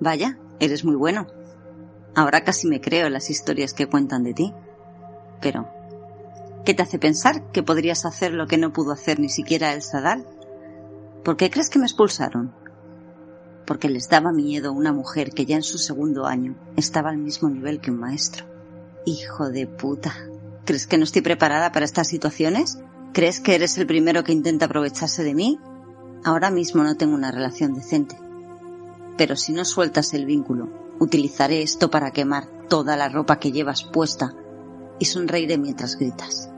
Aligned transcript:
Vaya, 0.00 0.38
eres 0.58 0.84
muy 0.84 0.96
bueno. 0.96 1.26
Ahora 2.14 2.42
casi 2.42 2.66
me 2.66 2.80
creo 2.80 3.08
las 3.08 3.30
historias 3.30 3.74
que 3.74 3.86
cuentan 3.86 4.24
de 4.24 4.34
ti. 4.34 4.54
Pero, 5.40 5.68
¿qué 6.64 6.74
te 6.74 6.82
hace 6.82 6.98
pensar 6.98 7.50
que 7.52 7.62
podrías 7.62 8.04
hacer 8.04 8.32
lo 8.32 8.46
que 8.46 8.58
no 8.58 8.72
pudo 8.72 8.92
hacer 8.92 9.20
ni 9.20 9.28
siquiera 9.28 9.72
el 9.74 9.82
Sadal? 9.82 10.26
¿Por 11.24 11.36
qué 11.36 11.50
crees 11.50 11.68
que 11.68 11.78
me 11.78 11.84
expulsaron? 11.84 12.54
Porque 13.66 13.88
les 13.88 14.08
daba 14.08 14.32
miedo 14.32 14.72
una 14.72 14.92
mujer 14.92 15.32
que 15.32 15.46
ya 15.46 15.56
en 15.56 15.62
su 15.62 15.78
segundo 15.78 16.26
año 16.26 16.56
estaba 16.76 17.10
al 17.10 17.18
mismo 17.18 17.50
nivel 17.50 17.80
que 17.80 17.90
un 17.90 17.98
maestro. 17.98 18.46
Hijo 19.04 19.50
de 19.50 19.66
puta. 19.66 20.14
¿Crees 20.64 20.86
que 20.86 20.98
no 20.98 21.04
estoy 21.04 21.22
preparada 21.22 21.72
para 21.72 21.84
estas 21.84 22.08
situaciones? 22.08 22.78
¿Crees 23.12 23.40
que 23.40 23.54
eres 23.54 23.76
el 23.78 23.86
primero 23.86 24.24
que 24.24 24.32
intenta 24.32 24.66
aprovecharse 24.66 25.22
de 25.22 25.34
mí? 25.34 25.58
Ahora 26.24 26.50
mismo 26.50 26.82
no 26.82 26.96
tengo 26.96 27.14
una 27.14 27.30
relación 27.30 27.74
decente. 27.74 28.16
Pero 29.20 29.36
si 29.36 29.52
no 29.52 29.66
sueltas 29.66 30.14
el 30.14 30.24
vínculo, 30.24 30.70
utilizaré 30.98 31.60
esto 31.60 31.90
para 31.90 32.10
quemar 32.10 32.48
toda 32.70 32.96
la 32.96 33.10
ropa 33.10 33.38
que 33.38 33.52
llevas 33.52 33.84
puesta 33.84 34.34
y 34.98 35.04
sonreiré 35.04 35.58
mientras 35.58 35.96
gritas. 35.98 36.49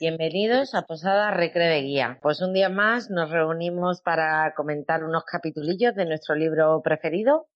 Bienvenidos 0.00 0.76
a 0.76 0.82
Posada 0.82 1.32
Recre 1.32 1.66
de 1.66 1.80
Guía. 1.80 2.20
Pues 2.22 2.40
un 2.40 2.52
día 2.52 2.68
más 2.68 3.10
nos 3.10 3.32
reunimos 3.32 4.00
para 4.00 4.54
comentar 4.54 5.02
unos 5.02 5.24
capitulillos 5.24 5.92
de 5.96 6.06
nuestro 6.06 6.36
libro 6.36 6.80
preferido 6.84 7.48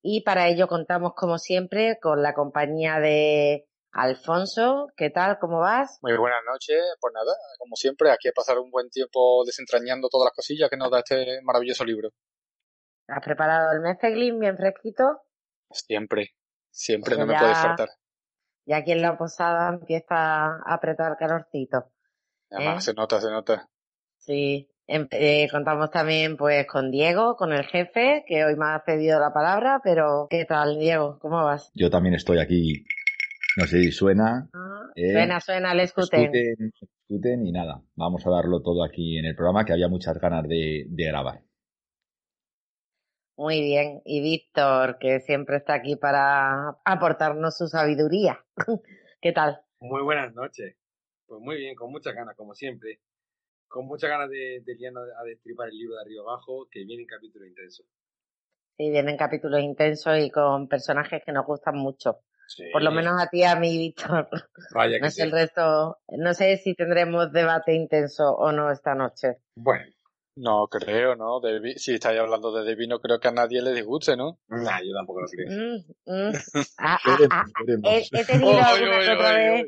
y 0.00 0.22
para 0.22 0.48
ello 0.48 0.68
contamos 0.68 1.12
como 1.14 1.36
siempre 1.36 1.98
con 2.00 2.22
la 2.22 2.32
compañía 2.32 2.98
de 2.98 3.68
Alfonso. 3.92 4.86
¿Qué 4.96 5.10
tal? 5.10 5.38
¿Cómo 5.38 5.58
vas? 5.58 5.98
Muy 6.00 6.16
buenas 6.16 6.40
noches. 6.50 6.82
Pues 6.98 7.12
nada, 7.12 7.36
como 7.58 7.76
siempre, 7.76 8.10
aquí 8.10 8.28
a 8.28 8.32
pasar 8.32 8.58
un 8.58 8.70
buen 8.70 8.88
tiempo 8.88 9.44
desentrañando 9.44 10.08
todas 10.08 10.28
las 10.28 10.34
cosillas 10.34 10.70
que 10.70 10.78
nos 10.78 10.90
da 10.90 11.00
este 11.00 11.42
maravilloso 11.42 11.84
libro. 11.84 12.08
¿Has 13.06 13.22
preparado 13.22 13.70
el 13.70 13.80
meceglin 13.80 14.40
bien 14.40 14.56
fresquito? 14.56 15.24
Siempre, 15.70 16.30
siempre, 16.70 17.18
no 17.18 17.26
me 17.26 17.38
puede 17.38 17.54
faltar. 17.54 17.90
Y 18.64 18.72
aquí 18.72 18.92
en 18.92 19.02
la 19.02 19.16
posada 19.16 19.70
empieza 19.70 20.44
a 20.46 20.74
apretar 20.74 21.16
calorcito. 21.16 21.90
Además, 22.50 22.78
¿eh? 22.78 22.90
se 22.90 22.94
nota, 22.94 23.20
se 23.20 23.30
nota. 23.30 23.68
Sí. 24.18 24.68
Em, 24.86 25.06
eh, 25.10 25.48
contamos 25.50 25.90
también 25.90 26.36
pues 26.36 26.66
con 26.66 26.90
Diego, 26.90 27.36
con 27.36 27.52
el 27.52 27.64
jefe, 27.64 28.24
que 28.26 28.44
hoy 28.44 28.56
me 28.56 28.66
ha 28.66 28.82
pedido 28.84 29.18
la 29.20 29.32
palabra, 29.32 29.80
pero 29.82 30.26
¿qué 30.28 30.44
tal, 30.44 30.78
Diego? 30.78 31.18
¿Cómo 31.20 31.44
vas? 31.44 31.70
Yo 31.74 31.88
también 31.88 32.14
estoy 32.14 32.38
aquí. 32.38 32.84
No 33.56 33.66
sé 33.66 33.82
si 33.82 33.92
suena. 33.92 34.48
Ah, 34.52 34.90
eh, 34.94 35.12
suena, 35.12 35.40
suena, 35.40 35.74
le 35.74 35.84
escuten. 35.84 36.30
Escuten, 37.08 37.46
y 37.46 37.52
nada. 37.52 37.82
Vamos 37.94 38.26
a 38.26 38.30
darlo 38.30 38.60
todo 38.60 38.84
aquí 38.84 39.18
en 39.18 39.26
el 39.26 39.36
programa, 39.36 39.64
que 39.64 39.72
había 39.72 39.88
muchas 39.88 40.18
ganas 40.18 40.46
de 40.48 40.86
grabar. 40.88 41.42
Muy 43.36 43.60
bien. 43.60 44.02
Y 44.04 44.20
Víctor, 44.20 44.98
que 44.98 45.20
siempre 45.20 45.56
está 45.56 45.74
aquí 45.74 45.96
para 45.96 46.78
aportarnos 46.84 47.56
su 47.56 47.66
sabiduría. 47.68 48.44
¿Qué 49.20 49.32
tal? 49.32 49.60
Muy 49.80 50.02
buenas 50.02 50.34
noches. 50.34 50.76
Pues 51.26 51.40
muy 51.40 51.56
bien, 51.56 51.74
con 51.74 51.90
muchas 51.90 52.14
ganas, 52.14 52.36
como 52.36 52.54
siempre. 52.54 53.00
Con 53.68 53.86
muchas 53.86 54.10
ganas 54.10 54.28
de, 54.28 54.62
de 54.64 54.92
a 55.18 55.24
destripar 55.24 55.68
el 55.68 55.78
libro 55.78 55.96
de 55.96 56.02
arriba 56.02 56.22
abajo, 56.22 56.68
que 56.70 56.84
vienen 56.84 57.06
capítulos 57.06 57.48
intensos. 57.48 57.86
Sí, 58.76 58.90
vienen 58.90 59.16
capítulos 59.16 59.60
intensos 59.60 60.18
y 60.18 60.30
con 60.30 60.68
personajes 60.68 61.22
que 61.24 61.32
nos 61.32 61.46
gustan 61.46 61.76
mucho. 61.76 62.20
Por 62.72 62.82
lo 62.82 62.90
menos 62.90 63.20
a 63.20 63.28
ti, 63.28 63.44
a 63.44 63.56
mí, 63.56 63.78
Víctor. 63.78 64.28
Vaya 64.74 64.96
que 64.96 65.00
no 65.00 65.10
sé 65.10 65.22
el 65.22 65.32
resto, 65.32 65.98
no 66.08 66.34
sé 66.34 66.56
si 66.58 66.74
tendremos 66.74 67.32
debate 67.32 67.74
intenso 67.74 68.30
o 68.32 68.52
no 68.52 68.70
esta 68.70 68.94
noche. 68.94 69.38
Bueno, 69.56 69.86
no 70.36 70.66
creo, 70.68 71.14
¿no? 71.16 71.40
si 71.76 71.94
estáis 71.94 72.18
hablando 72.18 72.52
de 72.52 72.64
Debbie, 72.64 72.88
no 72.88 73.00
creo 73.00 73.20
que 73.20 73.28
a 73.28 73.32
nadie 73.32 73.60
le 73.62 73.72
disguste, 73.72 74.16
¿no? 74.16 74.38
Nah, 74.48 74.80
yo 74.80 74.92
tampoco 74.94 75.20
lo 75.20 75.28
creo. 75.28 75.48
Mm, 75.50 75.76
mm. 76.06 76.32
Ah, 76.78 76.98
ah, 77.04 77.18
ah, 77.30 77.44
he, 77.64 78.24
tenido 78.24 78.58
alguna 78.58 79.14
otra 79.14 79.32
vez. 79.32 79.66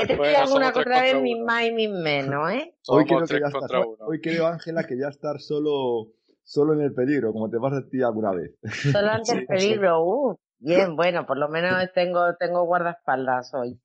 He 0.00 0.06
tenido 0.06 0.38
alguna 0.38 0.68
otra 0.68 1.02
vez 1.02 1.20
mis 1.20 1.38
más 1.38 1.64
y 1.64 1.72
mis 1.72 1.90
menos, 1.90 2.52
¿eh? 2.52 2.74
Hoy 2.88 3.04
creo, 3.04 3.20
que 3.26 3.40
ya 3.40 3.46
está, 3.46 3.80
hoy 4.06 4.20
creo, 4.20 4.46
Ángela, 4.46 4.84
que 4.84 4.98
ya 4.98 5.08
estar 5.08 5.40
solo, 5.40 6.12
solo 6.42 6.74
en 6.74 6.80
el 6.80 6.94
peligro, 6.94 7.32
como 7.32 7.48
te 7.48 7.58
vas 7.58 7.72
a 7.72 7.88
ti 7.88 8.02
alguna 8.02 8.32
vez. 8.32 8.52
Solo 8.92 9.10
ante 9.10 9.32
el 9.32 9.46
peligro, 9.46 10.04
uh. 10.04 10.38
Bien, 10.58 10.94
bueno, 10.94 11.26
por 11.26 11.38
lo 11.38 11.48
menos 11.48 11.74
tengo, 11.92 12.36
tengo 12.38 12.64
guardaespaldas 12.64 13.52
hoy. 13.52 13.80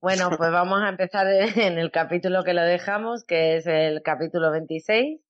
Bueno, 0.00 0.28
pues 0.36 0.50
vamos 0.50 0.82
a 0.82 0.88
empezar 0.88 1.26
en 1.56 1.78
el 1.78 1.90
capítulo 1.90 2.44
que 2.44 2.54
lo 2.54 2.62
dejamos, 2.62 3.24
que 3.24 3.56
es 3.56 3.66
el 3.66 4.02
capítulo 4.02 4.50
26, 4.50 5.20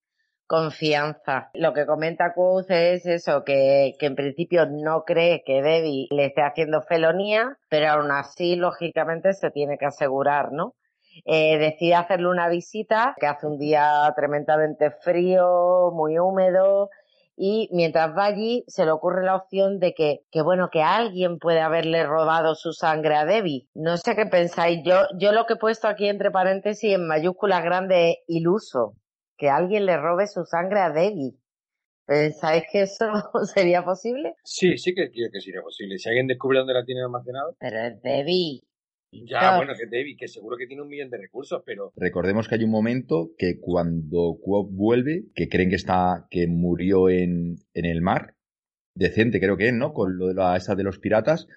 confianza. 0.53 1.49
Lo 1.55 1.73
que 1.73 1.87
comenta 1.87 2.35
Quoth 2.35 2.71
es 2.71 3.07
eso, 3.07 3.43
que, 3.43 3.95
que 3.99 4.05
en 4.05 4.15
principio 4.15 4.67
no 4.67 5.05
cree 5.05 5.43
que 5.47 5.63
Debbie 5.63 6.09
le 6.11 6.27
esté 6.27 6.43
haciendo 6.43 6.83
felonía, 6.83 7.57
pero 7.71 7.89
aún 7.89 8.11
así, 8.11 8.57
lógicamente, 8.57 9.33
se 9.33 9.51
tiene 9.51 9.79
que 9.79 9.87
asegurar, 9.87 10.53
¿no? 10.53 10.75
Eh, 11.25 11.57
decide 11.57 11.95
hacerle 11.95 12.29
una 12.29 12.51
visita, 12.51 13.15
que 13.19 13.27
hace 13.27 13.47
un 13.47 13.57
día 13.57 14.13
tremendamente 14.15 14.91
frío, 14.91 15.91
muy 15.95 16.19
húmedo, 16.19 16.91
y 17.34 17.71
mientras 17.73 18.15
va 18.15 18.27
allí 18.27 18.63
se 18.67 18.84
le 18.84 18.91
ocurre 18.91 19.25
la 19.25 19.37
opción 19.37 19.79
de 19.79 19.95
que, 19.95 20.21
que 20.31 20.43
bueno, 20.43 20.69
que 20.71 20.83
alguien 20.83 21.39
puede 21.39 21.63
haberle 21.63 22.05
robado 22.05 22.55
su 22.57 22.75
sangre 22.75 23.15
a 23.15 23.25
Debbie. 23.25 23.69
No 23.73 23.97
sé 23.97 24.15
qué 24.15 24.27
pensáis. 24.27 24.83
Yo, 24.84 24.97
yo 25.19 25.33
lo 25.33 25.47
que 25.47 25.55
he 25.55 25.57
puesto 25.57 25.89
aquí 25.89 26.09
entre 26.09 26.31
paréntesis 26.31 26.93
en 26.93 27.07
mayúsculas 27.07 27.65
grande 27.65 28.11
es 28.11 28.17
iluso 28.27 28.97
que 29.42 29.50
alguien 29.50 29.86
le 29.86 29.97
robe 29.97 30.28
su 30.28 30.44
sangre 30.44 30.78
a 30.78 30.91
Debbie. 30.91 31.34
¿Pensáis 32.06 32.62
que 32.70 32.82
eso 32.82 33.06
sería 33.53 33.84
posible? 33.84 34.34
Sí, 34.44 34.78
sí 34.78 34.94
que 34.94 35.10
creo 35.10 35.30
que 35.32 35.41
sería 35.41 35.62
posible. 35.62 35.98
Si 35.98 36.08
alguien 36.08 36.28
descubre 36.28 36.58
dónde 36.58 36.75
la 36.75 36.84
tiene 36.84 37.03
almacenado. 37.03 37.56
Pero 37.58 37.76
es 37.80 38.00
Debbie. 38.03 38.60
Ya, 39.10 39.56
bueno, 39.56 39.72
que 39.76 39.86
Debbie, 39.86 40.16
que 40.16 40.28
seguro 40.28 40.56
que 40.56 40.69
tiene 40.69 40.82
un 40.82 40.88
millón 40.88 41.10
de 41.10 41.19
recursos, 41.19 41.60
pero... 41.66 41.92
Recordemos 41.97 42.47
que 42.47 42.54
hay 42.54 42.62
un 42.62 42.70
momento 42.70 43.32
que 43.36 43.58
cuando 43.58 44.38
Quoth 44.41 44.70
vuelve, 44.70 45.25
que 45.34 45.48
creen 45.48 45.70
que 45.70 45.74
está, 45.74 46.28
que 46.30 46.47
murió 46.47 47.09
en, 47.09 47.56
en 47.74 47.84
el 47.84 48.00
mar, 48.00 48.36
decente 48.94 49.41
creo 49.41 49.56
que 49.56 49.66
es, 49.69 49.74
¿no? 49.74 49.92
Con 49.92 50.19
lo 50.19 50.28
de 50.28 50.34
la 50.34 50.56
esa 50.56 50.76
de 50.76 50.84
los 50.84 51.00
piratas, 51.00 51.48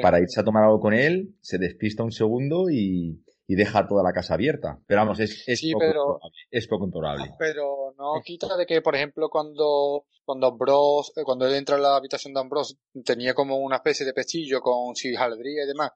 para 0.00 0.18
irse 0.18 0.40
a 0.40 0.44
tomar 0.44 0.64
algo 0.64 0.80
con 0.80 0.94
él, 0.94 1.36
se 1.42 1.58
despista 1.58 2.02
un 2.02 2.10
segundo 2.10 2.70
y, 2.70 3.22
y 3.46 3.54
deja 3.54 3.86
toda 3.86 4.02
la 4.02 4.12
casa 4.12 4.34
abierta. 4.34 4.80
Pero 4.86 5.00
vamos, 5.00 5.20
es, 5.20 5.44
es, 5.46 5.62
poco, 5.72 5.78
pero, 5.78 6.20
es 6.50 6.66
poco 6.66 6.84
improbable. 6.84 7.34
Pero 7.38 7.94
no 7.96 8.20
quita 8.24 8.56
de 8.56 8.66
que, 8.66 8.82
por 8.82 8.96
ejemplo, 8.96 9.28
cuando, 9.28 10.06
cuando 10.24 10.48
Ambrose, 10.48 11.12
eh, 11.16 11.24
cuando 11.24 11.46
él 11.46 11.54
entra 11.54 11.76
en 11.76 11.82
la 11.82 11.96
habitación 11.96 12.34
de 12.34 12.40
Ambrose, 12.40 12.74
tenía 13.04 13.34
como 13.34 13.56
una 13.58 13.76
especie 13.76 14.04
de 14.04 14.12
pestillo 14.12 14.60
con 14.60 14.96
sigaldría 14.96 15.64
y 15.64 15.66
demás, 15.66 15.92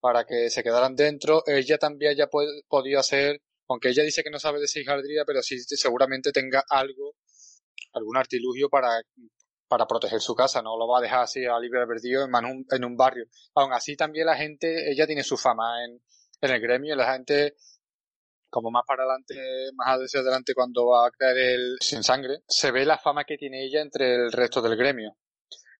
para 0.00 0.24
que 0.24 0.48
se 0.48 0.62
quedaran 0.62 0.96
dentro, 0.96 1.42
ella 1.46 1.76
también 1.78 2.12
haya 2.12 2.28
podido 2.28 2.98
hacer, 2.98 3.42
aunque 3.68 3.90
ella 3.90 4.02
dice 4.02 4.22
que 4.22 4.30
no 4.30 4.38
sabe 4.38 4.60
de 4.60 4.68
sigaldría, 4.68 5.24
pero 5.26 5.42
sí 5.42 5.58
seguramente 5.58 6.32
tenga 6.32 6.64
algo, 6.70 7.16
algún 7.92 8.16
artilugio 8.16 8.70
para, 8.70 9.02
para 9.68 9.86
proteger 9.86 10.20
su 10.20 10.34
casa, 10.34 10.62
no 10.62 10.78
lo 10.78 10.88
va 10.88 10.98
a 10.98 11.02
dejar 11.02 11.24
así 11.24 11.44
a 11.44 11.58
libre 11.58 11.86
perdido 11.86 12.24
en 12.24 12.44
un, 12.46 12.66
en 12.70 12.84
un 12.84 12.96
barrio. 12.96 13.26
Aún 13.54 13.74
así 13.74 13.96
también 13.96 14.26
la 14.26 14.36
gente, 14.36 14.90
ella 14.90 15.06
tiene 15.06 15.24
su 15.24 15.36
fama 15.36 15.84
en, 15.84 16.00
en 16.46 16.52
el 16.52 16.60
gremio, 16.60 16.96
la 16.96 17.12
gente, 17.12 17.54
como 18.50 18.70
más 18.70 18.84
para 18.86 19.02
adelante, 19.02 19.34
más 19.74 19.98
hacia 19.98 20.20
adelante 20.20 20.54
cuando 20.54 20.86
va 20.86 21.06
a 21.06 21.10
crear 21.10 21.36
el 21.36 21.76
sin 21.80 22.02
sangre, 22.02 22.40
se 22.48 22.70
ve 22.70 22.84
la 22.84 22.98
fama 22.98 23.24
que 23.24 23.36
tiene 23.36 23.64
ella 23.64 23.82
entre 23.82 24.14
el 24.14 24.32
resto 24.32 24.62
del 24.62 24.76
gremio. 24.76 25.16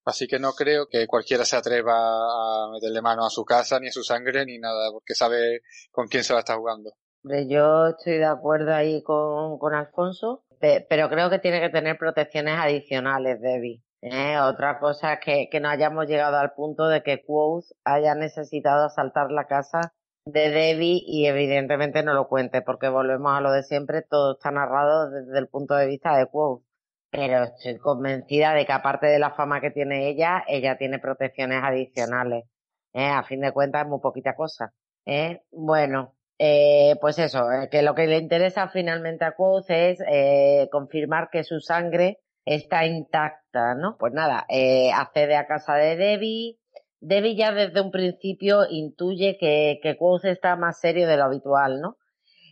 Así 0.05 0.29
que 0.29 0.39
no 0.39 0.53
creo 0.53 0.87
que 0.89 1.09
cualquiera 1.09 1.45
se 1.45 1.57
atreva 1.57 1.95
a 1.97 2.71
meterle 2.71 3.03
mano 3.03 3.27
a 3.27 3.31
su 3.31 3.45
casa, 3.45 3.81
ni 3.81 3.89
a 3.89 3.93
su 3.93 4.05
sangre, 4.05 4.47
ni 4.47 4.59
nada, 4.59 4.93
porque 4.93 5.15
sabe 5.15 5.63
con 5.91 6.07
quién 6.07 6.23
se 6.23 6.33
la 6.33 6.41
está 6.41 6.55
jugando. 6.55 6.93
Yo 7.25 7.89
estoy 7.89 8.19
de 8.19 8.25
acuerdo 8.25 8.73
ahí 8.73 9.03
con, 9.03 9.59
con 9.59 9.75
Alfonso, 9.75 10.45
pero 10.61 11.09
creo 11.09 11.29
que 11.29 11.41
tiene 11.41 11.61
que 11.61 11.71
tener 11.71 11.99
protecciones 11.99 12.57
adicionales, 12.57 13.41
Debbie. 13.41 13.83
¿eh? 14.01 14.39
Otra 14.39 14.79
cosa 14.79 15.15
es 15.15 15.21
que, 15.25 15.49
que 15.51 15.59
no 15.59 15.69
hayamos 15.69 16.07
llegado 16.07 16.37
al 16.37 16.53
punto 16.53 16.87
de 16.87 17.03
que 17.03 17.25
Quoth 17.25 17.65
haya 17.85 18.15
necesitado 18.15 18.85
asaltar 18.85 19.33
la 19.33 19.47
casa 19.49 19.93
de 20.27 20.51
Debbie 20.51 21.03
y 21.07 21.27
evidentemente 21.27 22.03
no 22.03 22.13
lo 22.13 22.29
cuente 22.29 22.61
porque 22.61 22.89
volvemos 22.89 23.33
a 23.33 23.41
lo 23.41 23.53
de 23.53 23.63
siempre, 23.63 24.03
todo 24.03 24.35
está 24.35 24.51
narrado 24.51 25.11
desde 25.11 25.39
el 25.39 25.49
punto 25.49 25.75
de 25.75 25.87
vista 25.87 26.17
de 26.17 26.27
Quoth. 26.27 26.63
Pero 27.11 27.45
estoy 27.45 27.79
convencida 27.79 28.53
de 28.53 28.67
que 28.67 28.73
aparte 28.73 29.07
de 29.07 29.19
la 29.19 29.31
fama 29.31 29.61
que 29.61 29.71
tiene 29.71 30.09
ella, 30.09 30.45
ella 30.49 30.77
tiene 30.77 30.99
protecciones 30.99 31.63
adicionales. 31.63 32.45
¿eh? 32.93 33.07
A 33.07 33.23
fin 33.23 33.41
de 33.41 33.53
cuentas 33.53 33.85
es 33.85 33.89
muy 33.89 34.01
poquita 34.01 34.35
cosa. 34.35 34.75
¿eh? 35.07 35.43
Bueno, 35.53 36.15
eh, 36.39 36.97
pues 37.01 37.19
eso, 37.19 37.47
que 37.71 37.83
lo 37.83 37.95
que 37.95 38.07
le 38.07 38.19
interesa 38.19 38.69
finalmente 38.69 39.25
a 39.25 39.33
Quoth 39.37 39.71
es 39.71 39.99
confirmar 40.71 41.31
que 41.31 41.45
su 41.45 41.61
sangre 41.61 42.21
está 42.47 42.87
intacta, 42.87 43.75
¿no? 43.75 43.97
Pues 43.99 44.13
nada, 44.13 44.47
eh, 44.49 44.91
accede 44.93 45.37
a 45.37 45.47
casa 45.47 45.75
de 45.75 45.97
Debbie. 45.97 46.59
Debbie 47.01 47.37
ya 47.37 47.53
desde 47.53 47.81
un 47.81 47.91
principio 47.91 48.67
intuye 48.69 49.37
que, 49.39 49.79
que 49.83 49.99
está 50.31 50.57
más 50.57 50.81
serio 50.81 51.07
de 51.07 51.17
lo 51.17 51.25
habitual, 51.25 51.81
¿no? 51.81 51.99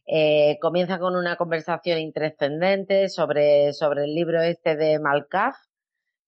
Eh, 0.07 0.59
comienza 0.61 0.99
con 0.99 1.17
una 1.17 1.37
conversación 1.37 1.99
intrascendente 1.99 3.09
sobre, 3.09 3.73
sobre 3.73 4.05
el 4.05 4.15
libro 4.15 4.43
este 4.43 4.77
de 4.77 4.99
Malcaf. 4.99 5.57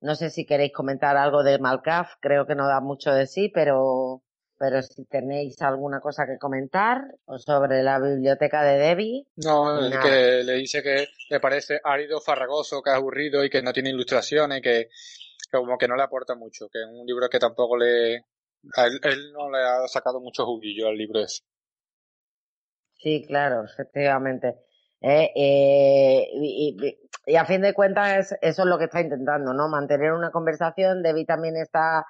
No 0.00 0.14
sé 0.14 0.30
si 0.30 0.46
queréis 0.46 0.72
comentar 0.72 1.16
algo 1.16 1.42
de 1.42 1.58
Malcaf, 1.58 2.14
creo 2.20 2.46
que 2.46 2.54
no 2.54 2.66
da 2.66 2.80
mucho 2.80 3.12
de 3.12 3.26
sí, 3.26 3.50
pero 3.52 4.22
pero 4.58 4.80
si 4.82 5.04
tenéis 5.04 5.60
alguna 5.60 6.00
cosa 6.00 6.24
que 6.26 6.38
comentar 6.38 7.02
o 7.26 7.38
sobre 7.38 7.82
la 7.82 8.00
biblioteca 8.00 8.62
de 8.62 8.78
Debbie. 8.78 9.26
No, 9.36 9.86
es 9.86 9.98
que 9.98 10.42
le 10.44 10.54
dice 10.54 10.82
que 10.82 11.08
le 11.28 11.40
parece 11.40 11.80
árido, 11.84 12.20
farragoso, 12.20 12.82
que 12.82 12.90
es 12.90 12.96
aburrido 12.96 13.44
y 13.44 13.50
que 13.50 13.62
no 13.62 13.72
tiene 13.72 13.90
ilustraciones, 13.90 14.62
que 14.62 14.88
como 15.50 15.78
que 15.78 15.88
no 15.88 15.96
le 15.96 16.02
aporta 16.02 16.34
mucho, 16.34 16.68
que 16.68 16.80
es 16.80 16.86
un 16.86 17.06
libro 17.06 17.28
que 17.28 17.38
tampoco 17.38 17.76
le... 17.76 18.24
A 18.76 18.86
él, 18.86 19.32
no 19.32 19.50
le 19.50 19.58
ha 19.58 19.86
sacado 19.86 20.20
mucho 20.20 20.44
juguillo 20.44 20.88
al 20.88 20.96
libro 20.96 21.20
ese. 21.20 21.42
Sí, 22.94 23.24
claro, 23.26 23.64
efectivamente. 23.64 24.56
Eh, 25.00 25.30
eh, 25.36 26.28
y, 26.32 26.76
y, 27.26 27.36
a 27.36 27.44
fin 27.44 27.60
de 27.60 27.74
cuentas 27.74 28.34
eso 28.40 28.62
es 28.62 28.68
lo 28.68 28.78
que 28.78 28.86
está 28.86 29.00
intentando, 29.00 29.52
¿no? 29.52 29.68
Mantener 29.68 30.12
una 30.12 30.30
conversación. 30.30 31.02
Debbie 31.02 31.26
también 31.26 31.56
está 31.56 32.06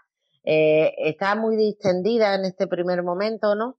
eh, 0.46 0.94
está 0.99 1.34
muy 1.34 1.56
distendida 1.56 2.37
en 2.37 2.44
este 2.44 2.69
primer 2.69 3.02
momento, 3.02 3.56
¿no? 3.56 3.79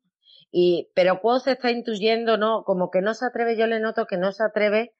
Y, 0.52 0.90
pero 0.94 1.22
Quo 1.22 1.40
se 1.40 1.54
está 1.54 1.72
intuyendo, 1.72 2.38
¿no? 2.38 2.64
Como 2.66 2.92
que 2.92 3.02
no 3.02 3.14
se 3.14 3.26
atreve, 3.26 3.58
yo 3.58 3.68
le 3.68 3.80
noto 3.80 4.06
que 4.06 4.18
no 4.18 4.34
se 4.34 4.44
atreve 4.44 4.94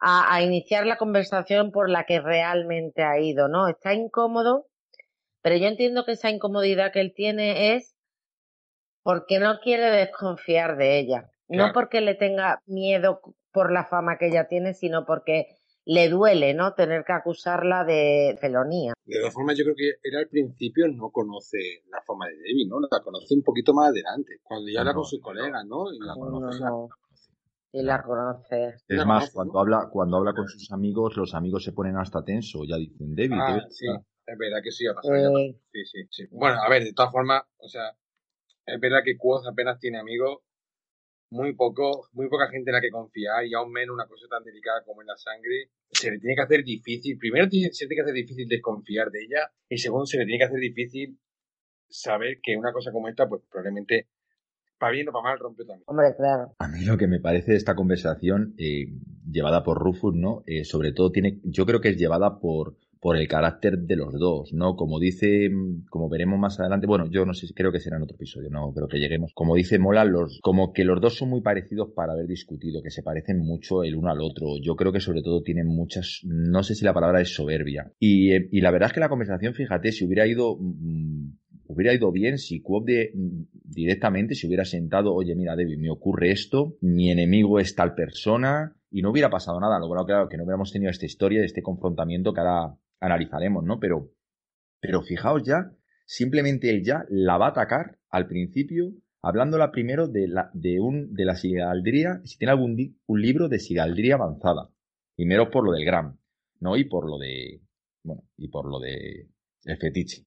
a, 0.00 0.34
a 0.34 0.42
iniciar 0.42 0.86
la 0.86 0.96
conversación 0.96 1.72
por 1.72 1.90
la 1.90 2.04
que 2.04 2.20
realmente 2.20 3.02
ha 3.02 3.18
ido, 3.18 3.48
¿no? 3.48 3.68
Está 3.68 3.94
incómodo, 3.94 4.66
pero 5.42 5.56
yo 5.56 5.66
entiendo 5.66 6.04
que 6.04 6.12
esa 6.12 6.30
incomodidad 6.30 6.92
que 6.92 7.00
él 7.00 7.12
tiene 7.14 7.74
es 7.74 7.94
porque 9.02 9.38
no 9.38 9.58
quiere 9.60 9.90
desconfiar 9.90 10.76
de 10.76 10.98
ella. 10.98 11.30
No 11.48 11.72
porque 11.72 12.02
le 12.02 12.14
tenga 12.14 12.60
miedo 12.66 13.22
por 13.52 13.72
la 13.72 13.86
fama 13.86 14.18
que 14.18 14.26
ella 14.26 14.48
tiene, 14.48 14.74
sino 14.74 15.06
porque 15.06 15.46
le 15.86 16.10
duele, 16.10 16.52
¿no? 16.52 16.74
Tener 16.74 17.04
que 17.06 17.14
acusarla 17.14 17.84
de 17.84 18.36
felonía. 18.38 18.92
De 19.06 19.18
todas 19.18 19.32
formas, 19.32 19.56
yo 19.56 19.64
creo 19.64 19.74
que 19.74 19.92
él 20.02 20.16
al 20.16 20.28
principio 20.28 20.86
no 20.88 21.08
conoce 21.10 21.82
la 21.90 22.02
fama 22.02 22.26
de 22.26 22.36
Debbie, 22.36 22.68
¿no? 22.68 22.80
La 22.80 23.00
conoce 23.02 23.34
un 23.34 23.42
poquito 23.42 23.72
más 23.72 23.88
adelante, 23.88 24.40
cuando 24.42 24.68
ya 24.70 24.80
habla 24.80 24.92
con 24.92 25.06
sus 25.06 25.22
colegas, 25.22 25.64
¿no? 25.64 25.90
Y 25.90 25.98
la 26.00 26.12
conoce. 26.12 26.62
Y 27.72 27.82
la 27.82 28.02
conoce. 28.02 28.76
Es 28.88 29.06
más, 29.06 29.30
cuando 29.30 29.58
habla, 29.58 29.88
cuando 29.90 30.16
habla 30.16 30.32
con 30.32 30.48
sus 30.48 30.70
amigos, 30.72 31.16
los 31.16 31.34
amigos 31.34 31.64
se 31.64 31.72
ponen 31.72 31.96
hasta 31.96 32.24
tenso, 32.24 32.64
ya 32.64 32.76
dicen 32.76 33.14
Debbie. 33.14 33.38
Ah, 33.38 33.66
sí, 33.68 33.86
es 34.26 34.38
verdad 34.38 34.60
que 34.62 34.70
sí 34.70 34.86
ha 34.86 34.94
pasado. 34.94 35.38
Eh... 35.38 35.60
Sí, 35.72 35.84
sí, 35.84 36.06
sí. 36.10 36.26
Bueno, 36.30 36.62
a 36.62 36.68
ver, 36.70 36.84
de 36.84 36.92
todas 36.94 37.12
formas, 37.12 37.42
o 37.58 37.68
sea, 37.68 37.94
es 38.64 38.80
verdad 38.80 39.00
que 39.04 39.16
Quoth 39.16 39.46
apenas 39.46 39.78
tiene 39.78 39.98
amigos 39.98 40.38
muy 41.30 41.54
poco, 41.54 42.08
muy 42.12 42.28
poca 42.28 42.48
gente 42.48 42.70
en 42.70 42.74
la 42.74 42.80
que 42.80 42.90
confiar 42.90 43.44
y 43.44 43.54
aún 43.54 43.70
menos 43.70 43.94
una 43.94 44.06
cosa 44.06 44.26
tan 44.28 44.44
delicada 44.44 44.82
como 44.84 45.02
en 45.02 45.08
la 45.08 45.16
sangre, 45.16 45.70
se 45.90 46.10
le 46.10 46.18
tiene 46.18 46.34
que 46.34 46.42
hacer 46.42 46.64
difícil, 46.64 47.18
primero 47.18 47.48
se 47.50 47.58
le 47.58 47.70
tiene 47.70 47.94
que 47.96 48.00
hacer 48.00 48.14
difícil 48.14 48.48
desconfiar 48.48 49.10
de 49.10 49.24
ella 49.24 49.50
y 49.68 49.76
segundo 49.76 50.06
se 50.06 50.18
le 50.18 50.24
tiene 50.24 50.38
que 50.38 50.44
hacer 50.44 50.58
difícil 50.58 51.18
saber 51.88 52.40
que 52.42 52.56
una 52.56 52.72
cosa 52.72 52.92
como 52.92 53.08
esta 53.08 53.28
pues 53.28 53.42
probablemente 53.50 54.08
para 54.78 54.92
bien 54.92 55.08
o 55.08 55.12
para 55.12 55.24
mal 55.24 55.38
rompe 55.38 55.64
también. 55.64 55.84
Hombre, 55.86 56.14
claro. 56.16 56.52
A 56.58 56.68
mí 56.68 56.84
lo 56.84 56.96
que 56.96 57.06
me 57.06 57.20
parece 57.20 57.52
de 57.52 57.56
esta 57.58 57.74
conversación 57.74 58.54
eh, 58.58 58.92
llevada 59.30 59.62
por 59.62 59.78
Rufus, 59.78 60.14
¿no? 60.14 60.42
Eh, 60.46 60.64
sobre 60.64 60.92
todo 60.92 61.10
tiene, 61.10 61.40
yo 61.44 61.66
creo 61.66 61.80
que 61.80 61.90
es 61.90 61.96
llevada 61.96 62.38
por 62.38 62.76
por 63.00 63.16
el 63.16 63.28
carácter 63.28 63.78
de 63.78 63.96
los 63.96 64.12
dos, 64.14 64.52
¿no? 64.52 64.76
Como 64.76 64.98
dice, 64.98 65.50
como 65.90 66.08
veremos 66.08 66.38
más 66.38 66.58
adelante, 66.58 66.86
bueno, 66.86 67.08
yo 67.10 67.24
no 67.24 67.32
sé, 67.32 67.46
creo 67.54 67.70
que 67.70 67.80
será 67.80 67.96
en 67.96 68.02
otro 68.02 68.16
episodio, 68.16 68.50
no 68.50 68.72
creo 68.72 68.88
que 68.88 68.98
lleguemos. 68.98 69.32
Como 69.34 69.54
dice 69.54 69.78
Mola, 69.78 70.04
los, 70.04 70.40
como 70.42 70.72
que 70.72 70.84
los 70.84 71.00
dos 71.00 71.16
son 71.16 71.30
muy 71.30 71.40
parecidos 71.40 71.90
para 71.94 72.12
haber 72.12 72.26
discutido, 72.26 72.82
que 72.82 72.90
se 72.90 73.02
parecen 73.02 73.38
mucho 73.38 73.84
el 73.84 73.94
uno 73.94 74.10
al 74.10 74.20
otro. 74.20 74.58
Yo 74.60 74.74
creo 74.76 74.92
que 74.92 75.00
sobre 75.00 75.22
todo 75.22 75.42
tienen 75.42 75.66
muchas, 75.66 76.20
no 76.24 76.62
sé 76.62 76.74
si 76.74 76.84
la 76.84 76.94
palabra 76.94 77.20
es 77.20 77.34
soberbia. 77.34 77.92
Y, 77.98 78.32
eh, 78.32 78.48
y 78.50 78.60
la 78.60 78.70
verdad 78.70 78.88
es 78.88 78.94
que 78.94 79.00
la 79.00 79.08
conversación, 79.08 79.54
fíjate, 79.54 79.92
si 79.92 80.04
hubiera 80.04 80.26
ido, 80.26 80.56
mm, 80.58 81.30
hubiera 81.68 81.94
ido 81.94 82.10
bien 82.10 82.38
si 82.38 82.62
de, 82.84 83.12
mm, 83.14 83.42
directamente 83.64 84.34
se 84.34 84.46
hubiera 84.46 84.64
sentado, 84.64 85.14
oye, 85.14 85.34
mira, 85.34 85.54
David, 85.54 85.78
me 85.78 85.90
ocurre 85.90 86.32
esto, 86.32 86.76
mi 86.80 87.10
enemigo 87.10 87.60
es 87.60 87.74
tal 87.74 87.94
persona, 87.94 88.74
y 88.90 89.02
no 89.02 89.10
hubiera 89.10 89.30
pasado 89.30 89.60
nada. 89.60 89.78
Lo 89.78 90.04
claro, 90.04 90.28
que 90.28 90.36
no 90.36 90.44
hubiéramos 90.44 90.72
tenido 90.72 90.90
esta 90.90 91.06
historia, 91.06 91.44
este 91.44 91.62
confrontamiento 91.62 92.32
que 92.32 92.40
ahora 92.40 92.76
analizaremos, 93.00 93.64
¿no? 93.64 93.78
Pero, 93.78 94.10
pero 94.80 95.02
fijaos 95.02 95.42
ya, 95.44 95.72
simplemente 96.06 96.70
él 96.70 96.82
ya 96.84 97.04
la 97.08 97.36
va 97.36 97.46
a 97.46 97.50
atacar 97.50 97.98
al 98.08 98.26
principio, 98.26 98.92
hablándola 99.20 99.70
primero 99.70 100.08
de 100.08 100.28
la, 100.28 100.50
de 100.54 100.80
un, 100.80 101.12
de 101.12 101.24
la 101.24 101.34
sigaldría, 101.34 102.20
si 102.24 102.38
tiene 102.38 102.52
algún 102.52 102.96
un 103.06 103.20
libro 103.20 103.48
de 103.48 103.58
sigaldría 103.58 104.14
avanzada. 104.14 104.70
Primero 105.16 105.50
por 105.50 105.64
lo 105.64 105.72
del 105.72 105.84
gram, 105.84 106.16
¿no? 106.60 106.76
Y 106.76 106.84
por 106.84 107.08
lo 107.08 107.18
de, 107.18 107.60
bueno, 108.02 108.22
y 108.36 108.48
por 108.48 108.70
lo 108.70 108.78
de 108.78 109.28
el 109.64 109.76
fetiche. 109.76 110.24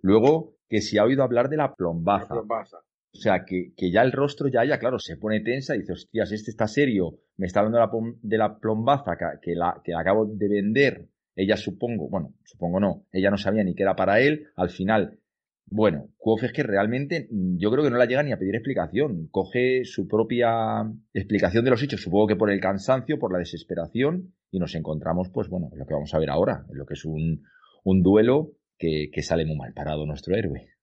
Luego, 0.00 0.55
que 0.68 0.80
si 0.80 0.98
ha 0.98 1.04
oído 1.04 1.22
hablar 1.22 1.48
de 1.48 1.56
la 1.56 1.74
plombaza. 1.74 2.34
O 2.34 3.18
sea, 3.18 3.44
que, 3.44 3.72
que, 3.76 3.90
ya 3.90 4.02
el 4.02 4.12
rostro 4.12 4.48
ya, 4.48 4.64
ya, 4.64 4.78
claro, 4.78 4.98
se 4.98 5.16
pone 5.16 5.40
tensa 5.40 5.74
y 5.74 5.80
dice, 5.80 5.92
hostias, 5.92 6.32
este 6.32 6.50
está 6.50 6.66
serio, 6.66 7.18
me 7.38 7.46
está 7.46 7.60
hablando 7.60 7.78
de 7.78 7.86
la, 7.86 8.16
de 8.20 8.38
la 8.38 8.58
plombaza 8.58 9.12
que, 9.40 9.54
la, 9.54 9.80
que 9.82 9.94
acabo 9.94 10.26
de 10.26 10.48
vender 10.48 11.08
ella 11.36 11.56
supongo, 11.56 12.08
bueno, 12.08 12.34
supongo 12.44 12.80
no, 12.80 13.04
ella 13.12 13.30
no 13.30 13.36
sabía 13.36 13.62
ni 13.62 13.74
qué 13.74 13.82
era 13.82 13.94
para 13.94 14.20
él, 14.20 14.48
al 14.56 14.70
final, 14.70 15.18
bueno, 15.66 16.08
Kuof 16.16 16.44
es 16.44 16.52
que 16.52 16.62
realmente 16.62 17.28
mm, 17.30 17.58
yo 17.58 17.70
creo 17.70 17.84
que 17.84 17.90
no 17.90 17.98
la 17.98 18.06
llega 18.06 18.22
ni 18.22 18.32
a 18.32 18.38
pedir 18.38 18.54
explicación, 18.54 19.28
coge 19.30 19.84
su 19.84 20.08
propia 20.08 20.90
explicación 21.12 21.64
de 21.64 21.70
los 21.70 21.82
hechos, 21.82 22.00
supongo 22.00 22.26
que 22.26 22.36
por 22.36 22.50
el 22.50 22.60
cansancio, 22.60 23.18
por 23.18 23.32
la 23.32 23.38
desesperación, 23.38 24.32
y 24.50 24.58
nos 24.58 24.74
encontramos, 24.74 25.28
pues 25.28 25.48
bueno, 25.48 25.68
en 25.72 25.78
lo 25.78 25.86
que 25.86 25.94
vamos 25.94 26.14
a 26.14 26.18
ver 26.18 26.30
ahora, 26.30 26.64
en 26.70 26.78
lo 26.78 26.86
que 26.86 26.94
es 26.94 27.04
un, 27.04 27.44
un 27.84 28.02
duelo 28.02 28.52
que, 28.78 29.10
que 29.12 29.22
sale 29.22 29.44
muy 29.44 29.56
mal 29.56 29.72
parado 29.72 30.06
nuestro 30.06 30.36
héroe. 30.36 30.74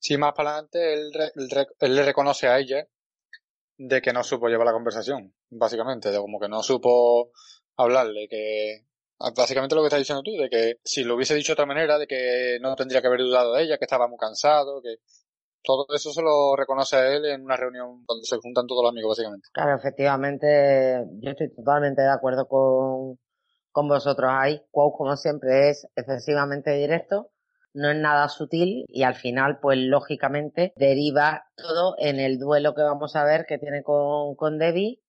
Sí, 0.00 0.16
más 0.16 0.34
para 0.34 0.50
adelante 0.50 0.92
él, 0.92 1.10
él, 1.80 1.94
le 1.94 2.04
reconoce 2.04 2.46
a 2.46 2.58
ella 2.58 2.86
de 3.76 4.02
que 4.02 4.12
no 4.12 4.22
supo 4.22 4.48
llevar 4.48 4.66
la 4.66 4.72
conversación, 4.72 5.34
básicamente, 5.50 6.10
de 6.10 6.18
como 6.18 6.38
que 6.38 6.48
no 6.48 6.62
supo 6.62 7.30
hablarle, 7.76 8.28
que 8.28 8.88
Ah, 9.20 9.32
básicamente 9.36 9.74
lo 9.74 9.82
que 9.82 9.88
estás 9.88 9.98
diciendo 9.98 10.22
tú, 10.22 10.30
de 10.36 10.48
que 10.48 10.78
si 10.84 11.02
lo 11.02 11.16
hubiese 11.16 11.34
dicho 11.34 11.50
de 11.50 11.54
otra 11.54 11.66
manera, 11.66 11.98
de 11.98 12.06
que 12.06 12.58
no 12.60 12.76
tendría 12.76 13.00
que 13.00 13.08
haber 13.08 13.20
dudado 13.20 13.54
de 13.54 13.64
ella, 13.64 13.76
que 13.76 13.84
estaba 13.84 14.06
muy 14.06 14.16
cansado, 14.16 14.80
que 14.80 14.96
todo 15.64 15.86
eso 15.92 16.12
se 16.12 16.22
lo 16.22 16.54
reconoce 16.54 16.96
a 16.96 17.16
él 17.16 17.24
en 17.24 17.42
una 17.42 17.56
reunión 17.56 18.04
donde 18.06 18.24
se 18.24 18.36
juntan 18.36 18.68
todos 18.68 18.84
los 18.84 18.90
amigos, 18.90 19.10
básicamente. 19.10 19.48
Claro, 19.52 19.76
efectivamente, 19.76 21.04
yo 21.20 21.30
estoy 21.30 21.52
totalmente 21.52 22.02
de 22.02 22.10
acuerdo 22.10 22.46
con, 22.46 23.18
con 23.78 23.86
vosotros 23.86 24.28
ahí. 24.32 24.60
Como 24.72 25.14
siempre, 25.14 25.70
es 25.70 25.86
excesivamente 25.94 26.72
directo, 26.72 27.30
no 27.74 27.88
es 27.88 27.96
nada 27.96 28.28
sutil 28.28 28.84
y 28.88 29.04
al 29.04 29.14
final, 29.14 29.60
pues 29.60 29.78
lógicamente, 29.78 30.72
deriva 30.74 31.44
todo 31.54 31.94
en 31.98 32.18
el 32.18 32.40
duelo 32.40 32.74
que 32.74 32.82
vamos 32.82 33.14
a 33.14 33.22
ver 33.22 33.46
que 33.46 33.56
tiene 33.56 33.84
con, 33.84 34.34
con 34.34 34.58
Debbie 34.58 35.00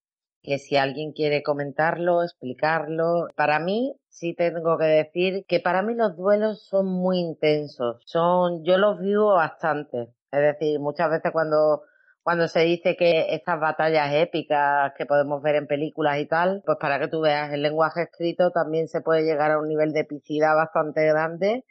que 0.43 0.59
si 0.59 0.77
alguien 0.77 1.13
quiere 1.13 1.41
comentarlo, 1.41 2.21
explicarlo. 2.21 3.27
Para 3.35 3.57
mí, 3.59 3.95
sí 4.07 4.35
tengo 4.35 4.77
que 4.77 4.85
decir 4.85 5.45
que 5.47 5.59
para 5.59 5.81
mí 5.81 5.95
los 5.95 6.15
duelos 6.15 6.61
son 6.67 6.85
muy 6.85 7.17
intensos. 7.17 7.97
Son, 8.05 8.63
yo 8.63 8.77
los 8.77 8.99
vivo 8.99 9.33
bastante. 9.33 10.13
Es 10.31 10.41
decir, 10.41 10.79
muchas 10.79 11.09
veces 11.09 11.31
cuando, 11.31 11.81
cuando 12.23 12.47
se 12.47 12.61
dice 12.61 12.95
que 12.95 13.33
estas 13.33 13.59
batallas 13.59 14.13
épicas 14.13 14.93
que 14.97 15.05
podemos 15.05 15.41
ver 15.41 15.55
en 15.55 15.67
películas 15.67 16.19
y 16.19 16.25
tal, 16.25 16.61
pues 16.65 16.77
para 16.79 16.99
que 16.99 17.07
tú 17.07 17.21
veas 17.21 17.51
el 17.53 17.61
lenguaje 17.61 18.03
escrito 18.03 18.51
también 18.51 18.87
se 18.87 19.01
puede 19.01 19.23
llegar 19.23 19.51
a 19.51 19.59
un 19.59 19.67
nivel 19.67 19.93
de 19.93 20.01
epicidad 20.01 20.55
bastante 20.55 21.05
grande 21.07 21.65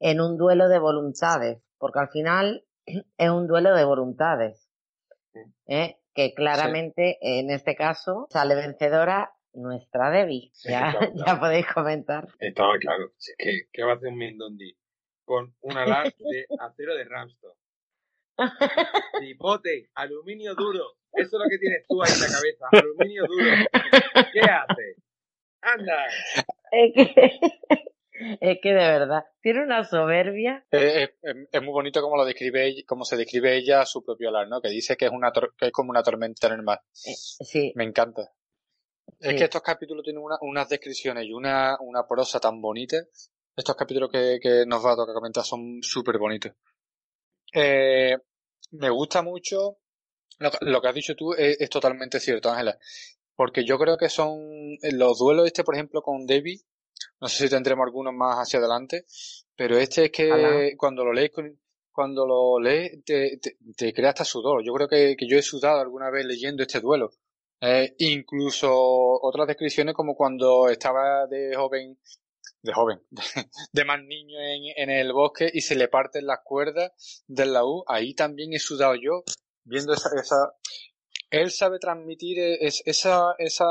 en 0.00 0.20
un 0.20 0.36
duelo 0.36 0.68
de 0.68 0.78
voluntades, 0.78 1.60
porque 1.78 2.00
al 2.00 2.08
final 2.08 2.64
es 3.18 3.30
un 3.30 3.46
duelo 3.46 3.74
de 3.74 3.84
voluntades. 3.84 4.64
¿eh? 5.66 5.98
que 6.18 6.34
claramente 6.34 7.16
en 7.20 7.48
este 7.48 7.76
caso 7.76 8.26
sale 8.30 8.56
vencedora 8.56 9.32
nuestra 9.52 10.10
Debbie. 10.10 10.50
Ya, 10.64 10.92
ya 11.26 11.38
podéis 11.38 11.66
comentar. 11.72 12.26
Estaba 12.40 12.76
claro. 12.78 13.12
¿Qué, 13.38 13.68
¿Qué 13.72 13.84
va 13.84 13.92
a 13.92 13.94
hacer 13.94 14.08
un 14.08 14.18
Mindondi? 14.18 14.76
Con 15.24 15.54
una 15.60 15.84
alas 15.84 16.12
de 16.18 16.46
acero 16.58 16.96
de 16.96 17.04
Ramston. 17.04 17.52
Tripote, 19.18 19.90
aluminio 19.94 20.54
duro. 20.54 20.96
Eso 21.12 21.36
es 21.36 21.42
lo 21.42 21.48
que 21.48 21.58
tienes 21.58 21.84
tú 21.88 22.02
ahí 22.02 22.12
en 22.12 22.20
la 22.20 22.26
cabeza. 22.26 22.66
Aluminio 22.72 23.24
duro. 23.26 23.44
¿Qué 24.32 24.40
haces? 24.40 24.96
Anda. 25.60 26.06
Es 26.70 26.92
que, 26.94 27.40
es 28.40 28.58
que 28.62 28.68
de 28.68 28.74
verdad, 28.74 29.24
tiene 29.40 29.62
una 29.62 29.84
soberbia. 29.84 30.64
Es, 30.70 31.10
muy 31.62 31.72
bonito 31.72 32.00
como 32.00 32.16
lo 32.16 32.24
describe 32.24 32.84
como 32.86 33.04
se 33.04 33.16
describe 33.16 33.56
ella 33.56 33.80
a 33.80 33.86
su 33.86 34.04
propio 34.04 34.28
alar, 34.28 34.48
¿no? 34.48 34.60
Que 34.60 34.68
dice 34.68 34.96
que 34.96 35.06
es 35.06 35.10
una 35.10 35.32
que 35.32 35.66
es 35.66 35.72
como 35.72 35.90
una 35.90 36.02
tormenta 36.02 36.46
en 36.46 36.52
el 36.52 36.62
mar. 36.62 36.80
Eh, 37.06 37.14
sí. 37.14 37.72
Me 37.74 37.84
encanta. 37.84 38.32
Es 39.20 39.34
que 39.34 39.44
estos 39.44 39.62
capítulos 39.62 40.04
tienen 40.04 40.22
unas 40.22 40.68
descripciones 40.68 41.24
y 41.24 41.32
una, 41.32 41.76
una 41.80 42.06
prosa 42.06 42.38
tan 42.38 42.60
bonita. 42.60 42.98
Estos 43.56 43.74
capítulos 43.74 44.10
que, 44.12 44.38
que 44.40 44.64
nos 44.66 44.84
va 44.84 44.92
a 44.92 44.96
tocar 44.96 45.14
comentar 45.14 45.44
son 45.44 45.82
súper 45.82 46.18
bonitos. 46.18 46.52
Eh, 47.52 48.16
me 48.70 48.90
gusta 48.90 49.22
mucho 49.22 49.78
lo, 50.38 50.80
que 50.80 50.88
has 50.88 50.94
dicho 50.94 51.16
tú 51.16 51.34
es, 51.34 51.68
totalmente 51.68 52.20
cierto, 52.20 52.50
Ángela. 52.50 52.78
Porque 53.34 53.64
yo 53.64 53.78
creo 53.78 53.96
que 53.96 54.08
son 54.08 54.76
los 54.92 55.18
duelos 55.18 55.46
este, 55.46 55.64
por 55.64 55.74
ejemplo, 55.74 56.02
con 56.02 56.26
Debbie. 56.26 56.60
No 57.20 57.28
sé 57.28 57.44
si 57.44 57.50
tendremos 57.50 57.84
algunos 57.84 58.12
más 58.12 58.36
hacia 58.36 58.58
adelante, 58.58 59.04
pero 59.56 59.78
este 59.78 60.06
es 60.06 60.10
que 60.10 60.74
cuando 60.76 61.04
lo 61.04 61.12
lees 61.12 61.30
cuando 61.92 62.26
lo 62.26 62.60
lees 62.60 63.04
te, 63.04 63.40
te, 63.76 63.92
crea 63.92 64.10
hasta 64.10 64.24
sudor. 64.24 64.64
Yo 64.64 64.72
creo 64.72 64.88
que, 64.88 65.16
que, 65.16 65.26
yo 65.26 65.36
he 65.36 65.42
sudado 65.42 65.80
alguna 65.80 66.10
vez 66.10 66.24
leyendo 66.26 66.62
este 66.62 66.80
duelo. 66.80 67.10
Eh, 67.60 67.96
incluso 67.98 68.70
otras 68.72 69.48
descripciones 69.48 69.94
como 69.94 70.14
cuando 70.14 70.68
estaba 70.68 71.26
de 71.26 71.56
joven, 71.56 71.98
de 72.62 72.72
joven, 72.72 73.00
de, 73.72 73.84
más 73.84 74.00
niño 74.02 74.38
en, 74.40 74.62
en, 74.76 74.90
el 74.90 75.12
bosque 75.12 75.50
y 75.52 75.60
se 75.60 75.76
le 75.76 75.88
parten 75.88 76.26
las 76.26 76.40
cuerdas 76.44 77.24
del 77.26 77.52
laúd. 77.52 77.84
Ahí 77.86 78.14
también 78.14 78.52
he 78.52 78.58
sudado 78.58 78.94
yo 78.94 79.22
viendo 79.64 79.92
esa, 79.92 80.10
esa 80.20 80.36
él 81.30 81.50
sabe 81.50 81.78
transmitir 81.78 82.38
esa, 82.38 83.34
esa, 83.38 83.66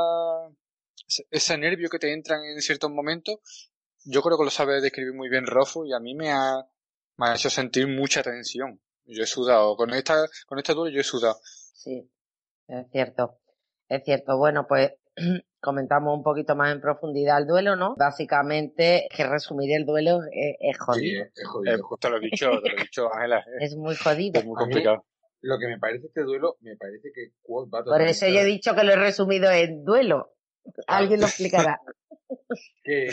ese 1.30 1.58
nervio 1.58 1.88
que 1.88 1.98
te 1.98 2.12
entran 2.12 2.44
en 2.44 2.60
ciertos 2.60 2.90
momentos. 2.90 3.38
Yo 4.04 4.22
creo 4.22 4.38
que 4.38 4.44
lo 4.44 4.50
sabe 4.50 4.80
describir 4.80 5.14
muy 5.14 5.28
bien 5.28 5.46
Rofo 5.46 5.84
y 5.84 5.92
a 5.92 5.98
mí 5.98 6.14
me 6.14 6.30
ha, 6.30 6.64
me 7.16 7.28
ha 7.28 7.34
hecho 7.34 7.50
sentir 7.50 7.88
mucha 7.88 8.22
tensión. 8.22 8.80
Yo 9.04 9.24
he 9.24 9.26
sudado. 9.26 9.76
Con 9.76 9.92
esta, 9.92 10.26
con 10.46 10.58
esta 10.58 10.74
duelo 10.74 10.94
yo 10.94 11.00
he 11.00 11.04
sudado. 11.04 11.38
Sí, 11.42 12.08
es 12.68 12.86
cierto. 12.92 13.40
Es 13.88 14.04
cierto. 14.04 14.36
Bueno, 14.36 14.66
pues 14.68 14.92
comentamos 15.60 16.16
un 16.16 16.22
poquito 16.22 16.56
más 16.56 16.72
en 16.72 16.80
profundidad 16.80 17.38
el 17.38 17.46
duelo, 17.46 17.76
¿no? 17.76 17.94
Básicamente, 17.96 19.08
que 19.14 19.26
resumir 19.26 19.76
el 19.76 19.84
duelo 19.84 20.20
es, 20.30 20.78
jodido. 20.78 21.24
Sí, 21.24 21.30
es 21.34 21.46
jodido. 21.46 21.76
Eh, 21.76 21.80
te 22.00 22.10
lo 22.10 22.16
he 22.16 22.20
dicho, 22.20 22.50
te 22.62 22.70
lo 22.70 22.76
he 22.76 22.82
dicho, 22.82 23.14
Ángela. 23.14 23.44
Es 23.60 23.76
muy 23.76 23.96
jodido. 23.96 24.40
Es 24.40 24.46
muy 24.46 24.56
complicado 24.56 25.04
lo 25.40 25.58
que 25.58 25.66
me 25.66 25.78
parece 25.78 26.06
este 26.06 26.22
duelo, 26.22 26.56
me 26.60 26.76
parece 26.76 27.10
que 27.14 27.32
Quoth 27.42 27.72
va 27.72 27.84
Por 27.84 28.02
eso 28.02 28.26
yo 28.26 28.40
he 28.40 28.44
dicho 28.44 28.74
que 28.74 28.84
lo 28.84 28.92
he 28.92 28.96
resumido 28.96 29.50
en 29.50 29.84
duelo. 29.84 30.34
Alguien 30.86 31.20
lo 31.20 31.26
explicará. 31.26 31.80
que 32.84 33.08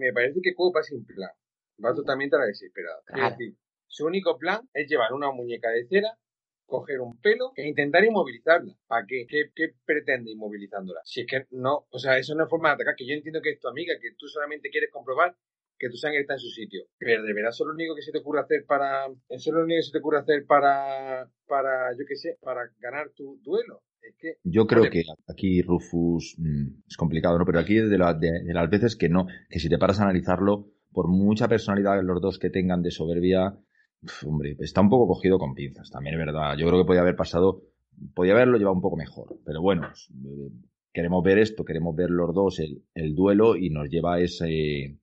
me, 0.00 0.12
parece 0.12 0.40
que 0.42 0.54
Quoth 0.54 0.76
va 0.76 0.82
sin 0.82 1.04
plan. 1.04 1.30
Va 1.84 1.94
totalmente 1.94 2.36
a 2.36 2.40
la 2.40 2.46
desesperada. 2.46 3.00
Es 3.08 3.38
decir, 3.38 3.56
su 3.86 4.06
único 4.06 4.38
plan 4.38 4.68
es 4.72 4.88
llevar 4.88 5.12
una 5.12 5.30
muñeca 5.32 5.68
de 5.70 5.86
cera, 5.86 6.16
coger 6.66 7.00
un 7.00 7.20
pelo 7.20 7.52
e 7.56 7.66
intentar 7.66 8.04
inmovilizarla. 8.04 8.76
¿Para 8.86 9.06
qué? 9.06 9.26
qué? 9.28 9.50
¿Qué 9.54 9.74
pretende 9.84 10.32
inmovilizándola? 10.32 11.00
Si 11.04 11.22
es 11.22 11.26
que 11.26 11.46
no, 11.52 11.86
o 11.90 11.98
sea, 11.98 12.18
eso 12.18 12.34
no 12.34 12.44
es 12.44 12.50
forma 12.50 12.70
de 12.70 12.74
atacar, 12.74 12.96
que 12.96 13.06
yo 13.06 13.14
entiendo 13.14 13.40
que 13.40 13.50
es 13.50 13.60
tu 13.60 13.68
amiga, 13.68 13.94
que 14.00 14.10
tú 14.18 14.26
solamente 14.26 14.70
quieres 14.70 14.90
comprobar 14.90 15.36
que 15.78 15.90
tu 15.90 15.96
sangre 15.96 16.20
está 16.20 16.34
en 16.34 16.40
su 16.40 16.48
sitio. 16.48 16.84
Pero 16.98 17.22
de 17.22 17.34
verdad, 17.34 17.50
eso 17.50 17.64
es 17.64 17.68
lo 17.68 17.74
único 17.74 17.94
que 17.94 18.02
se 18.02 18.12
te 18.12 18.18
ocurre 18.18 18.40
hacer 18.40 18.64
para. 18.66 19.06
Eso 19.28 19.50
es 19.50 19.54
lo 19.54 19.64
único 19.64 19.78
que 19.78 19.82
se 19.82 19.92
te 19.92 19.98
ocurre 19.98 20.18
hacer 20.18 20.46
para. 20.46 21.30
para, 21.46 21.92
yo 21.92 22.04
qué 22.08 22.16
sé, 22.16 22.38
para 22.40 22.70
ganar 22.80 23.10
tu 23.10 23.38
duelo. 23.42 23.82
Es 24.00 24.14
que, 24.18 24.36
yo 24.44 24.66
creo 24.66 24.88
que 24.88 25.02
aquí 25.28 25.62
Rufus 25.62 26.36
mm, 26.38 26.82
es 26.88 26.96
complicado, 26.96 27.38
¿no? 27.38 27.44
Pero 27.44 27.58
aquí 27.58 27.74
de, 27.74 27.98
la, 27.98 28.14
de, 28.14 28.44
las 28.44 28.70
veces 28.70 28.94
que 28.94 29.08
no, 29.08 29.26
que 29.50 29.58
si 29.58 29.68
te 29.68 29.78
paras 29.78 29.98
a 29.98 30.04
analizarlo, 30.04 30.70
por 30.92 31.08
mucha 31.08 31.48
personalidad 31.48 32.00
los 32.02 32.20
dos 32.20 32.38
que 32.38 32.50
tengan 32.50 32.82
de 32.82 32.92
soberbia, 32.92 33.58
hombre, 34.26 34.56
está 34.58 34.80
un 34.80 34.88
poco 34.88 35.06
cogido 35.06 35.38
con 35.38 35.54
pinzas, 35.54 35.90
también 35.90 36.14
es 36.14 36.26
verdad. 36.26 36.56
Yo 36.56 36.66
creo 36.66 36.80
que 36.80 36.86
podía 36.86 37.00
haber 37.00 37.16
pasado, 37.16 37.62
podía 38.14 38.32
haberlo 38.34 38.58
llevado 38.58 38.76
un 38.76 38.82
poco 38.82 38.96
mejor, 38.96 39.36
pero 39.44 39.60
bueno, 39.62 39.88
eh, 39.88 40.50
queremos 40.92 41.22
ver 41.22 41.38
esto, 41.38 41.64
queremos 41.64 41.94
ver 41.94 42.10
los 42.10 42.34
dos 42.34 42.58
el, 42.60 42.82
el 42.94 43.14
duelo 43.14 43.56
y 43.56 43.70
nos 43.70 43.88
lleva 43.88 44.14
a 44.14 44.20
ese, 44.20 44.98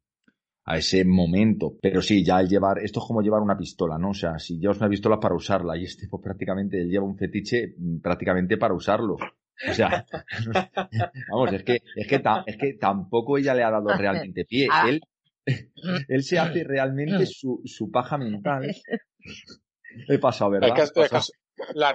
a 0.65 0.77
ese 0.77 1.05
momento. 1.05 1.77
Pero 1.81 2.01
sí, 2.01 2.23
ya 2.23 2.39
el 2.39 2.47
llevar, 2.47 2.79
esto 2.79 2.99
es 2.99 3.05
como 3.05 3.21
llevar 3.21 3.41
una 3.41 3.57
pistola, 3.57 3.97
¿no? 3.97 4.09
O 4.09 4.13
sea, 4.13 4.39
si 4.39 4.59
llevas 4.59 4.77
una 4.77 4.89
pistola 4.89 5.19
para 5.19 5.35
usarla 5.35 5.77
y 5.77 5.83
este, 5.83 6.07
pues 6.07 6.21
prácticamente 6.23 6.81
él 6.81 6.89
lleva 6.89 7.05
un 7.05 7.17
fetiche 7.17 7.75
mm, 7.77 7.99
prácticamente 7.99 8.57
para 8.57 8.73
usarlo. 8.73 9.15
O 9.15 9.73
sea, 9.73 10.05
vamos, 11.31 11.53
es 11.53 11.63
que, 11.63 11.81
es 11.95 12.07
que, 12.07 12.21
es 12.45 12.57
que 12.57 12.73
tampoco 12.73 13.37
ella 13.37 13.53
le 13.53 13.63
ha 13.63 13.71
dado 13.71 13.87
realmente 13.97 14.45
pie. 14.45 14.67
Ah. 14.71 14.89
Él, 14.89 15.01
él 16.07 16.23
se 16.23 16.39
hace 16.39 16.63
realmente 16.63 17.25
su, 17.25 17.61
su 17.65 17.91
paja 17.91 18.17
mental. 18.17 18.75
He 20.07 20.17
pasado, 20.17 20.51
¿verdad? 20.51 20.75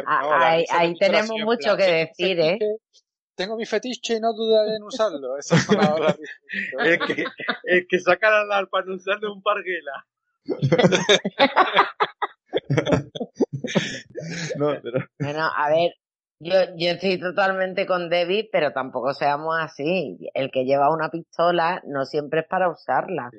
Ah, 0.06 0.58
ahí, 0.70 0.94
tenemos 0.98 1.36
mucho 1.44 1.76
que 1.76 2.06
decir, 2.14 2.38
¿eh? 2.40 2.58
tengo 3.38 3.56
mi 3.56 3.64
fetiche 3.66 4.16
y 4.16 4.20
no 4.20 4.32
dudaré 4.34 4.76
en 4.76 4.82
usarlo. 4.82 5.38
Esa 5.38 5.56
es, 5.56 5.68
es, 6.84 6.98
que, 7.06 7.24
es 7.64 7.86
que 7.88 8.00
sacar 8.00 8.32
al 8.32 8.50
arpa 8.52 8.82
no 8.82 8.96
usarle 8.96 9.28
un 9.28 9.40
parguela. 9.42 10.06
no, 14.56 14.80
pero... 14.82 15.06
Bueno, 15.20 15.50
a 15.54 15.70
ver, 15.70 15.92
yo, 16.40 16.54
yo 16.76 16.90
estoy 16.90 17.18
totalmente 17.18 17.86
con 17.86 18.08
Debbie, 18.08 18.48
pero 18.50 18.72
tampoco 18.72 19.12
seamos 19.14 19.56
así. 19.60 20.18
El 20.34 20.50
que 20.50 20.64
lleva 20.64 20.92
una 20.92 21.10
pistola 21.10 21.82
no 21.86 22.04
siempre 22.04 22.40
es 22.40 22.46
para 22.46 22.70
usarla. 22.70 23.30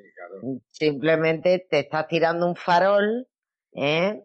Simplemente 0.70 1.66
te 1.70 1.80
estás 1.80 2.06
tirando 2.08 2.46
un 2.46 2.56
farol, 2.56 3.26
¿eh? 3.72 4.22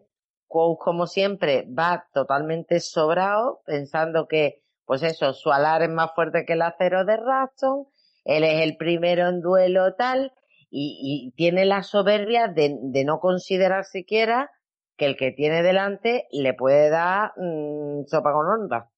como 0.48 1.06
siempre, 1.06 1.66
va 1.66 2.06
totalmente 2.12 2.80
sobrado, 2.80 3.60
pensando 3.66 4.26
que 4.28 4.62
pues 4.86 5.02
eso, 5.02 5.32
su 5.32 5.50
alar 5.50 5.82
es 5.82 5.90
más 5.90 6.12
fuerte 6.14 6.44
que 6.46 6.54
el 6.54 6.62
acero 6.62 7.04
de 7.04 7.16
Raston, 7.16 7.86
él 8.24 8.44
es 8.44 8.62
el 8.62 8.76
primero 8.76 9.28
en 9.28 9.40
duelo 9.40 9.94
tal, 9.94 10.32
y, 10.70 11.32
tiene 11.36 11.64
la 11.64 11.82
soberbia 11.82 12.48
de, 12.48 13.04
no 13.04 13.18
considerar 13.18 13.84
siquiera 13.84 14.50
que 14.96 15.06
el 15.06 15.16
que 15.16 15.32
tiene 15.32 15.62
delante 15.62 16.26
le 16.30 16.54
puede 16.54 16.90
dar 16.90 17.32
mm, 17.36 18.04
sopa 18.06 18.32
con 18.32 18.46
onda 18.46 18.90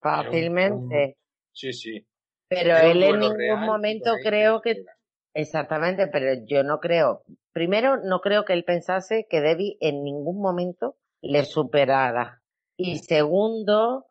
fácilmente. 0.00 1.16
Sí, 1.52 1.72
sí. 1.72 2.06
Pero 2.48 2.76
él 2.78 3.02
en 3.02 3.18
ningún 3.20 3.60
momento 3.60 4.12
creo 4.22 4.60
que... 4.62 4.84
Exactamente, 5.34 6.06
pero 6.06 6.42
yo 6.46 6.62
no 6.62 6.80
creo. 6.80 7.22
Primero, 7.52 7.98
no 7.98 8.20
creo 8.20 8.44
que 8.44 8.54
él 8.54 8.64
pensase 8.64 9.26
que 9.28 9.40
Debbie 9.40 9.76
en 9.80 10.02
ningún 10.02 10.40
momento 10.40 10.96
le 11.20 11.44
superara. 11.44 12.40
Y 12.76 12.98
segundo, 12.98 14.06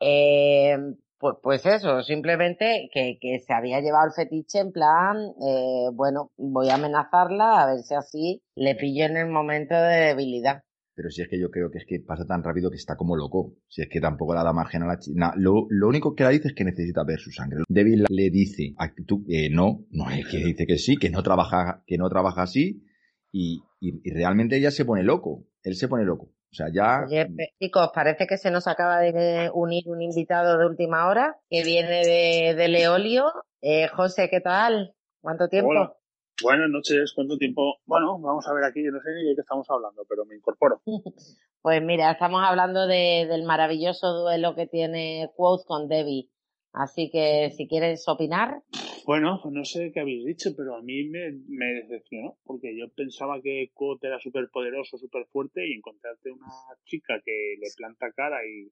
eh, 0.00 0.76
pues, 1.18 1.36
pues 1.42 1.66
eso, 1.66 2.02
simplemente 2.02 2.88
que, 2.92 3.18
que, 3.20 3.40
se 3.40 3.52
había 3.52 3.80
llevado 3.80 4.06
el 4.06 4.12
fetiche 4.12 4.60
en 4.60 4.72
plan, 4.72 5.18
eh, 5.46 5.88
bueno, 5.92 6.30
voy 6.36 6.70
a 6.70 6.74
amenazarla 6.74 7.62
a 7.62 7.66
ver 7.66 7.82
si 7.82 7.94
así 7.94 8.42
le 8.54 8.74
pillo 8.74 9.04
en 9.04 9.16
el 9.16 9.28
momento 9.28 9.74
de 9.74 10.06
debilidad. 10.06 10.62
Pero 10.94 11.10
si 11.10 11.22
es 11.22 11.28
que 11.28 11.40
yo 11.40 11.50
creo 11.50 11.70
que 11.70 11.78
es 11.78 11.86
que 11.86 12.00
pasa 12.00 12.26
tan 12.26 12.42
rápido 12.42 12.70
que 12.70 12.76
está 12.76 12.96
como 12.96 13.16
loco. 13.16 13.54
Si 13.68 13.82
es 13.82 13.88
que 13.88 14.00
tampoco 14.00 14.34
le 14.34 14.42
da 14.42 14.52
margen 14.52 14.82
a 14.82 14.86
la 14.86 14.98
chica. 14.98 15.32
lo, 15.36 15.66
lo, 15.70 15.88
único 15.88 16.14
que 16.14 16.24
la 16.24 16.30
dice 16.30 16.48
es 16.48 16.54
que 16.54 16.64
necesita 16.64 17.02
ver 17.04 17.18
su 17.18 17.30
sangre. 17.30 17.62
Devil 17.68 18.04
le 18.08 18.30
dice, 18.30 18.74
tú, 19.06 19.24
eh, 19.28 19.48
no, 19.50 19.86
no 19.90 20.10
es 20.10 20.26
que 20.28 20.38
dice 20.38 20.66
que 20.66 20.76
sí, 20.76 20.96
que 20.96 21.10
no 21.10 21.22
trabaja, 21.22 21.82
que 21.86 21.96
no 21.96 22.08
trabaja 22.08 22.42
así. 22.42 22.84
Y, 23.30 23.62
y, 23.80 24.00
y 24.04 24.12
realmente 24.12 24.56
ella 24.58 24.70
se 24.70 24.84
pone 24.84 25.02
loco. 25.02 25.46
Él 25.62 25.74
se 25.74 25.88
pone 25.88 26.04
loco. 26.04 26.26
O 26.52 26.54
sea, 26.54 26.66
ya. 26.70 27.04
Oye, 27.06 27.26
chicos, 27.58 27.90
parece 27.94 28.26
que 28.26 28.36
se 28.36 28.50
nos 28.50 28.66
acaba 28.66 29.00
de 29.00 29.50
unir 29.54 29.84
un 29.86 30.02
invitado 30.02 30.58
de 30.58 30.66
última 30.66 31.08
hora 31.08 31.38
que 31.48 31.64
viene 31.64 32.04
de, 32.04 32.54
de 32.54 32.68
Leolio. 32.68 33.32
Eh, 33.62 33.88
José, 33.88 34.28
¿qué 34.28 34.40
tal? 34.40 34.94
¿Cuánto 35.22 35.48
tiempo? 35.48 35.70
Hola. 35.70 35.96
Buenas 36.40 36.70
noches, 36.70 37.12
¿cuánto 37.14 37.36
tiempo? 37.36 37.80
Bueno, 37.84 38.18
vamos 38.18 38.46
a 38.48 38.54
ver 38.54 38.64
aquí, 38.64 38.82
no 38.82 39.00
sé 39.00 39.10
ni 39.14 39.28
de 39.28 39.34
qué 39.34 39.40
estamos 39.40 39.68
hablando, 39.68 40.04
pero 40.08 40.24
me 40.24 40.36
incorporo. 40.36 40.80
pues 41.62 41.82
mira, 41.82 42.12
estamos 42.12 42.42
hablando 42.44 42.86
de, 42.86 43.26
del 43.28 43.44
maravilloso 43.44 44.12
duelo 44.22 44.54
que 44.54 44.66
tiene 44.66 45.30
Quote 45.36 45.64
con 45.66 45.88
Debbie. 45.88 46.28
Así 46.72 47.10
que 47.10 47.50
si 47.50 47.68
quieres 47.68 48.08
opinar. 48.08 48.62
Bueno, 49.04 49.40
no 49.50 49.64
sé 49.64 49.90
qué 49.92 50.00
habéis 50.00 50.24
dicho, 50.24 50.50
pero 50.56 50.76
a 50.76 50.82
mí 50.82 51.04
me, 51.04 51.32
me 51.48 51.66
decepcionó, 51.74 52.38
porque 52.44 52.76
yo 52.78 52.88
pensaba 52.88 53.40
que 53.42 53.70
Quote 53.74 54.06
era 54.06 54.18
súper 54.20 54.48
poderoso, 54.50 54.96
súper 54.96 55.26
fuerte, 55.26 55.68
y 55.68 55.74
encontrarte 55.74 56.30
una 56.30 56.46
chica 56.84 57.20
que 57.24 57.56
le 57.58 57.66
planta 57.76 58.10
cara 58.12 58.38
y, 58.46 58.70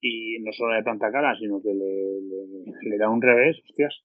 y 0.00 0.38
no 0.40 0.52
solo 0.52 0.74
le 0.74 0.82
planta 0.82 1.12
cara, 1.12 1.36
sino 1.38 1.60
que 1.62 1.74
le, 1.74 2.90
le, 2.90 2.98
da 2.98 3.10
un 3.10 3.22
revés, 3.22 3.58
hostias. 3.68 4.02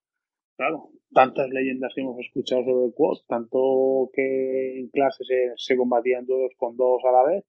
Claro, 0.57 0.89
tantas 1.13 1.49
leyendas 1.49 1.91
que 1.93 2.01
hemos 2.01 2.17
escuchado 2.19 2.63
sobre 2.63 2.93
Quote, 2.93 3.23
tanto 3.27 4.09
que 4.13 4.79
en 4.79 4.89
clase 4.89 5.23
se, 5.25 5.53
se 5.57 5.75
combatían 5.75 6.25
todos 6.25 6.51
con 6.57 6.77
dos 6.77 7.01
a 7.03 7.11
la 7.11 7.23
vez, 7.23 7.43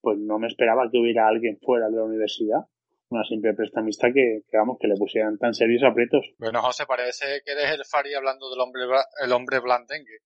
pues 0.00 0.18
no 0.18 0.38
me 0.38 0.48
esperaba 0.48 0.90
que 0.90 0.98
hubiera 0.98 1.28
alguien 1.28 1.58
fuera 1.62 1.88
de 1.88 1.96
la 1.96 2.04
universidad 2.04 2.66
una 3.12 3.24
simple 3.24 3.54
prestamista 3.54 4.08
que, 4.12 4.42
que, 4.50 4.56
vamos, 4.56 4.78
que 4.80 4.88
le 4.88 4.96
pusieran 4.96 5.38
tan 5.38 5.54
serios 5.54 5.82
aprietos. 5.84 6.24
Bueno, 6.38 6.62
José, 6.62 6.84
parece 6.86 7.42
que 7.44 7.52
eres 7.52 7.70
el 7.72 7.84
Fari 7.84 8.14
hablando 8.14 8.50
del 8.50 8.60
hombre, 8.60 8.82
el 9.22 9.32
hombre 9.32 9.60
blandengue. 9.60 10.18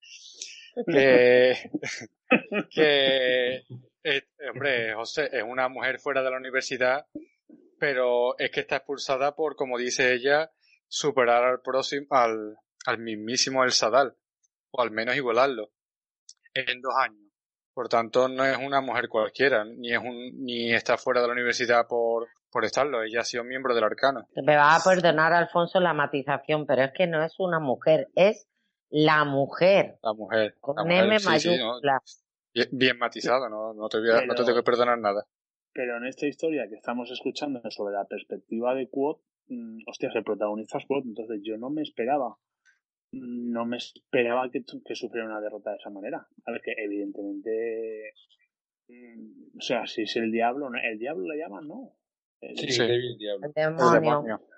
Que, 0.93 1.55
que 2.71 3.63
eh, 4.05 4.23
hombre, 4.53 4.93
José 4.93 5.31
es 5.33 5.43
una 5.43 5.71
mujer 5.71 5.99
fuera 5.99 6.23
de 6.23 6.31
la 6.31 6.37
universidad, 6.37 7.07
pero 7.79 8.39
es 8.39 8.51
que 8.51 8.61
está 8.61 8.77
expulsada 8.77 9.35
por, 9.35 9.57
como 9.57 9.79
dice 9.79 10.13
ella, 10.13 10.51
superar 10.89 11.45
al 11.45 11.61
próximo, 11.61 12.07
al, 12.11 12.57
al 12.87 12.99
mismísimo 12.99 13.65
El 13.65 13.73
Sadal, 13.73 14.17
o 14.71 14.83
al 14.83 14.91
menos 14.91 15.17
igualarlo, 15.17 15.71
en 16.55 16.81
dos 16.81 16.95
años. 16.99 17.27
Por 17.75 17.89
tanto, 17.89 18.29
no 18.29 18.45
es 18.45 18.57
una 18.57 18.81
mujer 18.81 19.09
cualquiera, 19.09 19.65
ni 19.65 19.93
es 19.93 19.99
un, 19.99 20.45
ni 20.45 20.73
está 20.73 20.97
fuera 20.97 21.21
de 21.21 21.27
la 21.27 21.35
universidad 21.35 21.87
por, 21.87 22.29
por 22.51 22.65
estarlo. 22.65 23.03
Ella 23.03 23.21
ha 23.21 23.25
sido 23.25 23.45
miembro 23.45 23.75
del 23.75 23.85
arcano. 23.85 24.27
Me 24.35 24.57
va 24.57 24.75
a 24.75 24.81
perdonar, 24.81 25.35
Alfonso, 25.35 25.79
la 25.79 25.93
matización, 25.93 26.65
pero 26.65 26.85
es 26.85 26.93
que 26.93 27.07
no 27.07 27.23
es 27.23 27.35
una 27.39 27.61
mujer, 27.61 28.09
es 28.15 28.49
la 28.89 29.25
mujer. 29.25 29.99
La 30.03 30.15
mujer. 30.15 30.57
Con 30.61 30.91
M 30.91 31.19
mayúscula. 31.23 32.01
bien, 32.73 32.99
matizado, 32.99 33.49
no, 33.51 33.75
no, 33.75 33.89
te 33.91 33.99
voy 33.99 34.11
a, 34.11 34.25
no 34.25 34.35
te 34.35 34.45
tengo 34.45 34.57
que 34.57 34.65
perdonar 34.65 34.99
nada. 34.99 35.27
Pero 35.75 35.99
en 35.99 36.07
esta 36.07 36.27
historia 36.27 36.67
que 36.69 36.77
estamos 36.77 37.11
escuchando 37.11 37.61
sobre 37.71 37.95
la 37.95 38.07
perspectiva 38.07 38.75
de 38.75 38.89
Quote, 38.89 39.23
mmm, 39.49 39.79
hostias, 39.87 40.15
el 40.17 40.25
protagonista 40.25 40.79
es 40.79 40.87
entonces 41.05 41.41
yo 41.43 41.57
no 41.57 41.71
me 41.71 41.83
esperaba 41.83 42.37
no 43.13 43.65
me 43.67 43.77
esperaba 43.77 44.51
que, 44.51 44.63
que 44.85 44.95
sufriera 44.95 45.29
una 45.29 45.41
derrota 45.41 45.71
de 45.71 45.77
esa 45.77 45.91
manera. 45.91 46.27
A 46.45 46.53
ver, 46.53 46.61
que 46.63 46.75
evidentemente. 46.77 48.13
Mm, 48.89 49.59
o 49.59 49.61
sea, 49.61 49.87
si 49.87 50.03
es 50.03 50.17
el 50.17 50.31
diablo, 50.31 50.69
¿el 50.83 50.99
diablo 50.99 51.27
le 51.27 51.39
llaman? 51.39 51.67
No. 51.67 51.97
sí, 52.41 52.69
sí, 52.69 52.83
el 52.83 53.17
diablo. 53.19 53.47
El 53.47 53.93
demonio. 54.03 54.41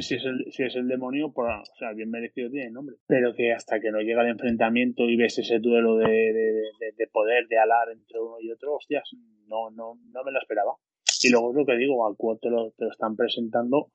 Si 0.00 0.14
es 0.14 0.24
el, 0.24 0.46
si 0.52 0.62
es 0.62 0.76
el 0.76 0.86
demonio, 0.86 1.32
pues, 1.32 1.48
o 1.48 1.76
sea, 1.76 1.92
bien 1.92 2.08
merecido 2.08 2.48
tiene 2.48 2.68
el 2.68 2.72
nombre. 2.72 2.94
Pero 3.08 3.34
que 3.34 3.52
hasta 3.52 3.80
que 3.80 3.90
no 3.90 3.98
llega 3.98 4.22
el 4.22 4.28
enfrentamiento 4.28 5.08
y 5.08 5.16
ves 5.16 5.40
ese 5.40 5.58
duelo 5.58 5.96
de, 5.96 6.06
de, 6.06 6.92
de, 6.96 7.06
poder, 7.08 7.48
de 7.48 7.58
alar 7.58 7.90
entre 7.90 8.20
uno 8.20 8.36
y 8.40 8.52
otro, 8.52 8.76
hostias, 8.76 9.10
no, 9.48 9.70
no, 9.70 9.98
no 10.12 10.22
me 10.22 10.30
lo 10.30 10.38
esperaba. 10.38 10.70
Y 11.20 11.32
luego 11.32 11.50
es 11.50 11.56
lo 11.56 11.66
que 11.66 11.76
digo, 11.78 12.06
al 12.06 12.16
cual 12.16 12.38
te 12.40 12.48
lo, 12.48 12.70
te 12.78 12.84
lo 12.84 12.92
están 12.92 13.16
presentando 13.16 13.90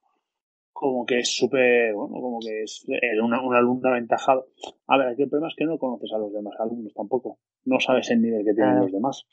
como 0.82 1.06
que 1.06 1.20
es 1.20 1.30
súper, 1.30 1.94
bueno, 1.94 2.16
como 2.20 2.40
que 2.40 2.64
es 2.64 2.84
una, 3.22 3.40
un 3.40 3.54
alumno 3.54 3.90
aventajado. 3.90 4.48
A 4.88 4.98
ver, 4.98 5.10
aquí 5.10 5.22
el 5.22 5.30
problema 5.30 5.50
es 5.50 5.56
que 5.56 5.66
no 5.66 5.78
conoces 5.78 6.12
a 6.12 6.18
los 6.18 6.34
demás 6.34 6.56
alumnos 6.60 6.92
tampoco. 6.96 7.38
No 7.66 7.80
sabes 7.80 8.10
el 8.10 8.20
nivel 8.20 8.44
que 8.44 8.56
tienen 8.56 8.80
los 8.80 8.92
demás. 8.92 9.28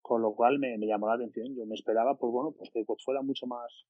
Con 0.00 0.22
lo 0.22 0.36
cual 0.36 0.60
me, 0.60 0.78
me, 0.78 0.86
llamó 0.86 1.08
la 1.08 1.14
atención. 1.14 1.52
Yo 1.56 1.66
me 1.66 1.74
esperaba, 1.74 2.16
pues 2.16 2.32
bueno, 2.32 2.54
pues 2.56 2.70
que 2.70 2.84
fuera 3.04 3.22
mucho 3.22 3.48
más, 3.48 3.86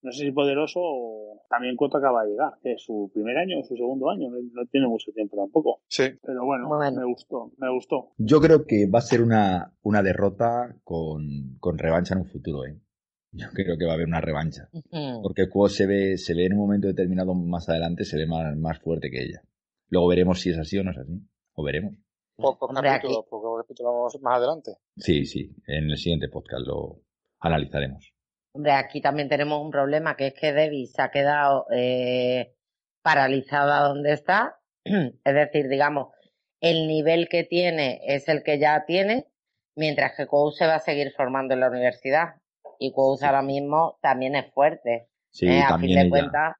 no 0.00 0.10
sé 0.10 0.24
si 0.24 0.32
poderoso 0.32 0.80
o 0.80 1.42
también 1.50 1.76
Coto 1.76 1.98
acaba 1.98 2.24
de 2.24 2.30
llegar, 2.30 2.54
que 2.62 2.72
es 2.72 2.82
su 2.82 3.10
primer 3.12 3.36
año 3.36 3.60
o 3.60 3.62
su 3.62 3.76
segundo 3.76 4.08
año, 4.08 4.30
no, 4.30 4.64
tiene 4.70 4.86
mucho 4.86 5.12
tiempo 5.12 5.36
tampoco. 5.36 5.82
Sí. 5.88 6.04
Pero 6.22 6.46
bueno, 6.46 6.66
me 6.78 7.04
gustó, 7.04 7.52
me 7.58 7.70
gustó. 7.70 8.12
Yo 8.16 8.40
creo 8.40 8.64
que 8.64 8.88
va 8.88 9.00
a 9.00 9.02
ser 9.02 9.20
una, 9.20 9.74
una 9.82 10.02
derrota 10.02 10.76
con, 10.82 11.58
con 11.60 11.76
revancha 11.76 12.14
en 12.14 12.20
un 12.20 12.26
futuro, 12.26 12.64
¿eh? 12.64 12.80
Yo 13.38 13.46
creo 13.54 13.78
que 13.78 13.84
va 13.84 13.92
a 13.92 13.94
haber 13.94 14.08
una 14.08 14.20
revancha. 14.20 14.68
Porque 15.22 15.48
Quo 15.48 15.68
se 15.68 15.86
ve, 15.86 16.18
se 16.18 16.34
ve 16.34 16.46
en 16.46 16.54
un 16.54 16.58
momento 16.58 16.88
determinado 16.88 17.34
más 17.34 17.68
adelante, 17.68 18.04
se 18.04 18.16
ve 18.16 18.26
más, 18.26 18.56
más 18.56 18.80
fuerte 18.80 19.10
que 19.10 19.22
ella. 19.22 19.42
Luego 19.90 20.08
veremos 20.08 20.40
si 20.40 20.50
es 20.50 20.58
así 20.58 20.76
o 20.76 20.82
no 20.82 20.90
es 20.90 20.98
así. 20.98 21.12
O 21.54 21.62
veremos. 21.62 21.94
Pocos 22.36 22.70
capítulos, 22.74 23.26
pocos 23.30 23.62
capítulos 23.62 24.20
más 24.22 24.38
adelante. 24.38 24.72
Sí, 24.96 25.24
sí. 25.24 25.54
En 25.68 25.90
el 25.90 25.96
siguiente 25.96 26.28
podcast 26.28 26.66
lo 26.66 27.00
analizaremos. 27.38 28.12
Hombre, 28.52 28.72
aquí 28.72 29.00
también 29.00 29.28
tenemos 29.28 29.62
un 29.62 29.70
problema, 29.70 30.16
que 30.16 30.28
es 30.28 30.34
que 30.34 30.52
Debbie 30.52 30.86
se 30.86 31.00
ha 31.00 31.10
quedado 31.10 31.66
eh, 31.72 32.56
paralizada 33.02 33.86
donde 33.86 34.14
está. 34.14 34.58
es 34.84 35.34
decir, 35.34 35.68
digamos, 35.68 36.08
el 36.60 36.88
nivel 36.88 37.28
que 37.28 37.44
tiene 37.44 38.00
es 38.04 38.28
el 38.28 38.42
que 38.42 38.58
ya 38.58 38.84
tiene, 38.84 39.26
mientras 39.76 40.16
que 40.16 40.26
Kou 40.26 40.50
se 40.50 40.66
va 40.66 40.76
a 40.76 40.80
seguir 40.80 41.12
formando 41.16 41.54
en 41.54 41.60
la 41.60 41.68
universidad 41.68 42.34
y 42.78 42.92
Quoth 42.92 43.22
ahora 43.22 43.42
mismo 43.42 43.98
también 44.00 44.34
es 44.34 44.52
fuerte. 44.52 45.08
Sí, 45.30 45.46
eh, 45.46 45.60
a 45.60 45.78
fin 45.78 45.94
de 45.94 46.08
cuentas. 46.08 46.56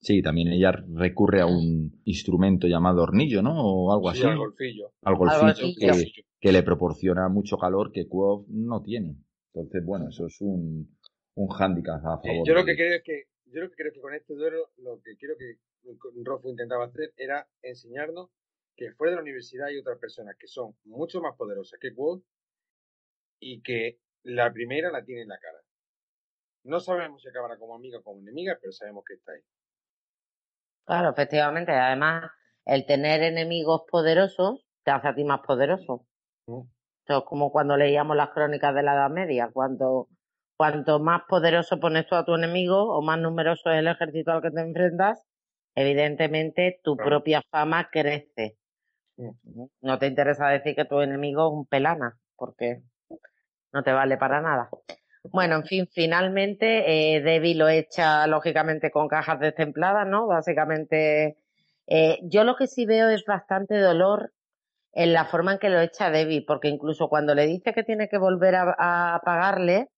Sí, 0.00 0.20
también 0.20 0.48
ella 0.48 0.70
recurre 0.94 1.40
a 1.40 1.46
un 1.46 2.02
instrumento 2.04 2.66
llamado 2.66 3.02
hornillo, 3.02 3.40
¿no? 3.40 3.54
O 3.56 3.92
algo 3.92 4.10
así. 4.10 4.22
al 4.22 4.36
golfillo. 4.36 4.92
Al 5.02 5.16
golfillo, 5.16 5.54
que, 5.78 6.24
que, 6.38 6.52
le 6.52 6.62
proporciona 6.62 7.28
mucho 7.28 7.56
calor 7.56 7.90
que 7.90 8.06
Quoth 8.06 8.46
no 8.48 8.82
tiene. 8.82 9.16
Entonces, 9.54 9.82
bueno, 9.84 10.08
eso 10.10 10.26
es 10.26 10.40
un, 10.40 10.94
un 11.36 11.48
hándicap 11.48 12.04
a 12.04 12.20
favor. 12.20 12.46
yo 12.46 12.54
lo 12.54 12.64
que 12.64 12.76
creo 12.76 12.96
es 12.96 13.02
que 13.02 13.24
yo 13.46 13.60
lo 13.62 13.70
que 13.70 13.76
creo 13.76 13.92
que 13.92 14.00
con 14.00 14.14
este 14.14 14.34
duelo 14.34 14.70
lo 14.78 15.00
que 15.00 15.16
quiero 15.16 15.34
que 15.38 15.58
Rofo 16.24 16.50
intentaba 16.50 16.86
hacer 16.86 17.12
era 17.16 17.46
enseñarnos 17.62 18.30
que 18.76 18.92
fuera 18.92 19.12
de 19.12 19.16
la 19.16 19.22
universidad 19.22 19.68
hay 19.68 19.78
otras 19.78 19.98
personas 19.98 20.36
que 20.38 20.48
son 20.48 20.74
mucho 20.84 21.20
más 21.20 21.36
poderosas 21.36 21.78
que 21.80 21.94
Quoth 21.94 22.22
y 23.38 23.62
que 23.62 24.00
la 24.24 24.52
primera 24.52 24.90
la 24.90 25.04
tiene 25.04 25.22
en 25.22 25.28
la 25.28 25.38
cara. 25.38 25.58
No 26.64 26.80
sabemos 26.80 27.22
si 27.22 27.28
acabará 27.28 27.58
como 27.58 27.74
amiga 27.74 27.98
o 27.98 28.02
como 28.02 28.20
enemiga, 28.20 28.56
pero 28.60 28.72
sabemos 28.72 29.04
que 29.06 29.14
está 29.14 29.32
ahí. 29.32 29.40
Claro, 30.86 31.10
efectivamente. 31.10 31.72
Además, 31.72 32.30
el 32.64 32.86
tener 32.86 33.22
enemigos 33.22 33.82
poderosos 33.90 34.66
te 34.82 34.90
hace 34.90 35.08
a 35.08 35.14
ti 35.14 35.24
más 35.24 35.40
poderoso. 35.40 36.06
Mm. 36.46 36.62
Esto 37.00 37.18
es 37.18 37.24
como 37.24 37.52
cuando 37.52 37.76
leíamos 37.76 38.16
las 38.16 38.30
crónicas 38.30 38.74
de 38.74 38.82
la 38.82 38.94
Edad 38.94 39.10
Media. 39.10 39.50
Cuanto, 39.52 40.08
cuanto 40.56 41.00
más 41.00 41.22
poderoso 41.28 41.78
pones 41.80 42.06
tú 42.06 42.14
a 42.14 42.24
tu 42.24 42.34
enemigo 42.34 42.96
o 42.96 43.02
más 43.02 43.18
numeroso 43.18 43.70
es 43.70 43.80
el 43.80 43.88
ejército 43.88 44.32
al 44.32 44.40
que 44.40 44.50
te 44.50 44.60
enfrentas, 44.62 45.22
evidentemente 45.74 46.80
tu 46.82 46.96
propia 46.96 47.42
fama 47.50 47.90
crece. 47.90 48.56
Mm. 49.18 49.64
No 49.82 49.98
te 49.98 50.06
interesa 50.06 50.48
decir 50.48 50.74
que 50.74 50.86
tu 50.86 51.00
enemigo 51.00 51.46
es 51.46 51.52
un 51.52 51.66
pelana, 51.66 52.18
porque 52.36 52.82
no 53.74 53.82
te 53.82 53.92
vale 53.92 54.16
para 54.16 54.40
nada. 54.40 54.70
Bueno, 55.24 55.56
en 55.56 55.64
fin, 55.64 55.88
finalmente 55.92 57.16
eh, 57.16 57.20
Debbie 57.20 57.56
lo 57.56 57.68
echa 57.68 58.26
lógicamente 58.26 58.90
con 58.90 59.08
cajas 59.08 59.40
destempladas, 59.40 60.06
¿no? 60.06 60.26
Básicamente, 60.26 61.38
eh, 61.86 62.18
yo 62.22 62.44
lo 62.44 62.56
que 62.56 62.68
sí 62.68 62.86
veo 62.86 63.08
es 63.08 63.24
bastante 63.24 63.78
dolor 63.78 64.32
en 64.92 65.12
la 65.12 65.24
forma 65.24 65.54
en 65.54 65.58
que 65.58 65.70
lo 65.70 65.80
echa 65.80 66.10
Debbie, 66.10 66.44
porque 66.46 66.68
incluso 66.68 67.08
cuando 67.08 67.34
le 67.34 67.46
dice 67.46 67.72
que 67.72 67.82
tiene 67.82 68.08
que 68.08 68.18
volver 68.18 68.54
a, 68.54 69.20
pagarle, 69.24 69.88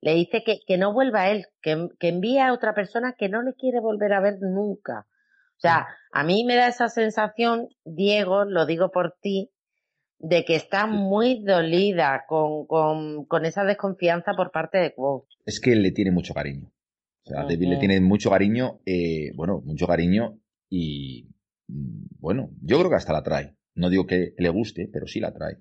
le 0.00 0.14
dice 0.14 0.44
que, 0.44 0.60
que, 0.64 0.78
no 0.78 0.92
vuelva 0.92 1.22
a 1.22 1.30
él, 1.30 1.46
que, 1.60 1.88
que 1.98 2.08
envíe 2.08 2.38
a 2.38 2.52
otra 2.52 2.72
persona 2.72 3.14
que 3.18 3.28
no 3.28 3.42
le 3.42 3.54
quiere 3.54 3.80
volver 3.80 4.12
a 4.12 4.20
ver 4.20 4.36
nunca. 4.40 5.06
O 5.56 5.60
sea, 5.60 5.88
a 6.12 6.24
mí 6.24 6.44
me 6.44 6.56
da 6.56 6.68
esa 6.68 6.88
sensación, 6.88 7.68
Diego, 7.84 8.44
lo 8.44 8.66
digo 8.66 8.90
por 8.90 9.16
ti, 9.20 9.50
de 10.22 10.44
que 10.44 10.54
está 10.54 10.86
muy 10.86 11.42
dolida 11.42 12.24
con, 12.28 12.66
con, 12.66 13.24
con 13.24 13.44
esa 13.44 13.64
desconfianza 13.64 14.32
por 14.34 14.52
parte 14.52 14.78
de 14.78 14.94
Quote. 14.94 15.26
Es 15.44 15.60
que 15.60 15.74
le 15.74 15.90
tiene 15.90 16.12
mucho 16.12 16.32
cariño. 16.32 16.72
O 17.24 17.28
sea, 17.28 17.42
David 17.42 17.68
le 17.68 17.76
tiene 17.76 18.00
mucho 18.00 18.30
cariño, 18.30 18.80
eh, 18.86 19.32
bueno, 19.34 19.60
mucho 19.64 19.86
cariño 19.86 20.38
y 20.68 21.28
mm, 21.68 22.18
bueno, 22.20 22.50
yo 22.62 22.78
creo 22.78 22.90
que 22.90 22.96
hasta 22.96 23.12
la 23.12 23.22
trae. 23.22 23.56
No 23.74 23.90
digo 23.90 24.06
que 24.06 24.34
le 24.38 24.48
guste, 24.48 24.88
pero 24.92 25.06
sí 25.06 25.18
la 25.18 25.32
trae. 25.32 25.58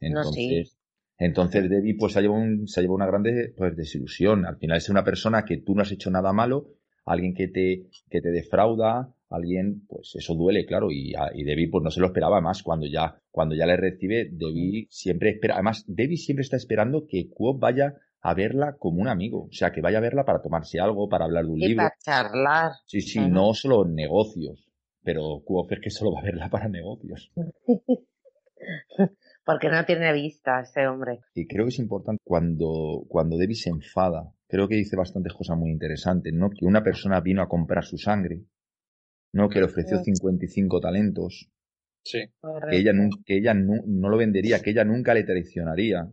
Entonces, 0.00 0.78
entonces 1.18 1.68
Debbie 1.68 1.96
pues 1.96 2.12
se 2.12 2.20
ha 2.20 2.22
llevado, 2.22 2.40
un, 2.40 2.68
se 2.68 2.80
ha 2.80 2.82
llevado 2.82 2.96
una 2.96 3.06
grande 3.06 3.52
pues, 3.56 3.76
desilusión. 3.76 4.46
Al 4.46 4.58
final 4.58 4.78
es 4.78 4.88
una 4.88 5.04
persona 5.04 5.44
que 5.44 5.58
tú 5.58 5.74
no 5.74 5.82
has 5.82 5.90
hecho 5.90 6.10
nada 6.10 6.32
malo, 6.32 6.68
alguien 7.04 7.34
que 7.34 7.48
te, 7.48 7.88
que 8.10 8.20
te 8.20 8.30
defrauda, 8.30 9.12
alguien, 9.32 9.86
pues 9.88 10.14
eso 10.14 10.34
duele, 10.34 10.66
claro, 10.66 10.90
y, 10.90 11.12
y 11.34 11.44
Debbie 11.44 11.70
pues 11.70 11.82
no 11.82 11.90
se 11.90 12.00
lo 12.00 12.06
esperaba 12.06 12.40
más 12.40 12.62
cuando 12.62 12.86
ya, 12.86 13.20
cuando 13.30 13.54
ya 13.54 13.66
le 13.66 13.76
recibe, 13.76 14.28
Debbie 14.30 14.86
siempre 14.90 15.30
espera, 15.30 15.54
además 15.54 15.84
Debbie 15.86 16.16
siempre 16.16 16.42
está 16.42 16.56
esperando 16.56 17.06
que 17.06 17.28
Quo 17.30 17.58
vaya 17.58 17.94
a 18.20 18.34
verla 18.34 18.76
como 18.78 19.00
un 19.00 19.08
amigo, 19.08 19.46
o 19.46 19.52
sea, 19.52 19.72
que 19.72 19.80
vaya 19.80 19.98
a 19.98 20.02
verla 20.02 20.24
para 20.24 20.40
tomarse 20.40 20.78
algo, 20.78 21.08
para 21.08 21.24
hablar 21.24 21.44
de 21.44 21.50
un 21.50 21.58
libro. 21.58 21.76
Para 21.76 21.96
charlar. 21.98 22.72
Sí, 22.86 23.00
sí, 23.00 23.18
no 23.18 23.52
solo 23.52 23.84
negocios, 23.84 24.70
pero 25.02 25.42
Quo 25.44 25.66
es 25.68 25.80
que 25.80 25.90
solo 25.90 26.12
va 26.12 26.20
a 26.20 26.24
verla 26.24 26.48
para 26.48 26.68
negocios. 26.68 27.32
Porque 29.44 29.68
no 29.68 29.84
tiene 29.84 30.12
vista 30.12 30.60
ese 30.60 30.86
hombre. 30.86 31.20
Y 31.34 31.46
creo 31.46 31.64
que 31.64 31.70
es 31.70 31.78
importante 31.80 32.22
cuando, 32.24 33.04
cuando 33.08 33.36
Debbie 33.36 33.56
se 33.56 33.70
enfada, 33.70 34.32
creo 34.46 34.68
que 34.68 34.76
dice 34.76 34.96
bastantes 34.96 35.32
cosas 35.32 35.58
muy 35.58 35.70
interesantes, 35.70 36.32
¿no? 36.32 36.50
Que 36.50 36.64
una 36.64 36.84
persona 36.84 37.20
vino 37.20 37.42
a 37.42 37.48
comprar 37.48 37.84
su 37.84 37.98
sangre, 37.98 38.44
¿no? 39.32 39.48
Que 39.48 39.58
le 39.58 39.66
ofreció 39.66 39.98
55 39.98 40.80
talentos. 40.80 41.50
Sí. 42.04 42.18
Que 42.68 42.76
ella, 42.76 42.92
que 43.24 43.36
ella 43.36 43.54
no, 43.54 44.08
lo 44.08 44.16
vendería, 44.16 44.60
que 44.60 44.70
ella 44.70 44.84
nunca 44.84 45.14
le 45.14 45.24
traicionaría. 45.24 46.10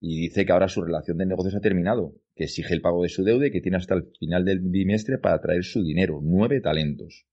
Y 0.00 0.20
dice 0.20 0.46
que 0.46 0.52
ahora 0.52 0.68
su 0.68 0.82
relación 0.82 1.18
de 1.18 1.26
negocios 1.26 1.56
ha 1.56 1.60
terminado, 1.60 2.14
que 2.36 2.44
exige 2.44 2.72
el 2.72 2.80
pago 2.80 3.02
de 3.02 3.08
su 3.08 3.24
deuda 3.24 3.48
y 3.48 3.50
que 3.50 3.60
tiene 3.60 3.78
hasta 3.78 3.94
el 3.94 4.04
final 4.18 4.44
del 4.44 4.60
bimestre 4.60 5.18
para 5.18 5.40
traer 5.40 5.64
su 5.64 5.82
dinero, 5.82 6.20
nueve 6.22 6.60
talentos. 6.60 7.26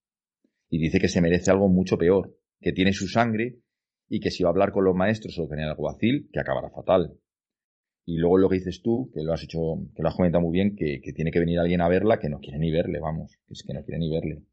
Y 0.69 0.79
dice 0.79 0.99
que 0.99 1.07
se 1.07 1.21
merece 1.21 1.51
algo 1.51 1.69
mucho 1.69 1.97
peor, 1.97 2.35
que 2.59 2.73
tiene 2.73 2.91
su 2.91 3.07
sangre 3.07 3.59
y 4.09 4.19
que 4.19 4.31
si 4.31 4.43
va 4.43 4.49
a 4.49 4.51
hablar 4.51 4.71
con 4.71 4.83
los 4.83 4.95
maestros 4.95 5.37
o 5.37 5.47
con 5.47 5.59
el 5.59 5.69
alguacil, 5.69 6.27
que 6.33 6.39
acabará 6.39 6.71
fatal. 6.71 7.19
Y 8.03 8.17
luego 8.17 8.39
lo 8.39 8.49
que 8.49 8.55
dices 8.55 8.81
tú, 8.81 9.11
que 9.13 9.23
lo 9.23 9.33
has 9.33 9.43
hecho, 9.43 9.59
que 9.95 10.01
lo 10.01 10.09
has 10.09 10.15
comentado 10.15 10.43
muy 10.43 10.53
bien, 10.53 10.75
que, 10.75 11.01
que 11.01 11.13
tiene 11.13 11.31
que 11.31 11.39
venir 11.39 11.59
alguien 11.59 11.81
a 11.81 11.87
verla 11.87 12.19
que 12.19 12.29
no 12.29 12.39
quiere 12.39 12.57
ni 12.57 12.71
verle, 12.71 12.99
vamos, 12.99 13.37
que 13.47 13.53
es 13.53 13.63
que 13.63 13.73
no 13.73 13.83
quiere 13.83 13.99
ni 13.99 14.11
verle. 14.11 14.43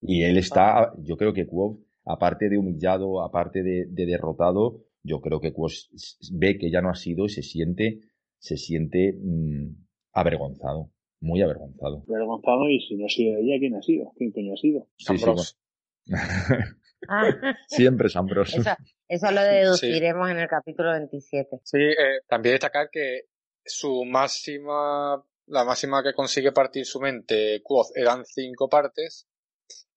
Y 0.00 0.22
él 0.22 0.38
está, 0.38 0.92
yo 0.98 1.16
creo 1.16 1.32
que 1.32 1.46
Quo, 1.46 1.80
aparte 2.04 2.48
de 2.48 2.58
humillado, 2.58 3.22
aparte 3.22 3.62
de, 3.62 3.86
derrotado, 3.86 4.84
yo 5.02 5.20
creo 5.20 5.40
que 5.40 5.52
Quo 5.52 5.68
ve 6.32 6.58
que 6.58 6.70
ya 6.70 6.80
no 6.80 6.90
ha 6.90 6.94
sido 6.94 7.26
y 7.26 7.30
se 7.30 7.42
siente, 7.42 8.00
se 8.38 8.56
siente 8.56 9.14
mm, 9.20 9.74
avergonzado. 10.12 10.90
muy 11.20 11.42
avergonzado. 11.42 12.04
Avergonzado 12.08 12.68
y 12.68 12.80
si 12.80 12.96
no 12.96 13.06
ha 13.06 13.08
sido 13.08 13.38
ella, 13.38 13.58
¿quién 13.58 13.74
ha 13.74 13.82
sido? 13.82 14.12
¿Quién 14.16 14.32
coño 14.32 14.52
ha 14.52 14.56
sido? 14.56 14.88
Sí, 14.96 15.14
Siempre 17.68 18.06
es 18.08 18.16
Ambrose. 18.16 18.60
Eso, 19.08 19.30
lo 19.30 19.42
deduciremos 19.42 20.30
en 20.30 20.38
el 20.38 20.48
capítulo 20.48 20.92
27. 20.92 21.60
Sí, 21.62 21.78
eh, 21.78 22.20
también 22.28 22.54
destacar 22.54 22.88
que 22.90 23.22
su 23.64 24.04
máxima, 24.04 25.22
la 25.46 25.64
máxima 25.64 26.02
que 26.02 26.14
consigue 26.14 26.52
partir 26.52 26.84
su 26.84 27.00
mente, 27.00 27.60
Quoth, 27.62 27.96
eran 27.96 28.24
cinco 28.24 28.68
partes. 28.68 29.28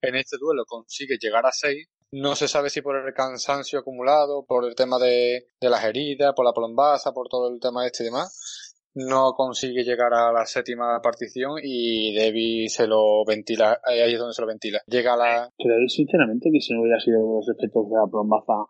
En 0.02 0.16
este 0.16 0.38
duelo 0.40 0.64
consigue 0.66 1.18
llegar 1.20 1.46
a 1.46 1.52
seis. 1.52 1.88
No 2.12 2.36
se 2.36 2.48
sabe 2.48 2.70
si 2.70 2.82
por 2.82 2.96
el 2.96 3.14
cansancio 3.14 3.80
acumulado, 3.80 4.46
por 4.46 4.66
el 4.66 4.74
tema 4.74 4.98
de, 4.98 5.48
de 5.62 5.70
las 5.70 5.84
heridas, 5.84 6.34
por 6.36 6.46
la 6.46 6.54
plombaza, 6.54 7.12
por 7.14 7.28
todo 7.30 7.54
el 7.54 7.60
tema 7.60 7.86
este 7.86 8.04
y 8.04 8.06
demás 8.08 8.70
no 8.96 9.34
consigue 9.34 9.84
llegar 9.84 10.14
a 10.14 10.32
la 10.32 10.46
séptima 10.46 11.00
partición 11.02 11.54
y 11.62 12.14
Debbie 12.16 12.70
se 12.70 12.88
lo 12.88 13.24
ventila, 13.26 13.80
ahí 13.84 14.14
es 14.14 14.20
donde 14.20 14.34
se 14.34 14.42
lo 14.42 14.48
ventila. 14.48 14.80
Llega 14.88 15.14
a 15.14 15.18
la... 15.18 15.50
Creo 15.58 15.88
sinceramente 15.88 16.50
que 16.52 16.60
si 16.60 16.74
no 16.74 16.82
hubiera 16.82 17.00
sido 17.00 17.20
los 17.20 17.48
efectos 17.50 17.90
de 17.90 17.96
la 17.96 18.08
plombaza, 18.10 18.66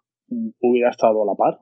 hubiera 0.61 0.89
estado 0.89 1.23
a 1.23 1.25
la 1.25 1.35
par. 1.35 1.59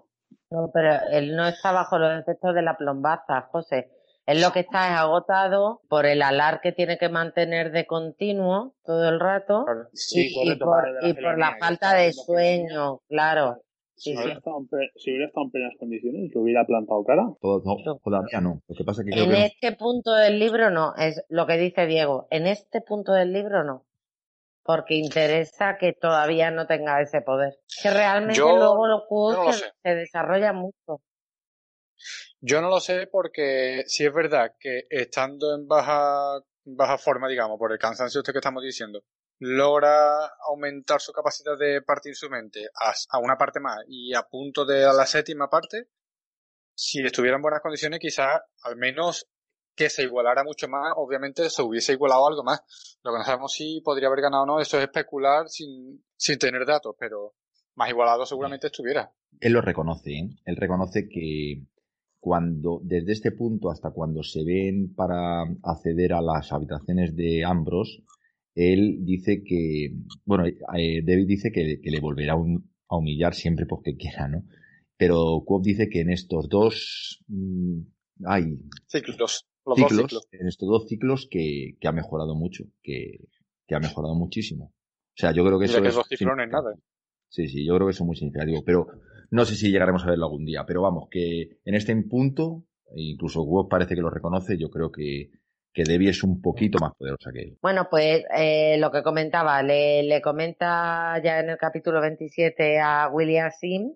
No, 0.50 0.72
pero 0.74 0.90
él 1.12 1.36
no 1.36 1.48
está 1.48 1.72
bajo 1.72 1.98
los 1.98 2.20
efectos 2.20 2.56
de 2.56 2.62
la 2.62 2.78
plombaza, 2.78 3.50
José. 3.52 3.92
Él 4.28 4.42
lo 4.42 4.52
que 4.52 4.60
está 4.60 4.90
es 4.90 5.00
agotado 5.00 5.82
por 5.88 6.06
el 6.06 6.22
alar 6.22 6.60
que 6.60 6.74
tiene 6.74 6.98
que 6.98 7.08
mantener 7.08 7.72
de 7.72 7.88
continuo 7.88 8.76
todo 8.84 9.08
el 9.08 9.22
rato 9.22 9.66
y, 10.14 10.56
por, 10.58 11.40
la 11.40 11.56
falta 11.58 11.94
de 11.94 12.12
sueño, 12.12 13.00
claro. 13.08 13.62
Si, 13.96 14.16
hubiera 14.16 14.34
estado 14.36 14.58
en, 14.60 15.50
plenas 15.50 15.74
condiciones, 15.80 16.30
¿lo 16.36 16.42
hubiera 16.42 16.66
plantado 16.66 17.04
cara? 17.06 17.24
Todo, 17.42 17.64
no, 17.64 17.98
todavía 18.04 18.42
no. 18.42 18.62
Lo 18.68 18.76
que 18.76 18.84
pasa 18.84 19.02
que 19.04 19.18
en 19.18 19.34
este 19.34 19.72
punto 19.72 20.14
del 20.14 20.38
libro 20.38 20.70
no, 20.72 20.94
es 20.98 21.24
lo 21.30 21.48
que 21.48 21.58
dice 21.58 21.88
Diego. 21.88 22.28
En 22.30 22.48
este 22.48 22.82
punto 22.82 23.14
del 23.14 23.32
libro 23.32 23.64
no. 23.64 23.86
Porque 24.62 24.96
interesa 24.96 25.78
que 25.80 25.94
todavía 25.94 26.52
no 26.52 26.68
tenga 26.68 27.02
ese 27.02 27.22
poder. 27.22 27.54
Que 27.82 27.90
realmente 27.90 28.42
luego 28.42 28.88
lo 28.88 29.06
se, 29.54 29.96
desarrolla 29.96 30.52
mucho. 30.52 31.02
Yo 32.40 32.62
no 32.62 32.70
lo 32.70 32.80
sé 32.80 33.08
porque 33.08 33.84
si 33.88 34.06
es 34.06 34.14
verdad 34.14 34.56
que 34.60 34.86
estando 34.90 35.56
en 35.56 35.68
baja, 35.68 36.40
baja 36.66 36.98
forma, 36.98 37.28
digamos, 37.28 37.58
por 37.58 37.72
el 37.72 37.80
cansancio 37.80 38.20
este 38.22 38.32
que 38.32 38.38
estamos 38.40 38.64
diciendo, 38.64 39.04
logra 39.40 40.28
aumentar 40.48 41.02
su 41.02 41.12
capacidad 41.12 41.58
de 41.58 41.82
partir 41.82 42.16
su 42.16 42.30
mente 42.30 42.68
a, 42.76 43.20
una 43.20 43.38
parte 43.38 43.60
más 43.60 43.80
y 43.88 44.14
a 44.14 44.24
punto 44.24 44.66
de 44.66 44.82
la 44.82 45.06
séptima 45.06 45.50
parte, 45.50 45.90
si 46.76 47.02
estuviera 47.02 47.38
en 47.38 47.42
buenas 47.42 47.62
condiciones, 47.62 48.00
quizás 48.00 48.40
al 48.64 48.76
menos 48.76 49.28
que 49.76 49.90
se 49.90 50.04
igualara 50.04 50.44
mucho 50.44 50.68
más, 50.68 50.94
obviamente 50.96 51.50
se 51.50 51.62
hubiese 51.62 51.94
igualado 51.94 52.28
algo 52.28 52.44
más. 52.44 52.62
Lo 53.04 53.12
que 53.12 53.20
no 53.20 53.24
sabemos 53.24 53.54
si 53.54 53.82
podría 53.82 54.08
haber 54.08 54.22
ganado 54.22 54.44
o 54.44 54.46
no, 54.46 54.60
eso 54.60 54.78
es 54.78 54.84
especular 54.84 55.50
sin, 55.50 56.04
sin 56.16 56.40
tener 56.40 56.66
datos, 56.66 56.96
pero 57.00 57.36
más 57.76 57.90
igualado 57.90 58.26
seguramente 58.26 58.68
estuviera. 58.68 59.12
Él 59.40 59.54
lo 59.54 59.62
reconoce, 59.62 60.12
¿eh? 60.12 60.30
él 60.46 60.56
reconoce 60.56 61.08
que 61.08 61.64
cuando, 62.20 62.82
desde 62.84 63.14
este 63.14 63.32
punto 63.32 63.70
hasta 63.70 63.92
cuando 63.92 64.24
se 64.24 64.44
ven 64.44 64.94
para 64.96 65.44
acceder 65.64 66.14
a 66.14 66.22
las 66.22 66.52
habitaciones 66.52 67.16
de 67.16 67.44
Ambrose, 67.46 68.04
él 68.56 69.00
dice 69.06 69.44
que, 69.46 69.94
bueno, 70.26 70.46
eh, 70.48 71.04
David 71.06 71.28
dice 71.28 71.52
que, 71.52 71.80
le 71.82 72.00
volverá 72.00 72.34
a 72.34 72.98
humillar 72.98 73.36
siempre 73.36 73.66
porque 73.66 73.96
quiera, 73.96 74.28
¿no? 74.28 74.44
Pero 74.98 75.44
Quob 75.46 75.62
dice 75.64 75.90
que 75.90 76.02
en 76.02 76.10
estos 76.10 76.50
dos 76.50 77.24
mm, 77.28 77.82
hay 78.26 78.60
ciclos, 78.88 79.46
en 80.32 80.48
estos 80.48 80.68
dos 80.68 80.88
ciclos 80.88 81.28
que, 81.30 81.78
ha 81.84 81.92
mejorado 81.92 82.36
mucho, 82.36 82.64
que, 82.82 83.28
ha 83.70 83.80
mejorado 83.80 84.16
muchísimo. 84.16 84.66
O 84.66 85.20
sea, 85.20 85.34
yo 85.34 85.46
creo 85.46 85.60
que 85.60 85.66
eso 85.66 85.84
es... 85.84 86.22
nada. 86.22 86.74
Sí, 87.30 87.48
sí, 87.48 87.66
yo 87.66 87.76
creo 87.76 87.88
que 87.88 87.92
eso 87.92 88.04
es 88.04 88.08
muy 88.08 88.16
significativo, 88.16 88.64
pero 88.66 88.88
no 89.30 89.46
sé 89.46 89.56
si 89.56 89.72
llegaremos 89.72 90.04
a 90.04 90.10
verlo 90.10 90.26
algún 90.26 90.46
día, 90.46 90.64
pero 90.66 90.82
vamos, 90.82 91.08
que 91.10 91.60
en 91.66 91.76
este 91.76 91.96
punto, 92.04 92.64
incluso 92.96 93.46
Quob 93.46 93.70
parece 93.70 93.96
que 93.96 94.02
lo 94.02 94.10
reconoce, 94.10 94.58
yo 94.58 94.70
creo 94.70 94.92
que, 94.92 95.30
que 95.74 95.84
Debbie 95.84 96.10
es 96.10 96.24
un 96.24 96.42
poquito 96.42 96.80
más 96.80 96.94
poderosa 96.98 97.32
que 97.32 97.42
él. 97.42 97.58
Bueno, 97.62 97.88
pues 97.90 98.24
eh, 98.36 98.78
lo 98.80 98.92
que 98.92 99.04
comentaba, 99.04 99.62
le, 99.62 100.22
comenta 100.24 101.22
ya 101.24 101.40
en 101.40 101.52
el 101.52 101.58
capítulo 101.58 102.02
27 102.02 102.80
a 102.80 103.10
William 103.12 103.52
Sim 103.52 103.94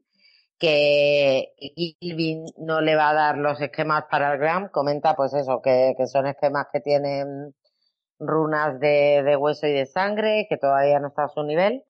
que 0.60 1.54
Gilvin 1.58 2.46
no 2.60 2.82
le 2.82 2.96
va 2.96 3.10
a 3.10 3.14
dar 3.16 3.38
los 3.40 3.60
esquemas 3.60 4.04
para 4.12 4.32
el 4.32 4.40
Gram, 4.40 4.70
comenta 4.70 5.16
pues 5.16 5.34
eso, 5.34 5.60
que, 5.60 5.96
son 6.06 6.28
esquemas 6.28 6.68
que 6.72 6.82
tienen 6.82 7.56
runas 8.20 8.80
de, 8.80 9.36
hueso 9.40 9.66
y 9.66 9.74
de 9.74 9.88
sangre, 9.88 10.46
que 10.48 10.58
todavía 10.58 11.00
no 11.00 11.08
está 11.08 11.24
a 11.24 11.30
su 11.30 11.42
nivel. 11.42 11.84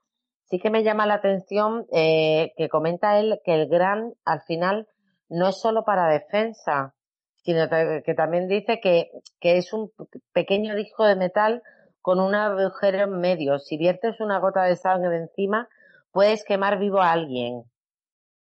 Sí 0.51 0.59
que 0.59 0.69
me 0.69 0.83
llama 0.83 1.05
la 1.05 1.13
atención 1.13 1.87
eh, 1.93 2.51
que 2.57 2.67
comenta 2.67 3.17
él 3.19 3.39
que 3.45 3.53
el 3.53 3.69
Gran 3.69 4.13
al 4.25 4.41
final 4.41 4.89
no 5.29 5.47
es 5.47 5.61
solo 5.61 5.85
para 5.85 6.09
defensa, 6.09 6.93
sino 7.37 7.69
que 7.69 8.13
también 8.13 8.49
dice 8.49 8.81
que, 8.81 9.11
que 9.39 9.57
es 9.57 9.71
un 9.71 9.93
pequeño 10.33 10.75
disco 10.75 11.05
de 11.05 11.15
metal 11.15 11.63
con 12.01 12.19
un 12.19 12.35
agujero 12.35 12.97
en 12.97 13.21
medio. 13.21 13.59
Si 13.59 13.77
viertes 13.77 14.19
una 14.19 14.39
gota 14.39 14.63
de 14.63 14.75
sangre 14.75 15.15
encima, 15.15 15.69
puedes 16.11 16.43
quemar 16.43 16.79
vivo 16.79 17.01
a 17.01 17.13
alguien. 17.13 17.63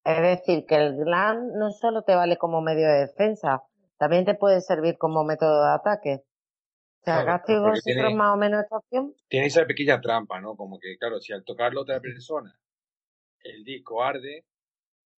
Es 0.04 0.20
decir, 0.20 0.66
que 0.66 0.76
el 0.76 0.96
glan 0.96 1.54
no 1.54 1.70
solo 1.70 2.02
te 2.02 2.14
vale 2.14 2.36
como 2.36 2.60
medio 2.60 2.86
de 2.86 3.06
defensa, 3.06 3.62
también 3.96 4.26
te 4.26 4.34
puede 4.34 4.60
servir 4.60 4.98
como 4.98 5.24
método 5.24 5.62
de 5.62 5.70
ataque. 5.70 6.24
O 7.04 7.22
sea, 7.26 7.42
vosotros 7.60 8.14
más 8.14 8.34
o 8.34 8.36
menos 8.38 8.62
esta 8.62 8.78
opción? 8.78 9.14
Tiene 9.28 9.46
esa 9.46 9.66
pequeña 9.66 10.00
trampa, 10.00 10.40
¿no? 10.40 10.56
Como 10.56 10.78
que, 10.78 10.96
claro, 10.96 11.20
si 11.20 11.34
al 11.34 11.44
tocarlo 11.44 11.82
otra 11.82 12.00
persona 12.00 12.58
el 13.40 13.62
disco 13.62 14.02
arde, 14.02 14.46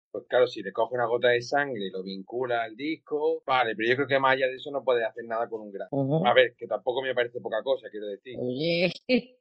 pues 0.09 0.25
claro, 0.27 0.47
si 0.47 0.63
le 0.63 0.71
coge 0.71 0.95
una 0.95 1.05
gota 1.05 1.27
de 1.27 1.43
sangre 1.43 1.85
y 1.85 1.91
lo 1.91 2.01
vincula 2.01 2.63
al 2.63 2.75
disco, 2.75 3.43
vale, 3.45 3.75
pero 3.75 3.89
yo 3.89 3.95
creo 3.97 4.07
que 4.07 4.19
más 4.19 4.33
allá 4.33 4.47
de 4.47 4.55
eso 4.55 4.71
no 4.71 4.83
puede 4.83 5.05
hacer 5.05 5.25
nada 5.25 5.47
con 5.47 5.61
un 5.61 5.71
gran. 5.71 5.87
A 6.25 6.33
ver, 6.33 6.55
que 6.57 6.65
tampoco 6.65 7.03
me 7.03 7.13
parece 7.13 7.39
poca 7.39 7.61
cosa, 7.61 7.87
quiero 7.91 8.07
decir. 8.07 8.35
Oye. 8.39 8.91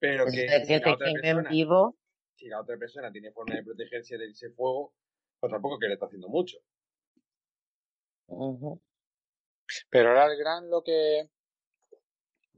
Pero 0.00 0.26
que, 0.26 0.48
si, 0.66 0.72
la 0.72 0.92
otra 0.92 0.96
persona, 0.98 1.48
vivo. 1.48 1.96
si 2.34 2.48
la 2.48 2.60
otra 2.60 2.76
persona 2.76 3.10
tiene 3.10 3.30
forma 3.30 3.54
de 3.54 3.62
protegerse 3.62 4.18
de 4.18 4.26
ese 4.26 4.50
fuego, 4.50 4.92
pues 5.40 5.50
tampoco 5.50 5.78
que 5.78 5.86
le 5.86 5.94
está 5.94 6.06
haciendo 6.06 6.28
mucho. 6.28 6.58
Pero 9.88 10.10
era 10.10 10.26
el 10.26 10.36
gran 10.36 10.68
lo 10.68 10.82
que 10.82 11.30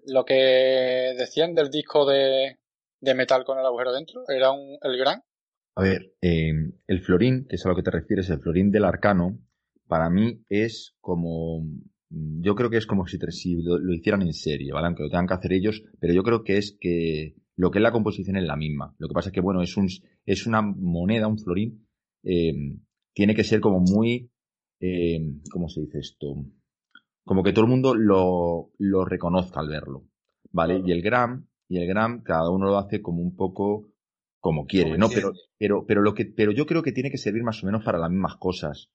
lo 0.06 0.24
que 0.24 1.14
decían 1.18 1.54
del 1.54 1.70
disco 1.70 2.06
de, 2.06 2.58
de 3.00 3.14
metal 3.14 3.44
con 3.44 3.58
el 3.58 3.66
agujero 3.66 3.92
dentro, 3.92 4.22
era 4.28 4.50
un, 4.50 4.78
el 4.82 4.98
gran. 4.98 5.22
A 5.76 5.82
ver, 5.82 6.14
em, 6.22 6.72
el 6.86 7.02
florín, 7.02 7.46
que 7.48 7.56
es 7.56 7.66
a 7.66 7.68
lo 7.68 7.76
que 7.76 7.82
te 7.82 7.90
refieres, 7.90 8.30
el 8.30 8.40
florín 8.40 8.70
del 8.70 8.84
arcano, 8.84 9.38
para 9.86 10.08
mí 10.10 10.42
es 10.48 10.96
como. 11.00 11.60
Mm, 12.08 12.42
yo 12.42 12.54
creo 12.54 12.70
que 12.70 12.78
es 12.78 12.86
como 12.86 13.06
si, 13.06 13.18
lo, 13.62 13.92
hicieran 13.92 14.22
en 14.22 14.32
serie, 14.32 14.72
¿vale? 14.72 14.86
Aunque 14.86 15.02
lo 15.02 15.10
tengan 15.10 15.26
que 15.26 15.34
hacer 15.34 15.52
ellos, 15.52 15.82
pero 16.00 16.14
yo 16.14 16.22
creo 16.22 16.44
que 16.44 16.56
es 16.56 16.76
que 16.80 17.34
lo 17.56 17.70
que 17.70 17.78
es 17.78 17.82
la 17.82 17.92
composición 17.92 18.36
es 18.36 18.44
la 18.44 18.56
misma. 18.56 18.94
Lo 18.98 19.08
que 19.08 19.14
pasa 19.14 19.28
es 19.28 19.32
que, 19.32 19.40
bueno, 19.40 19.62
es, 19.62 19.76
un, 19.76 19.88
es 20.24 20.46
una 20.46 20.62
moneda, 20.62 21.26
un 21.26 21.38
florín, 21.38 21.86
em, 22.22 22.80
tiene 23.14 23.34
que 23.34 23.44
ser 23.44 23.60
como 23.60 23.80
muy. 23.80 24.30
Em, 24.80 25.42
¿Cómo 25.50 25.68
se 25.68 25.82
dice 25.82 25.98
esto? 25.98 26.44
Como 27.26 27.42
que 27.42 27.52
todo 27.52 27.64
el 27.64 27.70
mundo 27.70 27.94
lo, 27.94 28.70
lo 28.78 29.04
reconozca 29.04 29.58
al 29.58 29.68
verlo, 29.68 30.04
¿vale? 30.52 30.80
Y 30.86 30.92
el 30.92 31.02
gram, 31.02 31.48
y 31.68 31.78
el 31.78 31.88
gram, 31.88 32.22
cada 32.22 32.50
uno 32.50 32.66
lo 32.66 32.78
hace 32.78 33.02
como 33.02 33.20
un 33.20 33.34
poco 33.34 33.90
como 34.38 34.66
quiere, 34.66 34.96
¿no? 34.96 35.08
Pero, 35.08 35.32
pero, 35.58 35.84
pero, 35.86 36.02
lo 36.02 36.14
que, 36.14 36.24
pero 36.24 36.52
yo 36.52 36.66
creo 36.66 36.84
que 36.84 36.92
tiene 36.92 37.10
que 37.10 37.18
servir 37.18 37.42
más 37.42 37.60
o 37.64 37.66
menos 37.66 37.84
para 37.84 37.98
las 37.98 38.10
mismas 38.10 38.36
cosas. 38.36 38.92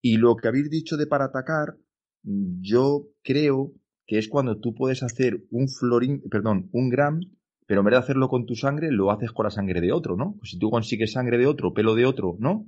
Y 0.00 0.16
lo 0.16 0.36
que 0.36 0.48
habéis 0.48 0.70
dicho 0.70 0.96
de 0.96 1.06
para 1.06 1.26
atacar, 1.26 1.76
yo 2.22 3.08
creo 3.22 3.74
que 4.06 4.16
es 4.16 4.28
cuando 4.28 4.58
tú 4.58 4.74
puedes 4.74 5.02
hacer 5.02 5.44
un 5.50 5.68
florín, 5.68 6.22
perdón, 6.30 6.70
un 6.72 6.88
gram, 6.88 7.20
pero 7.66 7.80
en 7.80 7.84
vez 7.84 7.92
de 7.92 7.98
hacerlo 7.98 8.28
con 8.28 8.46
tu 8.46 8.54
sangre, 8.54 8.90
lo 8.90 9.10
haces 9.10 9.32
con 9.32 9.44
la 9.44 9.50
sangre 9.50 9.82
de 9.82 9.92
otro, 9.92 10.16
¿no? 10.16 10.36
Pues 10.38 10.52
si 10.52 10.58
tú 10.58 10.70
consigues 10.70 11.12
sangre 11.12 11.36
de 11.36 11.46
otro, 11.46 11.74
pelo 11.74 11.94
de 11.94 12.06
otro, 12.06 12.36
¿no? 12.38 12.66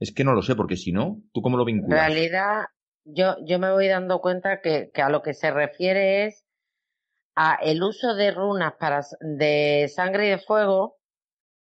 Es 0.00 0.12
que 0.12 0.24
no 0.24 0.32
lo 0.32 0.42
sé, 0.42 0.56
porque 0.56 0.76
si 0.76 0.90
no, 0.90 1.22
¿tú 1.32 1.40
cómo 1.40 1.56
lo 1.56 1.64
vinculas? 1.64 2.00
En 2.00 2.14
realidad, 2.14 2.64
yo, 3.04 3.36
yo 3.44 3.58
me 3.58 3.70
voy 3.70 3.88
dando 3.88 4.20
cuenta 4.20 4.60
que, 4.60 4.90
que 4.92 5.02
a 5.02 5.08
lo 5.08 5.22
que 5.22 5.34
se 5.34 5.50
refiere 5.50 6.26
es 6.26 6.44
a 7.34 7.54
el 7.62 7.82
uso 7.82 8.14
de 8.14 8.30
runas 8.32 8.74
para, 8.78 9.02
de 9.20 9.90
sangre 9.94 10.26
y 10.26 10.30
de 10.30 10.38
fuego 10.38 11.00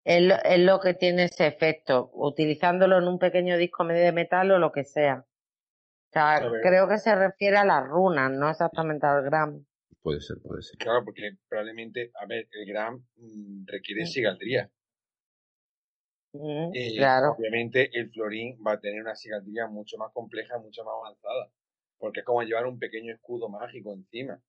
es, 0.08 0.60
lo 0.60 0.80
que 0.80 0.94
tiene 0.94 1.26
ese 1.26 1.48
efecto, 1.48 2.10
utilizándolo 2.14 2.98
en 2.98 3.08
un 3.08 3.20
pequeño 3.20 3.58
disco 3.58 3.84
medio 3.84 4.06
de 4.06 4.14
metal 4.14 4.50
o 4.52 4.60
lo 4.60 4.72
que 4.72 4.86
sea. 4.86 5.26
O 5.26 6.12
sea, 6.14 6.42
creo 6.64 6.88
que 6.88 6.98
se 6.98 7.14
refiere 7.14 7.58
a 7.58 7.66
las 7.66 7.86
runas, 7.86 8.32
no 8.32 8.50
exactamente 8.50 9.06
al 9.06 9.24
gram. 9.24 9.66
Puede 10.02 10.22
ser, 10.22 10.38
puede 10.42 10.62
ser. 10.62 10.78
Claro, 10.78 11.04
porque 11.04 11.32
probablemente, 11.50 12.12
a 12.22 12.26
ver, 12.26 12.48
el 12.52 12.66
gram 12.66 13.04
mm, 13.18 13.66
requiere 13.68 14.06
sigaldría. 14.06 14.72
Eh, 16.74 16.96
claro. 16.96 17.36
Obviamente 17.38 17.90
el 17.94 18.10
florín 18.12 18.58
va 18.66 18.74
a 18.74 18.80
tener 18.80 19.02
una 19.02 19.16
sigaldría 19.16 19.68
mucho 19.68 19.98
más 19.98 20.12
compleja, 20.14 20.58
mucho 20.60 20.84
más 20.84 20.94
avanzada. 21.00 21.52
porque 22.00 22.20
es 22.20 22.26
como 22.26 22.44
llevar 22.44 22.68
un 22.68 22.78
pequeño 22.78 23.14
escudo 23.14 23.50
mágico 23.50 23.94
encima. 23.94 24.40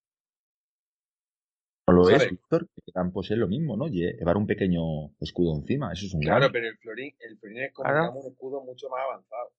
No 1.86 1.94
lo 1.94 2.10
es, 2.10 2.30
Víctor, 2.30 2.68
que 2.74 2.92
pues 3.14 3.30
es 3.30 3.38
lo 3.38 3.48
mismo, 3.48 3.74
¿no? 3.74 3.86
Llevar 3.88 4.36
un 4.36 4.46
pequeño 4.46 5.14
escudo 5.20 5.56
encima, 5.56 5.90
eso 5.90 6.04
es 6.04 6.12
un 6.12 6.20
Claro, 6.20 6.50
pero 6.52 6.68
el 6.68 6.76
florín, 6.76 7.14
el 7.20 7.38
florín 7.38 7.62
es 7.62 7.72
como 7.72 8.20
un 8.20 8.30
escudo 8.30 8.62
mucho 8.62 8.90
más 8.90 9.00
avanzado. 9.04 9.52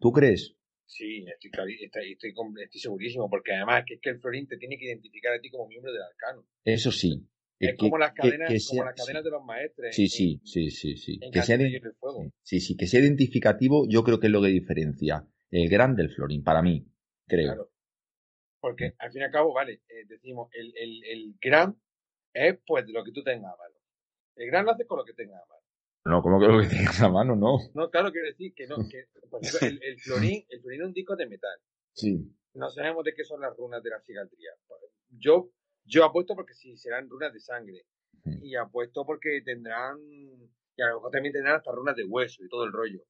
¿Tú 0.00 0.10
crees? 0.10 0.56
Sí, 0.86 1.24
estoy, 1.28 1.74
estoy, 1.74 2.12
estoy, 2.12 2.32
estoy, 2.62 2.80
segurísimo, 2.80 3.28
porque 3.28 3.52
además 3.52 3.84
que 3.86 3.94
es 3.94 4.00
que 4.00 4.10
el 4.10 4.20
florín 4.20 4.48
te 4.48 4.56
tiene 4.56 4.78
que 4.78 4.86
identificar 4.86 5.34
a 5.34 5.40
ti 5.40 5.50
como 5.50 5.68
miembro 5.68 5.92
del 5.92 6.02
arcano. 6.02 6.46
Eso 6.64 6.90
sí. 6.90 7.28
Es 7.60 7.76
como, 7.76 7.98
las 7.98 8.12
cadenas, 8.14 8.66
como 8.68 8.84
las 8.84 8.94
cadenas 8.94 9.22
de 9.22 9.30
los 9.30 9.44
maestres. 9.44 9.94
Sí, 9.94 10.08
sí, 10.08 10.40
sí, 10.44 10.70
sí, 10.70 10.96
sí. 10.96 11.20
que 11.30 11.42
sea, 11.42 11.58
sí, 12.42 12.60
sí, 12.60 12.76
que 12.76 12.86
sea 12.86 13.00
identificativo, 13.00 13.86
yo 13.86 14.02
creo 14.02 14.18
que 14.18 14.28
es 14.28 14.32
lo 14.32 14.40
que 14.40 14.48
diferencia 14.48 15.26
el 15.50 15.68
gran 15.68 15.94
del 15.94 16.10
florín, 16.10 16.42
para 16.42 16.62
mí, 16.62 16.86
creo. 17.26 17.54
Claro. 17.54 17.70
Porque 18.60 18.94
al 18.98 19.12
fin 19.12 19.22
y 19.22 19.24
al 19.24 19.30
cabo, 19.30 19.52
vale, 19.52 19.82
eh, 19.88 20.04
decimos, 20.06 20.48
el, 20.52 20.72
el, 20.76 21.04
el 21.04 21.34
gran 21.40 21.76
es 22.32 22.58
pues 22.66 22.86
lo 22.88 23.02
que 23.04 23.12
tú 23.12 23.22
tengas 23.22 23.52
a 23.52 23.56
mano. 23.56 23.74
El 24.36 24.46
gran 24.46 24.64
lo 24.64 24.72
haces 24.72 24.86
con 24.86 24.98
lo 24.98 25.04
que 25.04 25.14
tengas 25.14 25.42
mano. 25.48 25.60
No, 26.04 26.22
como 26.22 26.40
que 26.40 26.46
lo 26.46 26.60
que 26.60 26.68
tengas 26.68 27.00
a 27.02 27.08
mano, 27.08 27.36
no. 27.36 27.58
No, 27.74 27.90
claro, 27.90 28.10
quiero 28.10 28.26
decir 28.28 28.54
que 28.54 28.66
no, 28.66 28.76
que 28.88 29.06
el, 29.66 29.82
el, 29.82 29.98
florín, 30.00 30.44
el 30.48 30.60
florín 30.60 30.80
es 30.80 30.86
un 30.86 30.92
disco 30.92 31.16
de 31.16 31.26
metal. 31.26 31.58
Sí. 31.92 32.18
No 32.54 32.70
sabemos 32.70 33.04
de 33.04 33.14
qué 33.14 33.24
son 33.24 33.40
las 33.40 33.56
runas 33.56 33.82
de 33.82 33.90
la 33.90 34.00
cigaldría. 34.00 34.50
Yo, 35.10 35.50
yo 35.90 36.04
apuesto 36.04 36.34
porque 36.34 36.54
sí, 36.54 36.76
serán 36.76 37.08
runas 37.08 37.32
de 37.32 37.40
sangre. 37.40 37.84
Y 38.42 38.54
apuesto 38.54 39.04
porque 39.04 39.42
tendrán, 39.44 39.98
y 40.10 40.82
a 40.82 40.88
lo 40.88 40.96
mejor 40.96 41.10
también 41.10 41.32
tendrán 41.32 41.56
hasta 41.56 41.72
runas 41.72 41.96
de 41.96 42.04
hueso 42.04 42.44
y 42.44 42.48
todo 42.48 42.64
el 42.64 42.72
rollo. 42.72 43.00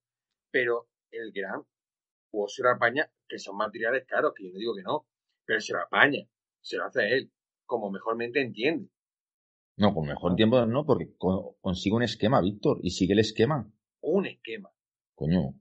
Pero 0.51 0.89
el 1.11 1.33
gran, 1.33 1.63
o 2.33 2.49
se 2.49 2.63
lo 2.63 2.71
apaña, 2.71 3.11
que 3.29 3.39
son 3.39 3.57
materiales 3.57 4.07
caros, 4.07 4.33
que 4.35 4.45
yo 4.45 4.53
no 4.53 4.59
digo 4.59 4.75
que 4.75 4.83
no, 4.83 5.07
pero 5.45 5.61
se 5.61 5.73
lo 5.73 5.81
apaña, 5.81 6.27
se 6.61 6.77
lo 6.77 6.85
hace 6.85 7.09
él, 7.13 7.33
como 7.67 7.91
mejormente 7.91 8.41
entiende. 8.41 8.89
No, 9.77 9.95
con 9.95 10.07
mejor 10.07 10.37
tiempo 10.37 10.65
no, 10.67 10.85
porque 10.85 11.13
consigue 11.19 11.97
un 11.97 12.03
esquema, 12.03 12.41
Víctor, 12.41 12.79
y 12.83 12.91
sigue 12.91 13.15
el 13.15 13.21
esquema. 13.21 13.71
Un 14.03 14.27
esquema. 14.27 14.71
Coño. 15.15 15.55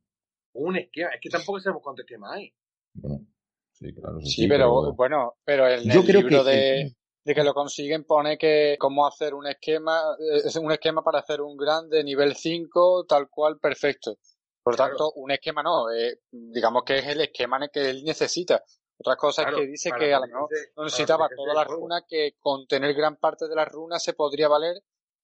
Un 0.53 0.77
esquema. 0.77 1.09
Es 1.11 1.21
que 1.21 1.29
tampoco 1.29 1.59
sabemos 1.59 1.83
cuánto 1.83 2.01
esquema 2.03 2.35
hay. 2.35 2.53
Bueno, 2.93 3.25
sí, 3.71 3.93
claro. 3.93 4.19
Sí, 4.21 4.47
pero, 4.47 4.93
bueno, 4.93 5.35
pero 5.43 5.67
el, 5.67 5.83
Yo 5.83 6.03
creo 6.03 6.21
libro 6.21 6.43
que, 6.43 6.49
de, 6.49 6.95
de, 7.23 7.35
que 7.35 7.43
lo 7.43 7.53
consiguen 7.53 8.05
pone 8.05 8.37
que 8.37 8.75
cómo 8.79 9.05
hacer 9.05 9.33
un 9.33 9.47
esquema, 9.47 10.01
es 10.19 10.55
un 10.55 10.71
esquema 10.71 11.03
para 11.03 11.19
hacer 11.19 11.41
un 11.41 11.57
grande 11.57 12.03
nivel 12.03 12.35
5, 12.35 13.05
tal 13.05 13.29
cual, 13.29 13.59
perfecto. 13.59 14.17
Por 14.63 14.75
tanto, 14.75 15.11
un 15.15 15.31
esquema 15.31 15.63
no, 15.63 15.91
eh, 15.91 16.19
digamos 16.31 16.83
que 16.83 16.99
es 16.99 17.07
el 17.07 17.21
esquema 17.21 17.67
que 17.69 17.89
él 17.89 18.03
necesita. 18.03 18.63
Otra 18.97 19.15
cosa 19.15 19.43
es 19.43 19.55
que 19.55 19.65
dice 19.65 19.91
que 19.97 20.13
a 20.13 20.19
lo 20.19 20.27
mejor 20.27 20.49
no 20.75 20.83
necesitaba 20.83 21.29
todas 21.33 21.55
las 21.55 21.67
runas, 21.67 22.03
que 22.07 22.35
con 22.39 22.67
tener 22.67 22.93
gran 22.93 23.15
parte 23.15 23.47
de 23.47 23.55
las 23.55 23.69
runas 23.69 24.03
se 24.03 24.13
podría 24.13 24.49
valer 24.49 24.75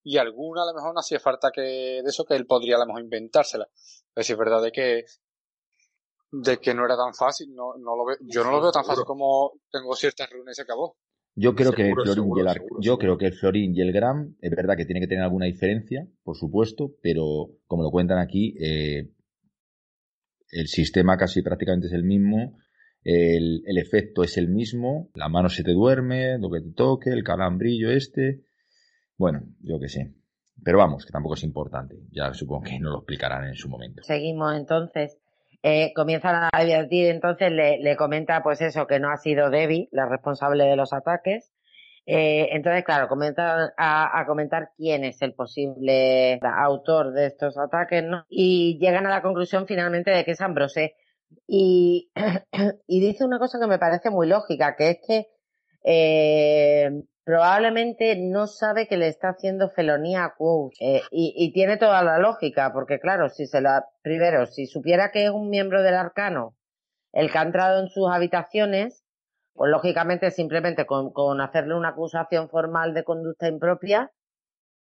y 0.01 0.17
alguna 0.17 0.63
a 0.63 0.65
lo 0.67 0.73
mejor 0.73 0.93
no 0.93 1.01
hacía 1.01 1.19
falta 1.19 1.51
que 1.51 1.61
de 1.61 2.03
eso 2.05 2.23
que 2.23 2.35
él 2.35 2.45
podría 2.45 2.77
a 2.77 2.79
lo 2.79 2.85
mejor 2.85 3.01
inventársela. 3.01 3.67
Pero 4.13 4.23
es 4.23 4.37
verdad 4.37 4.61
de 4.61 4.71
que 4.71 5.05
de 6.31 6.57
que 6.59 6.73
no 6.73 6.85
era 6.85 6.95
tan 6.95 7.13
fácil, 7.13 7.53
no, 7.53 7.75
no 7.77 7.95
lo 7.95 8.17
yo 8.21 8.43
no 8.43 8.51
lo 8.51 8.61
veo 8.61 8.71
tan 8.71 8.85
fácil 8.85 9.03
como 9.03 9.53
tengo 9.69 9.95
ciertas 9.95 10.29
runas 10.29 10.53
y 10.53 10.55
se 10.55 10.61
acabó. 10.61 10.97
Yo 11.35 11.53
creo 11.53 11.73
que 11.73 11.89
el 11.89 11.95
Florín 11.95 12.31
y 12.35 12.39
el 12.39 12.47
yo 12.79 12.97
creo 12.97 13.17
que 13.17 13.25
el 13.25 13.33
Florín 13.33 13.75
y 13.75 13.81
el 13.81 13.91
Gram 13.91 14.35
es 14.39 14.51
verdad 14.51 14.77
que 14.77 14.85
tiene 14.85 15.01
que 15.01 15.07
tener 15.07 15.23
alguna 15.23 15.45
diferencia, 15.45 16.07
por 16.23 16.37
supuesto, 16.37 16.95
pero 17.01 17.49
como 17.67 17.83
lo 17.83 17.91
cuentan 17.91 18.19
aquí, 18.19 18.55
eh, 18.59 19.11
el 20.51 20.67
sistema 20.67 21.17
casi 21.17 21.41
prácticamente 21.41 21.87
es 21.87 21.93
el 21.93 22.03
mismo 22.03 22.57
el, 23.05 23.61
el, 23.67 23.77
efecto 23.77 24.23
es 24.23 24.35
el 24.35 24.47
mismo, 24.47 25.11
la 25.13 25.29
mano 25.29 25.47
se 25.47 25.63
te 25.63 25.73
duerme, 25.73 26.39
lo 26.39 26.49
que 26.49 26.61
te 26.61 26.71
toque, 26.71 27.11
el 27.11 27.23
calambrillo 27.23 27.91
este. 27.91 28.41
Bueno, 29.15 29.43
yo 29.61 29.79
qué 29.79 29.87
sé. 29.87 30.15
Pero 30.63 30.79
vamos, 30.79 31.05
que 31.05 31.11
tampoco 31.11 31.35
es 31.35 31.43
importante. 31.43 31.97
Ya 32.11 32.33
supongo 32.33 32.63
que 32.63 32.79
nos 32.79 32.91
lo 32.91 32.97
explicarán 32.99 33.47
en 33.47 33.55
su 33.55 33.69
momento. 33.69 34.01
Seguimos 34.03 34.55
entonces. 34.55 35.19
Eh, 35.67 35.93
comienzan 35.95 36.35
a 36.35 36.49
advertir, 36.53 37.07
entonces 37.07 37.51
le, 37.51 37.95
comenta 37.95 38.43
pues 38.43 38.61
eso, 38.61 38.85
que 38.85 38.99
no 38.99 39.09
ha 39.09 39.17
sido 39.17 39.49
Debbie 39.49 39.89
la 39.91 40.05
responsable 40.05 40.63
de 40.63 40.75
los 40.75 40.93
ataques. 40.93 41.51
Eh, 42.05 42.49
entonces, 42.51 42.83
claro, 42.83 43.07
comienzan 43.07 43.71
a, 43.75 44.23
comentar 44.27 44.69
quién 44.77 45.03
es 45.03 45.19
el 45.23 45.33
posible 45.33 46.39
autor 46.43 47.13
de 47.13 47.25
estos 47.25 47.57
ataques, 47.57 48.03
¿no? 48.03 48.25
Y 48.29 48.77
llegan 48.79 49.07
a 49.07 49.09
la 49.09 49.23
conclusión 49.23 49.65
finalmente 49.65 50.11
de 50.11 50.23
que 50.23 50.31
es 50.31 50.41
Ambrose, 50.41 50.93
y, 51.47 52.11
y 52.87 52.99
dice 52.99 53.25
una 53.25 53.39
cosa 53.39 53.57
que 53.59 53.65
me 53.65 53.79
parece 53.79 54.11
muy 54.11 54.27
lógica, 54.27 54.75
que 54.75 54.89
es 54.91 54.97
que 55.07 55.27
eh, 55.83 56.91
probablemente 57.25 58.15
no 58.15 58.47
sabe 58.47 58.87
que 58.87 58.97
le 58.97 59.07
está 59.07 59.29
haciendo 59.29 59.69
felonía 59.69 60.23
a 60.23 60.35
Quote. 60.35 60.75
Eh, 60.79 61.01
y, 61.11 61.33
y, 61.35 61.51
tiene 61.51 61.75
toda 61.75 62.01
la 62.03 62.19
lógica, 62.19 62.71
porque 62.71 62.99
claro, 62.99 63.29
si 63.29 63.47
se 63.47 63.59
la, 63.59 63.85
primero, 64.01 64.45
si 64.45 64.67
supiera 64.67 65.11
que 65.11 65.25
es 65.25 65.31
un 65.31 65.49
miembro 65.49 65.83
del 65.83 65.95
arcano 65.95 66.55
el 67.11 67.31
que 67.31 67.37
ha 67.37 67.43
entrado 67.43 67.81
en 67.81 67.87
sus 67.87 68.09
habitaciones, 68.09 69.03
pues 69.53 69.71
lógicamente 69.71 70.31
simplemente 70.31 70.85
con, 70.85 71.11
con 71.11 71.41
hacerle 71.41 71.75
una 71.75 71.89
acusación 71.89 72.49
formal 72.49 72.93
de 72.93 73.05
conducta 73.05 73.47
impropia, 73.47 74.11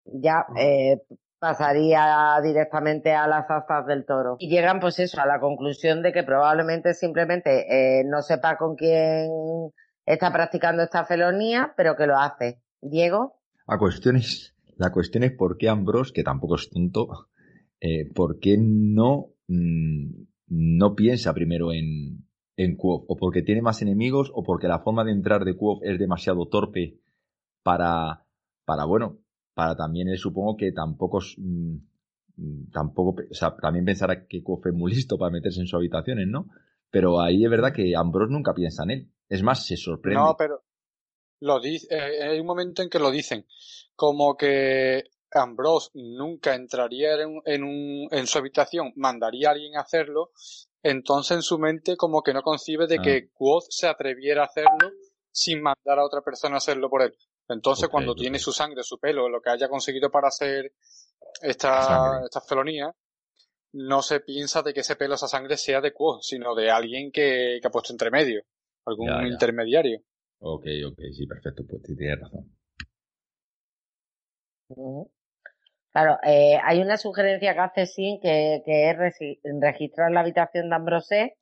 ya 0.06 0.46
eh, 0.56 1.02
pasaría 1.40 2.40
directamente 2.44 3.12
a 3.14 3.28
las 3.28 3.50
astas 3.50 3.88
del 3.88 4.06
toro. 4.06 4.36
Y 4.38 4.50
llegan 4.50 4.80
pues 4.80 5.00
eso, 5.00 5.20
a 5.20 5.26
la 5.26 5.40
conclusión 5.40 6.04
de 6.04 6.14
que 6.14 6.24
probablemente 6.24 6.94
simplemente 6.94 8.00
eh, 8.00 8.04
no 8.06 8.22
sepa 8.22 8.56
con 8.58 8.76
quién 8.76 9.72
está 10.06 10.32
practicando 10.32 10.84
esta 10.84 11.06
felonía, 11.06 11.74
pero 11.76 11.96
que 11.96 12.08
lo 12.08 12.18
hace. 12.18 12.62
Diego. 12.82 13.36
La 13.68 13.78
cuestión 13.78 14.18
es, 14.18 14.56
la 14.78 14.92
cuestión 14.92 15.24
es 15.24 15.32
por 15.32 15.58
qué 15.58 15.70
Ambrose, 15.70 16.14
que 16.14 16.24
tampoco 16.24 16.56
es 16.56 16.70
tonto, 16.70 17.30
eh, 17.80 18.12
por 18.14 18.40
qué 18.40 18.58
no, 18.60 19.34
mm, 19.48 20.10
no 20.48 20.96
piensa 20.96 21.34
primero 21.34 21.72
en, 21.72 22.26
en 22.58 22.78
o 22.82 23.18
porque 23.18 23.44
tiene 23.44 23.62
más 23.62 23.82
enemigos, 23.82 24.32
o 24.34 24.44
porque 24.44 24.68
la 24.68 24.80
forma 24.80 25.04
de 25.04 25.12
entrar 25.12 25.46
de 25.46 25.56
Quoth 25.56 25.84
es 25.84 26.00
demasiado 26.00 26.48
torpe 26.48 27.00
para, 27.64 28.26
para 28.66 28.86
bueno, 28.86 29.20
para 29.54 29.76
también 29.76 30.08
él 30.08 30.18
supongo 30.18 30.58
que 30.58 30.72
tampoco 30.72 31.20
mm, 31.38 31.76
mm, 32.38 32.72
tampoco 32.72 33.22
o 33.30 33.34
sea, 33.34 33.56
también 33.56 33.86
pensará 33.86 34.26
que 34.26 34.44
Kof 34.44 34.66
es 34.66 34.74
muy 34.74 34.94
listo 34.94 35.18
para 35.18 35.32
meterse 35.32 35.60
en 35.60 35.68
sus 35.68 35.76
habitaciones, 35.76 36.28
¿no? 36.28 36.48
Pero 36.90 37.22
ahí 37.22 37.44
es 37.44 37.50
verdad 37.50 37.74
que 37.74 37.96
Ambrose 37.96 38.34
nunca 38.34 38.54
piensa 38.54 38.84
en 38.84 38.92
él. 38.92 39.12
Es 39.32 39.42
más, 39.44 39.66
se 39.66 39.78
sorprende. 39.78 40.20
No, 40.20 40.36
pero 40.38 40.62
lo 41.40 41.62
dice, 41.62 41.88
eh, 41.90 42.22
hay 42.22 42.40
un 42.42 42.46
momento 42.46 42.82
en 42.82 42.90
que 42.90 43.00
lo 43.00 43.10
dicen, 43.10 43.48
como 43.96 44.36
que 44.36 45.06
Ambrose 45.32 45.90
nunca 45.94 46.54
entraría 46.54 47.14
en, 47.14 47.42
en, 47.46 47.64
un, 47.64 48.10
en 48.12 48.28
su 48.28 48.38
habitación, 48.38 48.92
mandaría 48.98 49.48
a 49.48 49.52
alguien 49.54 49.78
a 49.78 49.82
hacerlo, 49.84 50.32
entonces 50.84 51.38
en 51.38 51.44
su 51.44 51.58
mente 51.60 51.96
como 51.96 52.22
que 52.22 52.34
no 52.34 52.42
concibe 52.42 52.88
de 52.88 52.98
ah. 53.00 53.02
que 53.02 53.30
Quoth 53.32 53.68
se 53.70 53.88
atreviera 53.88 54.42
a 54.42 54.48
hacerlo 54.48 54.92
sin 55.32 55.62
mandar 55.62 55.98
a 55.98 56.06
otra 56.06 56.22
persona 56.22 56.56
a 56.56 56.58
hacerlo 56.58 56.90
por 56.90 57.02
él. 57.02 57.16
Entonces, 57.48 57.88
cuando 57.88 58.14
tiene 58.14 58.38
su 58.38 58.52
sangre, 58.52 58.84
su 58.84 59.00
pelo, 59.00 59.30
lo 59.30 59.42
que 59.42 59.50
haya 59.50 59.70
conseguido 59.70 60.12
para 60.12 60.28
hacer 60.28 60.74
esta, 61.42 62.22
esta 62.26 62.42
felonía, 62.42 62.94
no 63.74 64.02
se 64.02 64.20
piensa 64.20 64.62
de 64.62 64.74
que 64.74 64.82
ese 64.82 64.98
pelo, 64.98 65.16
esa 65.16 65.30
sangre 65.30 65.56
sea 65.56 65.80
de 65.80 65.94
Quo, 65.94 66.22
sino 66.22 66.54
de 66.54 66.70
alguien 66.70 67.12
que, 67.14 67.60
que 67.62 67.68
ha 67.68 67.72
puesto 67.72 67.94
entre 67.94 68.12
medio, 68.12 68.44
algún 68.86 69.28
intermediario. 69.28 70.00
Ok, 70.40 70.66
ok, 70.88 71.00
sí, 71.14 71.28
perfecto, 71.28 71.64
pues 71.68 71.84
tienes 71.84 72.20
razón. 72.20 72.50
Claro, 75.92 76.18
eh, 76.24 76.58
hay 76.64 76.80
una 76.80 76.98
sugerencia 76.98 77.54
que 77.54 77.60
hace 77.60 77.86
Sin 77.86 78.22
que, 78.22 78.62
que 78.66 78.90
es 78.90 78.98
registrar 79.62 80.12
la 80.12 80.22
habitación 80.22 80.70
de 80.70 80.76
Ambrose 80.76 81.38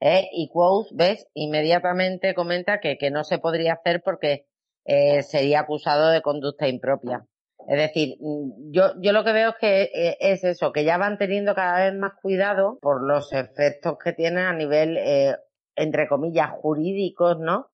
eh, 0.00 0.28
y 0.32 0.48
Quoth, 0.48 0.88
ves, 0.92 1.26
inmediatamente 1.34 2.34
comenta 2.34 2.80
que, 2.80 2.96
que 2.96 3.10
no 3.10 3.24
se 3.24 3.38
podría 3.38 3.74
hacer 3.74 4.02
porque 4.02 4.46
eh, 4.84 5.22
sería 5.22 5.60
acusado 5.60 6.10
de 6.10 6.22
conducta 6.22 6.68
impropia. 6.68 7.26
Es 7.68 7.76
decir, 7.76 8.16
mm, 8.18 8.72
yo, 8.72 8.94
yo 9.00 9.12
lo 9.12 9.24
que 9.24 9.32
veo 9.32 9.50
es 9.50 9.56
que 9.60 9.82
eh, 9.82 10.16
es 10.20 10.42
eso, 10.44 10.72
que 10.72 10.84
ya 10.84 10.96
van 10.96 11.18
teniendo 11.18 11.54
cada 11.54 11.84
vez 11.84 11.98
más 11.98 12.12
cuidado 12.20 12.78
por 12.80 13.06
los 13.06 13.32
efectos 13.32 13.98
que 14.02 14.14
tienen 14.14 14.44
a 14.44 14.54
nivel, 14.54 14.96
eh, 14.96 15.36
entre 15.80 16.06
comillas, 16.08 16.50
jurídicos, 16.50 17.38
¿no? 17.38 17.70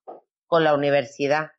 Con 0.47 0.62
la 0.62 0.75
universidad. 0.75 1.51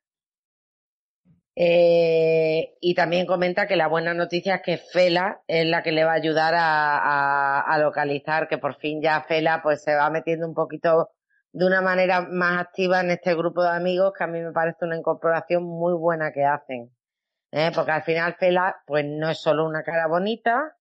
Eh, 1.55 2.75
y 2.79 2.93
también 2.95 3.25
comenta 3.25 3.67
que 3.67 3.75
la 3.75 3.87
buena 3.87 4.13
noticia 4.13 4.55
es 4.55 4.61
que 4.61 4.77
Fela 4.77 5.41
es 5.47 5.65
la 5.65 5.83
que 5.83 5.91
le 5.91 6.05
va 6.05 6.11
a 6.11 6.15
ayudar 6.15 6.53
a, 6.55 7.59
a, 7.59 7.79
localizar, 7.79 8.47
que 8.47 8.59
por 8.59 8.75
fin 8.75 9.01
ya 9.01 9.23
Fela 9.23 9.61
pues 9.63 9.83
se 9.83 9.95
va 9.95 10.09
metiendo 10.09 10.47
un 10.47 10.53
poquito 10.53 11.09
de 11.51 11.65
una 11.65 11.81
manera 11.81 12.21
más 12.21 12.61
activa 12.61 13.01
en 13.01 13.09
este 13.09 13.35
grupo 13.35 13.63
de 13.63 13.71
amigos 13.71 14.13
que 14.15 14.23
a 14.23 14.27
mí 14.27 14.39
me 14.39 14.51
parece 14.51 14.85
una 14.85 14.97
incorporación 14.97 15.63
muy 15.63 15.93
buena 15.93 16.31
que 16.31 16.45
hacen. 16.45 16.95
¿eh? 17.51 17.71
Porque 17.73 17.91
al 17.91 18.03
final 18.03 18.35
Fela 18.35 18.77
pues 18.85 19.03
no 19.05 19.29
es 19.29 19.39
solo 19.39 19.65
una 19.65 19.83
cara 19.83 20.07
bonita, 20.07 20.77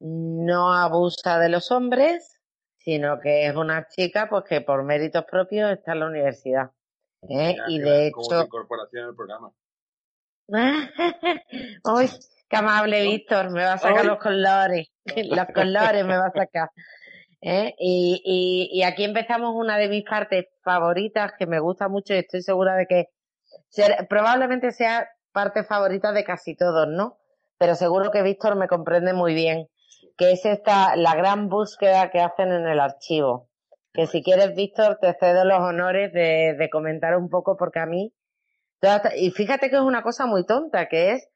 no 0.00 0.72
abusa 0.72 1.38
de 1.38 1.48
los 1.48 1.70
hombres 1.70 2.39
sino 2.82 3.20
que 3.20 3.46
es 3.46 3.54
una 3.54 3.86
chica 3.88 4.28
pues 4.28 4.44
que 4.44 4.60
por 4.60 4.82
méritos 4.82 5.24
propios 5.24 5.70
está 5.70 5.92
en 5.92 6.00
la 6.00 6.06
universidad. 6.06 6.70
¿eh? 7.28 7.56
y 7.68 7.78
de 7.78 8.08
hecho... 8.08 8.42
incorporación 8.42 9.08
al 9.08 9.14
programa. 9.14 9.52
Uy, 11.84 12.10
qué 12.48 12.56
amable 12.56 13.02
Víctor, 13.02 13.50
me 13.50 13.62
va 13.62 13.74
a 13.74 13.78
sacar 13.78 14.04
los 14.04 14.18
colores, 14.18 14.88
los 15.04 15.46
colores 15.54 16.04
me 16.04 16.16
va 16.16 16.26
a 16.26 16.32
sacar. 16.32 16.70
¿eh? 17.40 17.74
Y, 17.78 18.20
y, 18.24 18.78
y, 18.78 18.82
aquí 18.82 19.04
empezamos 19.04 19.54
una 19.54 19.78
de 19.78 19.88
mis 19.88 20.04
partes 20.04 20.46
favoritas 20.62 21.32
que 21.38 21.46
me 21.46 21.60
gusta 21.60 21.88
mucho 21.88 22.14
y 22.14 22.18
estoy 22.18 22.42
segura 22.42 22.74
de 22.74 22.86
que 22.86 23.06
probablemente 24.08 24.72
sea 24.72 25.08
parte 25.32 25.62
favorita 25.62 26.12
de 26.12 26.24
casi 26.24 26.56
todos, 26.56 26.88
¿no? 26.88 27.18
Pero 27.58 27.74
seguro 27.76 28.10
que 28.10 28.22
Víctor 28.22 28.56
me 28.56 28.68
comprende 28.68 29.12
muy 29.12 29.34
bien, 29.34 29.68
que 30.20 30.32
es 30.32 30.44
esta, 30.44 30.96
la 30.96 31.14
gran 31.14 31.48
búsqueda 31.48 32.10
que 32.10 32.20
hacen 32.20 32.52
en 32.52 32.66
el 32.66 32.78
archivo. 32.78 33.48
Que 33.94 34.06
si 34.06 34.22
quieres, 34.22 34.54
Víctor, 34.54 34.98
te 35.00 35.14
cedo 35.18 35.46
los 35.46 35.60
honores 35.60 36.12
de, 36.12 36.68
comentar 36.70 37.16
un 37.16 37.30
poco 37.30 37.56
porque 37.56 37.78
a 37.78 37.86
mí, 37.86 38.14
y 39.16 39.30
fíjate 39.30 39.70
que 39.70 39.76
es 39.76 39.82
una 39.82 40.02
cosa 40.02 40.26
muy 40.26 40.44
tonta, 40.44 40.88
que 40.90 41.12
es 41.12 41.26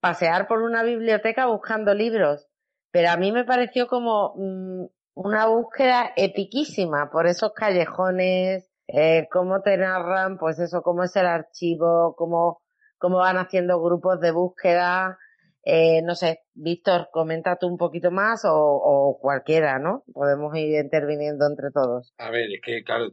pasear 0.00 0.48
por 0.48 0.62
una 0.62 0.82
biblioteca 0.82 1.48
buscando 1.48 1.92
libros. 1.92 2.48
Pero 2.90 3.10
a 3.10 3.18
mí 3.18 3.30
me 3.30 3.44
pareció 3.44 3.86
como 3.88 4.32
mm, 4.36 4.86
una 5.16 5.46
búsqueda 5.46 6.10
epiquísima 6.16 7.10
por 7.10 7.26
esos 7.26 7.52
callejones, 7.52 8.72
eh, 8.88 9.28
cómo 9.30 9.60
te 9.60 9.76
narran, 9.76 10.38
pues 10.38 10.58
eso, 10.60 10.80
cómo 10.80 11.04
es 11.04 11.14
el 11.14 11.26
archivo, 11.26 12.14
cómo, 12.16 12.62
cómo 12.96 13.18
van 13.18 13.36
haciendo 13.36 13.82
grupos 13.82 14.18
de 14.18 14.30
búsqueda. 14.30 15.18
Eh, 15.62 16.00
no 16.02 16.14
sé, 16.14 16.40
Víctor, 16.54 17.08
comenta 17.12 17.56
tú 17.58 17.66
un 17.66 17.76
poquito 17.76 18.10
más 18.10 18.44
o, 18.44 18.54
o, 18.54 19.18
cualquiera, 19.20 19.78
¿no? 19.78 20.04
Podemos 20.12 20.56
ir 20.56 20.80
interviniendo 20.82 21.46
entre 21.46 21.70
todos. 21.70 22.14
A 22.18 22.30
ver, 22.30 22.50
es 22.50 22.60
que, 22.62 22.82
claro, 22.82 23.12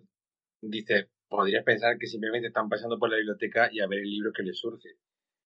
dice, 0.61 1.09
podrías 1.27 1.63
pensar 1.63 1.97
que 1.97 2.07
simplemente 2.07 2.47
están 2.47 2.69
pasando 2.69 2.97
por 2.97 3.09
la 3.09 3.17
biblioteca 3.17 3.69
y 3.71 3.81
a 3.81 3.87
ver 3.87 3.99
el 3.99 4.09
libro 4.09 4.31
que 4.33 4.43
les 4.43 4.57
surge. 4.57 4.89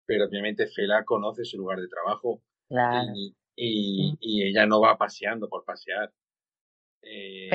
Pero 0.05 0.25
obviamente 0.25 0.67
Fela 0.67 1.03
conoce 1.03 1.43
su 1.43 1.57
lugar 1.57 1.79
de 1.79 1.88
trabajo. 1.88 2.41
Y, 2.69 3.36
y, 3.55 4.17
y, 4.19 4.49
ella 4.49 4.65
no 4.65 4.81
va 4.81 4.97
paseando 4.97 5.49
por 5.49 5.65
pasear. 5.65 6.12
Eh... 7.01 7.49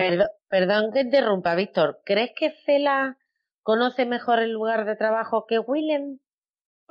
Perdón, 0.48 0.92
que 0.92 1.00
interrumpa, 1.00 1.55
Víctor. 1.55 2.00
¿Crees 2.05 2.33
que 2.37 2.50
Fela 2.50 3.18
conoce 3.62 4.07
mejor 4.07 4.38
el 4.38 4.52
lugar 4.52 4.85
de 4.85 4.96
trabajo 4.96 5.46
que 5.46 5.59
Willem? 5.59 6.18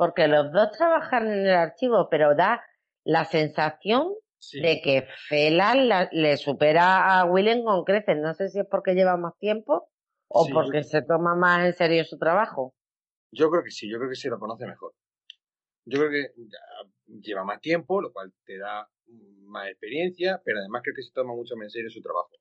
Porque 0.01 0.27
los 0.27 0.51
dos 0.51 0.71
trabajan 0.71 1.27
en 1.27 1.45
el 1.45 1.53
archivo, 1.53 2.07
pero 2.09 2.33
da 2.33 2.65
la 3.03 3.23
sensación 3.23 4.11
de 4.51 4.81
que 4.81 5.05
Fela 5.29 6.09
le 6.11 6.37
supera 6.37 7.19
a 7.19 7.25
Willem 7.25 7.63
con 7.63 7.83
creces. 7.83 8.17
No 8.17 8.33
sé 8.33 8.49
si 8.49 8.61
es 8.61 8.65
porque 8.65 8.95
lleva 8.95 9.15
más 9.15 9.37
tiempo 9.37 9.91
o 10.27 10.47
porque 10.51 10.81
se 10.81 11.03
toma 11.03 11.35
más 11.35 11.67
en 11.67 11.73
serio 11.73 12.03
su 12.03 12.17
trabajo. 12.17 12.73
Yo 13.31 13.51
creo 13.51 13.63
que 13.63 13.69
sí, 13.69 13.87
yo 13.91 13.99
creo 13.99 14.09
que 14.09 14.15
sí 14.15 14.27
lo 14.27 14.39
conoce 14.39 14.65
mejor. 14.65 14.91
Yo 15.85 15.99
creo 15.99 16.09
que 16.09 16.33
lleva 17.21 17.43
más 17.43 17.61
tiempo, 17.61 18.01
lo 18.01 18.11
cual 18.11 18.33
te 18.43 18.57
da 18.57 18.89
más 19.45 19.67
experiencia, 19.67 20.41
pero 20.43 20.61
además 20.61 20.81
creo 20.83 20.95
que 20.95 21.03
se 21.03 21.11
toma 21.13 21.35
mucho 21.35 21.55
más 21.55 21.65
en 21.65 21.69
serio 21.69 21.91
su 21.91 22.01
trabajo. 22.01 22.31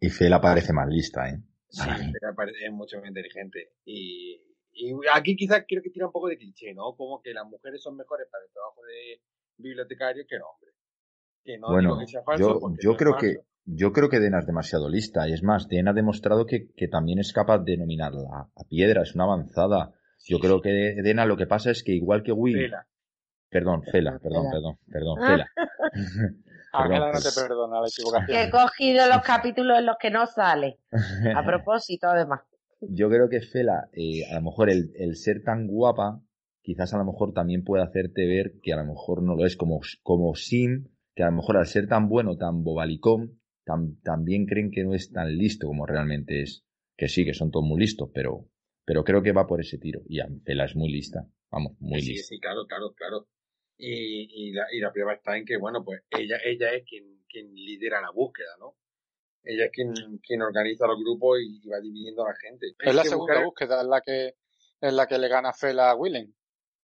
Y 0.00 0.08
Fela 0.08 0.40
parece 0.40 0.72
más 0.72 0.88
lista, 0.88 1.28
¿eh? 1.28 1.36
Sí, 1.68 1.82
Fela 1.86 2.32
parece 2.34 2.70
mucho 2.70 2.96
más 2.96 3.08
inteligente. 3.08 3.72
Y, 3.84 4.40
y 4.74 4.92
aquí 5.12 5.36
quizás 5.36 5.64
quiero 5.66 5.82
que 5.82 5.90
tira 5.90 6.06
un 6.06 6.12
poco 6.12 6.28
de 6.28 6.36
cliché, 6.36 6.74
¿no? 6.74 6.94
Como 6.96 7.20
que 7.22 7.32
las 7.32 7.46
mujeres 7.46 7.82
son 7.82 7.96
mejores 7.96 8.26
para 8.30 8.44
el 8.44 8.50
trabajo 8.52 8.82
de 8.82 9.20
bibliotecario 9.56 10.24
que 10.28 10.36
los 10.36 10.48
hombres. 10.52 10.74
Que 11.44 11.58
no 11.58 11.68
bueno, 11.68 11.98
que 11.98 12.06
sea 12.06 12.22
falso 12.22 12.60
yo, 12.60 12.92
yo 12.92 12.96
creo 12.96 13.16
que 13.16 13.38
yo 13.66 13.92
creo 13.92 14.08
que 14.08 14.20
Dena 14.20 14.40
es 14.40 14.46
demasiado 14.46 14.88
lista. 14.88 15.28
Y 15.28 15.32
es 15.32 15.42
más, 15.42 15.68
Dena 15.68 15.92
ha 15.92 15.94
demostrado 15.94 16.46
que, 16.46 16.70
que 16.76 16.88
también 16.88 17.18
es 17.18 17.32
capaz 17.32 17.58
de 17.58 17.76
nominarla 17.76 18.50
a 18.54 18.64
piedra, 18.68 19.02
es 19.02 19.14
una 19.14 19.24
avanzada. 19.24 19.92
Yo 20.26 20.38
creo 20.38 20.60
que 20.60 20.70
Dena 21.02 21.26
lo 21.26 21.36
que 21.36 21.46
pasa 21.46 21.70
es 21.70 21.82
que 21.82 21.92
igual 21.92 22.22
que 22.22 22.32
Will. 22.32 22.56
Fela. 22.68 22.86
Perdón, 23.48 23.82
Fela, 23.84 24.18
perdón, 24.18 24.46
perdón, 24.50 24.78
perdón, 24.90 25.18
Fela. 25.20 25.48
Ángela 26.72 27.12
no 27.12 27.20
te 27.20 27.40
perdona 27.40 27.80
la 27.80 27.86
equivocación. 27.88 28.26
Que 28.26 28.42
he 28.42 28.50
cogido 28.50 29.06
los 29.06 29.22
capítulos 29.22 29.78
en 29.78 29.86
los 29.86 29.96
que 29.98 30.10
no 30.10 30.26
sale. 30.26 30.80
A 31.34 31.44
propósito, 31.44 32.08
además. 32.08 32.40
Yo 32.90 33.08
creo 33.08 33.28
que 33.28 33.40
Fela, 33.40 33.88
eh, 33.92 34.24
a 34.30 34.36
lo 34.36 34.42
mejor 34.42 34.70
el, 34.70 34.92
el, 34.96 35.16
ser 35.16 35.42
tan 35.42 35.66
guapa, 35.66 36.22
quizás 36.62 36.94
a 36.94 36.98
lo 36.98 37.04
mejor 37.04 37.32
también 37.32 37.64
puede 37.64 37.84
hacerte 37.84 38.26
ver 38.26 38.54
que 38.62 38.72
a 38.72 38.76
lo 38.76 38.84
mejor 38.84 39.22
no 39.22 39.36
lo 39.36 39.46
es 39.46 39.56
como, 39.56 39.80
como 40.02 40.34
Sim, 40.34 40.88
que 41.14 41.22
a 41.22 41.26
lo 41.26 41.36
mejor 41.36 41.56
al 41.56 41.66
ser 41.66 41.88
tan 41.88 42.08
bueno, 42.08 42.36
tan 42.36 42.64
bobalicón, 42.64 43.40
también 43.64 44.46
creen 44.46 44.70
que 44.70 44.84
no 44.84 44.94
es 44.94 45.10
tan 45.10 45.36
listo 45.36 45.66
como 45.66 45.86
realmente 45.86 46.42
es. 46.42 46.64
Que 46.96 47.08
sí, 47.08 47.24
que 47.24 47.34
son 47.34 47.50
todos 47.50 47.66
muy 47.66 47.80
listos, 47.80 48.10
pero, 48.14 48.48
pero 48.84 49.02
creo 49.04 49.22
que 49.22 49.32
va 49.32 49.46
por 49.46 49.60
ese 49.60 49.78
tiro. 49.78 50.02
Y 50.08 50.20
Fela 50.44 50.66
es 50.66 50.76
muy 50.76 50.90
lista. 50.90 51.26
Vamos, 51.50 51.72
muy 51.80 52.00
lista. 52.00 52.28
Sí, 52.28 52.38
claro, 52.38 52.66
claro, 52.66 52.92
claro. 52.94 53.26
Y, 53.76 54.48
y, 54.48 54.52
la, 54.52 54.66
y 54.72 54.80
la 54.80 54.92
prueba 54.92 55.14
está 55.14 55.36
en 55.36 55.44
que, 55.44 55.56
bueno, 55.56 55.84
pues 55.84 56.02
ella, 56.10 56.36
ella 56.44 56.72
es 56.72 56.84
quien, 56.84 57.24
quien 57.28 57.52
lidera 57.52 58.00
la 58.00 58.10
búsqueda, 58.12 58.56
¿no? 58.60 58.76
Ella 59.44 59.66
es 59.66 59.70
quien, 59.72 59.92
quien 60.26 60.42
organiza 60.42 60.86
los 60.86 60.98
grupos 60.98 61.38
y, 61.40 61.68
va 61.68 61.78
dividiendo 61.80 62.24
a 62.24 62.30
la 62.30 62.36
gente. 62.36 62.74
Es, 62.78 62.94
la 62.94 63.04
segunda 63.04 63.44
búsqueda 63.44 63.82
en 63.82 63.90
la 63.90 64.00
que 64.00 64.34
en 64.80 64.96
la 64.96 65.06
que 65.06 65.18
le 65.18 65.28
gana 65.28 65.52
Fela 65.52 65.90
a 65.90 65.96
Willem. 65.96 66.32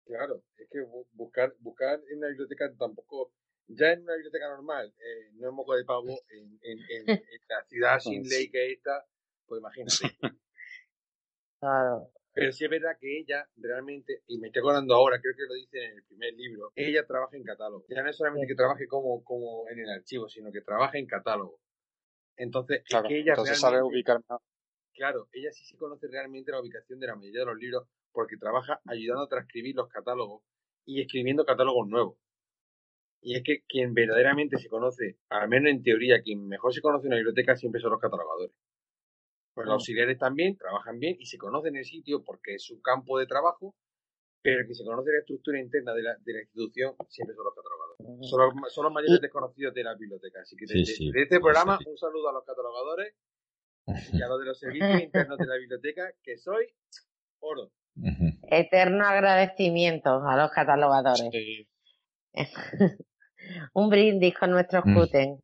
Claro, 0.04 0.42
es 0.56 0.68
que 0.70 0.80
buscar, 1.12 1.54
buscar 1.60 2.00
en 2.10 2.18
una 2.18 2.28
biblioteca 2.28 2.70
tampoco, 2.78 3.32
ya 3.68 3.92
en 3.92 4.02
una 4.02 4.14
biblioteca 4.14 4.48
normal, 4.48 4.92
eh, 4.98 5.30
no 5.34 5.48
es 5.48 5.54
moco 5.54 5.74
de 5.74 5.84
pavo, 5.84 6.08
en, 6.28 6.58
en, 6.62 6.78
en, 6.78 7.10
en 7.10 7.40
la 7.48 7.64
ciudad 7.64 7.98
sin 7.98 8.22
ley 8.28 8.50
que 8.50 8.72
esta, 8.72 9.04
pues 9.46 9.60
imagínate. 9.60 10.16
Claro. 11.58 12.12
Pero 12.34 12.52
sí 12.52 12.64
es 12.64 12.70
verdad 12.70 12.98
que 13.00 13.18
ella 13.18 13.48
realmente, 13.56 14.22
y 14.26 14.38
me 14.38 14.48
estoy 14.48 14.60
acordando 14.60 14.94
ahora, 14.94 15.18
creo 15.18 15.34
que 15.34 15.46
lo 15.48 15.54
dice 15.54 15.82
en 15.82 15.96
el 15.96 16.04
primer 16.04 16.34
libro, 16.34 16.70
ella 16.76 17.06
trabaja 17.06 17.34
en 17.34 17.44
catálogo. 17.44 17.86
Ya 17.88 18.02
no 18.02 18.10
es 18.10 18.16
solamente 18.16 18.46
que 18.46 18.54
trabaje 18.54 18.86
como, 18.86 19.24
como 19.24 19.66
en 19.70 19.78
el 19.78 19.88
archivo, 19.88 20.28
sino 20.28 20.52
que 20.52 20.60
trabaja 20.60 20.98
en 20.98 21.06
catálogo. 21.06 21.58
Entonces, 22.36 22.82
claro, 22.84 23.08
que 23.08 23.18
ella 23.18 23.32
entonces 23.32 23.58
sabe 23.58 23.82
ubicar 23.82 24.20
Claro, 24.92 25.28
ella 25.32 25.50
sí 25.52 25.64
se 25.64 25.76
conoce 25.76 26.08
realmente 26.08 26.50
la 26.50 26.60
ubicación 26.60 26.98
de 26.98 27.06
la 27.06 27.16
mayoría 27.16 27.40
de 27.40 27.46
los 27.46 27.58
libros 27.58 27.86
porque 28.12 28.38
trabaja 28.38 28.80
ayudando 28.86 29.24
a 29.24 29.28
transcribir 29.28 29.76
los 29.76 29.88
catálogos 29.88 30.42
y 30.86 31.02
escribiendo 31.02 31.44
catálogos 31.44 31.86
nuevos. 31.86 32.16
Y 33.20 33.36
es 33.36 33.42
que 33.42 33.62
quien 33.68 33.92
verdaderamente 33.92 34.56
se 34.56 34.68
conoce, 34.68 35.18
al 35.28 35.48
menos 35.48 35.70
en 35.70 35.82
teoría, 35.82 36.22
quien 36.22 36.46
mejor 36.46 36.72
se 36.72 36.80
conoce 36.80 37.08
una 37.08 37.16
biblioteca 37.16 37.56
siempre 37.56 37.80
son 37.80 37.90
los 37.90 38.00
catalogadores. 38.00 38.54
Pues 39.52 39.66
los 39.66 39.74
auxiliares 39.74 40.18
también 40.18 40.56
trabajan 40.56 40.98
bien 40.98 41.16
y 41.18 41.26
se 41.26 41.38
conocen 41.38 41.76
el 41.76 41.84
sitio 41.84 42.22
porque 42.24 42.54
es 42.54 42.62
su 42.62 42.80
campo 42.80 43.18
de 43.18 43.26
trabajo, 43.26 43.74
pero 44.46 44.60
el 44.60 44.68
que 44.68 44.74
se 44.74 44.84
conoce 44.84 45.10
la 45.10 45.18
estructura 45.18 45.58
interna 45.58 45.92
de 45.92 46.02
la, 46.02 46.16
de 46.24 46.32
la 46.32 46.40
institución 46.40 46.94
siempre 47.08 47.34
son 47.34 47.46
los 47.46 47.54
catalogadores. 47.56 48.30
Son 48.30 48.38
los, 48.38 48.72
son 48.72 48.84
los 48.84 48.92
mayores 48.92 49.20
desconocidos 49.20 49.74
de 49.74 49.82
la 49.82 49.94
biblioteca. 49.94 50.40
Así 50.40 50.54
que 50.54 50.66
desde, 50.66 51.20
este 51.20 51.40
programa, 51.40 51.76
un 51.84 51.98
saludo 51.98 52.28
a 52.28 52.32
los 52.32 52.44
catalogadores 52.44 53.12
y 54.12 54.22
a 54.22 54.28
los 54.28 54.38
de 54.38 54.46
los 54.46 54.56
servicios 54.60 55.02
internos 55.02 55.36
de 55.36 55.46
la 55.46 55.56
biblioteca, 55.56 56.12
que 56.22 56.38
soy 56.38 56.64
oro. 57.40 57.72
Eterno 58.48 59.04
agradecimiento 59.04 60.10
a 60.10 60.36
los 60.36 60.52
catalogadores. 60.52 61.28
un 63.74 63.90
brindis 63.90 64.38
con 64.38 64.52
nuestros 64.52 64.84
mm. 64.84 65.40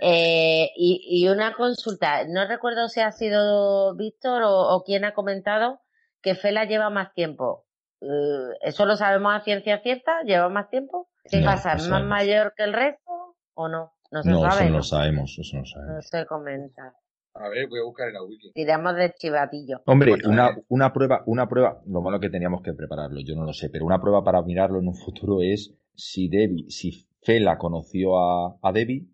Eh, 0.00 0.70
y, 0.76 1.00
y, 1.10 1.28
una 1.28 1.54
consulta, 1.54 2.24
no 2.26 2.46
recuerdo 2.46 2.88
si 2.88 3.00
ha 3.00 3.10
sido 3.10 3.96
Víctor 3.96 4.44
o, 4.44 4.76
o 4.76 4.84
quién 4.84 5.04
ha 5.04 5.12
comentado 5.12 5.80
que 6.22 6.36
Fela 6.36 6.64
lleva 6.64 6.88
más 6.88 7.12
tiempo. 7.14 7.67
Eh, 8.00 8.50
¿Eso 8.62 8.86
lo 8.86 8.96
sabemos 8.96 9.34
a 9.34 9.40
ciencia 9.40 9.80
cierta? 9.80 10.22
¿Lleva 10.22 10.48
más 10.48 10.70
tiempo? 10.70 11.08
¿Qué 11.24 11.42
pasa? 11.42 11.74
¿Es 11.74 11.88
más 11.88 12.04
mayor 12.04 12.54
que 12.56 12.64
el 12.64 12.72
resto 12.72 13.36
o 13.54 13.68
no? 13.68 13.92
No 14.10 14.22
se 14.22 14.30
sabe. 14.30 14.46
Eso 14.48 14.64
no 14.64 14.76
lo 14.76 14.82
sabemos, 14.82 15.38
eso 15.38 15.56
no 15.56 15.64
sabemos. 15.64 15.94
No 15.96 16.02
se 16.02 16.26
comenta. 16.26 16.94
A 17.34 17.48
ver, 17.48 17.68
voy 17.68 17.80
a 17.80 17.84
buscar 17.84 18.08
en 18.08 18.14
la 18.14 18.24
wiki. 18.24 18.52
Tiramos 18.52 18.96
de 18.96 19.12
chivatillo. 19.14 19.82
Hombre, 19.86 20.14
una, 20.24 20.56
una 20.68 20.92
prueba, 20.92 21.22
una 21.26 21.48
prueba, 21.48 21.82
lo 21.86 22.00
malo 22.00 22.18
que 22.18 22.30
teníamos 22.30 22.62
que 22.62 22.72
prepararlo, 22.72 23.20
yo 23.20 23.36
no 23.36 23.44
lo 23.44 23.52
sé, 23.52 23.70
pero 23.70 23.84
una 23.84 24.00
prueba 24.00 24.24
para 24.24 24.42
mirarlo 24.42 24.80
en 24.80 24.88
un 24.88 24.94
futuro 24.94 25.40
es 25.42 25.72
si 25.94 26.28
Debbie, 26.28 26.70
si 26.70 27.06
Fela 27.22 27.58
conoció 27.58 28.18
a, 28.18 28.58
a 28.62 28.72
Debbie 28.72 29.08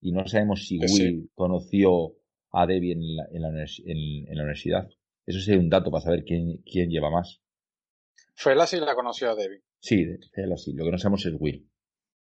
y 0.00 0.12
no 0.12 0.26
sabemos 0.26 0.66
si 0.66 0.78
Will 0.78 1.30
conoció 1.34 2.14
a 2.52 2.66
Debbie 2.66 2.92
en 2.92 3.16
la, 3.16 3.24
en, 3.30 3.42
la, 3.42 3.48
en, 3.48 4.36
la, 4.36 4.42
universidad. 4.42 4.88
Eso 5.24 5.40
sería 5.40 5.60
un 5.60 5.70
dato 5.70 5.90
para 5.90 6.02
saber 6.02 6.24
quién, 6.24 6.62
quién 6.70 6.90
lleva 6.90 7.10
más. 7.10 7.40
Fela 8.34 8.66
sí 8.66 8.78
la 8.78 8.94
conoció 8.94 9.30
a 9.30 9.34
Debbie. 9.34 9.62
Sí, 9.80 10.04
Fela 10.32 10.56
sí. 10.56 10.72
Lo 10.72 10.84
que 10.84 10.92
no 10.92 10.98
sabemos 10.98 11.24
es 11.26 11.34
Will. 11.38 11.70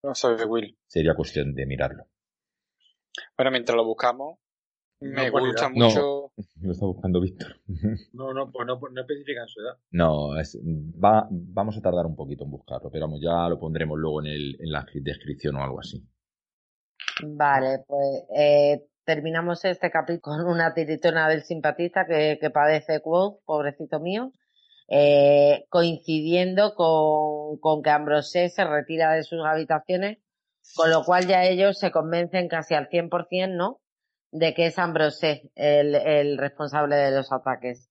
No 0.03 0.14
sabe 0.14 0.45
Will. 0.45 0.78
Sería 0.87 1.14
cuestión 1.14 1.55
de 1.55 1.66
mirarlo. 1.66 2.05
Bueno, 3.37 3.51
mientras 3.51 3.76
lo 3.76 3.84
buscamos, 3.84 4.39
me 5.01 5.30
gusta 5.30 5.68
mucho. 5.68 6.32
lo 6.62 6.72
está 6.72 6.87
buscando 6.87 7.20
Víctor. 7.20 7.61
no, 8.12 8.32
no, 8.32 8.51
pues 8.51 8.66
no, 8.66 8.78
no 8.78 9.01
especifican 9.01 9.49
su 9.49 9.61
edad. 9.61 9.78
No, 9.91 10.39
es, 10.39 10.59
va, 10.59 11.26
vamos 11.30 11.76
a 11.76 11.82
tardar 11.82 12.07
un 12.07 12.16
poquito 12.16 12.45
en 12.45 12.51
buscarlo, 12.51 12.91
pero 12.91 13.07
vamos, 13.07 13.20
ya 13.22 13.49
lo 13.49 13.59
pondremos 13.59 13.99
luego 13.99 14.20
en, 14.20 14.28
el, 14.28 14.57
en 14.61 14.72
la 14.72 14.87
descripción 14.95 15.57
o 15.57 15.62
algo 15.62 15.80
así. 15.80 16.07
Vale, 17.22 17.84
pues 17.87 18.24
eh, 18.37 18.89
terminamos 19.05 19.64
este 19.64 19.91
capítulo 19.91 20.20
con 20.20 20.47
una 20.47 20.74
tiritona 20.74 21.28
del 21.28 21.43
simpatista 21.43 22.07
que, 22.07 22.39
padece 22.53 23.01
Quoth, 23.01 23.43
pobrecito 23.45 24.01
mío, 24.01 24.32
eh, 24.89 25.66
coincidiendo 25.68 26.74
con, 26.74 27.59
con 27.59 27.82
que 27.82 27.91
Ambrosé 27.91 28.49
se 28.49 28.64
retira 28.64 29.12
de 29.14 29.24
sus 29.24 29.45
habitaciones, 29.45 30.18
con 30.74 30.91
lo 30.91 31.05
cual 31.05 31.26
ya 31.26 31.45
ellos 31.45 31.78
se 31.78 31.91
convencen 31.91 32.49
casi 32.49 32.74
al 32.74 32.89
100%, 32.89 33.57
¿no? 33.57 33.80
De 34.30 34.55
que 34.55 34.66
es 34.66 34.78
Ambrosé 34.78 35.51
el, 35.55 35.95
el 35.95 36.39
responsable 36.39 36.97
de 36.97 37.11
los 37.11 37.32
ataques. 37.32 37.89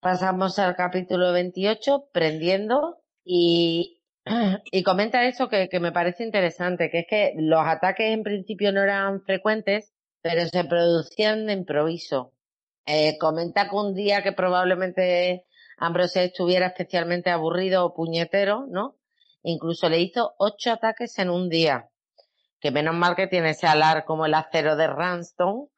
Pasamos 0.00 0.58
al 0.58 0.76
capítulo 0.76 1.32
28, 1.32 2.10
prendiendo, 2.12 2.98
y, 3.24 4.02
y 4.70 4.82
comenta 4.82 5.24
eso 5.24 5.48
que, 5.48 5.68
que 5.68 5.80
me 5.80 5.92
parece 5.92 6.24
interesante, 6.24 6.90
que 6.90 7.00
es 7.00 7.06
que 7.08 7.32
los 7.36 7.62
ataques 7.64 8.12
en 8.12 8.22
principio 8.22 8.72
no 8.72 8.82
eran 8.82 9.22
frecuentes, 9.22 9.94
pero 10.20 10.46
se 10.46 10.64
producían 10.64 11.46
de 11.46 11.54
improviso. 11.54 12.32
Eh, 12.86 13.16
comenta 13.18 13.68
que 13.68 13.76
un 13.76 13.94
día 13.94 14.22
que 14.22 14.32
probablemente 14.32 15.46
Ambrose 15.76 16.24
estuviera 16.24 16.66
especialmente 16.66 17.30
aburrido 17.30 17.84
o 17.84 17.94
puñetero, 17.94 18.66
¿no? 18.68 18.96
Incluso 19.42 19.88
le 19.88 20.00
hizo 20.00 20.34
ocho 20.38 20.72
ataques 20.72 21.18
en 21.18 21.30
un 21.30 21.48
día. 21.48 21.90
Que 22.60 22.70
menos 22.70 22.94
mal 22.94 23.16
que 23.16 23.26
tiene 23.26 23.50
ese 23.50 23.66
alar 23.66 24.04
como 24.04 24.26
el 24.26 24.34
acero 24.34 24.76
de 24.76 24.86
Ranston, 24.86 25.68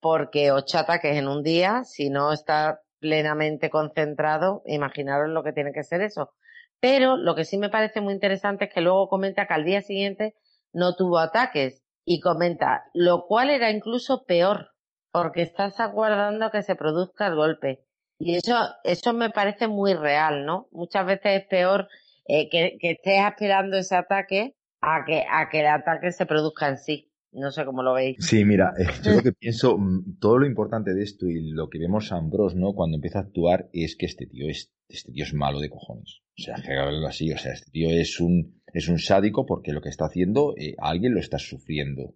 porque 0.00 0.52
ocho 0.52 0.78
ataques 0.78 1.16
en 1.16 1.28
un 1.28 1.42
día, 1.42 1.84
si 1.84 2.10
no 2.10 2.32
está 2.32 2.80
plenamente 2.98 3.70
concentrado, 3.70 4.62
imaginaros 4.66 5.30
lo 5.30 5.42
que 5.42 5.52
tiene 5.52 5.72
que 5.72 5.82
ser 5.82 6.02
eso. 6.02 6.32
Pero 6.80 7.16
lo 7.16 7.34
que 7.34 7.44
sí 7.44 7.56
me 7.56 7.70
parece 7.70 8.00
muy 8.00 8.12
interesante 8.12 8.66
es 8.66 8.74
que 8.74 8.80
luego 8.80 9.08
comenta 9.08 9.46
que 9.46 9.54
al 9.54 9.64
día 9.64 9.80
siguiente 9.80 10.34
no 10.72 10.94
tuvo 10.94 11.18
ataques 11.18 11.82
y 12.04 12.20
comenta, 12.20 12.84
lo 12.92 13.26
cual 13.26 13.50
era 13.50 13.70
incluso 13.70 14.24
peor, 14.24 14.72
porque 15.10 15.42
estás 15.42 15.80
aguardando 15.80 16.50
que 16.50 16.62
se 16.62 16.76
produzca 16.76 17.26
el 17.26 17.34
golpe. 17.34 17.85
Y 18.18 18.36
eso, 18.36 18.56
eso 18.84 19.12
me 19.12 19.30
parece 19.30 19.68
muy 19.68 19.94
real, 19.94 20.46
¿no? 20.46 20.68
Muchas 20.72 21.06
veces 21.06 21.42
es 21.42 21.46
peor 21.46 21.88
eh, 22.26 22.48
que, 22.48 22.78
que, 22.80 22.92
estés 22.92 23.20
esperando 23.26 23.76
ese 23.76 23.96
ataque 23.96 24.56
a 24.80 25.04
que, 25.04 25.24
a 25.30 25.48
que 25.50 25.60
el 25.60 25.66
ataque 25.66 26.12
se 26.12 26.26
produzca 26.26 26.68
en 26.68 26.78
sí. 26.78 27.12
No 27.32 27.50
sé 27.50 27.66
cómo 27.66 27.82
lo 27.82 27.92
veis. 27.92 28.16
Sí, 28.20 28.44
mira, 28.44 28.72
eh, 28.78 28.86
yo 29.04 29.12
lo 29.12 29.22
que 29.22 29.32
pienso, 29.32 29.76
mm, 29.76 30.18
todo 30.18 30.38
lo 30.38 30.46
importante 30.46 30.94
de 30.94 31.02
esto 31.02 31.26
y 31.26 31.50
lo 31.50 31.68
que 31.68 31.78
vemos 31.78 32.10
a 32.10 32.16
Ambrose, 32.16 32.56
¿no? 32.56 32.72
Cuando 32.72 32.96
empieza 32.96 33.18
a 33.18 33.22
actuar 33.22 33.68
es 33.72 33.96
que 33.96 34.06
este 34.06 34.26
tío 34.26 34.48
es, 34.48 34.72
este 34.88 35.12
tío 35.12 35.24
es 35.24 35.34
malo 35.34 35.60
de 35.60 35.68
cojones. 35.68 36.22
O 36.38 36.42
sea, 36.42 36.54
que 36.56 36.74
así, 37.06 37.32
o 37.32 37.38
sea, 37.38 37.52
este 37.52 37.70
tío 37.70 37.90
es 37.90 38.20
un, 38.20 38.62
es 38.72 38.88
un 38.88 38.98
sádico 38.98 39.44
porque 39.44 39.72
lo 39.72 39.82
que 39.82 39.88
está 39.90 40.06
haciendo, 40.06 40.54
eh, 40.56 40.74
alguien 40.78 41.14
lo 41.14 41.20
está 41.20 41.38
sufriendo. 41.38 42.14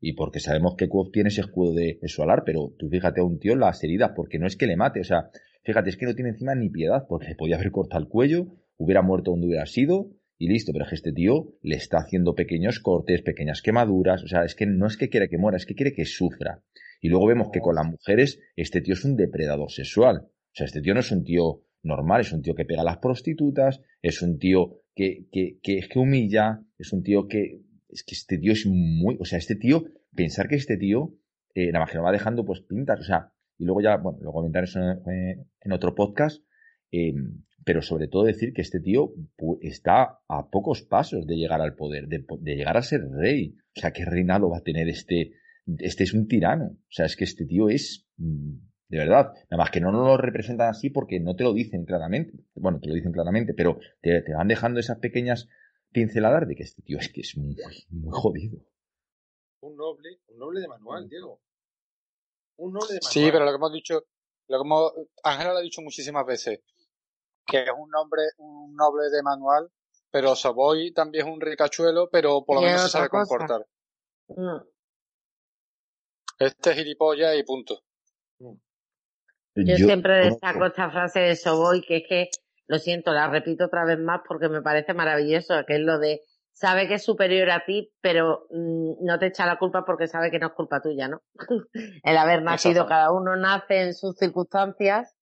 Y 0.00 0.12
porque 0.12 0.40
sabemos 0.40 0.76
que 0.76 0.88
Quoth 0.88 1.12
tiene 1.12 1.28
ese 1.28 1.40
escudo 1.40 1.74
de, 1.74 1.98
su 2.04 2.22
alar, 2.22 2.42
pero 2.46 2.74
tú 2.78 2.88
fíjate 2.88 3.20
a 3.20 3.24
un 3.24 3.38
tío 3.38 3.52
en 3.52 3.60
las 3.60 3.82
heridas, 3.82 4.12
porque 4.14 4.38
no 4.38 4.46
es 4.46 4.56
que 4.56 4.66
le 4.66 4.76
mate, 4.76 5.00
o 5.00 5.04
sea, 5.04 5.30
fíjate, 5.64 5.90
es 5.90 5.96
que 5.96 6.06
no 6.06 6.14
tiene 6.14 6.30
encima 6.30 6.54
ni 6.54 6.70
piedad, 6.70 7.06
porque 7.08 7.28
le 7.28 7.34
podía 7.34 7.56
haber 7.56 7.72
cortado 7.72 8.02
el 8.02 8.08
cuello, 8.08 8.46
hubiera 8.76 9.02
muerto 9.02 9.32
donde 9.32 9.48
hubiera 9.48 9.66
sido, 9.66 10.10
y 10.38 10.48
listo, 10.48 10.72
pero 10.72 10.84
es 10.84 10.90
que 10.90 10.94
este 10.94 11.12
tío 11.12 11.54
le 11.62 11.74
está 11.74 11.98
haciendo 11.98 12.36
pequeños 12.36 12.78
cortes, 12.78 13.22
pequeñas 13.22 13.60
quemaduras, 13.60 14.22
o 14.22 14.28
sea, 14.28 14.44
es 14.44 14.54
que 14.54 14.66
no 14.66 14.86
es 14.86 14.96
que 14.96 15.08
quiere 15.08 15.28
que 15.28 15.36
muera, 15.36 15.56
es 15.56 15.66
que 15.66 15.74
quiere 15.74 15.92
que 15.92 16.04
sufra. 16.04 16.62
Y 17.00 17.08
luego 17.08 17.26
vemos 17.26 17.48
que 17.52 17.60
con 17.60 17.74
las 17.74 17.86
mujeres, 17.86 18.40
este 18.54 18.80
tío 18.80 18.94
es 18.94 19.04
un 19.04 19.16
depredador 19.16 19.70
sexual. 19.70 20.28
O 20.28 20.52
sea, 20.52 20.66
este 20.66 20.80
tío 20.80 20.94
no 20.94 21.00
es 21.00 21.10
un 21.10 21.24
tío 21.24 21.64
normal, 21.82 22.20
es 22.20 22.32
un 22.32 22.42
tío 22.42 22.54
que 22.54 22.64
pega 22.64 22.82
a 22.82 22.84
las 22.84 22.98
prostitutas, 22.98 23.80
es 24.00 24.22
un 24.22 24.38
tío 24.38 24.82
que, 24.94 25.26
que, 25.32 25.58
que, 25.62 25.80
que 25.88 25.98
humilla, 25.98 26.60
es 26.78 26.92
un 26.92 27.02
tío 27.02 27.26
que, 27.26 27.62
es 27.88 28.02
que 28.02 28.14
este 28.14 28.38
tío 28.38 28.52
es 28.52 28.66
muy, 28.66 29.16
o 29.20 29.24
sea, 29.24 29.38
este 29.38 29.56
tío, 29.56 29.84
pensar 30.14 30.48
que 30.48 30.56
este 30.56 30.76
tío, 30.76 31.14
eh, 31.54 31.66
nada 31.72 31.80
más 31.84 31.90
que 31.90 31.96
lo 31.96 32.04
va 32.04 32.12
dejando 32.12 32.44
pues 32.44 32.60
pintas, 32.60 33.00
o 33.00 33.04
sea, 33.04 33.32
y 33.58 33.64
luego 33.64 33.80
ya, 33.80 33.96
bueno, 33.96 34.18
lo 34.22 34.32
comentaré 34.32 34.66
en, 34.74 35.46
en 35.60 35.72
otro 35.72 35.94
podcast, 35.94 36.42
eh, 36.92 37.14
pero 37.64 37.82
sobre 37.82 38.08
todo 38.08 38.24
decir 38.24 38.52
que 38.54 38.62
este 38.62 38.80
tío 38.80 39.12
está 39.60 40.20
a 40.26 40.48
pocos 40.50 40.82
pasos 40.82 41.26
de 41.26 41.36
llegar 41.36 41.60
al 41.60 41.74
poder, 41.74 42.08
de, 42.08 42.24
llegar 42.56 42.76
a 42.76 42.82
ser 42.82 43.02
rey. 43.10 43.56
O 43.76 43.80
sea, 43.80 43.92
¿qué 43.92 44.04
reinado 44.04 44.48
va 44.48 44.58
a 44.58 44.62
tener 44.62 44.88
este? 44.88 45.32
Este 45.78 46.04
es 46.04 46.14
un 46.14 46.28
tirano. 46.28 46.64
O 46.64 46.90
sea, 46.90 47.04
es 47.04 47.14
que 47.14 47.24
este 47.24 47.44
tío 47.44 47.68
es 47.68 48.06
mm, 48.16 48.54
de 48.88 48.98
verdad. 48.98 49.32
Nada 49.50 49.64
más 49.64 49.70
que 49.70 49.80
no 49.80 49.92
lo 49.92 50.16
representan 50.16 50.70
así 50.70 50.88
porque 50.88 51.20
no 51.20 51.36
te 51.36 51.44
lo 51.44 51.52
dicen 51.52 51.84
claramente. 51.84 52.38
Bueno, 52.54 52.80
te 52.80 52.88
lo 52.88 52.94
dicen 52.94 53.12
claramente, 53.12 53.52
pero 53.52 53.78
te, 54.00 54.22
van 54.32 54.48
dejando 54.48 54.80
esas 54.80 54.98
pequeñas 54.98 55.48
pinceladas 55.92 56.46
de 56.46 56.54
que 56.54 56.62
este 56.62 56.82
tío 56.82 56.98
es 56.98 57.08
que 57.12 57.20
es 57.22 57.36
muy, 57.36 57.56
muy 57.90 58.10
jodido. 58.12 58.58
Un 59.60 59.76
noble, 59.76 60.20
un 60.28 60.38
noble 60.38 60.60
de 60.60 60.68
manual, 60.68 61.08
Diego. 61.08 61.40
Un 62.56 62.72
noble 62.72 62.94
de 62.94 63.00
manual. 63.02 63.12
Sí, 63.12 63.28
pero 63.32 63.44
lo 63.44 63.50
que 63.50 63.56
hemos 63.56 63.72
dicho, 63.72 64.06
lo 64.48 64.58
que 64.58 64.66
hemos, 64.66 64.92
Ángela 65.22 65.52
lo 65.52 65.58
ha 65.58 65.62
dicho 65.62 65.82
muchísimas 65.82 66.26
veces, 66.26 66.60
que 67.46 67.62
es 67.62 67.70
un 67.76 67.90
nombre, 67.90 68.22
un 68.38 68.74
noble 68.74 69.10
de 69.10 69.22
manual, 69.22 69.70
pero 70.10 70.36
Savoy 70.36 70.92
también 70.92 71.26
es 71.26 71.32
un 71.32 71.40
ricachuelo, 71.40 72.08
pero 72.10 72.44
por 72.44 72.56
lo 72.56 72.62
menos 72.62 72.82
se 72.82 72.88
sabe 72.88 73.08
comportar. 73.08 73.66
Mm. 74.28 74.58
Este 76.38 76.70
es 76.70 76.76
gilipollas 76.76 77.36
y 77.36 77.42
punto. 77.42 77.82
Mm. 78.38 78.54
Yo, 79.56 79.76
siempre 79.76 80.24
destaco 80.26 80.66
esta 80.66 80.90
frase 80.90 81.20
de 81.20 81.36
Soboy, 81.36 81.82
que 81.82 81.96
es 81.96 82.02
que, 82.08 82.30
lo 82.68 82.78
siento, 82.78 83.12
la 83.12 83.28
repito 83.28 83.64
otra 83.64 83.84
vez 83.84 83.98
más 83.98 84.20
porque 84.26 84.48
me 84.48 84.62
parece 84.62 84.94
maravilloso, 84.94 85.54
que 85.66 85.76
es 85.76 85.80
lo 85.80 85.98
de, 85.98 86.20
sabe 86.52 86.86
que 86.86 86.94
es 86.94 87.02
superior 87.02 87.50
a 87.50 87.64
ti, 87.64 87.92
pero 88.00 88.46
mm, 88.50 89.04
no 89.04 89.18
te 89.18 89.26
echa 89.26 89.46
la 89.46 89.58
culpa 89.58 89.84
porque 89.84 90.06
sabe 90.06 90.30
que 90.30 90.38
no 90.38 90.48
es 90.48 90.52
culpa 90.52 90.80
tuya, 90.80 91.08
¿no? 91.08 91.22
El 92.04 92.16
haber 92.16 92.42
nacido, 92.42 92.86
cada 92.86 93.10
uno 93.10 93.36
nace 93.36 93.80
en 93.80 93.94
sus 93.94 94.16
circunstancias 94.16 95.16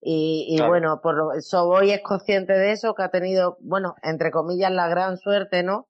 y, 0.00 0.46
y 0.50 0.60
bueno, 0.60 1.00
por 1.02 1.16
lo, 1.16 1.40
Soboy 1.40 1.90
es 1.90 2.02
consciente 2.02 2.52
de 2.52 2.72
eso, 2.72 2.94
que 2.94 3.02
ha 3.02 3.10
tenido, 3.10 3.56
bueno, 3.60 3.94
entre 4.02 4.30
comillas, 4.30 4.70
la 4.70 4.86
gran 4.86 5.16
suerte, 5.16 5.62
¿no? 5.62 5.88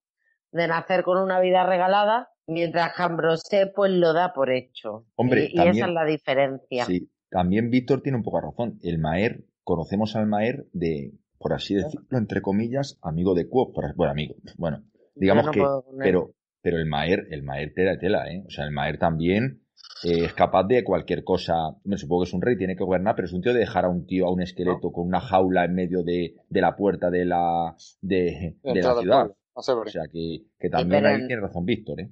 De 0.52 0.68
nacer 0.68 1.02
con 1.02 1.18
una 1.18 1.40
vida 1.40 1.66
regalada, 1.66 2.28
mientras 2.46 2.98
Ambrosé 3.00 3.66
pues 3.74 3.90
lo 3.90 4.12
da 4.12 4.32
por 4.32 4.52
hecho. 4.52 5.06
Hombre, 5.16 5.48
y, 5.50 5.60
esa 5.60 5.86
es 5.86 5.92
la 5.92 6.04
diferencia. 6.04 6.84
Sí, 6.84 7.10
también 7.28 7.70
Víctor 7.70 8.02
tiene 8.02 8.18
un 8.18 8.22
poco 8.22 8.40
de 8.40 8.46
razón. 8.46 8.78
El 8.82 8.98
Maer, 8.98 9.44
conocemos 9.64 10.14
al 10.14 10.26
Maer 10.26 10.66
de, 10.72 11.14
por 11.38 11.52
así 11.52 11.74
decirlo, 11.74 12.06
entre 12.12 12.40
comillas, 12.42 12.98
amigo 13.02 13.34
de 13.34 13.48
Quo, 13.48 13.72
bueno, 13.96 14.12
amigo, 14.12 14.36
bueno, 14.56 14.84
digamos 15.14 15.50
que, 15.50 15.62
pero, 15.98 16.34
pero 16.62 16.78
el 16.78 16.86
Maer, 16.86 17.26
el 17.30 17.42
Maer 17.42 17.72
tela 17.74 17.98
tela, 17.98 18.30
¿eh? 18.30 18.44
O 18.46 18.50
sea, 18.50 18.64
el 18.64 18.70
Maer 18.70 18.98
también 18.98 19.62
eh, 20.04 20.26
es 20.26 20.34
capaz 20.34 20.64
de 20.64 20.84
cualquier 20.84 21.24
cosa. 21.24 21.54
Me 21.84 21.96
supongo 21.96 22.22
que 22.22 22.28
es 22.28 22.34
un 22.34 22.42
rey, 22.42 22.56
tiene 22.56 22.76
que 22.76 22.84
gobernar, 22.84 23.14
pero 23.16 23.26
es 23.26 23.32
un 23.32 23.42
tío 23.42 23.52
de 23.52 23.60
dejar 23.60 23.84
a 23.84 23.88
un 23.88 24.06
tío, 24.06 24.26
a 24.26 24.32
un 24.32 24.42
esqueleto 24.42 24.92
con 24.92 25.06
una 25.06 25.20
jaula 25.20 25.64
en 25.64 25.74
medio 25.74 26.02
de, 26.02 26.36
de 26.48 26.60
la 26.60 26.76
puerta 26.76 27.10
de 27.10 27.24
la, 27.24 27.74
de, 28.00 28.58
de 28.62 28.82
la 28.82 28.94
ciudad. 29.00 29.30
O 29.54 29.62
sea, 29.62 30.04
que, 30.12 30.46
que 30.58 30.68
también 30.68 31.06
ahí 31.06 31.26
tiene 31.26 31.42
razón 31.42 31.64
Víctor, 31.64 32.00
¿eh? 32.00 32.10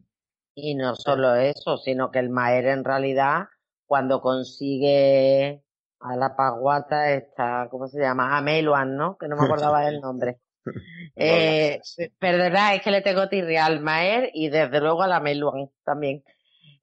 Y 0.54 0.74
no 0.74 0.94
solo 0.94 1.34
eso, 1.34 1.78
sino 1.78 2.10
que 2.10 2.18
el 2.18 2.28
Maer 2.28 2.66
en 2.66 2.84
realidad 2.84 3.46
cuando 3.86 4.20
consigue 4.20 5.61
a 6.02 6.16
la 6.16 6.34
paguata 6.36 7.12
esta, 7.12 7.68
¿cómo 7.70 7.86
se 7.86 8.00
llama? 8.00 8.36
A 8.36 8.42
Meluan, 8.42 8.96
¿no? 8.96 9.16
Que 9.16 9.28
no 9.28 9.36
me 9.36 9.44
acordaba 9.44 9.84
del 9.84 10.00
nombre. 10.00 10.38
eh, 11.16 11.80
perdona, 12.18 12.74
es 12.74 12.82
que 12.82 12.90
le 12.90 13.02
tengo 13.02 13.28
tirria 13.28 13.66
al 13.66 13.80
Maer 13.80 14.30
y 14.34 14.48
desde 14.48 14.80
luego 14.80 15.02
a 15.02 15.08
la 15.08 15.20
Meluan 15.20 15.70
también. 15.84 16.22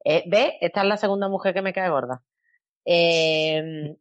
Eh, 0.04 0.24
¿Ve? 0.28 0.58
Esta 0.62 0.82
es 0.82 0.88
la 0.88 0.98
segunda 0.98 1.28
mujer 1.30 1.54
que 1.54 1.62
me 1.62 1.74
cae 1.74 1.90
gorda. 1.90 2.24
Eh, 2.86 3.96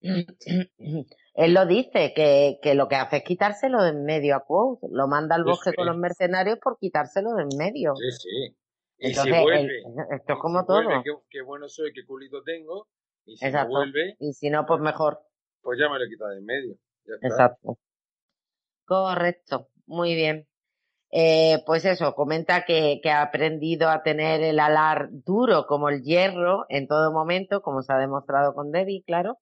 él 1.34 1.54
lo 1.54 1.66
dice, 1.66 2.12
que, 2.14 2.58
que, 2.62 2.74
lo 2.74 2.88
que 2.88 2.96
hace 2.96 3.18
es 3.18 3.24
quitárselo 3.24 3.82
de 3.82 3.90
en 3.90 4.04
medio 4.04 4.36
a 4.36 4.44
Quote. 4.44 4.86
Lo 4.90 5.06
manda 5.06 5.36
al 5.36 5.44
bosque 5.44 5.72
con 5.74 5.86
los 5.86 5.96
mercenarios 5.96 6.58
por 6.60 6.78
quitárselo 6.78 7.34
de 7.34 7.42
en 7.42 7.56
medio. 7.56 7.94
Sí, 7.96 8.10
sí. 8.10 8.56
Y 8.98 9.14
si 9.14 9.30
vuelve, 9.30 9.82
esto 10.10 10.32
es 10.32 10.38
como 10.40 10.64
todo. 10.64 10.82
qué, 11.30 11.42
bueno 11.42 11.68
soy, 11.68 11.92
qué 11.92 12.04
culito 12.04 12.42
tengo. 12.42 12.88
Y 13.26 13.36
si 13.36 13.50
no 13.50 13.68
vuelve. 13.68 14.16
Y 14.18 14.32
si 14.32 14.50
no, 14.50 14.64
pues 14.64 14.80
mejor. 14.80 15.20
Pues 15.60 15.78
ya 15.78 15.88
me 15.90 15.98
lo 15.98 16.04
he 16.04 16.08
quitado 16.08 16.30
de 16.30 16.38
en 16.38 16.44
medio. 16.44 16.76
Exacto. 17.22 17.78
Correcto. 18.84 19.68
Muy 19.86 20.14
bien. 20.14 20.48
Eh, 21.10 21.62
pues 21.66 21.84
eso, 21.84 22.14
comenta 22.14 22.64
que, 22.64 23.00
que, 23.02 23.10
ha 23.10 23.22
aprendido 23.22 23.88
a 23.88 24.02
tener 24.02 24.42
el 24.42 24.58
alar 24.58 25.08
duro 25.10 25.66
como 25.66 25.88
el 25.88 26.02
hierro 26.02 26.66
en 26.68 26.88
todo 26.88 27.12
momento, 27.12 27.62
como 27.62 27.82
se 27.82 27.92
ha 27.92 27.98
demostrado 27.98 28.54
con 28.54 28.72
Debbie, 28.72 29.04
claro, 29.06 29.38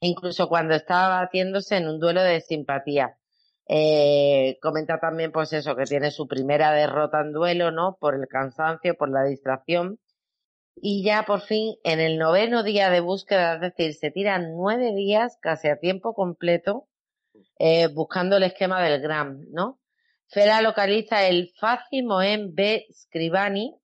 incluso 0.00 0.48
cuando 0.48 0.74
estaba 0.74 1.20
batiéndose 1.20 1.76
en 1.76 1.88
un 1.88 2.00
duelo 2.00 2.22
de 2.22 2.40
simpatía. 2.40 3.18
Eh, 3.66 4.58
comenta 4.60 4.98
también, 4.98 5.32
pues 5.32 5.52
eso, 5.52 5.74
que 5.76 5.84
tiene 5.84 6.10
su 6.10 6.26
primera 6.26 6.72
derrota 6.72 7.20
en 7.20 7.32
duelo, 7.32 7.70
¿no? 7.70 7.96
Por 7.98 8.14
el 8.14 8.26
cansancio, 8.28 8.94
por 8.94 9.10
la 9.10 9.24
distracción. 9.24 9.98
Y 10.76 11.04
ya 11.04 11.24
por 11.24 11.40
fin, 11.40 11.76
en 11.84 12.00
el 12.00 12.18
noveno 12.18 12.62
día 12.62 12.90
de 12.90 13.00
búsqueda, 13.00 13.54
es 13.54 13.60
decir, 13.60 13.94
se 13.94 14.10
tiran 14.10 14.56
nueve 14.56 14.92
días 14.94 15.38
casi 15.40 15.68
a 15.68 15.78
tiempo 15.78 16.14
completo, 16.14 16.88
eh, 17.58 17.88
buscando 17.88 18.36
el 18.36 18.42
esquema 18.42 18.82
del 18.82 19.00
Gram, 19.00 19.44
¿no? 19.50 19.80
Fera 20.28 20.62
localiza 20.62 21.28
el 21.28 21.52
Fácimo 21.60 22.22
en 22.22 22.54
B. 22.54 22.86
Scribani, 22.92 23.76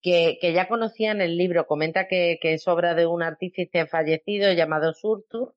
que, 0.00 0.38
que, 0.40 0.52
ya 0.52 0.68
conocían 0.68 1.20
el 1.20 1.36
libro. 1.36 1.66
Comenta 1.66 2.08
que, 2.08 2.38
que, 2.40 2.54
es 2.54 2.66
obra 2.68 2.94
de 2.94 3.06
un 3.06 3.22
artífice 3.22 3.86
fallecido 3.86 4.52
llamado 4.52 4.94
Surtur, 4.94 5.54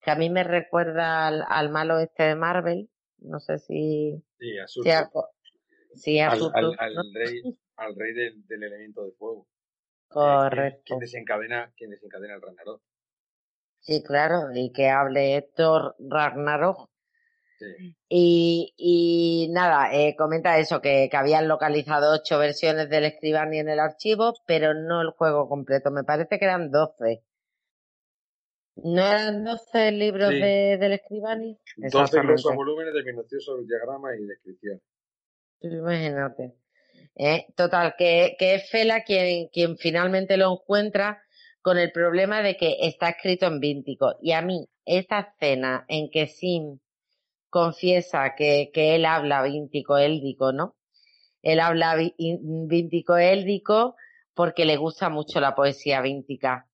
que 0.00 0.10
a 0.10 0.16
mí 0.16 0.30
me 0.30 0.42
recuerda 0.42 1.26
al, 1.26 1.44
al 1.48 1.70
malo 1.70 1.98
este 1.98 2.24
de 2.24 2.34
Marvel. 2.34 2.90
No 3.18 3.40
sé 3.40 3.58
si... 3.58 4.22
Sí, 4.38 4.58
a 4.58 4.66
Surtur. 4.66 5.24
sí, 5.94 6.18
a 6.18 6.30
al, 6.30 6.38
Surtur. 6.38 6.76
al, 6.78 6.96
al 6.96 7.14
rey, 7.14 7.42
al 7.76 7.94
rey 7.94 8.14
del, 8.14 8.46
del, 8.46 8.62
elemento 8.62 9.04
de 9.04 9.12
fuego. 9.12 9.46
Correcto. 10.08 10.82
Quien 10.84 10.98
desencadena, 11.00 11.72
quien 11.76 11.90
desencadena 11.90 12.34
el 12.34 12.42
Ragnarok. 12.42 12.82
Sí, 13.80 14.02
claro, 14.02 14.50
y 14.54 14.72
que 14.72 14.88
hable 14.88 15.36
Héctor 15.36 15.94
Ragnarok. 15.98 16.90
Sí. 17.58 17.96
Y, 18.08 18.74
y 18.76 19.48
nada, 19.52 19.94
eh, 19.94 20.14
comenta 20.16 20.58
eso, 20.58 20.80
que, 20.80 21.08
que, 21.10 21.16
habían 21.16 21.48
localizado 21.48 22.12
ocho 22.12 22.38
versiones 22.38 22.90
del 22.90 23.04
Escribani 23.04 23.60
en 23.60 23.68
el 23.68 23.80
archivo, 23.80 24.34
pero 24.46 24.74
no 24.74 25.00
el 25.00 25.10
juego 25.10 25.48
completo. 25.48 25.90
Me 25.90 26.04
parece 26.04 26.38
que 26.38 26.44
eran 26.44 26.70
doce. 26.70 27.22
¿No 28.76 29.00
eran 29.00 29.42
doce 29.44 29.90
libros 29.90 30.30
Sí. 30.30 30.40
de, 30.40 30.76
del 30.78 30.92
Escribani? 30.92 31.58
Doce 31.76 32.20
gruesos 32.20 32.54
volúmenes 32.54 32.92
de 32.92 33.04
minuciosos 33.04 33.66
diagramas 33.66 34.18
y 34.20 34.26
descripciones. 34.26 34.82
Imagínate. 35.60 36.54
Eh, 37.18 37.46
total, 37.56 37.94
que, 37.96 38.36
es 38.38 38.70
Fela 38.70 39.02
quien, 39.02 39.78
finalmente 39.78 40.36
lo 40.36 40.52
encuentra 40.52 41.22
con 41.62 41.78
el 41.78 41.90
problema 41.90 42.42
de 42.42 42.56
que 42.56 42.76
está 42.82 43.08
escrito 43.08 43.46
en 43.46 43.58
víntico. 43.58 44.16
Y 44.20 44.32
a 44.32 44.42
mí, 44.42 44.68
esta 44.84 45.20
escena 45.20 45.84
en 45.88 46.10
que 46.10 46.26
Sim 46.26 46.78
confiesa 47.48 48.34
que, 48.36 48.70
él 48.74 49.06
habla 49.06 49.42
víntico 49.42 49.96
éldico, 49.96 50.52
¿no? 50.52 50.76
Él 51.42 51.60
habla 51.60 51.96
víntico 51.96 53.16
éldico 53.16 53.96
porque 54.34 54.66
le 54.66 54.76
gusta 54.76 55.08
mucho 55.08 55.40
la 55.40 55.54
poesía 55.54 56.02
víntica. 56.02 56.68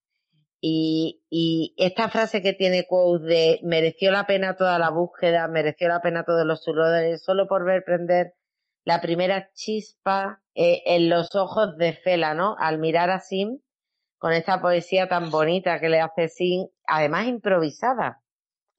Y, 0.60 1.74
esta 1.76 2.08
frase 2.08 2.42
que 2.42 2.52
tiene 2.52 2.86
Quote 2.86 3.26
de 3.26 3.60
mereció 3.62 4.10
la 4.10 4.26
pena 4.26 4.56
toda 4.56 4.78
la 4.78 4.90
búsqueda, 4.90 5.48
mereció 5.48 5.88
la 5.88 6.00
pena 6.00 6.24
todos 6.24 6.46
los 6.46 6.62
sudores, 6.64 7.22
solo 7.22 7.46
por 7.48 7.64
ver 7.64 7.84
prender 7.84 8.34
la 8.84 9.00
primera 9.00 9.50
chispa 9.54 10.42
eh, 10.54 10.82
en 10.86 11.08
los 11.08 11.34
ojos 11.34 11.76
de 11.78 11.92
Fela, 11.94 12.34
¿no? 12.34 12.56
Al 12.58 12.78
mirar 12.78 13.10
a 13.10 13.20
Sim 13.20 13.58
con 14.18 14.32
esta 14.32 14.60
poesía 14.60 15.08
tan 15.08 15.30
bonita 15.30 15.80
que 15.80 15.88
le 15.88 16.00
hace 16.00 16.28
Sim, 16.28 16.66
además 16.86 17.26
improvisada. 17.26 18.20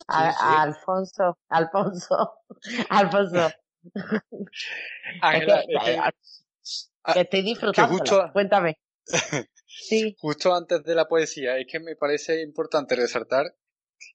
A, 0.08 0.32
Sí, 0.32 0.38
sí. 0.38 0.44
a 0.46 0.62
Alfonso, 0.62 1.38
Alfonso, 1.50 2.34
Alfonso. 2.90 3.50
Ángela, 5.22 5.60
es 5.62 5.66
que, 5.68 5.74
es 5.76 5.84
que- 7.06 7.14
que 7.14 7.20
estoy 7.22 7.42
disfrutando. 7.42 7.98
justo- 7.98 8.30
Cuéntame. 8.34 8.78
Sí, 9.76 10.16
justo 10.20 10.54
antes 10.54 10.84
de 10.84 10.94
la 10.94 11.08
poesía, 11.08 11.58
es 11.58 11.66
que 11.68 11.80
me 11.80 11.96
parece 11.96 12.42
importante 12.44 12.96
resaltar 12.96 13.56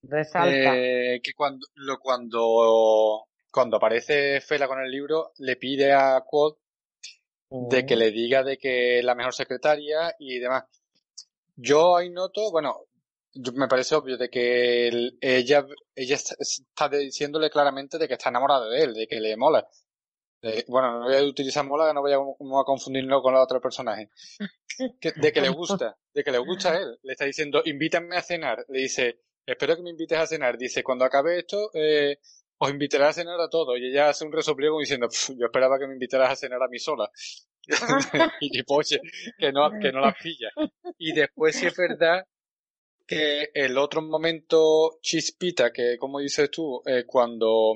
resalta. 0.03 0.77
eh, 0.77 1.21
que 1.21 1.33
cuando, 1.35 1.67
lo, 1.75 1.99
cuando, 1.99 3.27
cuando 3.53 3.77
aparece 3.79 4.41
Fela 4.41 4.67
con 4.69 4.81
el 4.81 4.91
libro, 4.91 5.33
le 5.39 5.57
pide 5.57 5.93
a 5.93 6.23
Quoth 6.27 6.59
de 7.51 7.87
que 7.87 7.97
le 7.97 8.11
diga 8.11 8.43
de 8.43 8.59
que 8.59 8.99
es 8.99 9.05
la 9.05 9.15
mejor 9.15 9.35
secretaria 9.35 10.15
y 10.19 10.39
demás. 10.39 10.65
Yo 11.57 11.97
ahí 11.97 12.11
noto, 12.11 12.51
bueno, 12.51 12.85
yo- 13.33 13.53
me 13.53 13.69
parece 13.69 13.95
obvio 13.95 14.17
de 14.19 14.29
que 14.29 14.89
el- 14.89 15.19
ella, 15.21 15.67
ella 15.95 16.17
está, 16.17 16.89
diciéndole 16.91 17.51
claramente 17.51 17.99
de 17.99 18.07
que 18.07 18.15
está 18.15 18.29
enamorada 18.29 18.69
de 18.69 18.83
él, 18.83 18.95
de 18.95 19.07
que 19.09 19.21
le 19.21 19.37
mola. 19.37 19.67
De- 20.43 20.65
bueno, 20.69 21.01
no 21.01 21.07
voy 21.07 21.17
a 21.17 21.23
utilizar 21.23 21.65
mola, 21.65 21.93
no 21.93 22.01
voy 22.03 22.13
a, 22.13 22.19
como 22.19 22.61
a 22.61 22.65
confundirlo 22.65 23.23
con 23.23 23.33
los 23.35 23.43
otros 23.43 23.63
personajes. 23.63 24.09
Que- 25.01 25.13
de 25.17 25.33
que 25.33 25.41
le 25.41 25.49
gusta, 25.57 25.97
de 26.15 26.23
que 26.23 26.31
le 26.31 26.39
gusta 26.39 26.73
a 26.73 26.77
él. 26.79 26.99
Le 27.03 27.13
está 27.13 27.25
diciendo, 27.25 27.63
invítame 27.65 28.17
a 28.17 28.23
cenar. 28.23 28.65
Le 28.69 28.81
dice, 28.81 29.21
espero 29.47 29.75
que 29.75 29.83
me 29.83 29.91
invites 29.91 30.19
a 30.19 30.27
cenar. 30.27 30.57
Dice, 30.59 30.85
cuando 30.85 31.05
acabe 31.05 31.39
esto, 31.41 31.71
eh, 31.75 32.19
os 32.59 32.71
invitaré 32.71 33.05
a 33.05 33.13
cenar 33.13 33.41
a 33.41 33.49
todos. 33.49 33.79
Y 33.79 33.87
ella 33.91 34.09
hace 34.11 34.25
un 34.25 34.33
resopliego 34.33 34.79
diciendo, 34.81 35.09
"Pf, 35.09 35.35
yo 35.39 35.47
esperaba 35.47 35.79
que 35.79 35.87
me 35.87 35.95
invitaras 35.95 36.31
a 36.33 36.37
cenar 36.37 36.63
a 36.63 36.69
mí 36.69 36.79
sola. 36.79 37.11
y 38.41 38.63
oye, 38.69 39.01
que 39.39 39.53
no, 39.53 39.71
que 39.81 39.93
no 39.93 40.01
las 40.01 40.15
pilla. 40.23 40.49
Y 40.99 41.13
después 41.13 41.55
sí 41.57 41.67
es 41.67 41.77
verdad 41.77 42.25
que 43.07 43.51
el 43.55 43.77
otro 43.79 44.03
momento 44.03 44.99
chispita, 45.03 45.73
que 45.73 45.97
como 45.99 46.19
dices 46.21 46.51
tú, 46.51 46.83
eh, 46.87 47.05
cuando 47.07 47.75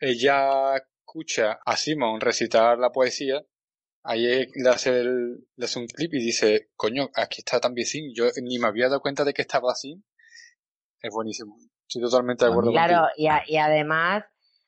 ella 0.00 0.76
escucha 0.76 1.58
a 1.64 1.76
Simon 1.76 2.20
recitar 2.20 2.78
la 2.78 2.90
poesía, 2.90 3.44
ahí 4.04 4.46
le 4.54 4.68
hace, 4.68 5.00
el- 5.00 5.46
le 5.56 5.64
hace 5.64 5.78
un 5.78 5.86
clip 5.86 6.14
y 6.14 6.18
dice, 6.24 6.70
coño, 6.76 7.10
aquí 7.14 7.40
está 7.40 7.60
también 7.60 7.86
Sim, 7.86 8.12
yo 8.14 8.26
ni 8.42 8.58
me 8.58 8.68
había 8.68 8.88
dado 8.88 9.00
cuenta 9.00 9.24
de 9.24 9.32
que 9.34 9.42
estaba 9.42 9.74
Sim. 9.74 10.02
Es 11.00 11.12
buenísimo. 11.12 11.56
Estoy 11.88 12.02
totalmente 12.02 12.44
de 12.44 12.50
acuerdo 12.50 12.70
Claro, 12.70 12.94
contigo. 12.94 13.08
y, 13.16 13.26
a- 13.28 13.42
y 13.46 13.56
además, 13.56 14.24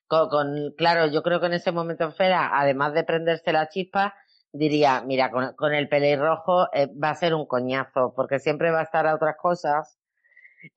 con, 0.07 0.29
con- 0.29 0.75
claro, 0.77 1.07
yo 1.07 1.23
creo 1.23 1.41
que 1.41 1.47
en 1.47 1.53
ese 1.55 1.71
momento 1.73 2.11
Fela, 2.13 2.51
además 2.55 2.95
de 2.95 3.05
prenderse 3.05 3.53
la 3.53 3.69
chispa, 3.69 4.15
diría, 4.53 5.03
mira, 5.07 5.31
con, 5.31 5.53
con 5.55 5.75
el 5.75 5.89
pelirrojo 5.89 6.69
eh, 6.73 6.89
va 7.03 7.11
a 7.11 7.15
ser 7.15 7.35
un 7.35 7.47
coñazo, 7.47 8.13
porque 8.17 8.39
siempre 8.41 8.71
va 8.71 8.81
a 8.81 8.85
estar 8.85 9.07
a 9.07 9.15
otras 9.15 9.37
cosas 9.37 9.99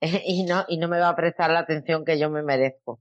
y 0.26 0.44
no, 0.44 0.64
y 0.68 0.78
no 0.78 0.88
me 0.88 1.00
va 1.00 1.08
a 1.10 1.16
prestar 1.16 1.50
la 1.50 1.60
atención 1.60 2.04
que 2.04 2.18
yo 2.18 2.30
me 2.30 2.42
merezco. 2.42 3.00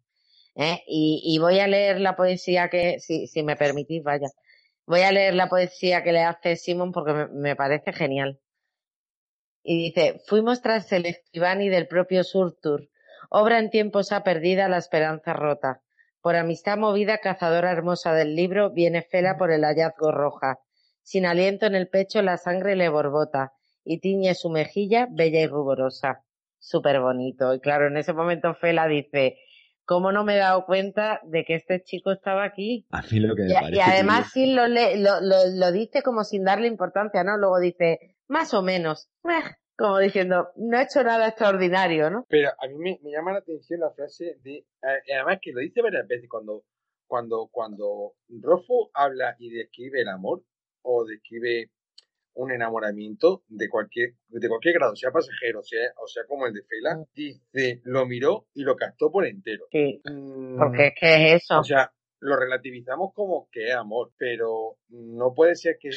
¿eh? 0.56 0.82
Y, 0.88 1.22
y 1.26 1.40
voy 1.40 1.60
a 1.60 1.68
leer 1.68 2.00
la 2.02 2.16
poesía 2.16 2.70
que, 2.70 3.00
si, 3.00 3.28
si 3.28 3.44
me 3.44 3.56
permitís, 3.58 4.04
vaya, 4.04 4.28
voy 4.88 5.02
a 5.02 5.12
leer 5.12 5.34
la 5.36 5.50
poesía 5.50 6.04
que 6.04 6.14
le 6.14 6.24
hace 6.24 6.56
Simon 6.56 6.92
porque 6.92 7.14
me, 7.14 7.28
me 7.28 7.56
parece 7.56 7.94
genial. 7.94 8.40
Y 9.64 9.78
dice, 9.78 10.22
fuimos 10.28 10.62
tras 10.62 10.92
el 10.92 11.06
escribani 11.06 11.70
del 11.70 11.88
propio 11.88 12.24
Surtur, 12.24 12.90
obra 13.30 13.60
en 13.60 13.70
tiempos 13.70 14.12
ha 14.12 14.24
perdida 14.24 14.68
la 14.70 14.78
esperanza 14.78 15.34
rota. 15.34 15.82
Por 16.22 16.36
amistad 16.36 16.78
movida, 16.78 17.18
cazadora 17.18 17.72
hermosa 17.72 18.14
del 18.14 18.36
libro, 18.36 18.72
viene 18.72 19.02
Fela 19.02 19.38
por 19.38 19.52
el 19.52 19.64
hallazgo 19.64 20.12
roja. 20.12 20.60
Sin 21.02 21.26
aliento 21.26 21.66
en 21.66 21.76
el 21.76 21.90
pecho, 21.90 22.22
la 22.22 22.38
sangre 22.38 22.76
le 22.76 22.88
borbota 22.90 23.52
y 23.84 24.00
tiñe 24.00 24.34
su 24.36 24.50
mejilla 24.50 25.08
bella 25.12 25.42
y 25.42 25.48
ruborosa. 25.48 26.24
Súper 26.60 27.02
bonito. 27.02 27.54
Y 27.54 27.60
claro, 27.60 27.88
en 27.88 27.98
ese 27.98 28.14
momento 28.14 28.54
Fela 28.54 28.88
dice, 28.88 29.38
¿cómo 29.84 30.14
no 30.14 30.24
me 30.24 30.36
he 30.36 30.40
dado 30.40 30.66
cuenta 30.66 31.20
de 31.24 31.44
que 31.44 31.56
este 31.56 31.84
chico 31.84 32.14
estaba 32.14 32.46
aquí? 32.46 32.88
A 32.92 33.02
mí 33.02 33.20
lo 33.20 33.36
que 33.36 33.44
me 33.44 33.52
Y, 33.52 33.54
parece 33.56 33.76
y 33.76 33.80
además 33.82 34.32
sí 34.32 34.54
lo, 34.54 34.68
le- 34.68 34.96
lo, 34.98 35.20
lo, 35.20 35.36
lo 35.54 35.72
dice 35.74 36.02
como 36.04 36.24
sin 36.24 36.46
darle 36.46 36.68
importancia, 36.68 37.26
¿no? 37.26 37.36
Luego 37.38 37.60
dice, 37.60 38.16
más 38.30 38.54
o 38.54 38.62
menos, 38.62 39.10
meh, 39.24 39.44
como 39.78 40.00
diciendo, 40.00 40.50
no 40.56 40.78
he 40.80 40.84
hecho 40.84 41.04
nada 41.04 41.28
extraordinario, 41.30 42.10
¿no? 42.10 42.26
Pero 42.30 42.50
a 42.50 42.68
mí 42.68 42.76
me, 42.78 43.00
me 43.04 43.12
llama 43.12 43.34
la 43.34 43.40
atención 43.40 43.80
la 43.80 43.92
frase 43.92 44.38
de, 44.44 44.66
además 44.82 45.40
que 45.42 45.52
lo 45.52 45.60
dice 45.62 45.82
varias 45.82 46.08
veces 46.08 46.30
cuando, 46.30 46.64
cuando, 47.08 47.48
cuando 47.52 48.14
Rofo 48.30 48.90
habla 48.94 49.36
y 49.40 49.50
describe 49.50 50.02
el 50.02 50.10
amor 50.10 50.44
o 50.84 51.06
describe 51.06 51.70
un 52.36 52.52
enamoramiento 52.52 53.44
de 53.48 53.70
cualquier, 53.70 54.14
de 54.30 54.48
cualquier 54.50 54.74
grado, 54.76 54.96
sea 54.96 55.12
pasajero, 55.12 55.62
sea, 55.62 55.92
o 56.04 56.08
sea 56.08 56.24
como 56.28 56.48
el 56.48 56.54
de 56.54 56.64
Fela, 56.64 56.96
Mm. 56.96 57.06
dice, 57.14 57.82
lo 57.84 58.06
miró 58.08 58.48
y 58.56 58.64
lo 58.64 58.76
captó 58.76 59.12
por 59.12 59.26
entero. 59.28 59.66
Sí, 59.72 60.02
Mm, 60.04 60.58
porque 60.58 60.88
es 60.88 60.94
que 61.00 61.16
es 61.36 61.44
eso. 61.44 61.60
O 61.60 61.64
sea, 61.64 61.92
lo 62.20 62.36
relativizamos 62.36 63.14
como 63.14 63.50
que 63.52 63.68
es 63.70 63.76
amor, 63.76 64.12
pero 64.18 64.78
no 64.90 65.34
puede 65.36 65.56
ser 65.56 65.78
que, 65.80 65.90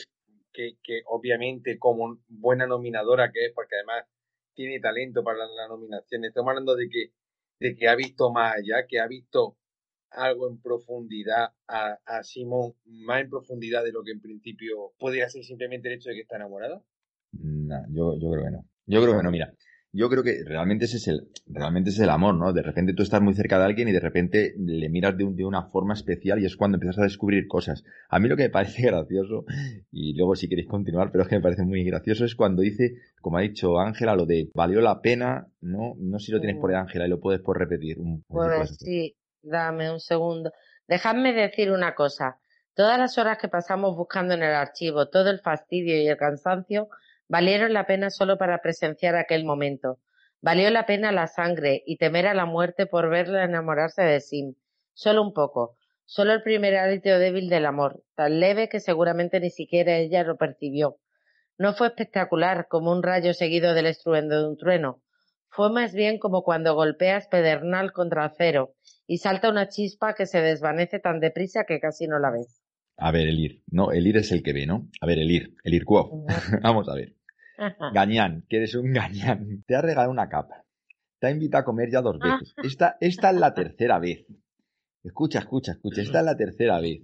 que, 0.57 1.03
obviamente 1.07 1.79
como 1.79 2.19
buena 2.29 2.67
nominadora 2.67 3.31
que 3.33 3.47
es, 3.47 3.53
porque 3.53 3.77
además 3.77 4.05
tiene 4.55 4.81
talento 4.81 5.23
para 5.23 5.47
la, 5.47 5.69
nominación, 5.69 6.25
estamos 6.25 6.51
hablando 6.51 6.75
de 6.75 6.89
que, 6.89 7.13
de 7.61 7.77
que 7.77 7.89
ha 7.89 7.95
visto 7.95 8.33
más 8.33 8.55
allá, 8.57 8.87
que 8.87 8.99
ha 8.99 9.07
visto 9.07 9.57
algo 10.11 10.49
en 10.49 10.61
profundidad 10.61 11.51
a, 11.69 11.99
a 12.07 12.23
Simón, 12.23 12.75
más 12.85 13.21
en 13.23 13.31
profundidad 13.31 13.85
de 13.85 13.93
lo 13.93 14.03
que 14.03 14.13
en 14.13 14.21
principio 14.21 14.93
podría 14.99 15.29
ser 15.29 15.45
simplemente 15.45 15.89
el 15.89 15.95
hecho 15.95 16.09
de 16.09 16.15
que 16.15 16.23
está 16.23 16.37
enamorada. 16.37 16.83
No, 17.33 17.85
yo, 17.91 18.19
yo 18.19 18.31
creo 18.31 18.45
que 18.45 18.51
no. 18.51 18.65
Yo 18.87 19.03
creo 19.03 19.17
que 19.17 19.23
no, 19.23 19.31
mira. 19.31 19.53
Yo 19.93 20.11
creo 20.11 20.23
que 20.23 20.43
realmente 20.45 20.85
ese 20.85 20.99
es 20.99 21.09
el, 21.09 21.29
realmente 21.47 21.89
es 21.91 21.99
el 22.01 22.11
amor, 22.11 22.35
¿no? 22.35 22.53
De 22.53 22.61
repente 22.63 22.93
tú 22.93 23.03
estás 23.03 23.23
muy 23.23 23.33
cerca 23.35 23.59
de 23.59 23.65
alguien 23.65 23.89
y 23.89 23.93
de 23.93 24.01
repente 24.01 24.55
le 24.59 24.89
miras 24.91 25.17
de, 25.17 25.25
un- 25.25 25.37
de 25.37 25.45
una 25.45 25.63
forma 25.71 25.95
especial 25.95 26.39
y 26.39 26.45
es 26.45 26.55
cuando 26.57 26.77
empiezas 26.77 26.99
a 26.99 27.05
descubrir 27.05 27.47
cosas. 27.47 27.83
A 28.11 28.19
mí 28.19 28.29
lo 28.29 28.37
que 28.37 28.43
me 28.43 28.51
parece 28.51 28.83
gracioso, 28.87 29.47
y 29.91 30.15
luego 30.15 30.35
si 30.37 30.49
queréis 30.49 30.69
continuar, 30.69 31.11
pero 31.13 31.23
es 31.23 31.29
que 31.31 31.37
me 31.37 31.41
parece 31.43 31.63
muy 31.63 31.83
gracioso, 31.85 32.25
es 32.27 32.35
cuando 32.35 32.61
dice, 32.63 32.97
como 33.23 33.39
ha 33.39 33.43
dicho 33.43 33.79
Ángela, 33.79 34.15
lo 34.15 34.27
de 34.27 34.51
valió 34.55 34.81
la 34.83 35.01
pena, 35.01 35.49
¿no? 35.63 35.95
No 35.99 36.19
sé 36.19 36.27
si 36.27 36.33
lo 36.33 36.41
tienes 36.41 36.59
por 36.61 36.71
ahí, 36.71 36.77
Ángela, 36.77 37.07
y 37.07 37.11
lo 37.11 37.19
puedes 37.21 37.41
por 37.41 37.59
repetir. 37.59 37.99
Un, 37.99 38.23
Pues 38.29 38.77
sí, 38.77 39.17
dame 39.43 39.91
un 39.91 40.01
segundo. 40.01 40.53
Dejadme 40.89 41.33
decir 41.33 41.71
una 41.73 41.95
cosa. 41.95 42.39
Todas 42.75 42.99
las 42.99 43.17
horas 43.17 43.39
que 43.39 43.49
pasamos 43.49 43.97
buscando 43.97 44.35
en 44.35 44.43
el 44.43 44.53
archivo, 44.53 45.09
todo 45.09 45.31
el 45.31 45.41
fastidio 45.41 45.97
y 46.03 46.07
el 46.07 46.19
cansancio, 46.19 46.89
valieron 47.29 47.73
la 47.73 47.87
pena 47.87 48.11
solo 48.11 48.39
para 48.39 48.63
presenciar 48.63 49.17
aquel 49.17 49.45
momento. 49.45 49.99
Valió 50.41 50.71
la 50.71 50.87
pena 50.87 51.13
la 51.13 51.27
sangre 51.27 51.83
y 51.87 51.97
temer 51.97 52.27
a 52.27 52.35
la 52.35 52.47
muerte 52.47 52.87
por 52.87 53.09
verla 53.11 53.45
enamorarse 53.45 54.03
de 54.03 54.21
Sim. 54.21 54.55
Solo 54.93 55.23
un 55.23 55.33
poco. 55.33 55.77
Solo 56.05 56.33
el 56.33 56.43
primer 56.43 56.77
hálito 56.77 57.19
débil 57.19 57.49
del 57.49 57.67
amor, 57.67 58.05
tan 58.15 58.39
leve 58.39 58.69
que 58.69 58.79
seguramente 58.79 59.41
ni 59.41 59.51
siquiera 59.51 59.97
ella 59.97 60.23
lo 60.23 60.37
percibió. 60.37 60.99
no 61.59 61.75
fue 61.75 61.89
espectacular 61.89 62.69
como 62.69 62.93
un 62.93 63.03
rayo 63.03 63.35
seguido 63.35 63.75
del 63.75 63.87
estruendo 63.87 64.41
de 64.41 64.49
un 64.49 64.57
trueno. 64.57 65.03
Fue 65.49 65.73
más 65.73 65.95
bien 65.95 66.19
como 66.19 66.43
cuando 66.45 66.75
golpeas 66.75 67.27
pedernal 67.29 67.93
contra 67.93 68.25
acero 68.27 68.75
y 69.07 69.19
salta 69.19 69.51
una 69.51 69.69
chispa 69.69 70.15
que 70.15 70.27
se 70.27 70.41
desvanece 70.43 71.01
tan 71.01 71.19
deprisa 71.19 71.65
que 71.67 71.81
casi 71.81 72.07
no 72.07 72.19
la 72.19 72.31
ves. 72.31 72.63
A 72.99 73.11
ver, 73.11 73.27
Elir. 73.27 73.63
No, 73.67 73.91
Elir 73.91 74.17
es 74.19 74.31
el 74.33 74.43
que 74.43 74.53
ve, 74.53 74.67
¿no? 74.67 74.89
A 75.01 75.07
ver, 75.07 75.19
Elir. 75.19 75.55
Elir 75.65 75.85
Cuo. 75.85 76.25
Vamos 76.63 76.89
a 76.89 76.95
ver. 76.95 77.16
Gañán, 77.95 78.45
que 78.49 78.59
eres 78.59 78.75
un 78.75 78.93
gañán. 78.93 79.65
Te 79.67 79.77
ha 79.77 79.83
regalado 79.83 80.11
una 80.11 80.29
capa. 80.29 80.65
Te 81.19 81.29
ha 81.29 81.31
invitado 81.31 81.63
a 81.63 81.65
comer 81.65 81.91
ya 81.91 82.03
dos 82.03 82.19
veces. 82.19 82.55
Esta, 82.63 82.97
esta 83.01 83.31
es 83.31 83.37
la 83.37 83.55
tercera 83.55 83.99
vez. 83.99 84.27
Escucha, 85.03 85.39
escucha, 85.39 85.73
escucha. 85.73 86.03
Esta 86.03 86.19
es 86.19 86.25
la 86.25 86.37
tercera 86.37 86.81
vez. 86.81 87.01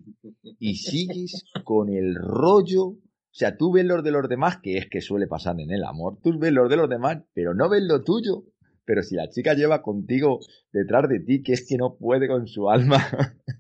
Y 0.59 0.74
sigues 0.74 1.44
con 1.64 1.88
el 1.88 2.16
rollo. 2.16 2.84
O 2.84 3.34
sea, 3.34 3.57
tú 3.57 3.72
ves 3.72 3.84
los 3.84 4.03
de 4.03 4.11
los 4.11 4.28
demás, 4.28 4.59
que 4.61 4.76
es 4.76 4.88
que 4.90 5.00
suele 5.00 5.28
pasar 5.28 5.59
en 5.61 5.70
el 5.70 5.84
amor. 5.84 6.18
Tú 6.20 6.36
ves 6.38 6.53
los 6.53 6.68
de 6.68 6.76
los 6.76 6.90
demás, 6.90 7.18
pero 7.32 7.55
no 7.55 7.70
ves 7.70 7.82
lo 7.84 8.03
tuyo. 8.03 8.44
Pero 8.84 9.03
si 9.03 9.14
la 9.14 9.30
chica 9.30 9.55
lleva 9.55 9.82
contigo 9.82 10.40
detrás 10.72 11.09
de 11.09 11.20
ti, 11.20 11.42
que 11.42 11.53
es 11.53 11.66
que 11.66 11.76
no 11.76 11.96
puede 11.96 12.26
con 12.26 12.48
su 12.48 12.68
alma. 12.68 12.98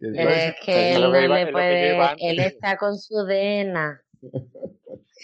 es 0.00 0.54
que 0.64 0.94
él 0.94 1.00
no 1.00 1.10
le 1.10 1.50
puede. 1.50 1.96
Él 2.18 2.38
está 2.40 2.76
con 2.76 2.98
su 2.98 3.24
dena. 3.24 4.02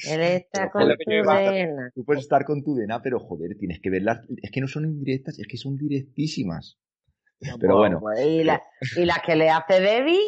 Él 0.09 0.21
está 0.21 0.71
con 0.71 0.89
tu 0.89 1.11
dena. 1.11 1.91
Tú 1.95 2.05
puedes 2.05 2.23
estar 2.23 2.45
con 2.45 2.63
tu 2.63 2.75
dena, 2.75 3.01
pero 3.03 3.21
joder, 3.21 3.57
tienes 3.59 3.81
que 3.81 3.91
verlas. 3.91 4.21
Es 4.43 4.51
que 4.51 4.61
no 4.61 4.69
son 4.69 4.85
indirectas, 4.85 5.39
es 5.39 5.47
que 5.47 5.57
son 5.57 5.77
directísimas. 5.77 6.79
Pero 7.61 7.79
bueno. 7.79 8.01
Pues, 8.01 8.21
¿Y, 8.27 8.45
la, 8.45 8.63
¿Y 8.97 9.05
las 9.05 9.21
que 9.23 9.37
le 9.37 9.51
hace 9.51 9.81
Debbie? 9.81 10.21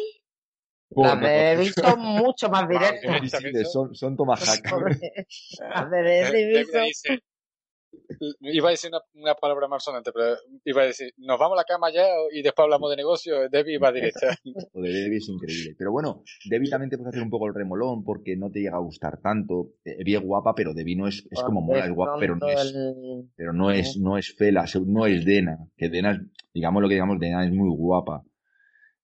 las 0.89 1.19
de 1.19 1.27
Debbie 1.27 1.71
son 1.73 1.99
mucho 1.99 2.49
más 2.49 2.67
directas. 2.69 3.71
son, 3.71 3.93
son 3.93 4.15
tomahawk. 4.15 4.39
las 5.59 5.91
de 5.91 6.01
Debbie 6.31 6.65
son 6.65 7.19
iba 8.41 8.67
a 8.69 8.71
decir 8.71 8.91
una, 9.13 9.35
palabra 9.35 9.67
más 9.67 9.83
sonante, 9.83 10.11
pero 10.13 10.35
iba 10.65 10.81
a 10.81 10.85
decir, 10.85 11.13
nos 11.17 11.39
vamos 11.39 11.57
a 11.57 11.61
la 11.61 11.63
cama 11.63 11.91
ya 11.91 12.05
y 12.31 12.41
después 12.41 12.63
hablamos 12.63 12.89
de 12.89 12.97
negocio, 12.97 13.49
Debbie 13.49 13.77
va 13.77 13.91
directa. 13.91 14.35
de 14.73 14.89
Debbie 14.89 15.17
es 15.17 15.29
increíble. 15.29 15.75
Pero 15.77 15.91
bueno, 15.91 16.23
Debbie 16.49 16.69
también 16.69 16.89
te 16.89 16.97
puede 16.97 17.09
hacer 17.09 17.23
un 17.23 17.29
poco 17.29 17.47
el 17.47 17.53
remolón 17.53 18.03
porque 18.03 18.35
no 18.35 18.49
te 18.49 18.59
llega 18.59 18.77
a 18.77 18.81
gustar 18.81 19.19
tanto. 19.21 19.71
Debbie 19.83 20.15
eh, 20.15 20.17
es 20.17 20.23
guapa, 20.23 20.53
pero 20.55 20.73
Debbie 20.73 20.95
no 20.95 21.07
es, 21.07 21.27
es 21.29 21.41
como 21.41 21.61
mola, 21.61 21.85
es 21.85 21.91
guapa, 21.91 22.17
pero 22.19 22.35
no 22.35 22.47
es, 22.47 22.75
pero 23.35 23.53
no 23.53 23.71
es, 23.71 23.97
no 23.97 24.17
es 24.17 24.33
Fela, 24.37 24.65
no 24.85 25.05
es 25.05 25.25
Dena. 25.25 25.57
Que 25.75 25.89
Dena, 25.89 26.19
digamos 26.53 26.81
lo 26.81 26.87
que 26.87 26.95
digamos, 26.95 27.19
Dena 27.19 27.45
es 27.45 27.51
muy 27.51 27.69
guapa. 27.69 28.23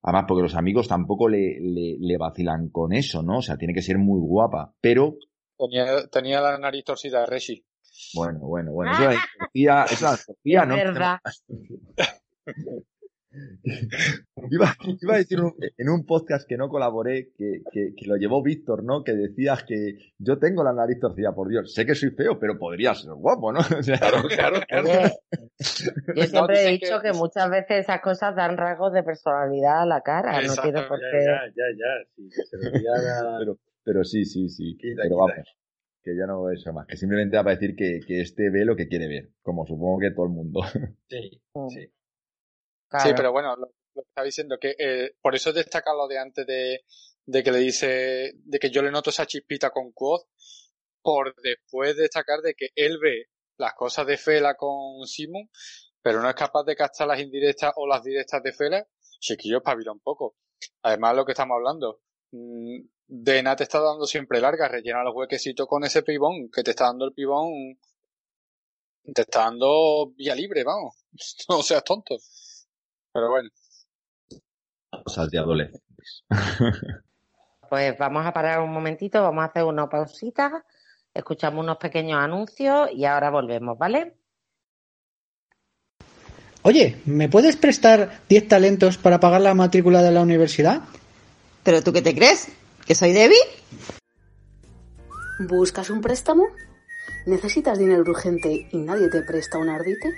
Además, 0.03 0.25
porque 0.27 0.43
los 0.43 0.55
amigos 0.55 0.89
tampoco 0.89 1.29
le, 1.29 1.57
le, 1.61 2.17
vacilan 2.17 2.69
con 2.69 2.91
eso, 2.91 3.23
¿no? 3.23 3.37
O 3.37 3.41
sea, 3.41 3.55
tiene 3.55 3.73
que 3.73 3.81
ser 3.81 3.97
muy 3.97 4.19
guapa, 4.19 4.73
pero... 4.81 5.15
Tenía, 5.57 6.07
tenía 6.11 6.41
la 6.41 6.57
nariz 6.57 6.83
torcida 6.83 7.21
de 7.21 7.25
Reshi. 7.27 7.65
Bueno, 8.13 8.39
bueno, 8.39 8.71
bueno. 8.71 8.91
Eso 8.93 9.09
es 9.11 9.17
Sofía, 9.39 9.85
eso 9.89 10.13
es 10.13 10.19
Sofía, 10.21 10.65
¿no? 10.65 10.75
verdad. 10.75 11.19
iba, 14.51 14.75
iba, 15.01 15.13
a 15.13 15.17
decir 15.17 15.39
en 15.77 15.89
un 15.89 16.05
podcast 16.05 16.47
que 16.47 16.57
no 16.57 16.69
colaboré, 16.69 17.31
que, 17.35 17.63
que, 17.71 17.93
que, 17.95 18.05
lo 18.05 18.15
llevó 18.15 18.43
Víctor, 18.43 18.83
¿no? 18.83 19.03
Que 19.03 19.13
decías 19.13 19.63
que 19.63 19.97
yo 20.19 20.37
tengo 20.37 20.63
la 20.63 20.73
nariz 20.73 20.99
torcida, 20.99 21.33
por 21.33 21.49
Dios. 21.49 21.73
Sé 21.73 21.85
que 21.85 21.95
soy 21.95 22.11
feo, 22.11 22.39
pero 22.39 22.59
podría 22.59 22.93
ser 22.93 23.13
guapo, 23.13 23.51
¿no? 23.51 23.59
claro, 23.85 24.27
claro, 24.27 24.59
claro. 24.67 24.89
yo 26.15 26.23
siempre 26.23 26.63
he 26.63 26.71
dicho 26.71 26.99
que... 27.01 27.13
muchas 27.13 27.49
veces 27.49 27.79
esas 27.79 28.01
cosas 28.01 28.35
dan 28.35 28.57
rasgos 28.57 28.93
de 28.93 29.03
personalidad 29.03 29.81
a 29.81 29.85
la 29.85 30.01
cara. 30.01 30.41
No 30.41 30.55
tiene 30.55 30.83
por 30.83 30.99
qué. 30.99 31.25
Ya, 31.25 31.41
ya, 31.55 31.65
ya. 31.75 32.05
Sí, 32.15 32.29
se 32.29 32.57
pero, 33.39 33.57
pero 33.83 34.03
sí, 34.03 34.25
sí, 34.25 34.49
sí. 34.49 34.77
pero 34.95 35.17
vamos 35.17 35.62
que 36.03 36.15
ya 36.15 36.25
no 36.27 36.51
es 36.51 36.65
más, 36.73 36.85
que 36.85 36.97
simplemente 36.97 37.37
va 37.37 37.51
a 37.51 37.55
decir 37.55 37.75
que, 37.75 38.01
que 38.05 38.21
este 38.21 38.49
ve 38.49 38.65
lo 38.65 38.75
que 38.75 38.87
quiere 38.87 39.07
ver, 39.07 39.29
como 39.41 39.65
supongo 39.65 39.99
que 39.99 40.11
todo 40.11 40.25
el 40.25 40.31
mundo. 40.31 40.61
Sí, 41.09 41.41
mm. 41.53 41.69
sí. 41.69 41.93
Sí, 42.99 43.09
pero 43.15 43.31
bueno, 43.31 43.55
lo, 43.55 43.67
que 43.67 44.01
estaba 44.01 44.25
diciendo, 44.25 44.57
que 44.59 44.75
eh, 44.77 45.15
por 45.21 45.33
eso 45.33 45.51
destaca 45.51 45.93
lo 45.93 46.07
de 46.07 46.19
antes 46.19 46.45
de, 46.45 46.81
de 47.25 47.43
que 47.43 47.51
le 47.51 47.59
dice, 47.59 48.33
de 48.35 48.59
que 48.59 48.69
yo 48.69 48.83
le 48.83 48.91
noto 48.91 49.09
esa 49.09 49.25
chispita 49.25 49.71
con 49.71 49.91
Quoth, 49.93 50.27
por 51.01 51.33
después 51.41 51.97
destacar 51.97 52.41
de 52.41 52.53
que 52.53 52.69
él 52.75 52.99
ve 53.01 53.27
las 53.57 53.73
cosas 53.73 54.05
de 54.05 54.17
Fela 54.17 54.55
con 54.55 55.05
Simon, 55.05 55.49
pero 56.01 56.21
no 56.21 56.29
es 56.29 56.35
capaz 56.35 56.63
de 56.65 56.75
captar 56.75 57.07
las 57.07 57.19
indirectas 57.19 57.73
o 57.77 57.87
las 57.87 58.03
directas 58.03 58.43
de 58.43 58.53
Fela, 58.53 58.87
chiquillo, 59.19 59.57
espabila 59.57 59.91
un 59.91 59.99
poco. 59.99 60.35
Además, 60.83 61.15
lo 61.15 61.25
que 61.25 61.31
estamos 61.31 61.55
hablando, 61.55 62.01
mm, 62.31 62.79
Dena 63.07 63.55
te 63.55 63.63
está 63.63 63.79
dando 63.79 64.05
siempre 64.05 64.39
larga, 64.39 64.67
rellena 64.67 65.03
los 65.03 65.15
huequecitos 65.15 65.67
con 65.67 65.83
ese 65.83 66.03
pibón, 66.03 66.49
que 66.49 66.63
te 66.63 66.71
está 66.71 66.85
dando 66.85 67.05
el 67.05 67.13
pibón, 67.13 67.77
te 69.13 69.21
está 69.21 69.39
dando 69.41 70.11
vía 70.15 70.35
libre, 70.35 70.63
vamos. 70.63 70.95
No 71.49 71.61
seas 71.61 71.83
tonto. 71.83 72.17
Pero 73.11 73.29
bueno. 73.29 73.49
Cosas 75.03 75.29
de 75.29 75.37
adolescentes. 75.39 76.23
Pues 77.69 77.97
vamos 77.97 78.23
a 78.23 78.31
parar 78.31 78.59
un 78.59 78.71
momentito, 78.71 79.23
vamos 79.23 79.41
a 79.41 79.47
hacer 79.47 79.63
una 79.63 79.89
pausita, 79.89 80.63
escuchamos 81.11 81.63
unos 81.63 81.77
pequeños 81.77 82.19
anuncios 82.21 82.91
y 82.93 83.03
ahora 83.05 83.31
volvemos, 83.31 83.75
¿vale? 83.79 84.13
Oye, 86.61 87.01
¿me 87.05 87.29
puedes 87.29 87.55
prestar 87.55 88.21
10 88.29 88.47
talentos 88.47 88.99
para 88.99 89.19
pagar 89.19 89.41
la 89.41 89.55
matrícula 89.55 90.03
de 90.03 90.11
la 90.11 90.21
universidad? 90.21 90.83
¿Pero 91.63 91.81
tú 91.81 91.91
qué 91.91 92.03
te 92.03 92.13
crees? 92.13 92.49
¿Que 92.85 92.95
soy 92.95 93.13
Debbie? 93.13 93.37
¿Buscas 95.39 95.89
un 95.89 96.01
préstamo? 96.01 96.43
¿Necesitas 97.25 97.79
dinero 97.79 98.01
urgente 98.01 98.67
y 98.71 98.77
nadie 98.77 99.09
te 99.09 99.21
presta 99.21 99.57
un 99.57 99.69
ardite? 99.69 100.13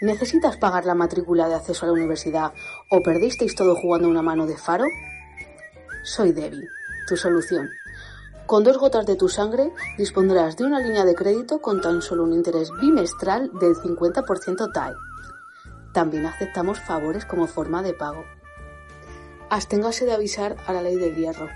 ¿Necesitas 0.00 0.56
pagar 0.56 0.84
la 0.84 0.94
matrícula 0.94 1.48
de 1.48 1.56
acceso 1.56 1.84
a 1.84 1.88
la 1.88 1.94
universidad 1.94 2.52
o 2.90 3.02
perdisteis 3.02 3.56
todo 3.56 3.74
jugando 3.74 4.08
una 4.08 4.22
mano 4.22 4.46
de 4.46 4.56
faro? 4.56 4.84
Soy 6.04 6.30
Debbie, 6.30 6.68
tu 7.08 7.16
solución. 7.16 7.68
Con 8.46 8.62
dos 8.62 8.78
gotas 8.78 9.04
de 9.04 9.16
tu 9.16 9.28
sangre 9.28 9.72
dispondrás 9.98 10.56
de 10.56 10.64
una 10.64 10.78
línea 10.78 11.04
de 11.04 11.16
crédito 11.16 11.60
con 11.60 11.80
tan 11.80 12.02
solo 12.02 12.22
un 12.22 12.32
interés 12.32 12.70
bimestral 12.80 13.50
del 13.58 13.74
50% 13.74 14.72
TAE. 14.72 14.94
También 15.92 16.26
aceptamos 16.26 16.78
favores 16.78 17.24
como 17.24 17.48
forma 17.48 17.82
de 17.82 17.94
pago. 17.94 18.24
Absténgase 19.50 20.04
de 20.04 20.12
avisar 20.12 20.56
a 20.68 20.72
la 20.72 20.82
ley 20.82 20.94
del 20.94 21.16
hierro. 21.16 21.48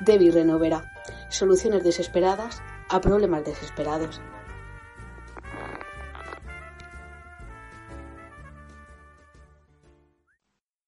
Debbie 0.00 0.30
Renovera. 0.30 0.92
Soluciones 1.28 1.84
desesperadas 1.84 2.62
a 2.88 3.00
problemas 3.00 3.44
desesperados. 3.44 4.20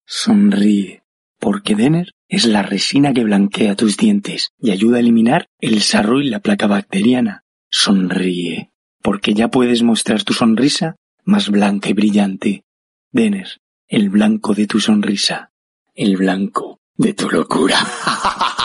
Sonríe, 0.07 1.03
porque 1.39 1.75
Denner 1.75 2.13
es 2.29 2.47
la 2.47 2.63
resina 2.63 3.13
que 3.13 3.25
blanquea 3.25 3.75
tus 3.75 3.97
dientes 3.97 4.53
y 4.59 4.71
ayuda 4.71 4.99
a 4.99 5.01
eliminar 5.01 5.49
el 5.61 5.83
sarro 5.83 6.21
y 6.21 6.29
la 6.29 6.41
placa 6.41 6.67
bacteriana. 6.67 7.45
Sonríe, 7.69 8.71
porque 9.03 9.35
ya 9.35 9.49
puedes 9.49 9.83
mostrar 9.83 10.23
tu 10.23 10.33
sonrisa 10.33 10.97
más 11.25 11.51
blanca 11.51 11.91
y 11.91 11.93
brillante. 11.95 12.65
Denner, 13.13 13.61
el 13.89 14.11
blanco 14.11 14.55
de 14.55 14.67
tu 14.67 14.81
sonrisa, 14.81 15.53
el 15.95 16.17
blanco 16.17 16.81
de 16.97 17.15
tu 17.15 17.29
locura. 17.31 17.79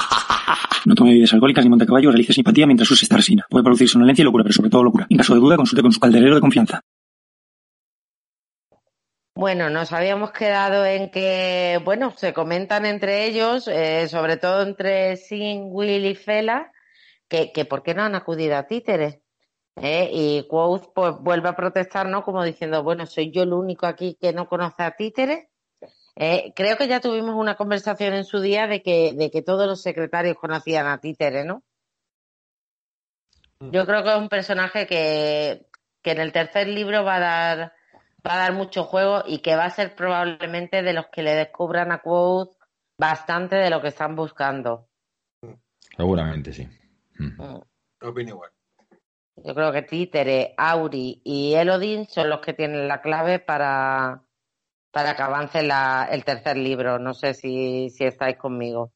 No 0.86 0.96
tome 0.96 1.12
bebidas 1.12 1.34
alcohólicas 1.34 1.64
ni 1.64 1.70
monte 1.70 1.86
caballo, 1.86 2.12
realice 2.12 2.34
simpatía 2.34 2.66
mientras 2.66 2.90
use 2.92 3.06
esta 3.06 3.18
resina. 3.18 3.46
Puede 3.50 3.64
producir 3.64 3.90
somnolencia 3.90 4.24
y 4.24 4.26
locura, 4.26 4.44
pero 4.44 4.54
sobre 4.54 4.70
todo 4.70 4.84
locura. 4.84 5.08
En 5.10 5.18
caso 5.18 5.34
de 5.34 5.40
duda, 5.40 5.58
consulte 5.58 5.82
con 5.82 5.92
su 5.92 6.00
calderero 6.00 6.36
de 6.36 6.42
confianza. 6.42 6.82
Bueno, 9.36 9.70
nos 9.70 9.94
habíamos 9.94 10.32
quedado 10.32 10.86
en 10.86 11.12
que, 11.12 11.80
bueno, 11.86 12.12
se 12.18 12.34
comentan 12.34 12.86
entre 12.86 13.26
ellos, 13.26 13.70
eh, 13.70 14.08
sobre 14.10 14.36
todo 14.36 14.64
entre 14.64 15.16
Sin, 15.16 15.68
Will 15.72 16.06
y 16.06 16.16
Fela, 16.16 16.72
que, 17.30 17.54
que 17.54 17.64
por 17.64 17.82
qué 17.82 17.94
no 17.94 18.04
han 18.04 18.16
acudido 18.16 18.58
a 18.58 18.68
títeres. 18.68 19.20
¿Eh? 19.82 20.10
Y 20.12 20.48
Quoth 20.48 20.92
pues 20.94 21.16
vuelve 21.22 21.48
a 21.50 21.56
protestar, 21.56 22.10
¿no? 22.10 22.24
Como 22.24 22.44
diciendo, 22.44 22.84
bueno, 22.84 23.06
soy 23.06 23.32
yo 23.32 23.44
el 23.44 23.54
único 23.54 23.86
aquí 23.86 24.18
que 24.20 24.34
no 24.34 24.48
conoce 24.48 24.84
a 24.84 24.92
títeres. 24.92 25.48
Eh, 26.22 26.52
creo 26.54 26.76
que 26.76 26.90
ya 26.90 27.00
tuvimos 27.00 27.34
una 27.34 27.56
conversación 27.56 28.14
en 28.14 28.26
su 28.26 28.42
día 28.42 28.68
de 28.68 28.82
que, 28.84 29.14
de 29.14 29.32
que 29.32 29.42
todos 29.42 29.66
los 29.68 29.82
secretarios 29.82 30.36
conocían 30.38 30.86
a 30.86 31.00
Títere, 31.00 31.46
¿no? 31.46 31.64
Mm. 33.62 33.72
Yo 33.72 33.86
creo 33.86 34.04
que 34.04 34.10
es 34.10 34.18
un 34.18 34.28
personaje 34.28 34.86
que, 34.86 35.66
que 36.02 36.12
en 36.12 36.20
el 36.20 36.34
tercer 36.34 36.68
libro 36.68 37.06
va 37.06 37.16
a 37.16 37.20
dar 37.20 37.74
va 38.28 38.34
a 38.34 38.38
dar 38.38 38.54
mucho 38.54 38.84
juego 38.84 39.24
y 39.26 39.40
que 39.40 39.56
va 39.56 39.64
a 39.64 39.70
ser 39.70 39.96
probablemente 39.96 40.84
de 40.84 40.92
los 40.92 41.08
que 41.08 41.24
le 41.24 41.36
descubran 41.36 41.94
a 41.94 42.02
Quoth 42.02 42.58
bastante 42.98 43.56
de 43.56 43.70
lo 43.70 43.82
que 43.82 43.88
están 43.88 44.18
buscando. 44.18 44.90
Seguramente 45.96 46.52
sí. 46.52 46.68
Mm. 47.18 47.42
Mm. 47.42 47.62
Opino 48.02 48.30
igual. 48.32 48.52
Yo 49.38 49.56
creo 49.56 49.72
que 49.72 49.84
Títere, 49.84 50.54
Auri 50.58 51.22
y 51.24 51.54
Elodin 51.54 52.10
son 52.10 52.30
los 52.30 52.42
que 52.42 52.52
tienen 52.52 52.90
la 52.90 53.02
clave 53.02 53.40
para, 53.40 54.22
para 54.92 55.16
que 55.16 55.22
avance 55.22 55.64
la, 55.64 56.08
el 56.12 56.24
tercer 56.24 56.58
libro. 56.58 57.00
No 57.00 57.14
sé 57.14 57.34
si, 57.34 57.90
si 57.90 58.06
estáis 58.06 58.38
conmigo. 58.38 58.92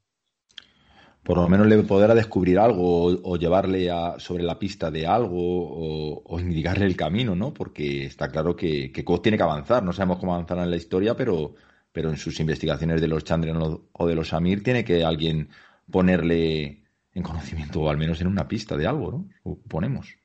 por 1.23 1.37
lo 1.37 1.47
menos 1.47 1.67
le 1.67 1.81
podrá 1.83 2.15
descubrir 2.15 2.59
algo 2.59 3.05
o, 3.23 3.37
llevarle 3.37 3.89
a, 3.91 4.19
sobre 4.19 4.43
la 4.43 4.59
pista 4.59 4.91
de 4.91 5.07
algo 5.07 6.21
o, 6.25 6.39
indicarle 6.39 6.85
el 6.85 6.95
camino, 6.95 7.35
¿no? 7.35 7.53
Porque 7.53 8.05
está 8.05 8.29
claro 8.29 8.55
que, 8.55 8.91
que 8.91 9.03
tiene 9.21 9.37
que 9.37 9.43
avanzar. 9.43 9.83
No 9.83 9.93
sabemos 9.93 10.19
cómo 10.19 10.33
avanzará 10.33 10.63
en 10.63 10.71
la 10.71 10.77
historia, 10.77 11.15
pero, 11.15 11.55
pero 11.91 12.09
en 12.09 12.17
sus 12.17 12.39
investigaciones 12.39 12.99
de 13.01 13.07
los 13.07 13.23
Chandrian 13.23 13.57
o 13.91 14.07
de 14.07 14.15
los 14.15 14.33
Amir 14.33 14.63
tiene 14.63 14.83
que 14.83 15.03
alguien 15.03 15.49
ponerle 15.89 16.83
en 17.13 17.23
conocimiento 17.23 17.81
o 17.81 17.89
al 17.89 17.97
menos 17.97 18.19
en 18.21 18.27
una 18.27 18.47
pista 18.47 18.75
de 18.75 18.87
algo, 18.87 19.11
¿no? 19.11 19.55
Ponemos. 19.67 20.17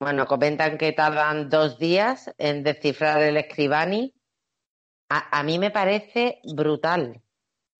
Bueno, 0.00 0.26
comentan 0.26 0.78
que 0.78 0.92
tardan 0.92 1.50
dos 1.50 1.78
días 1.78 2.34
en 2.38 2.62
descifrar 2.62 3.20
el 3.22 3.36
escribani. 3.36 4.14
A, 5.10 5.42
mí 5.42 5.58
me 5.58 5.70
parece 5.70 6.40
brutal 6.54 7.20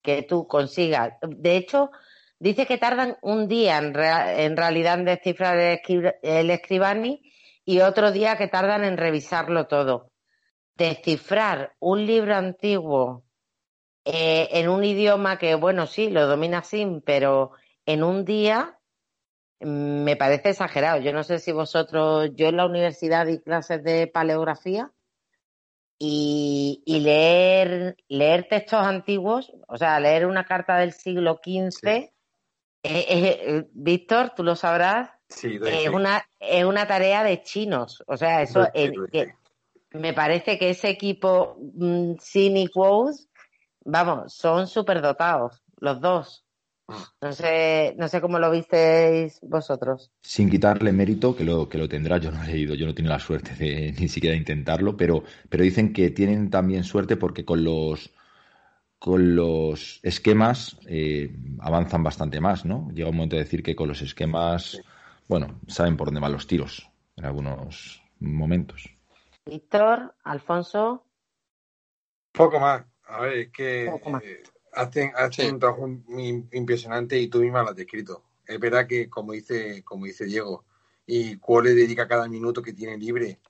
que 0.02 0.22
tú 0.22 0.46
consigas. 0.46 1.14
De 1.22 1.56
hecho, 1.56 1.90
dice 2.38 2.66
que 2.66 2.76
tardan 2.76 3.16
un 3.22 3.48
día 3.48 3.78
en, 3.78 3.96
en 3.96 4.54
realidad 4.54 4.98
en 4.98 5.06
descifrar 5.06 5.80
el, 6.22 6.50
escribani 6.50 7.22
y 7.64 7.80
otro 7.80 8.12
día 8.12 8.36
que 8.36 8.48
tardan 8.48 8.84
en 8.84 8.98
revisarlo 8.98 9.66
todo. 9.66 10.12
Descifrar 10.74 11.74
un 11.78 12.04
libro 12.04 12.34
antiguo 12.34 13.24
eh, 14.04 14.48
en 14.52 14.68
un 14.68 14.84
idioma 14.84 15.38
que, 15.38 15.54
bueno, 15.54 15.86
sí, 15.86 16.10
lo 16.10 16.26
domina 16.26 16.62
sin, 16.64 17.00
pero 17.00 17.52
en 17.86 18.02
un 18.02 18.26
día 18.26 18.78
me 19.60 20.16
parece 20.16 20.50
exagerado. 20.50 21.00
Yo 21.00 21.12
no 21.12 21.22
sé 21.22 21.38
si 21.38 21.52
vosotros, 21.52 22.30
yo 22.34 22.48
en 22.48 22.56
la 22.56 22.66
universidad 22.66 23.26
di 23.26 23.40
clases 23.40 23.82
de 23.84 24.06
paleografía 24.06 24.90
y, 25.98 26.82
leer, 26.86 27.96
leer 28.08 28.48
textos 28.48 28.80
antiguos, 28.80 29.52
o 29.68 29.76
sea, 29.76 30.00
leer 30.00 30.26
una 30.26 30.44
carta 30.44 30.78
del 30.78 30.92
siglo 30.92 31.40
XV, 31.44 31.86
eh, 31.86 32.10
eh, 32.82 33.68
Víctor, 33.72 34.32
tú 34.34 34.42
lo 34.42 34.56
sabrás, 34.56 35.10
es, 35.28 35.88
una, 35.90 36.24
es 36.38 36.64
una 36.64 36.86
tarea 36.86 37.22
de 37.22 37.42
chinos. 37.42 38.02
O 38.06 38.16
sea, 38.16 38.42
eso 38.42 38.66
me 39.92 40.12
parece 40.14 40.58
que 40.58 40.70
ese 40.70 40.88
equipo 40.88 41.56
mm, 41.58 42.14
Cynic 42.20 42.72
vamos, 43.84 44.32
son 44.32 44.66
superdotados, 44.66 45.62
los 45.78 46.00
dos. 46.00 46.44
No 47.20 47.32
sé, 47.32 47.94
no 47.98 48.08
sé 48.08 48.20
cómo 48.20 48.38
lo 48.38 48.50
visteis 48.50 49.38
vosotros. 49.42 50.10
Sin 50.22 50.50
quitarle 50.50 50.92
mérito, 50.92 51.36
que 51.36 51.44
lo, 51.44 51.68
que 51.68 51.78
lo 51.78 51.88
tendrá, 51.88 52.18
yo 52.18 52.30
no 52.30 52.42
he 52.44 52.56
ido, 52.56 52.74
yo 52.74 52.86
no 52.86 52.94
tengo 52.94 53.08
la 53.08 53.18
suerte 53.18 53.54
de 53.54 53.92
ni 53.98 54.08
siquiera 54.08 54.36
intentarlo, 54.36 54.96
pero, 54.96 55.22
pero 55.48 55.64
dicen 55.64 55.92
que 55.92 56.10
tienen 56.10 56.50
también 56.50 56.84
suerte 56.84 57.16
porque 57.16 57.44
con 57.44 57.64
los 57.64 58.10
con 58.98 59.34
los 59.34 59.98
esquemas 60.02 60.78
eh, 60.86 61.34
avanzan 61.60 62.02
bastante 62.02 62.38
más, 62.38 62.66
¿no? 62.66 62.90
Llega 62.92 63.08
un 63.08 63.16
momento 63.16 63.36
de 63.36 63.44
decir 63.44 63.62
que 63.62 63.74
con 63.74 63.88
los 63.88 64.02
esquemas, 64.02 64.78
bueno, 65.26 65.58
saben 65.68 65.96
por 65.96 66.08
dónde 66.08 66.20
van 66.20 66.32
los 66.32 66.46
tiros 66.46 66.86
en 67.16 67.24
algunos 67.24 68.02
momentos. 68.18 68.90
Víctor, 69.46 70.14
Alfonso. 70.22 71.06
Poco 72.30 72.60
más. 72.60 72.84
A 73.04 73.22
ver, 73.22 73.32
es 73.38 73.52
que 73.52 73.86
eh, 73.86 74.42
hacen, 74.72 75.12
un 75.52 75.60
trabajo 75.60 75.88
impresionante 76.52 77.18
y 77.18 77.28
tú 77.28 77.40
misma 77.40 77.62
lo 77.62 77.70
has 77.70 77.76
descrito. 77.76 78.22
Es 78.46 78.58
verdad 78.58 78.86
que, 78.86 79.08
como 79.08 79.32
dice, 79.32 79.82
como 79.84 80.06
dice 80.06 80.24
Diego, 80.24 80.64
y 81.06 81.36
cuál 81.36 81.64
le 81.64 81.74
dedica 81.74 82.08
cada 82.08 82.28
minuto 82.28 82.62
que 82.62 82.72
tiene 82.72 82.96
libre. 82.96 83.40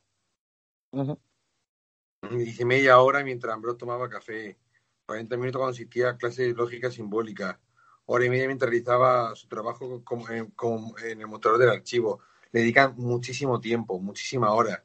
Dice 2.30 2.64
media 2.64 3.00
hora 3.00 3.22
mientras 3.24 3.54
Ambrose 3.54 3.78
tomaba 3.78 4.08
café, 4.08 4.58
40 5.06 5.36
minutos 5.36 5.58
cuando 5.58 5.72
asistía 5.72 6.10
a 6.10 6.16
clases 6.16 6.48
de 6.48 6.54
lógica 6.54 6.90
simbólica, 6.90 7.60
hora 8.06 8.24
y 8.24 8.30
media 8.30 8.46
mientras 8.46 8.70
realizaba 8.70 9.34
su 9.36 9.48
trabajo 9.48 10.02
en 10.28 11.20
el 11.20 11.26
motor 11.26 11.58
del 11.58 11.70
archivo. 11.70 12.20
Le 12.52 12.60
dedican 12.60 12.94
muchísimo 12.96 13.60
tiempo, 13.60 13.98
muchísimas 14.00 14.50
horas. 14.50 14.82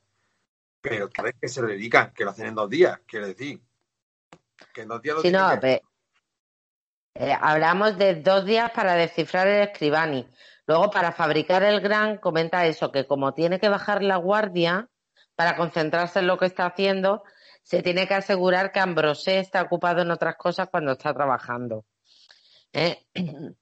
Pero 0.82 1.10
cada 1.10 1.28
vez 1.28 1.36
que 1.42 1.48
se 1.48 1.62
lo 1.62 1.68
dedican, 1.68 2.14
que 2.14 2.24
lo 2.24 2.30
hacen 2.30 2.46
en 2.48 2.56
dos 2.56 2.70
días, 2.70 3.00
quiero 3.08 3.26
decir. 3.26 3.60
Que 4.74 4.86
no 4.86 5.02
eh, 7.16 7.36
hablamos 7.40 7.98
de 7.98 8.16
dos 8.16 8.46
días 8.46 8.72
para 8.72 8.96
descifrar 8.96 9.48
el 9.48 9.64
escribani. 9.64 10.28
Luego, 10.68 10.90
para 10.90 11.12
fabricar 11.12 11.64
el 11.64 11.80
gran, 11.80 12.18
comenta 12.18 12.66
eso, 12.66 12.92
que 12.92 13.06
como 13.06 13.34
tiene 13.34 13.60
que 13.60 13.70
bajar 13.70 14.04
la 14.04 14.18
guardia 14.18 14.90
para 15.36 15.56
concentrarse 15.56 16.20
en 16.20 16.28
lo 16.28 16.38
que 16.38 16.46
está 16.46 16.66
haciendo, 16.66 17.24
se 17.64 17.82
tiene 17.82 18.08
que 18.08 18.14
asegurar 18.14 18.72
que 18.72 18.80
Ambrosé 18.80 19.40
está 19.40 19.62
ocupado 19.62 20.02
en 20.02 20.12
otras 20.12 20.36
cosas 20.38 20.68
cuando 20.70 20.94
está 20.94 21.14
trabajando. 21.14 21.86
¿Eh? 22.74 23.06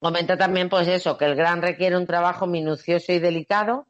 Comenta 0.00 0.38
también, 0.38 0.68
pues 0.70 0.88
eso, 0.88 1.18
que 1.18 1.26
el 1.26 1.36
gran 1.36 1.60
requiere 1.60 1.96
un 1.96 2.06
trabajo 2.06 2.46
minucioso 2.46 3.12
y 3.12 3.18
delicado 3.18 3.86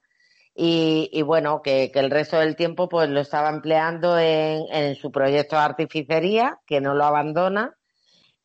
y, 0.54 1.22
bueno, 1.22 1.62
que, 1.62 1.90
el 1.94 2.10
resto 2.10 2.38
del 2.38 2.56
tiempo 2.56 2.88
pues 2.88 3.08
lo 3.08 3.20
estaba 3.20 3.48
empleando 3.48 4.18
en, 4.18 4.94
su 4.96 5.12
proyecto 5.12 5.56
de 5.56 5.62
artificería, 5.62 6.58
que 6.66 6.80
no 6.80 6.94
lo 6.94 7.04
abandona, 7.04 7.76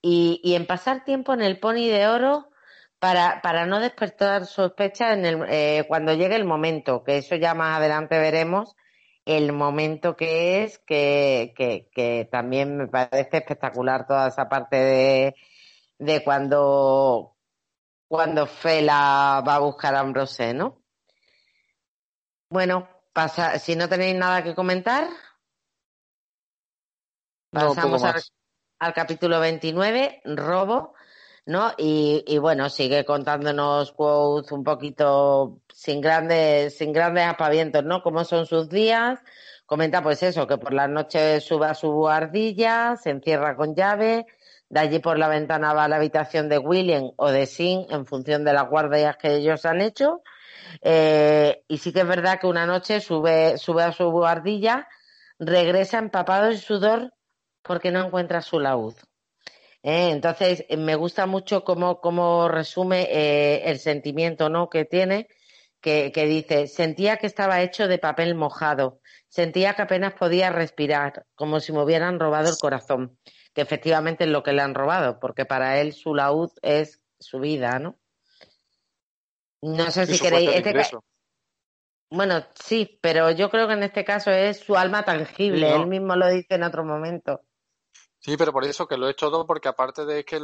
y, 0.07 0.53
en 0.53 0.67
pasar 0.67 1.03
tiempo 1.03 1.33
en 1.33 1.41
el 1.41 1.59
Pony 1.59 1.87
de 1.87 2.07
Oro 2.07 2.51
para, 2.99 3.41
para 3.41 3.65
no 3.65 3.79
despertar 3.79 4.45
sospechas 4.45 5.17
en 5.17 5.25
el, 5.25 5.43
eh, 5.49 5.85
cuando 5.87 6.13
llegue 6.13 6.35
el 6.35 6.45
momento, 6.45 7.03
que 7.03 7.17
eso 7.17 7.35
ya 7.35 7.55
más 7.55 7.77
adelante 7.77 8.19
veremos, 8.19 8.75
el 9.25 9.51
momento 9.51 10.15
que 10.15 10.63
es, 10.63 10.77
que, 10.77 11.55
que, 11.57 11.89
que 11.91 12.29
también 12.31 12.77
me 12.77 12.87
parece 12.87 13.37
espectacular 13.37 14.05
toda 14.05 14.27
esa 14.27 14.47
parte 14.47 14.75
de, 14.75 15.35
de 15.97 16.23
cuando, 16.23 17.35
cuando 18.07 18.45
Fela 18.45 19.43
va 19.45 19.55
a 19.55 19.59
buscar 19.59 19.95
a 19.95 20.01
Ambrose, 20.01 20.53
¿no? 20.53 20.83
Bueno, 22.51 22.87
pasa, 23.11 23.57
si 23.57 23.75
no 23.75 23.89
tenéis 23.89 24.15
nada 24.15 24.43
que 24.43 24.53
comentar, 24.53 25.09
pasamos 27.49 28.03
al, 28.79 28.93
capítulo 28.93 29.39
29, 29.39 30.21
robo, 30.25 30.93
¿no? 31.45 31.73
Y, 31.77 32.37
bueno, 32.39 32.69
sigue 32.69 33.05
contándonos 33.05 33.91
quotes 33.91 34.51
un 34.51 34.63
poquito 34.63 35.61
sin 35.73 36.01
grandes, 36.01 36.77
sin 36.77 36.93
grandes 36.93 37.25
apavientos, 37.27 37.83
¿no? 37.83 38.01
Cómo 38.01 38.23
son 38.23 38.45
sus 38.45 38.69
días. 38.69 39.19
Comenta 39.65 40.03
pues 40.03 40.21
eso, 40.23 40.47
que 40.47 40.57
por 40.57 40.73
las 40.73 40.89
noches 40.89 41.43
sube 41.43 41.67
a 41.67 41.73
su 41.73 42.07
ardilla, 42.07 42.95
se 42.97 43.09
encierra 43.09 43.55
con 43.55 43.75
llave, 43.75 44.25
de 44.69 44.79
allí 44.79 44.99
por 44.99 45.17
la 45.17 45.27
ventana 45.27 45.73
va 45.73 45.85
a 45.85 45.87
la 45.87 45.95
habitación 45.95 46.49
de 46.49 46.59
William 46.59 47.11
o 47.15 47.31
de 47.31 47.45
Sin 47.45 47.85
en 47.89 48.05
función 48.05 48.43
de 48.43 48.53
las 48.53 48.69
guardias 48.69 49.17
que 49.17 49.35
ellos 49.35 49.65
han 49.65 49.81
hecho 49.81 50.21
eh, 50.81 51.63
y 51.67 51.77
sí 51.77 51.91
que 51.91 52.01
es 52.01 52.07
verdad 52.07 52.39
que 52.39 52.47
una 52.47 52.65
noche 52.65 52.99
sube, 52.99 53.57
sube 53.57 53.83
a 53.83 53.91
su 53.91 54.09
guardilla, 54.09 54.87
regresa 55.39 55.97
empapado 55.97 56.51
en 56.51 56.57
sudor 56.57 57.13
porque 57.65 57.91
no 57.91 58.05
encuentra 58.05 58.41
su 58.41 58.59
laúd. 58.59 58.95
Eh, 59.83 60.09
entonces, 60.09 60.65
me 60.77 60.95
gusta 60.95 61.25
mucho 61.25 61.63
cómo, 61.63 62.01
cómo 62.01 62.47
resume 62.47 63.07
eh, 63.11 63.69
el 63.69 63.79
sentimiento 63.79 64.49
¿no? 64.49 64.69
que 64.69 64.85
tiene, 64.85 65.27
que, 65.79 66.11
que, 66.11 66.25
dice, 66.25 66.67
sentía 66.67 67.17
que 67.17 67.27
estaba 67.27 67.61
hecho 67.61 67.87
de 67.87 67.99
papel 67.99 68.33
mojado, 68.33 68.99
sentía 69.27 69.75
que 69.75 69.83
apenas 69.83 70.13
podía 70.13 70.49
respirar, 70.49 71.25
como 71.35 71.59
si 71.59 71.71
me 71.71 71.83
hubieran 71.83 72.19
robado 72.19 72.49
el 72.49 72.57
corazón, 72.57 73.19
que 73.53 73.61
efectivamente 73.61 74.23
es 74.23 74.31
lo 74.31 74.41
que 74.41 74.53
le 74.53 74.61
han 74.61 74.73
robado, 74.73 75.19
porque 75.19 75.45
para 75.45 75.79
él 75.79 75.93
su 75.93 76.15
laúd 76.15 76.51
es 76.63 77.01
su 77.19 77.39
vida, 77.39 77.77
¿no? 77.77 77.99
No 79.61 79.91
sé 79.91 80.05
si 80.07 80.19
queréis. 80.19 80.49
Este 80.49 80.73
bueno, 82.09 82.45
sí, 82.53 82.99
pero 83.01 83.31
yo 83.31 83.49
creo 83.49 83.67
que 83.67 83.73
en 83.73 83.83
este 83.83 84.05
caso 84.05 84.31
es 84.31 84.59
su 84.59 84.75
alma 84.75 85.03
tangible. 85.03 85.75
Él 85.75 85.87
mismo 85.87 86.15
lo 86.15 86.29
dice 86.29 86.55
en 86.55 86.63
otro 86.63 86.85
momento. 86.85 87.41
Sí, 88.25 88.37
pero 88.37 88.51
por 88.51 88.63
eso 88.63 88.87
que 88.87 88.97
lo 88.97 89.07
he 89.07 89.11
hecho 89.11 89.29
todo, 89.29 89.45
porque 89.45 89.67
aparte 89.67 90.03
de 90.03 90.25
que 90.25 90.41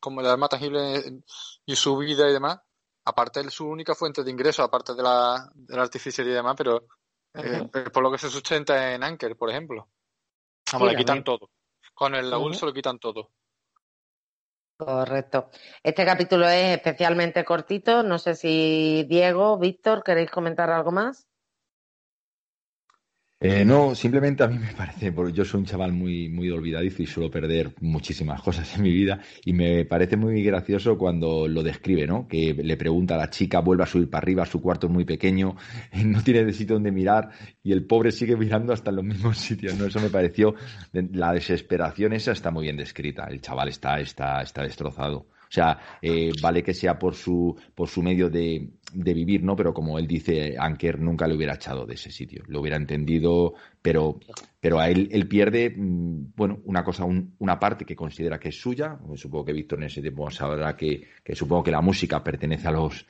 como 0.00 0.22
el 0.22 0.26
alma 0.26 0.48
tangible 0.48 1.20
y 1.66 1.76
su 1.76 1.98
vida 1.98 2.26
y 2.26 2.32
demás, 2.32 2.62
aparte 3.04 3.42
de 3.42 3.50
su 3.50 3.68
única 3.68 3.94
fuente 3.94 4.24
de 4.24 4.30
ingreso, 4.30 4.62
aparte 4.62 4.94
de 4.94 5.02
la, 5.02 5.50
de 5.54 5.76
la 5.76 5.82
artificial 5.82 6.26
y 6.26 6.30
demás, 6.30 6.54
pero 6.56 6.86
eh, 7.34 7.68
por 7.92 8.02
lo 8.02 8.10
que 8.10 8.16
se 8.16 8.30
sustenta 8.30 8.94
en 8.94 9.04
Anker, 9.04 9.36
por 9.36 9.50
ejemplo. 9.50 9.86
Vamos, 10.72 10.92
le 10.92 10.96
quitan 10.96 11.22
todo. 11.22 11.50
Con 11.92 12.14
el 12.14 12.30
laúd 12.30 12.54
se 12.54 12.64
lo 12.64 12.72
quitan 12.72 12.98
todo. 12.98 13.32
Correcto. 14.78 15.50
Este 15.82 16.06
capítulo 16.06 16.48
es 16.48 16.74
especialmente 16.78 17.44
cortito. 17.44 18.02
No 18.02 18.18
sé 18.18 18.34
si 18.34 19.04
Diego, 19.06 19.58
Víctor, 19.58 20.02
¿queréis 20.02 20.30
comentar 20.30 20.70
algo 20.70 20.90
más? 20.90 21.28
Eh, 23.46 23.62
no, 23.62 23.94
simplemente 23.94 24.42
a 24.42 24.46
mí 24.46 24.58
me 24.58 24.72
parece, 24.72 25.12
porque 25.12 25.34
yo 25.34 25.44
soy 25.44 25.60
un 25.60 25.66
chaval 25.66 25.92
muy, 25.92 26.30
muy 26.30 26.48
olvidadizo 26.48 27.02
y 27.02 27.06
suelo 27.06 27.30
perder 27.30 27.74
muchísimas 27.82 28.40
cosas 28.40 28.74
en 28.74 28.82
mi 28.82 28.90
vida 28.90 29.20
y 29.44 29.52
me 29.52 29.84
parece 29.84 30.16
muy 30.16 30.42
gracioso 30.42 30.96
cuando 30.96 31.46
lo 31.46 31.62
describe, 31.62 32.06
¿no? 32.06 32.26
Que 32.26 32.54
le 32.54 32.78
pregunta 32.78 33.16
a 33.16 33.18
la 33.18 33.28
chica, 33.28 33.60
vuelve 33.60 33.82
a 33.82 33.86
subir 33.86 34.08
para 34.08 34.22
arriba, 34.22 34.46
su 34.46 34.62
cuarto 34.62 34.86
es 34.86 34.94
muy 34.94 35.04
pequeño, 35.04 35.56
no 36.06 36.22
tiene 36.22 36.50
sitio 36.54 36.76
donde 36.76 36.90
mirar 36.90 37.32
y 37.62 37.72
el 37.72 37.84
pobre 37.84 38.12
sigue 38.12 38.34
mirando 38.34 38.72
hasta 38.72 38.88
en 38.88 38.96
los 38.96 39.04
mismos 39.04 39.36
sitios, 39.36 39.76
¿no? 39.76 39.84
Eso 39.84 40.00
me 40.00 40.08
pareció, 40.08 40.54
la 40.92 41.34
desesperación 41.34 42.14
esa 42.14 42.32
está 42.32 42.50
muy 42.50 42.62
bien 42.62 42.78
descrita, 42.78 43.26
el 43.26 43.42
chaval 43.42 43.68
está, 43.68 44.00
está, 44.00 44.40
está 44.40 44.62
destrozado. 44.62 45.26
O 45.48 45.52
sea, 45.54 45.78
eh, 46.02 46.32
vale 46.42 46.62
que 46.62 46.74
sea 46.74 46.98
por 46.98 47.14
su, 47.14 47.56
por 47.74 47.88
su 47.88 48.02
medio 48.02 48.28
de, 48.28 48.70
de, 48.92 49.14
vivir, 49.14 49.42
¿no? 49.42 49.54
Pero 49.54 49.72
como 49.72 49.98
él 49.98 50.06
dice, 50.06 50.56
Anker 50.58 50.98
nunca 50.98 51.26
le 51.26 51.34
hubiera 51.34 51.54
echado 51.54 51.86
de 51.86 51.94
ese 51.94 52.10
sitio. 52.10 52.42
Lo 52.48 52.60
hubiera 52.60 52.76
entendido, 52.76 53.54
pero, 53.80 54.18
pero 54.60 54.80
a 54.80 54.88
él, 54.88 55.08
él 55.12 55.28
pierde, 55.28 55.70
mm, 55.70 56.32
bueno, 56.34 56.60
una 56.64 56.82
cosa, 56.82 57.04
una 57.04 57.60
parte 57.60 57.84
que 57.84 57.94
considera 57.94 58.40
que 58.40 58.48
es 58.48 58.60
suya. 58.60 58.98
Supongo 59.14 59.44
que 59.44 59.52
Víctor 59.52 59.78
en 59.78 59.84
ese 59.84 60.00
tiempo 60.00 60.30
sabrá 60.30 60.76
que, 60.76 61.08
que 61.22 61.36
supongo 61.36 61.62
que 61.62 61.70
la 61.70 61.80
música 61.80 62.24
pertenece 62.24 62.68
a 62.68 62.72
los, 62.72 63.06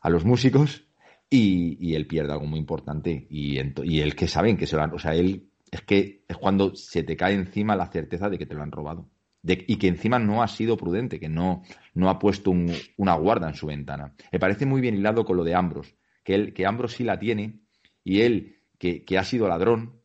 a 0.00 0.10
los 0.10 0.24
músicos. 0.24 0.84
Y, 1.30 1.78
y 1.80 1.94
él 1.94 2.06
pierde 2.06 2.32
algo 2.32 2.46
muy 2.46 2.58
importante. 2.58 3.26
Y, 3.30 3.58
y 3.84 4.00
él 4.00 4.14
que 4.14 4.28
saben 4.28 4.56
que 4.56 4.66
se 4.66 4.76
lo 4.76 4.82
han, 4.82 4.92
o 4.94 4.98
sea, 4.98 5.14
él 5.14 5.48
es 5.70 5.82
que 5.82 6.24
es 6.28 6.36
cuando 6.36 6.74
se 6.74 7.02
te 7.02 7.16
cae 7.16 7.34
encima 7.34 7.74
la 7.76 7.86
certeza 7.86 8.28
de 8.28 8.38
que 8.38 8.46
te 8.46 8.54
lo 8.54 8.62
han 8.62 8.70
robado 8.70 9.08
y 9.46 9.76
que 9.76 9.88
encima 9.88 10.18
no 10.18 10.42
ha 10.42 10.48
sido 10.48 10.76
prudente, 10.76 11.20
que 11.20 11.28
no, 11.28 11.62
no 11.94 12.08
ha 12.08 12.18
puesto 12.18 12.52
una 12.96 13.14
guarda 13.14 13.48
en 13.48 13.54
su 13.54 13.66
ventana. 13.66 14.14
Me 14.32 14.38
parece 14.38 14.66
muy 14.66 14.80
bien 14.80 14.94
hilado 14.94 15.24
con 15.24 15.36
lo 15.36 15.44
de 15.44 15.54
Ambros, 15.54 15.94
que, 16.22 16.34
él, 16.34 16.54
que 16.54 16.66
Ambros 16.66 16.94
sí 16.94 17.04
la 17.04 17.18
tiene 17.18 17.60
y 18.02 18.22
él, 18.22 18.60
que, 18.78 19.04
que 19.04 19.18
ha 19.18 19.24
sido 19.24 19.48
ladrón, 19.48 20.00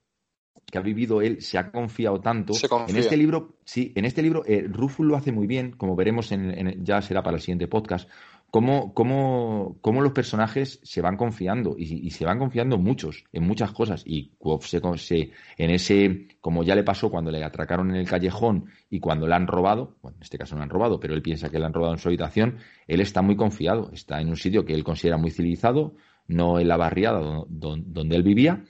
que 0.70 0.78
ha 0.78 0.82
vivido 0.82 1.22
él, 1.22 1.42
se 1.42 1.58
ha 1.58 1.72
confiado 1.72 2.20
tanto. 2.20 2.54
En 2.88 2.98
este 2.98 3.18
libro, 3.18 3.58
sí, 3.64 3.92
en 3.96 4.06
este 4.06 4.22
libro, 4.22 4.44
eh, 4.46 4.66
Rufus 4.70 5.06
lo 5.06 5.16
hace 5.16 5.32
muy 5.32 5.48
bien, 5.48 5.72
como 5.72 5.96
veremos 5.96 6.32
en, 6.32 6.84
ya 6.84 7.02
será 7.02 7.24
para 7.24 7.38
el 7.38 7.42
siguiente 7.42 7.68
podcast, 7.68 8.10
cómo, 8.52 8.94
cómo, 8.94 9.78
cómo 9.82 10.02
los 10.02 10.14
personajes 10.14 10.80
se 10.84 11.02
van 11.02 11.18
confiando 11.18 11.76
y, 11.78 12.10
se 12.12 12.26
van 12.26 12.40
confiando 12.40 12.78
muchos, 12.78 13.26
en 13.32 13.44
muchas 13.44 13.72
cosas. 13.72 14.04
Y 14.06 14.34
se, 14.62 14.82
se, 14.98 15.32
en 15.58 15.70
ese, 15.70 16.28
como 16.42 16.64
ya 16.64 16.76
le 16.76 16.84
pasó 16.84 17.10
cuando 17.10 17.32
le 17.32 17.44
atracaron 17.44 17.90
en 17.90 17.98
el 17.98 18.08
callejón 18.08 18.66
y 18.90 19.00
cuando 19.00 19.28
le 19.28 19.36
han 19.36 19.48
robado, 19.48 19.98
bueno, 20.02 20.18
en 20.18 20.24
este 20.24 20.38
caso 20.38 20.56
no 20.56 20.64
han 20.64 20.70
robado, 20.70 21.00
pero 21.00 21.14
él 21.14 21.22
piensa 21.22 21.50
que 21.50 21.60
le 21.60 21.66
han 21.66 21.74
robado 21.74 21.94
en 21.94 22.00
su 22.00 22.10
habitación, 22.10 22.58
él 22.88 23.02
está 23.02 23.22
muy 23.22 23.36
confiado, 23.36 23.92
está 23.94 24.20
en 24.22 24.30
un 24.30 24.38
sitio 24.38 24.66
que 24.66 24.74
él 24.74 24.84
considera 24.84 25.18
muy 25.18 25.32
civilizado, 25.32 25.96
no 26.28 26.60
en 26.60 26.68
la 26.68 26.78
barriada 26.78 27.46
donde, 27.48 28.16
él 28.16 28.24
vivía, 28.24 28.64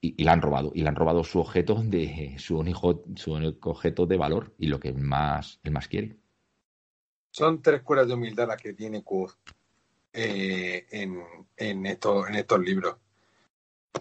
y, 0.00 0.22
le 0.22 0.30
han 0.30 0.42
robado. 0.42 0.70
Y 0.74 0.82
le 0.82 0.88
han 0.88 0.96
robado 0.96 1.24
su 1.24 1.40
objeto 1.40 1.82
de, 1.82 2.36
su 2.38 2.58
único, 2.58 3.04
su 3.16 3.32
único 3.32 3.70
objeto 3.70 4.06
de 4.06 4.16
valor 4.16 4.54
y 4.58 4.66
lo 4.66 4.78
que 4.78 4.92
más, 4.92 5.60
él 5.64 5.72
más 5.72 5.88
quiere. 5.88 6.16
Son 7.38 7.62
tres 7.62 7.82
cuerdas 7.82 8.08
de 8.08 8.14
humildad 8.14 8.48
las 8.48 8.60
que 8.60 8.72
tiene 8.72 9.04
Quoth 9.04 9.34
eh, 10.12 10.88
en, 10.90 11.22
en, 11.56 11.86
estos, 11.86 12.28
en 12.28 12.34
estos 12.34 12.58
libros. 12.58 12.96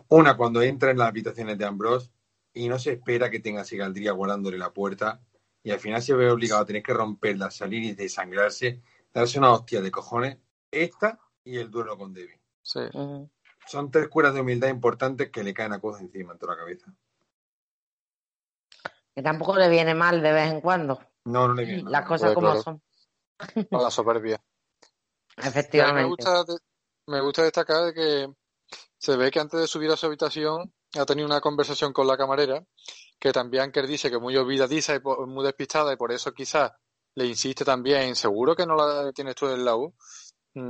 Una, 0.07 0.35
cuando 0.35 0.59
entra 0.63 0.89
en 0.89 0.97
las 0.97 1.09
habitaciones 1.09 1.55
de 1.55 1.65
Ambrose 1.65 2.09
y 2.51 2.67
no 2.67 2.79
se 2.79 2.93
espera 2.93 3.29
que 3.29 3.39
tenga 3.39 3.63
Sigaldría 3.63 4.13
guardándole 4.13 4.57
la 4.57 4.73
puerta 4.73 5.21
y 5.61 5.69
al 5.69 5.79
final 5.79 6.01
se 6.01 6.15
ve 6.15 6.31
obligado 6.31 6.63
a 6.63 6.65
tener 6.65 6.81
que 6.81 6.95
romperla, 6.95 7.51
salir 7.51 7.83
y 7.83 7.93
desangrarse, 7.93 8.81
darse 9.13 9.37
una 9.37 9.51
hostia 9.51 9.81
de 9.81 9.91
cojones. 9.91 10.39
Esta 10.71 11.19
y 11.43 11.57
el 11.57 11.69
duelo 11.69 11.95
con 11.95 12.15
Debbie. 12.15 12.41
Sí. 12.63 12.79
Son 13.67 13.91
tres 13.91 14.07
cuerdas 14.07 14.33
de 14.33 14.41
humildad 14.41 14.69
importantes 14.69 15.29
que 15.29 15.43
le 15.43 15.53
caen 15.53 15.73
a 15.73 15.79
Quoth 15.79 16.01
encima 16.01 16.33
en 16.33 16.39
toda 16.39 16.55
la 16.55 16.61
cabeza. 16.61 16.91
Que 19.13 19.21
tampoco 19.21 19.55
le 19.57 19.69
viene 19.69 19.93
mal 19.93 20.23
de 20.23 20.33
vez 20.33 20.51
en 20.51 20.59
cuando. 20.59 20.99
No, 21.25 21.47
no 21.47 21.53
le 21.53 21.65
viene 21.65 21.83
mal. 21.83 21.91
Las 21.91 22.07
cosas 22.07 22.33
como 22.33 22.55
son. 22.55 22.81
A 23.71 23.81
la 23.81 23.91
soberbia. 23.91 24.41
Efectivamente. 25.37 26.01
Me 26.01 26.07
gusta, 26.07 26.45
me 27.07 27.21
gusta 27.21 27.43
destacar 27.43 27.93
que 27.93 28.27
se 28.97 29.15
ve 29.15 29.31
que 29.31 29.39
antes 29.39 29.59
de 29.59 29.67
subir 29.67 29.91
a 29.91 29.97
su 29.97 30.07
habitación 30.07 30.73
ha 30.97 31.05
tenido 31.05 31.27
una 31.27 31.41
conversación 31.41 31.93
con 31.93 32.07
la 32.07 32.17
camarera, 32.17 32.63
que 33.19 33.31
también 33.31 33.71
que 33.71 33.81
dice 33.83 34.09
que 34.09 34.19
muy 34.19 34.35
olvidadiza 34.35 34.95
y 34.95 34.99
muy 35.01 35.45
despistada 35.45 35.93
y 35.93 35.97
por 35.97 36.11
eso 36.11 36.33
quizás 36.33 36.71
le 37.15 37.25
insiste 37.25 37.65
también, 37.65 38.15
seguro 38.15 38.55
que 38.55 38.65
no 38.65 38.75
la 38.75 39.11
tienes 39.11 39.35
tú 39.35 39.47
en 39.47 39.65
la 39.65 39.75
U, 39.75 39.93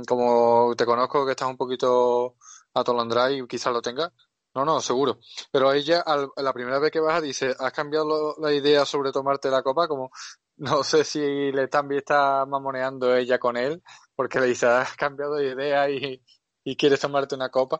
como 0.06 0.74
te 0.76 0.86
conozco 0.86 1.24
que 1.24 1.32
estás 1.32 1.48
un 1.48 1.56
poquito 1.56 2.36
atolondrada 2.74 3.32
y 3.32 3.46
quizás 3.46 3.72
lo 3.72 3.82
tengas. 3.82 4.12
No, 4.54 4.64
no, 4.64 4.80
seguro. 4.80 5.18
Pero 5.52 5.72
ella, 5.72 6.04
la 6.36 6.52
primera 6.52 6.78
vez 6.78 6.90
que 6.90 7.00
baja, 7.00 7.20
dice, 7.20 7.54
¿has 7.58 7.72
cambiado 7.72 8.34
la 8.40 8.52
idea 8.52 8.84
sobre 8.84 9.12
tomarte 9.12 9.50
la 9.50 9.62
copa? 9.62 9.86
Como, 9.86 10.10
no 10.58 10.82
sé 10.82 11.04
si 11.04 11.52
le 11.52 11.68
también 11.68 12.00
está 12.00 12.44
mamoneando 12.46 13.14
ella 13.14 13.38
con 13.38 13.56
él, 13.56 13.82
porque 14.14 14.40
le 14.40 14.46
dice, 14.46 14.66
has 14.66 14.96
cambiado 14.96 15.36
de 15.36 15.52
idea 15.52 15.88
y, 15.88 16.22
y 16.64 16.76
quieres 16.76 17.00
tomarte 17.00 17.34
una 17.34 17.48
copa. 17.48 17.78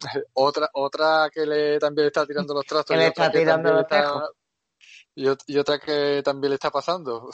otra, 0.34 0.68
otra 0.74 1.30
que 1.32 1.46
le 1.46 1.78
también 1.78 2.08
está 2.08 2.26
tirando 2.26 2.54
los 2.54 2.64
trastos. 2.64 2.96
y, 2.96 3.00
otra 5.26 5.44
y, 5.46 5.58
otra 5.58 5.78
que 5.78 6.22
también 6.24 6.50
le 6.50 6.54
está 6.54 6.70
pasando. 6.70 7.30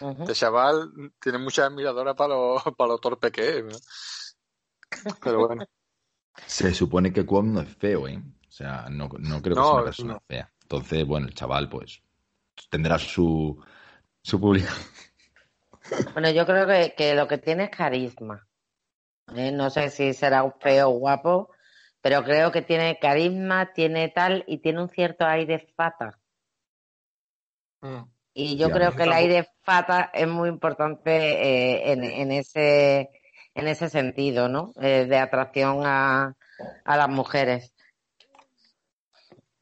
Este 0.00 0.34
chaval 0.34 0.90
tiene 1.20 1.38
mucha 1.38 1.66
admiradora 1.66 2.14
para 2.14 2.34
lo, 2.34 2.56
para 2.76 2.88
lo 2.88 2.98
torpe 2.98 3.30
que 3.30 3.58
es. 3.58 4.36
Pero 5.22 5.46
bueno. 5.46 5.64
Se 6.46 6.74
supone 6.74 7.12
que 7.12 7.24
Kwon 7.24 7.54
no 7.54 7.60
es 7.62 7.74
feo, 7.76 8.06
¿eh? 8.06 8.22
O 8.46 8.50
sea, 8.50 8.88
no, 8.90 9.08
no 9.18 9.40
creo 9.40 9.56
que 9.56 9.62
sea 9.62 9.72
una 9.72 9.84
persona 9.84 10.20
fea. 10.26 10.52
Entonces, 10.62 11.06
bueno, 11.06 11.28
el 11.28 11.34
chaval, 11.34 11.68
pues, 11.68 12.02
tendrá 12.68 12.98
su, 12.98 13.62
su 14.26 14.40
público. 14.40 14.72
Bueno, 16.14 16.30
yo 16.30 16.44
creo 16.46 16.66
que, 16.66 16.94
que 16.96 17.14
lo 17.14 17.28
que 17.28 17.38
tiene 17.38 17.64
es 17.64 17.70
carisma. 17.70 18.44
¿eh? 19.36 19.52
No 19.52 19.70
sé 19.70 19.88
si 19.90 20.14
será 20.14 20.42
un 20.42 20.52
feo 20.60 20.88
o 20.90 20.98
guapo, 20.98 21.50
pero 22.00 22.24
creo 22.24 22.50
que 22.50 22.60
tiene 22.60 22.98
carisma, 22.98 23.72
tiene 23.72 24.08
tal 24.08 24.42
y 24.48 24.58
tiene 24.58 24.82
un 24.82 24.88
cierto 24.88 25.24
aire 25.24 25.68
fata. 25.76 26.18
Mm. 27.82 28.02
Y 28.34 28.56
yo 28.56 28.68
creo 28.70 28.96
que 28.96 29.04
el 29.04 29.12
aire 29.12 29.48
fata 29.62 30.10
es 30.12 30.26
muy 30.26 30.48
importante 30.48 31.12
eh, 31.12 31.92
en, 31.92 32.02
en, 32.02 32.32
ese 32.32 33.10
en 33.54 33.68
ese 33.68 33.88
sentido, 33.88 34.48
¿no? 34.48 34.72
Eh, 34.80 35.06
de 35.06 35.18
atracción 35.18 35.82
a, 35.86 36.34
a 36.84 36.96
las 36.96 37.08
mujeres. 37.08 37.72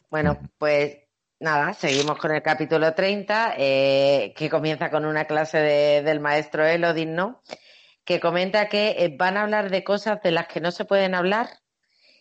Bueno, 0.08 0.38
pues 0.56 1.03
nada, 1.40 1.74
seguimos 1.74 2.18
con 2.18 2.34
el 2.34 2.42
capítulo 2.42 2.94
30, 2.94 3.54
eh, 3.58 4.32
que 4.36 4.48
comienza 4.48 4.90
con 4.90 5.04
una 5.04 5.26
clase 5.26 5.58
de, 5.58 6.02
del 6.02 6.20
maestro 6.20 6.66
Elodin, 6.66 7.14
¿no? 7.14 7.42
Que 8.04 8.20
comenta 8.20 8.68
que 8.68 8.96
eh, 8.98 9.14
van 9.16 9.36
a 9.36 9.42
hablar 9.42 9.70
de 9.70 9.84
cosas 9.84 10.20
de 10.22 10.30
las 10.30 10.46
que 10.48 10.60
no 10.60 10.70
se 10.70 10.84
pueden 10.84 11.14
hablar 11.14 11.48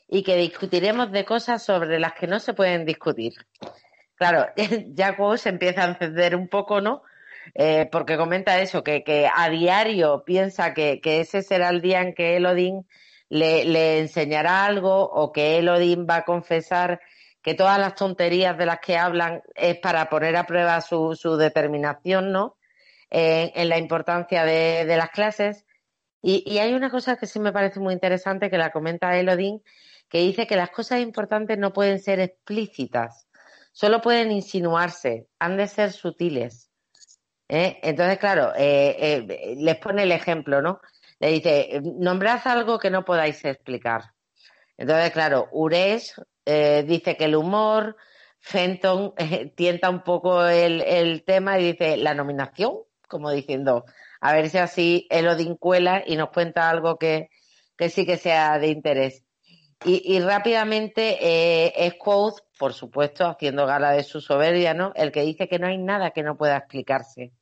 y 0.07 0.23
que 0.23 0.35
discutiremos 0.35 1.11
de 1.11 1.25
cosas 1.25 1.63
sobre 1.63 1.99
las 1.99 2.13
que 2.13 2.27
no 2.27 2.39
se 2.39 2.53
pueden 2.53 2.85
discutir. 2.85 3.33
Claro, 4.15 4.47
ya 4.93 5.15
se 5.37 5.49
empieza 5.49 5.83
a 5.83 5.89
encender 5.89 6.35
un 6.35 6.47
poco, 6.47 6.81
¿no? 6.81 7.03
Eh, 7.55 7.89
porque 7.91 8.17
comenta 8.17 8.61
eso, 8.61 8.83
que, 8.83 9.29
a 9.33 9.49
diario 9.49 10.23
piensa 10.25 10.73
que, 10.73 11.01
que, 11.01 11.19
ese 11.19 11.41
será 11.41 11.69
el 11.69 11.81
día 11.81 12.01
en 12.01 12.13
que 12.13 12.37
Elodin 12.37 12.87
le, 13.27 13.65
le 13.65 13.99
enseñará 13.99 14.65
algo 14.65 15.03
o 15.03 15.31
que 15.31 15.57
Elodin 15.57 16.07
va 16.09 16.17
a 16.17 16.25
confesar 16.25 17.01
que 17.43 17.53
todas 17.53 17.77
las 17.77 17.95
tonterías 17.95 18.57
de 18.57 18.65
las 18.65 18.79
que 18.79 18.97
hablan 18.97 19.43
es 19.53 19.77
para 19.77 20.09
poner 20.09 20.35
a 20.35 20.45
prueba 20.45 20.81
su, 20.81 21.15
su 21.15 21.37
determinación, 21.37 22.31
¿no? 22.31 22.57
En 23.09 23.69
la 23.69 23.77
importancia 23.77 24.43
de, 24.43 24.85
las 24.97 25.11
clases. 25.11 25.65
Y, 26.23 26.57
hay 26.57 26.73
una 26.73 26.89
cosa 26.89 27.17
que 27.17 27.27
sí 27.27 27.39
me 27.39 27.51
parece 27.51 27.79
muy 27.79 27.93
interesante 27.93 28.49
que 28.49 28.57
la 28.57 28.71
comenta 28.71 29.15
Elodin, 29.19 29.61
que 30.09 30.19
dice 30.19 30.47
que 30.47 30.55
las 30.55 30.69
cosas 30.69 31.01
importantes 31.01 31.57
no 31.57 31.73
pueden 31.73 31.99
ser 31.99 32.19
explícitas, 32.19 33.27
solo 33.71 34.01
pueden 34.01 34.31
insinuarse, 34.31 35.27
han 35.39 35.57
de 35.57 35.67
ser 35.67 35.91
sutiles. 35.91 36.71
¿eh? 37.49 37.79
Entonces, 37.83 38.19
claro, 38.19 38.53
eh, 38.55 38.95
eh, 39.27 39.55
les 39.57 39.77
pone 39.77 40.03
el 40.03 40.11
ejemplo, 40.11 40.61
¿no? 40.61 40.81
Le 41.19 41.29
dice, 41.31 41.81
nombrad 41.83 42.41
algo 42.45 42.79
que 42.79 42.89
no 42.89 43.03
podáis 43.03 43.43
explicar. 43.45 44.13
Entonces, 44.77 45.11
claro, 45.11 45.49
Ures 45.51 46.15
dice 46.45 47.15
que 47.17 47.25
el 47.25 47.35
humor, 47.35 47.95
Fenton 48.39 49.13
tienta 49.55 49.89
un 49.89 50.03
poco 50.03 50.45
el, 50.45 51.23
tema 51.25 51.59
y 51.59 51.71
dice, 51.71 51.97
la 51.97 52.13
nominación, 52.13 52.79
como 53.07 53.31
diciendo, 53.31 53.85
a 54.19 54.33
ver 54.33 54.49
si 54.49 54.57
así 54.57 55.07
Elodin 55.09 55.55
cuela 55.55 56.03
y 56.05 56.15
nos 56.17 56.29
cuenta 56.29 56.69
algo 56.69 56.97
que, 56.97 57.29
que 57.77 57.89
sí 57.89 58.05
que 58.05 58.17
sea 58.17 58.59
de 58.59 58.67
interés. 58.67 59.23
Y, 59.85 60.15
y 60.15 60.19
rápidamente 60.19 61.17
eh, 61.21 61.73
es 61.75 61.93
Quoth, 61.95 62.39
por 62.57 62.73
supuesto, 62.73 63.27
haciendo 63.27 63.65
gala 63.65 63.91
de 63.91 64.03
su 64.03 64.21
soberbia, 64.21 64.73
¿no? 64.73 64.91
El 64.95 65.11
que 65.11 65.23
dice 65.23 65.47
que 65.47 65.59
no 65.59 65.67
hay 65.67 65.77
nada 65.77 66.11
que 66.11 66.23
no 66.23 66.37
pueda 66.37 66.57
explicarse. 66.57 67.33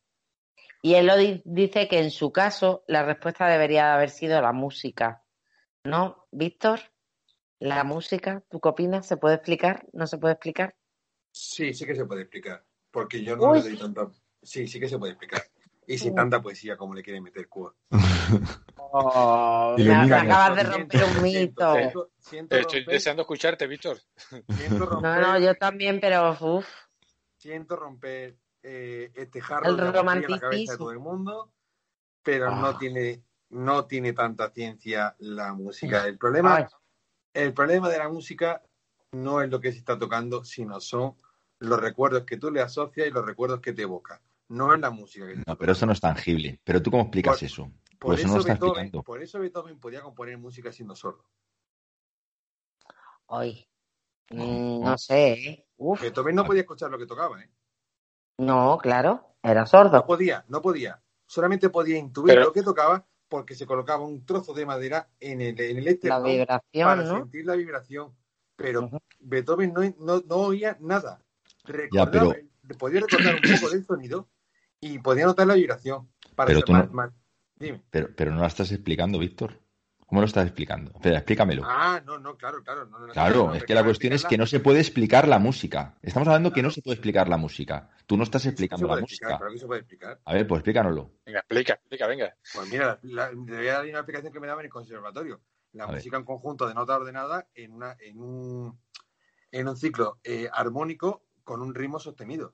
Y 0.84 1.00
lo 1.02 1.16
dice 1.18 1.88
que 1.88 2.00
en 2.00 2.10
su 2.10 2.32
caso 2.32 2.84
la 2.88 3.04
respuesta 3.04 3.48
debería 3.48 3.94
haber 3.94 4.10
sido 4.10 4.42
la 4.42 4.52
música. 4.52 5.24
¿No, 5.84 6.26
Víctor? 6.32 6.80
La 7.62 7.84
música, 7.84 8.44
¿tú 8.50 8.60
qué 8.60 8.70
opinas? 8.70 9.06
¿Se 9.06 9.18
puede 9.18 9.36
explicar? 9.36 9.86
¿No 9.94 10.08
se 10.08 10.18
puede 10.18 10.34
explicar? 10.34 10.76
Sí, 11.32 11.76
sí 11.76 11.86
que 11.86 11.96
se 11.96 12.06
puede 12.06 12.24
explicar. 12.24 12.66
Porque 12.90 13.24
yo 13.24 13.38
no 13.38 13.54
le 13.54 13.62
doy 13.62 13.78
tanta. 13.78 14.10
Sí, 14.42 14.68
sí 14.68 14.80
que 14.80 14.90
se 14.90 14.98
puede 14.98 15.14
explicar. 15.14 15.44
Y 15.86 15.98
sin 15.98 16.16
tanta 16.16 16.42
poesía 16.42 16.76
como 16.76 16.96
le 16.96 17.04
quiere 17.04 17.22
meter 17.22 17.48
Cuba. 17.48 17.74
Oh, 18.94 19.76
me, 19.78 19.94
acabas 19.94 20.56
de 20.58 20.64
romper 20.64 21.04
un 21.04 21.22
mito. 21.22 21.76
Estoy 22.50 22.84
deseando 22.86 23.22
escucharte, 23.22 23.66
Víctor. 23.66 23.98
no, 24.70 25.00
no, 25.00 25.40
yo 25.40 25.56
también, 25.56 26.00
pero 26.02 26.36
uf. 26.42 26.68
Siento 27.38 27.78
romper 27.78 28.38
eh, 28.64 29.12
este 29.16 29.40
jarro 29.40 29.74
de 29.76 29.84
la 29.86 30.40
cabeza 30.40 30.74
de 30.74 30.78
todo 30.78 30.92
el 30.92 31.00
mundo, 31.00 31.54
pero 32.22 32.52
no 32.52 32.68
ah. 32.68 32.78
tiene 32.78 33.24
no 33.52 33.86
tiene 33.86 34.14
tanta 34.14 34.50
ciencia 34.50 35.16
la 35.20 35.54
música. 35.54 36.06
El 36.06 36.18
problema, 36.18 36.68
el 37.34 37.54
problema 37.54 37.90
de 37.90 37.98
la 37.98 38.10
música 38.10 38.62
no 39.12 39.42
es 39.42 39.50
lo 39.50 39.60
que 39.60 39.72
se 39.72 39.80
está 39.80 39.98
tocando, 39.98 40.44
sino 40.44 40.80
son 40.80 41.16
los 41.60 41.80
recuerdos 41.80 42.24
que 42.24 42.38
tú 42.38 42.52
le 42.52 42.62
asocias 42.62 43.08
y 43.08 43.12
los 43.12 43.26
recuerdos 43.26 43.60
que 43.60 43.74
te 43.74 43.84
evoca. 43.84 44.22
No 44.50 44.74
es 44.74 44.80
la 44.80 44.90
música. 44.90 45.28
Que 45.28 45.36
no, 45.46 45.58
pero 45.58 45.72
eso 45.72 45.86
no 45.86 45.94
es 45.94 46.02
tangible. 46.02 46.60
Pero 46.64 46.82
tú 46.82 46.92
cómo 46.92 47.04
explicas 47.04 47.42
eso? 47.44 47.72
Por, 48.00 48.20
eso, 48.20 48.28
no 48.28 48.44
Beethoven, 48.44 48.92
por 48.92 49.22
eso 49.22 49.40
Beethoven 49.40 49.80
podía 49.80 50.02
componer 50.02 50.38
música 50.38 50.72
siendo 50.72 50.96
sordo. 50.96 51.24
Hoy. 53.28 53.68
Mm, 54.32 54.84
no 54.84 54.98
sé. 54.98 55.34
¿eh? 55.34 55.66
Beethoven 55.78 56.36
no 56.36 56.46
podía 56.46 56.62
escuchar 56.62 56.90
lo 56.90 56.98
que 56.98 57.06
tocaba, 57.06 57.42
¿eh? 57.42 57.50
No, 58.40 58.78
claro, 58.80 59.36
era 59.44 59.66
sordo. 59.68 59.98
No 59.98 60.06
podía, 60.06 60.44
no 60.48 60.62
podía. 60.62 61.02
Solamente 61.28 61.70
podía 61.70 61.98
intuir 61.98 62.40
lo 62.40 62.52
que 62.52 62.64
tocaba 62.64 63.06
porque 63.32 63.56
se 63.56 63.66
colocaba 63.66 64.04
un 64.04 64.26
trozo 64.26 64.54
de 64.54 64.66
madera 64.66 65.08
en 65.22 65.40
el, 65.40 65.58
en 65.58 65.78
el 65.78 66.00
la 66.04 66.20
vibración, 66.20 66.86
para 66.86 67.08
sentir 67.08 67.46
la 67.46 67.56
vibración. 67.56 68.14
Pero 68.58 68.92
Beethoven 69.22 69.74
no, 69.98 70.22
no, 70.28 70.36
oía 70.36 70.76
nada. 70.82 71.24
Recordaba, 71.64 72.36
Podía 72.78 73.00
recordar 73.00 73.36
un 73.36 73.42
poco 73.42 73.72
del 73.72 73.86
sonido 73.86 74.30
y 74.82 75.00
podía 75.00 75.26
notar 75.26 75.48
la 75.48 75.54
vibración. 75.54 76.10
Para 76.36 76.48
pero, 76.48 76.62
tú 76.62 76.74
no, 76.74 77.14
Dime. 77.56 77.82
Pero, 77.90 78.10
pero 78.18 78.32
no 78.32 78.42
la 78.42 78.48
estás 78.48 78.70
explicando, 78.74 79.18
Víctor. 79.18 79.58
¿Cómo 80.12 80.20
lo 80.20 80.28
estás 80.28 80.46
explicando? 80.46 80.92
Espera, 80.92 81.20
explícamelo. 81.20 81.64
Ah, 81.66 82.02
no, 82.06 82.20
no, 82.20 82.36
claro, 82.36 82.62
claro. 82.62 82.86
claro, 83.14 83.54
es 83.54 83.64
que 83.64 83.74
la 83.74 83.82
cuestión 83.82 84.12
es 84.12 84.26
que 84.26 84.38
no 84.38 84.46
se 84.46 84.60
puede 84.60 84.82
explicar 84.82 85.26
la 85.26 85.40
música. 85.40 85.96
Estamos 86.02 86.28
hablando 86.28 86.52
que 86.52 86.62
no 86.62 86.70
se 86.70 86.82
puede 86.82 86.96
explicar 86.96 87.30
la 87.30 87.38
música. 87.38 87.90
Tú 88.08 88.18
no 88.18 88.24
estás 88.24 88.46
explicando 88.46 88.90
la 88.90 89.00
música. 89.00 89.40
Se 89.56 89.66
puede 89.66 89.80
explicar. 89.80 90.20
A 90.26 90.34
ver, 90.34 90.46
pues 90.46 90.60
explícanoslo. 90.60 91.12
Venga, 91.26 91.40
explica, 91.40 91.74
explica, 91.76 92.08
venga. 92.08 92.36
Pues 92.54 92.70
mira, 92.70 93.00
la, 93.04 93.32
voy 93.34 93.68
a 93.70 93.72
dar 93.72 93.86
una 93.86 94.00
explicación 94.00 94.34
que 94.34 94.42
me 94.42 94.48
daba 94.48 94.60
en 94.60 94.66
el 94.66 94.72
conservatorio. 94.72 95.40
La 95.72 95.88
música 95.88 96.18
en 96.18 96.26
conjunto 96.26 96.68
de 96.68 96.74
nota 96.74 96.98
ordenada 96.98 97.48
en, 97.56 97.72
una, 97.72 97.96
en, 98.02 98.20
un, 98.20 98.82
en 99.50 99.68
un 99.70 99.78
ciclo 99.78 100.20
eh, 100.26 100.50
armónico 100.52 101.24
con 101.46 101.62
un 101.62 101.74
ritmo 101.74 102.00
sostenido. 102.00 102.54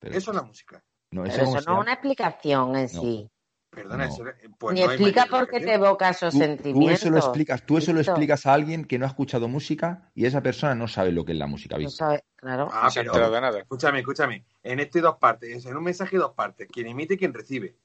eso 0.00 0.32
es 0.32 0.36
la 0.36 0.42
música. 0.42 0.82
No, 1.12 1.24
eso, 1.24 1.44
no 1.44 1.58
es 1.58 1.66
una 1.68 1.92
explicación 1.92 2.74
en 2.74 2.88
sí. 2.88 3.30
Perdona, 3.70 4.06
eso, 4.06 4.24
pues 4.58 4.74
Ni 4.74 4.82
explica 4.82 5.26
por 5.26 5.48
qué 5.48 5.60
te 5.60 5.74
evoca 5.74 6.10
esos 6.10 6.34
sentimientos. 6.34 6.72
Tú 6.72 6.90
eso 6.90 7.10
lo 7.10 7.18
explicas, 7.18 7.64
tú 7.64 7.78
eso 7.78 7.92
lo 7.92 8.00
explicas 8.00 8.44
a 8.46 8.52
alguien 8.52 8.84
que 8.84 8.98
no 8.98 9.04
ha 9.04 9.08
escuchado 9.08 9.46
música 9.46 10.10
y 10.12 10.26
esa 10.26 10.42
persona 10.42 10.74
no 10.74 10.88
sabe 10.88 11.12
lo 11.12 11.24
que 11.24 11.32
es 11.32 11.38
la 11.38 11.46
música. 11.46 11.78
No 11.78 11.88
sabe, 11.88 12.24
claro. 12.34 12.68
Ah, 12.72 12.90
pero, 12.92 13.40
nada. 13.40 13.60
escúchame, 13.60 14.00
escúchame. 14.00 14.44
En 14.64 14.80
este 14.80 15.00
dos 15.00 15.16
partes, 15.18 15.64
en 15.64 15.76
un 15.76 15.84
mensaje 15.84 16.16
dos 16.16 16.32
partes, 16.32 16.66
quien 16.66 16.88
emite 16.88 17.14
y 17.14 17.16
quien 17.16 17.32
recibe. 17.32 17.76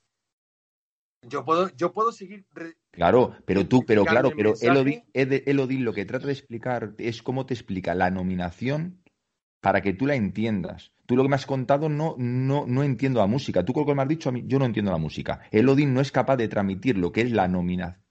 Yo 1.21 1.45
puedo, 1.45 1.69
yo 1.75 1.91
puedo 1.91 2.11
seguir. 2.11 2.45
Claro, 2.89 3.35
pero 3.45 3.67
tú, 3.67 3.83
pero 3.85 4.05
claro, 4.05 4.31
pero 4.35 4.53
Elodie, 4.61 5.05
Elodie 5.13 5.79
lo 5.79 5.93
que 5.93 6.05
trata 6.05 6.25
de 6.25 6.33
explicar 6.33 6.93
es 6.97 7.21
cómo 7.21 7.45
te 7.45 7.53
explica 7.53 7.93
la 7.93 8.09
nominación 8.09 9.03
para 9.59 9.81
que 9.81 9.93
tú 9.93 10.07
la 10.07 10.15
entiendas. 10.15 10.94
Tú 11.05 11.15
lo 11.15 11.23
que 11.23 11.29
me 11.29 11.35
has 11.35 11.45
contado 11.45 11.87
no, 11.89 12.15
no, 12.17 12.65
no 12.67 12.83
entiendo 12.83 13.19
la 13.19 13.27
música. 13.27 13.63
Tú 13.63 13.73
con 13.73 13.81
lo 13.81 13.87
que 13.87 13.95
me 13.95 14.01
has 14.01 14.07
dicho 14.07 14.29
a 14.29 14.31
mí, 14.31 14.43
yo 14.47 14.57
no 14.57 14.65
entiendo 14.65 14.91
la 14.91 14.97
música. 14.97 15.41
El 15.51 15.69
Odin 15.69 15.93
no 15.93 16.01
es 16.01 16.11
capaz 16.11 16.37
de 16.37 16.47
transmitir 16.47 16.97
lo 16.97 17.11
que 17.11 17.21
es 17.21 17.31
la, 17.31 17.47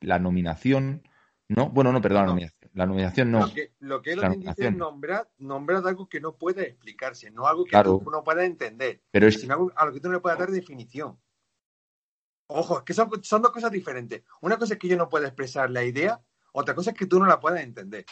la 0.00 0.18
nominación. 0.18 1.02
¿No? 1.48 1.68
Bueno, 1.68 1.92
no, 1.92 2.00
perdón, 2.00 2.22
la 2.22 2.26
nominación. 2.28 2.70
La 2.74 2.86
nominación 2.86 3.30
no. 3.30 3.40
Lo 3.40 3.52
que, 3.52 3.72
lo 3.78 4.02
que 4.02 4.16
dice 4.36 4.66
es 4.66 4.76
nombrar, 4.76 5.30
nombrar 5.38 5.86
algo 5.86 6.08
que 6.08 6.20
no 6.20 6.36
puede 6.36 6.68
explicarse, 6.68 7.30
no 7.30 7.46
algo 7.46 7.64
que 7.64 7.80
tú 7.80 8.10
no 8.10 8.24
puedas 8.24 8.44
entender, 8.44 9.00
pero 9.12 9.30
sino 9.30 9.54
algo 9.54 9.72
a 9.76 9.86
lo 9.86 9.92
que 9.92 10.00
tú 10.00 10.08
no 10.08 10.14
le 10.14 10.20
puedas 10.20 10.38
dar 10.38 10.50
definición. 10.50 11.16
Ojo, 12.48 12.78
es 12.78 12.84
que 12.84 12.92
son, 12.92 13.10
son 13.22 13.42
dos 13.42 13.52
cosas 13.52 13.70
diferentes. 13.70 14.22
Una 14.40 14.58
cosa 14.58 14.74
es 14.74 14.80
que 14.80 14.88
yo 14.88 14.96
no 14.96 15.08
pueda 15.08 15.28
expresar 15.28 15.70
la 15.70 15.84
idea, 15.84 16.20
otra 16.52 16.74
cosa 16.74 16.90
es 16.90 16.96
que 16.96 17.06
tú 17.06 17.20
no 17.20 17.26
la 17.26 17.38
puedas 17.38 17.62
entender. 17.62 18.04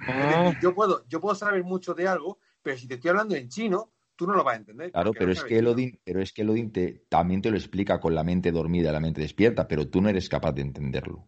Ah. 0.00 0.52
yo, 0.60 0.74
puedo, 0.74 1.06
yo 1.08 1.20
puedo 1.20 1.36
saber 1.36 1.62
mucho 1.62 1.94
de 1.94 2.08
algo, 2.08 2.40
pero 2.68 2.78
si 2.78 2.86
te 2.86 2.96
estoy 2.96 3.08
hablando 3.08 3.34
en 3.34 3.48
chino, 3.48 3.94
tú 4.14 4.26
no 4.26 4.34
lo 4.34 4.44
vas 4.44 4.56
a 4.56 4.58
entender. 4.58 4.92
Claro, 4.92 5.12
pero 5.14 5.32
es, 5.32 5.42
que 5.42 5.56
Elodin, 5.56 5.98
pero 6.04 6.20
es 6.20 6.34
que 6.34 6.42
Elodin 6.42 6.70
también 7.08 7.40
te 7.40 7.50
lo 7.50 7.56
explica 7.56 7.98
con 7.98 8.14
la 8.14 8.22
mente 8.22 8.52
dormida 8.52 8.92
la 8.92 9.00
mente 9.00 9.22
despierta, 9.22 9.66
pero 9.66 9.88
tú 9.88 10.02
no 10.02 10.10
eres 10.10 10.28
capaz 10.28 10.52
de 10.52 10.60
entenderlo. 10.60 11.26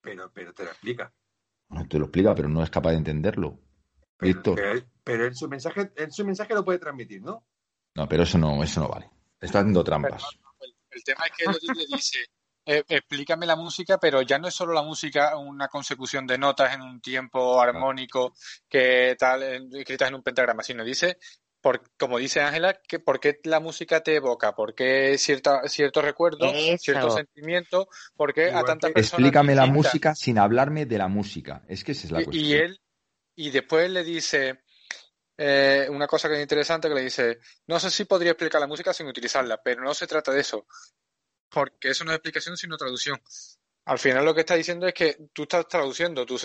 Pero, 0.00 0.32
pero 0.32 0.54
te 0.54 0.64
lo 0.64 0.70
explica. 0.70 1.12
No 1.68 1.86
te 1.86 1.98
lo 1.98 2.06
explica, 2.06 2.34
pero 2.34 2.48
no 2.48 2.62
es 2.62 2.70
capaz 2.70 2.92
de 2.92 2.96
entenderlo. 2.96 3.60
Pero, 4.16 4.32
Víctor. 4.32 4.88
Pero, 5.04 5.26
en 5.26 5.34
su 5.34 5.46
mensaje, 5.46 5.92
en 5.94 6.10
su 6.10 6.24
mensaje 6.24 6.54
lo 6.54 6.64
puede 6.64 6.78
transmitir, 6.78 7.20
¿no? 7.20 7.44
No, 7.94 8.08
pero 8.08 8.22
eso 8.22 8.38
no, 8.38 8.62
eso 8.62 8.80
no 8.80 8.88
vale. 8.88 9.10
Está 9.38 9.58
haciendo 9.58 9.84
trampas. 9.84 10.24
el, 10.88 11.04
tema 11.04 11.24
es 11.26 11.32
que 11.36 11.44
Elodin 11.44 11.74
le 11.76 11.96
dice, 11.96 12.18
eh, 12.66 12.84
explícame 12.88 13.46
la 13.46 13.56
música, 13.56 13.98
pero 13.98 14.22
ya 14.22 14.38
no 14.38 14.48
es 14.48 14.54
solo 14.54 14.72
la 14.72 14.82
música 14.82 15.36
una 15.36 15.68
consecución 15.68 16.26
de 16.26 16.38
notas 16.38 16.74
en 16.74 16.82
un 16.82 17.00
tiempo 17.00 17.60
armónico 17.60 18.34
que 18.68 19.16
tal, 19.18 19.42
escritas 19.74 20.08
en 20.08 20.14
un 20.14 20.22
pentagrama, 20.22 20.62
sino 20.62 20.84
dice, 20.84 21.18
por, 21.60 21.82
como 21.98 22.18
dice 22.18 22.40
Ángela, 22.40 22.78
que 22.86 22.98
por 22.98 23.20
qué 23.20 23.38
la 23.44 23.60
música 23.60 24.02
te 24.02 24.16
evoca, 24.16 24.54
por 24.54 24.74
qué 24.74 25.16
cierta, 25.18 25.66
cierto 25.68 26.02
recuerdo, 26.02 26.52
cierto 26.78 27.10
sentimiento, 27.10 27.88
por 28.14 28.34
qué 28.34 28.50
a 28.50 28.62
tanta 28.62 28.88
persona. 28.90 29.00
Explícame 29.00 29.54
la 29.54 29.66
música 29.66 30.14
sin 30.14 30.38
hablarme 30.38 30.86
de 30.86 30.98
la 30.98 31.08
música. 31.08 31.62
Es 31.68 31.84
que 31.84 31.92
esa 31.92 32.06
es 32.06 32.12
la 32.12 32.24
cuestión. 32.24 32.44
Y 32.44 32.52
él, 32.54 32.80
y 33.36 33.50
después 33.50 33.90
le 33.90 34.04
dice, 34.04 34.60
eh, 35.36 35.86
una 35.90 36.06
cosa 36.06 36.28
que 36.28 36.36
es 36.36 36.42
interesante 36.42 36.88
que 36.88 36.94
le 36.94 37.02
dice, 37.02 37.38
no 37.66 37.80
sé 37.80 37.90
si 37.90 38.04
podría 38.04 38.32
explicar 38.32 38.60
la 38.60 38.66
música 38.66 38.92
sin 38.92 39.06
utilizarla, 39.06 39.60
pero 39.62 39.82
no 39.82 39.94
se 39.94 40.06
trata 40.06 40.32
de 40.32 40.40
eso 40.40 40.66
porque 41.50 41.90
eso 41.90 42.04
no 42.04 42.12
es 42.12 42.16
explicación 42.16 42.56
sino 42.56 42.76
traducción. 42.76 43.20
Al 43.86 43.98
final 43.98 44.24
lo 44.24 44.34
que 44.34 44.40
está 44.40 44.54
diciendo 44.54 44.86
es 44.86 44.94
que 44.94 45.16
tú 45.32 45.42
estás 45.42 45.66
traduciendo 45.66 46.24
tu, 46.24 46.36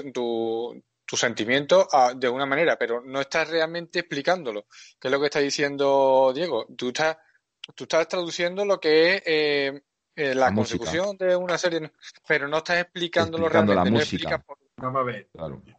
tu, 1.05 1.17
sentimiento 1.17 1.87
de 2.15 2.29
una 2.29 2.45
manera, 2.45 2.77
pero 2.77 3.01
no 3.01 3.21
estás 3.21 3.49
realmente 3.49 3.99
explicándolo. 3.99 4.65
¿Qué 4.99 5.07
es 5.07 5.11
lo 5.11 5.19
que 5.19 5.25
está 5.25 5.39
diciendo 5.39 6.31
Diego? 6.33 6.65
Tú 6.75 6.87
estás, 6.87 7.17
tú 7.75 7.83
estás 7.83 8.07
traduciendo 8.07 8.65
lo 8.65 8.79
que 8.79 9.15
es 9.15 9.23
eh, 9.25 9.81
eh, 10.15 10.33
la, 10.33 10.53
consecución 10.53 11.17
de 11.17 11.35
una 11.35 11.57
serie, 11.57 11.91
pero 12.27 12.47
no 12.47 12.57
estás 12.57 12.81
explicándolo 12.81 13.49
realmente. 13.49 13.75
La 13.75 13.91
música. 13.91 14.45
Vamos 14.77 15.01
a 15.01 15.03
ver. 15.03 15.29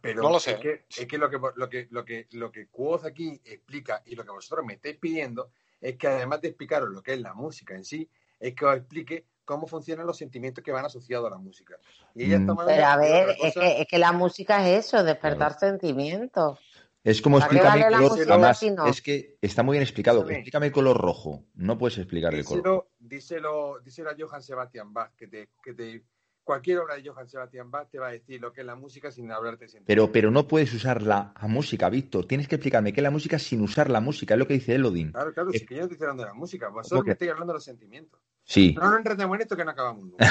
Pero 0.01 0.21
no 0.21 0.29
lo 0.29 0.39
sé. 0.39 0.51
Es 0.51 0.59
que, 0.59 0.85
es 0.89 1.07
que 1.07 1.17
lo 1.17 1.29
que 1.29 1.37
lo 1.55 1.69
que 1.69 1.87
lo 1.91 2.05
que 2.05 2.27
lo 2.31 2.51
que 2.51 2.67
aquí 3.03 3.41
explica 3.43 4.01
y 4.05 4.15
lo 4.15 4.23
que 4.23 4.31
vosotros 4.31 4.65
me 4.65 4.73
estáis 4.75 4.97
pidiendo 4.97 5.51
es 5.81 5.97
que 5.97 6.07
además 6.07 6.41
de 6.41 6.49
explicaros 6.49 6.89
lo 6.89 7.03
que 7.03 7.13
es 7.13 7.19
la 7.21 7.33
música 7.33 7.75
en 7.75 7.83
sí, 7.83 8.09
es 8.39 8.55
que 8.55 8.65
os 8.65 8.77
explique 8.77 9.25
cómo 9.45 9.65
funcionan 9.65 10.05
los 10.05 10.17
sentimientos 10.17 10.63
que 10.63 10.71
van 10.71 10.85
asociados 10.85 11.27
a 11.27 11.29
la 11.31 11.37
música. 11.37 11.77
Y 12.13 12.25
ella 12.25 12.37
está 12.37 12.53
mm. 12.53 12.65
Pero 12.65 12.85
a 12.85 12.97
ver, 12.97 13.35
es, 13.41 13.53
que, 13.53 13.81
es, 13.81 13.87
que, 13.87 13.97
la 13.97 14.11
música 14.11 14.67
es 14.69 14.85
eso, 14.85 15.03
despertar 15.03 15.57
sentimientos. 15.57 16.59
Es 17.03 17.21
como 17.21 17.37
explícame 17.37 17.85
el 17.87 17.93
color. 17.93 18.19
Además, 18.29 18.63
es 18.87 19.01
que 19.01 19.37
está 19.41 19.63
muy 19.63 19.75
bien 19.75 19.83
explicado. 19.83 20.29
Explícame 20.29 20.65
el 20.65 20.71
color 20.73 20.97
rojo. 20.97 21.45
No 21.53 21.77
puedes 21.77 21.97
explicar 21.97 22.35
el 22.35 22.43
color. 22.43 22.89
Díselo, 22.99 23.79
díselo 23.79 24.09
a 24.09 24.15
Johann 24.19 24.43
Sebastian 24.43 24.91
Bach, 24.91 25.15
que 25.15 25.27
te, 25.27 25.49
que 25.63 25.73
te 25.73 26.03
cualquier 26.47 26.79
obra 26.79 26.95
de 26.95 27.07
Johann 27.07 27.27
Sebastian 27.27 27.69
Bach 27.69 27.89
te 27.91 27.99
va 27.99 28.07
a 28.07 28.11
decir 28.11 28.41
lo 28.41 28.53
que 28.53 28.61
es 28.61 28.67
la 28.67 28.75
música 28.75 29.11
sin 29.11 29.29
hablarte 29.31 29.67
de 29.67 29.81
Pero, 29.85 30.11
pero 30.11 30.31
no 30.31 30.47
puedes 30.47 30.73
usar 30.73 31.03
la 31.03 31.33
música, 31.41 31.89
Víctor. 31.89 32.25
Tienes 32.25 32.47
que 32.47 32.55
explicarme 32.55 32.93
qué 32.93 33.01
es 33.01 33.03
la 33.03 33.11
música 33.11 33.37
sin 33.37 33.61
usar 33.61 33.89
la 33.89 33.99
música. 33.99 34.33
Es 34.33 34.39
lo 34.39 34.47
que 34.47 34.55
dice 34.55 34.73
Elodin. 34.73 35.11
Claro, 35.11 35.33
claro, 35.33 35.49
es... 35.51 35.65
que 35.65 35.75
yo 35.75 35.81
no 35.81 35.91
estoy 35.91 36.05
hablando 36.05 36.23
de 36.23 36.29
la 36.29 36.33
música. 36.33 36.69
Vosotros 36.69 37.05
me 37.05 37.11
estoy 37.11 37.27
hablando 37.27 37.53
de 37.53 37.57
los 37.57 37.63
sentimientos. 37.63 38.19
Sí. 38.43 38.73
No 38.79 38.89
nos 38.89 38.99
enredemos 38.99 39.35
en 39.35 39.41
esto 39.41 39.57
que 39.57 39.65
no 39.65 39.71
acabamos 39.71 40.05
nunca. 40.05 40.25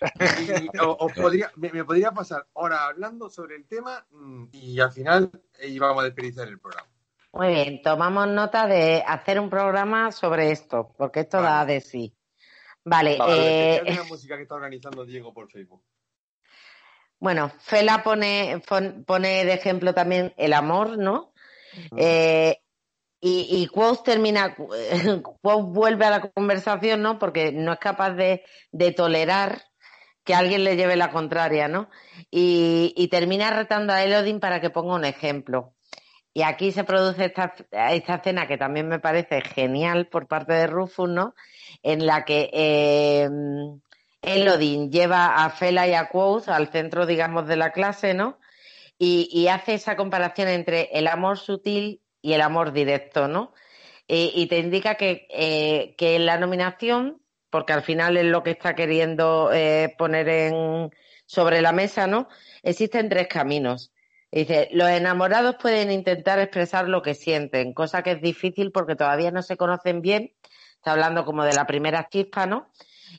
podría, 1.16 1.52
me, 1.56 1.84
podría 1.84 2.10
pasar 2.10 2.46
ahora 2.54 2.86
hablando 2.86 3.30
sobre 3.30 3.54
el 3.54 3.66
tema 3.66 4.04
mm, 4.10 4.46
y 4.52 4.80
al 4.80 4.90
final 4.90 5.30
íbamos 5.62 6.02
a 6.02 6.06
desperdiciar 6.06 6.48
el 6.48 6.58
programa. 6.58 6.88
Muy 7.32 7.48
bien, 7.48 7.82
tomamos 7.82 8.26
nota 8.26 8.66
de 8.66 9.04
hacer 9.06 9.38
un 9.38 9.48
programa 9.48 10.10
sobre 10.10 10.50
esto, 10.50 10.92
porque 10.98 11.20
esto 11.20 11.40
da 11.40 11.64
de 11.64 11.80
sí. 11.80 12.12
Vale. 12.84 13.18
eh... 13.28 13.82
la 13.86 14.04
música 14.04 14.36
que 14.36 14.42
está 14.42 14.54
organizando 14.54 15.04
Diego 15.04 15.32
por 15.32 15.50
Facebook. 15.50 15.82
Bueno, 17.18 17.52
Fela 17.58 18.02
pone, 18.02 18.62
pone 19.06 19.44
de 19.44 19.52
ejemplo 19.52 19.92
también 19.92 20.32
el 20.38 20.54
amor, 20.54 20.96
¿no? 20.96 21.34
Eh, 21.96 22.56
y, 23.20 23.68
y 23.70 24.02
termina, 24.02 24.56
vuelve 25.42 26.04
a 26.06 26.10
la 26.10 26.30
conversación, 26.30 27.02
¿no? 27.02 27.18
Porque 27.18 27.52
no 27.52 27.74
es 27.74 27.78
capaz 27.78 28.12
de, 28.12 28.42
tolerar 28.96 29.62
que 30.24 30.34
alguien 30.34 30.64
le 30.64 30.76
lleve 30.76 30.96
la 30.96 31.10
contraria, 31.10 31.68
¿no? 31.68 31.90
Y, 32.30 32.94
y 32.96 33.08
termina 33.08 33.50
retando 33.50 33.92
a 33.92 34.02
Elodin 34.02 34.40
para 34.40 34.62
que 34.62 34.70
ponga 34.70 34.94
un 34.94 35.04
ejemplo. 35.04 35.74
Y 36.32 36.42
aquí 36.42 36.72
se 36.72 36.84
produce 36.84 37.26
esta, 37.26 37.54
esta 37.70 38.14
escena 38.14 38.46
que 38.46 38.56
también 38.56 38.88
me 38.88 39.00
parece 39.00 39.42
genial 39.42 40.06
por 40.06 40.26
parte 40.26 40.54
de 40.54 40.66
Rufus, 40.68 41.08
¿no? 41.08 41.34
En 41.82 42.06
la 42.06 42.24
que 42.24 42.50
eh, 42.52 43.28
Elodin 44.22 44.90
lleva 44.90 45.44
a 45.44 45.50
Fela 45.50 45.88
y 45.88 45.94
a 45.94 46.08
Quoth 46.08 46.48
al 46.48 46.68
centro, 46.68 47.06
digamos, 47.06 47.46
de 47.46 47.56
la 47.56 47.72
clase, 47.72 48.14
¿no? 48.14 48.38
Y, 48.98 49.48
hace 49.48 49.74
esa 49.74 49.96
comparación 49.96 50.48
entre 50.48 50.90
el 50.92 51.06
amor 51.06 51.38
sutil 51.38 52.02
y 52.20 52.34
el 52.34 52.42
amor 52.42 52.72
directo, 52.72 53.28
¿no? 53.28 53.54
y 54.12 54.48
te 54.48 54.58
indica 54.58 54.96
que, 54.96 55.28
eh, 55.30 55.94
que 55.96 56.18
la 56.18 56.36
nominación, 56.36 57.22
porque 57.48 57.72
al 57.72 57.82
final 57.82 58.16
es 58.16 58.24
lo 58.24 58.42
que 58.42 58.50
está 58.50 58.74
queriendo 58.74 59.52
eh, 59.52 59.94
poner 59.96 60.28
en, 60.28 60.90
sobre 61.26 61.60
la 61.62 61.70
mesa, 61.70 62.08
¿no? 62.08 62.28
Existen 62.64 63.08
tres 63.08 63.28
caminos. 63.28 63.92
Dice, 64.32 64.68
los 64.72 64.88
enamorados 64.88 65.56
pueden 65.62 65.90
intentar 65.92 66.40
expresar 66.40 66.88
lo 66.88 67.02
que 67.02 67.14
sienten, 67.14 67.72
cosa 67.72 68.02
que 68.02 68.12
es 68.12 68.20
difícil 68.20 68.72
porque 68.72 68.96
todavía 68.96 69.30
no 69.30 69.42
se 69.42 69.56
conocen 69.56 70.02
bien. 70.02 70.32
Está 70.80 70.92
hablando 70.92 71.26
como 71.26 71.44
de 71.44 71.52
la 71.52 71.66
primera 71.66 72.08
chispa, 72.08 72.46
¿no? 72.46 72.70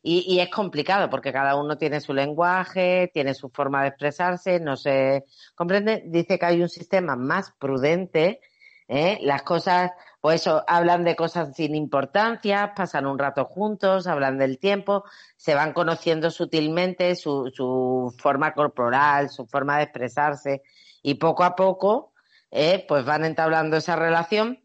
Y, 0.01 0.39
es 0.39 0.49
complicado 0.49 1.11
porque 1.11 1.31
cada 1.31 1.55
uno 1.55 1.77
tiene 1.77 2.01
su 2.01 2.11
lenguaje, 2.11 3.11
tiene 3.13 3.35
su 3.35 3.49
forma 3.49 3.83
de 3.83 3.89
expresarse, 3.89 4.59
no 4.59 4.75
se 4.75 5.25
comprende. 5.53 6.01
Dice 6.07 6.39
que 6.39 6.45
hay 6.47 6.61
un 6.63 6.69
sistema 6.69 7.15
más 7.15 7.53
prudente, 7.59 8.39
¿eh? 8.87 9.19
las 9.21 9.43
cosas, 9.43 9.91
pues 10.21 10.41
eso, 10.41 10.63
hablan 10.67 11.03
de 11.03 11.15
cosas 11.15 11.55
sin 11.55 11.75
importancia, 11.75 12.73
pasan 12.75 13.05
un 13.05 13.19
rato 13.19 13.45
juntos, 13.45 14.07
hablan 14.07 14.39
del 14.39 14.57
tiempo, 14.57 15.03
se 15.37 15.53
van 15.53 15.73
conociendo 15.73 16.31
sutilmente 16.31 17.15
su, 17.15 17.51
su 17.53 18.11
forma 18.17 18.55
corporal, 18.55 19.29
su 19.29 19.45
forma 19.45 19.77
de 19.77 19.83
expresarse 19.83 20.63
y 21.03 21.15
poco 21.15 21.43
a 21.43 21.55
poco 21.55 22.11
eh, 22.49 22.85
pues 22.87 23.05
van 23.05 23.23
entablando 23.23 23.77
esa 23.77 23.95
relación 23.95 24.59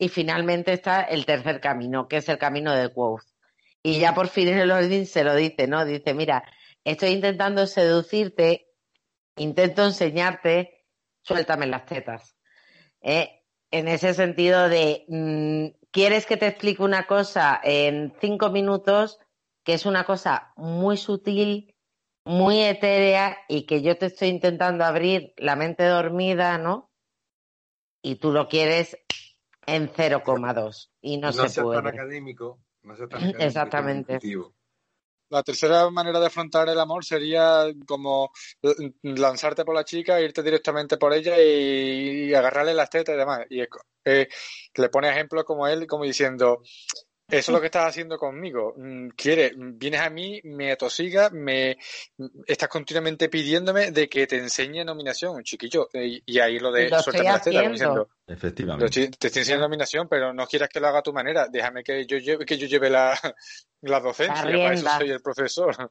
y 0.00 0.08
finalmente 0.08 0.72
está 0.72 1.02
el 1.02 1.26
tercer 1.26 1.60
camino, 1.60 2.08
que 2.08 2.16
es 2.16 2.28
el 2.30 2.38
camino 2.38 2.74
de 2.74 2.88
Quoth. 2.88 3.22
Y 3.82 4.00
ya 4.00 4.14
por 4.14 4.28
fin 4.28 4.48
el 4.48 4.70
orden 4.70 5.04
se 5.04 5.24
lo 5.24 5.34
dice, 5.34 5.66
¿no? 5.66 5.84
Dice, 5.84 6.14
mira, 6.14 6.42
estoy 6.84 7.10
intentando 7.10 7.66
seducirte, 7.66 8.66
intento 9.36 9.84
enseñarte, 9.84 10.86
suéltame 11.20 11.66
las 11.66 11.84
tetas. 11.84 12.34
¿Eh? 13.02 13.42
En 13.70 13.88
ese 13.88 14.14
sentido 14.14 14.70
de, 14.70 15.04
mm, 15.08 15.66
¿quieres 15.90 16.24
que 16.24 16.38
te 16.38 16.46
explique 16.46 16.82
una 16.82 17.06
cosa 17.06 17.60
en 17.62 18.14
cinco 18.22 18.48
minutos 18.48 19.18
que 19.64 19.74
es 19.74 19.84
una 19.84 20.04
cosa 20.04 20.54
muy 20.56 20.96
sutil, 20.96 21.76
muy 22.24 22.62
etérea 22.62 23.36
y 23.48 23.66
que 23.66 23.82
yo 23.82 23.98
te 23.98 24.06
estoy 24.06 24.28
intentando 24.28 24.82
abrir 24.82 25.34
la 25.36 25.56
mente 25.56 25.84
dormida, 25.84 26.56
¿no? 26.56 26.90
Y 28.02 28.14
tú 28.14 28.32
lo 28.32 28.48
quieres 28.48 28.96
en 29.74 29.92
0,2 29.92 30.90
y 31.00 31.18
no, 31.18 31.30
no 31.30 31.48
se 31.48 31.62
puede. 31.62 31.82
Tan 31.82 31.86
académico, 31.86 32.60
no 32.82 32.94
tan 32.94 33.04
académico, 33.06 33.42
Exactamente. 33.42 34.20
La 35.30 35.44
tercera 35.44 35.88
manera 35.90 36.18
de 36.18 36.26
afrontar 36.26 36.68
el 36.68 36.80
amor 36.80 37.04
sería 37.04 37.66
como 37.86 38.32
lanzarte 39.02 39.64
por 39.64 39.76
la 39.76 39.84
chica, 39.84 40.20
irte 40.20 40.42
directamente 40.42 40.96
por 40.96 41.12
ella 41.12 41.40
y, 41.40 42.34
agarrarle 42.34 42.74
las 42.74 42.90
tetas 42.90 43.14
y 43.14 43.18
demás. 43.18 43.46
Y 43.48 43.60
eh, 44.04 44.28
le 44.74 44.88
pone 44.88 45.08
ejemplos 45.08 45.44
como 45.44 45.68
él, 45.68 45.86
como 45.86 46.02
diciendo, 46.02 46.62
eso 47.30 47.50
es 47.50 47.54
lo 47.54 47.60
que 47.60 47.66
estás 47.66 47.88
haciendo 47.88 48.18
conmigo. 48.18 48.74
Mm, 48.76 49.08
Quieres, 49.10 49.52
vienes 49.56 50.00
a 50.00 50.10
mí, 50.10 50.40
me 50.44 50.72
atosigas, 50.72 51.32
me 51.32 51.78
estás 52.46 52.68
continuamente 52.68 53.28
pidiéndome 53.28 53.90
de 53.90 54.08
que 54.08 54.26
te 54.26 54.36
enseñe 54.36 54.84
nominación, 54.84 55.42
chiquillo. 55.42 55.88
Y, 55.92 56.38
ahí 56.38 56.58
lo 56.58 56.72
de 56.72 56.88
suéltame 56.88 57.30
la 57.30 57.40
tela, 57.40 57.68
diciendo. 57.68 58.08
Efectivamente. 58.26 59.08
Te 59.18 59.26
estoy 59.26 59.40
enseñando 59.40 59.66
nominación, 59.66 60.08
pero 60.08 60.32
no 60.32 60.46
quieras 60.46 60.68
que 60.68 60.80
lo 60.80 60.88
haga 60.88 61.00
a 61.00 61.02
tu 61.02 61.12
manera. 61.12 61.48
Déjame 61.48 61.82
que 61.82 62.06
yo 62.06 62.18
lleve, 62.18 62.44
que 62.44 62.58
yo 62.58 62.66
lleve 62.66 62.90
la, 62.90 63.18
la 63.82 64.00
docencia, 64.00 64.42
para 64.42 64.74
eso 64.74 64.88
soy 64.98 65.10
el 65.10 65.22
profesor. 65.22 65.90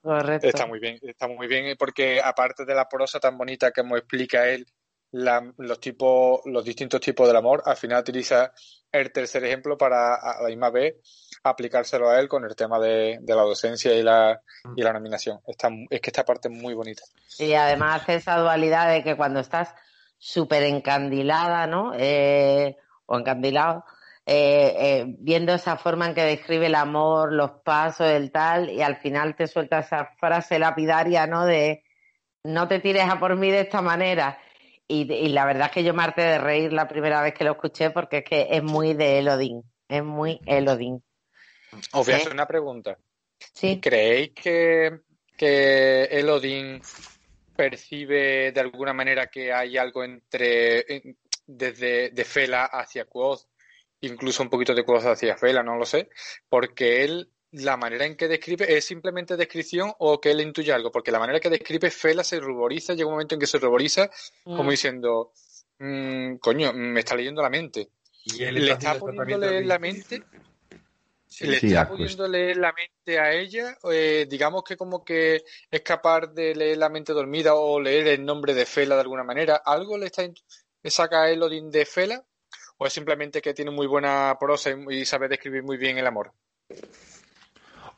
Correcto. 0.00 0.46
Está 0.46 0.66
muy 0.66 0.78
bien, 0.78 0.98
está 1.02 1.28
muy 1.28 1.46
bien, 1.48 1.76
porque 1.78 2.20
aparte 2.22 2.64
de 2.64 2.74
la 2.74 2.88
prosa 2.88 3.18
tan 3.18 3.36
bonita 3.36 3.72
que 3.72 3.82
me 3.82 3.98
explica 3.98 4.48
él, 4.48 4.66
los 5.10 5.80
tipos, 5.80 6.40
los 6.44 6.64
distintos 6.64 7.00
tipos 7.00 7.26
del 7.26 7.36
amor, 7.36 7.62
al 7.64 7.76
final 7.76 8.00
utiliza 8.00 8.52
el 8.92 9.12
tercer 9.12 9.44
ejemplo 9.44 9.76
para 9.76 10.14
a 10.14 10.42
la 10.42 10.48
misma 10.48 10.70
vez 10.70 10.96
aplicárselo 11.42 12.10
a 12.10 12.18
él 12.18 12.28
con 12.28 12.44
el 12.44 12.56
tema 12.56 12.78
de, 12.78 13.20
la 13.26 13.42
docencia 13.42 13.94
y 13.94 14.02
la, 14.02 14.40
y 14.76 14.82
la 14.82 14.92
nominación. 14.92 15.40
es 15.46 16.00
que 16.00 16.10
esta 16.10 16.24
parte 16.24 16.48
es 16.48 16.54
muy 16.54 16.74
bonita. 16.74 17.02
Y 17.38 17.54
además 17.54 18.02
hace 18.02 18.16
esa 18.16 18.38
dualidad 18.38 18.90
de 18.90 19.02
que 19.02 19.16
cuando 19.16 19.40
estás 19.40 19.74
súper 20.18 20.64
encandilada, 20.64 21.66
¿no? 21.66 21.92
Eh, 21.94 22.76
o 23.06 23.18
encandilado, 23.18 23.84
eh, 24.26 24.74
eh, 24.78 25.04
viendo 25.20 25.54
esa 25.54 25.76
forma 25.76 26.06
en 26.06 26.14
que 26.14 26.24
describe 26.24 26.66
el 26.66 26.74
amor, 26.74 27.32
los 27.32 27.50
pasos, 27.64 28.08
el 28.08 28.30
tal, 28.30 28.68
y 28.68 28.82
al 28.82 28.96
final 28.96 29.36
te 29.36 29.46
suelta 29.46 29.78
esa 29.78 30.10
frase 30.18 30.58
lapidaria, 30.58 31.26
¿no? 31.26 31.46
De 31.46 31.84
no 32.44 32.68
te 32.68 32.80
tires 32.80 33.08
a 33.08 33.18
por 33.18 33.36
mí 33.36 33.50
de 33.50 33.60
esta 33.60 33.80
manera 33.80 34.38
y, 34.88 35.28
la 35.28 35.44
verdad 35.44 35.66
es 35.66 35.72
que 35.72 35.84
yo 35.84 35.92
me 35.92 36.02
harté 36.02 36.22
de 36.22 36.38
reír 36.38 36.72
la 36.72 36.88
primera 36.88 37.22
vez 37.22 37.34
que 37.34 37.44
lo 37.44 37.52
escuché 37.52 37.90
porque 37.90 38.18
es 38.18 38.24
que 38.24 38.48
es 38.50 38.62
muy 38.62 38.94
de 38.94 39.18
Elodin. 39.18 39.62
Es 39.86 40.02
muy 40.02 40.40
Elodin. 40.46 41.02
Os 41.92 42.06
voy 42.06 42.14
a 42.14 42.16
¿Eh? 42.16 42.20
hacer 42.20 42.32
una 42.32 42.46
pregunta. 42.46 42.98
¿Sí? 43.38 43.80
¿Creéis 43.80 44.32
que, 44.32 45.00
que 45.36 46.04
Elodin 46.04 46.80
percibe 47.54 48.50
de 48.50 48.60
alguna 48.60 48.94
manera 48.94 49.26
que 49.26 49.52
hay 49.52 49.76
algo 49.76 50.04
entre 50.04 50.86
desde 51.46 52.10
de 52.10 52.24
Fela 52.24 52.64
hacia 52.64 53.04
Quoth, 53.04 53.40
incluso 54.00 54.42
un 54.42 54.48
poquito 54.48 54.74
de 54.74 54.84
Quoth 54.84 55.06
hacia 55.06 55.36
Fela, 55.36 55.62
no 55.62 55.76
lo 55.76 55.84
sé, 55.84 56.08
porque 56.48 57.04
él 57.04 57.30
la 57.52 57.76
manera 57.76 58.04
en 58.04 58.16
que 58.16 58.28
describe 58.28 58.76
es 58.76 58.84
simplemente 58.84 59.36
descripción 59.36 59.92
o 59.98 60.20
que 60.20 60.30
él 60.30 60.40
intuye 60.40 60.72
algo, 60.72 60.92
porque 60.92 61.10
la 61.10 61.18
manera 61.18 61.40
que 61.40 61.50
describe 61.50 61.90
Fela 61.90 62.22
se 62.22 62.40
ruboriza, 62.40 62.94
llega 62.94 63.06
un 63.06 63.14
momento 63.14 63.34
en 63.34 63.40
que 63.40 63.46
se 63.46 63.58
ruboriza 63.58 64.10
como 64.44 64.64
mm. 64.64 64.70
diciendo, 64.70 65.32
mm, 65.78 66.36
coño, 66.36 66.72
me 66.72 67.00
está 67.00 67.16
leyendo 67.16 67.42
la 67.42 67.50
mente. 67.50 67.90
¿Y 68.24 68.42
él 68.44 68.66
le 68.66 68.72
está 68.72 68.98
poniendo 68.98 69.38
leer 69.38 69.64
la 69.64 69.78
mente. 69.78 70.22
le 71.40 71.56
está 71.56 71.88
poniendo 71.88 72.28
leer 72.28 72.58
la 72.58 72.72
mente 72.72 73.18
a 73.18 73.32
ella, 73.32 73.78
eh, 73.90 74.26
digamos 74.28 74.62
que 74.62 74.76
como 74.76 75.02
que 75.02 75.42
es 75.70 75.80
capaz 75.80 76.26
de 76.26 76.54
leer 76.54 76.76
la 76.76 76.90
mente 76.90 77.14
dormida 77.14 77.54
o 77.54 77.80
leer 77.80 78.08
el 78.08 78.24
nombre 78.24 78.52
de 78.52 78.66
Fela 78.66 78.96
de 78.96 79.02
alguna 79.02 79.24
manera. 79.24 79.62
¿Algo 79.64 79.96
le 79.96 80.06
está 80.06 80.24
saca 80.84 81.22
a 81.22 81.30
Elodin 81.30 81.70
de 81.70 81.86
Fela? 81.86 82.22
¿O 82.76 82.86
es 82.86 82.92
simplemente 82.92 83.40
que 83.40 83.54
tiene 83.54 83.70
muy 83.70 83.86
buena 83.86 84.36
prosa 84.38 84.70
y 84.90 85.04
sabe 85.04 85.28
describir 85.28 85.62
muy 85.62 85.78
bien 85.78 85.98
el 85.98 86.06
amor? 86.06 86.32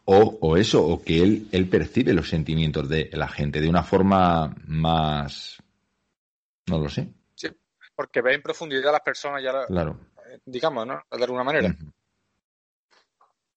O, 0.05 0.57
eso, 0.57 0.85
o 0.85 1.03
que 1.03 1.23
él, 1.23 1.49
él 1.53 1.69
percibe 1.69 2.13
los 2.13 2.29
sentimientos 2.29 2.89
de 2.89 3.11
la 3.13 3.29
gente 3.29 3.61
de 3.61 3.69
una 3.69 3.85
forma 3.85 4.55
más. 4.67 5.63
No 6.67 6.79
lo 6.79 6.89
sé. 6.89 7.09
Sí, 7.35 7.49
porque 7.95 8.21
ve 8.21 8.35
en 8.35 8.43
profundidad 8.43 8.89
a 8.89 8.93
las 8.93 9.03
personas 9.03 9.43
ya. 9.43 9.67
Claro. 9.67 9.99
Digamos, 10.45 10.87
¿no? 10.87 11.01
De 11.11 11.25
alguna 11.25 11.45
manera. 11.45 11.75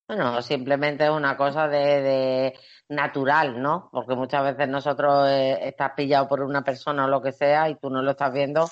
Bueno, 0.07 0.41
simplemente 0.41 1.05
es 1.05 1.09
una 1.09 1.37
cosa 1.37 1.67
de, 1.67 2.53
natural, 2.89 3.61
¿no? 3.61 3.89
Porque 3.91 4.15
muchas 4.15 4.43
veces 4.43 4.67
nosotros 4.67 5.27
eh, 5.29 5.69
estás 5.69 5.93
pillado 5.95 6.27
por 6.27 6.41
una 6.41 6.63
persona 6.63 7.05
o 7.05 7.07
lo 7.07 7.21
que 7.21 7.31
sea 7.31 7.69
y 7.69 7.75
tú 7.75 7.89
no 7.89 8.01
lo 8.01 8.11
estás 8.11 8.33
viendo, 8.33 8.69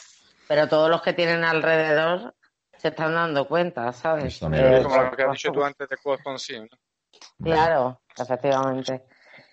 pero 0.48 0.68
todos 0.68 0.90
los 0.90 1.02
que 1.02 1.14
tienen 1.14 1.44
alrededor 1.44 2.36
se 2.78 2.90
están 2.90 3.14
dando 3.14 3.48
cuenta, 3.48 3.92
¿sabes? 3.94 4.40
como 4.40 4.56
lo 4.56 5.12
que 5.16 5.24
has 5.24 5.32
dicho 5.32 5.52
tú 5.52 5.64
antes 5.64 5.88
de 5.88 5.98
sí, 6.38 6.60
¿no? 6.60 6.68
Claro, 7.44 8.02
efectivamente. 8.18 9.04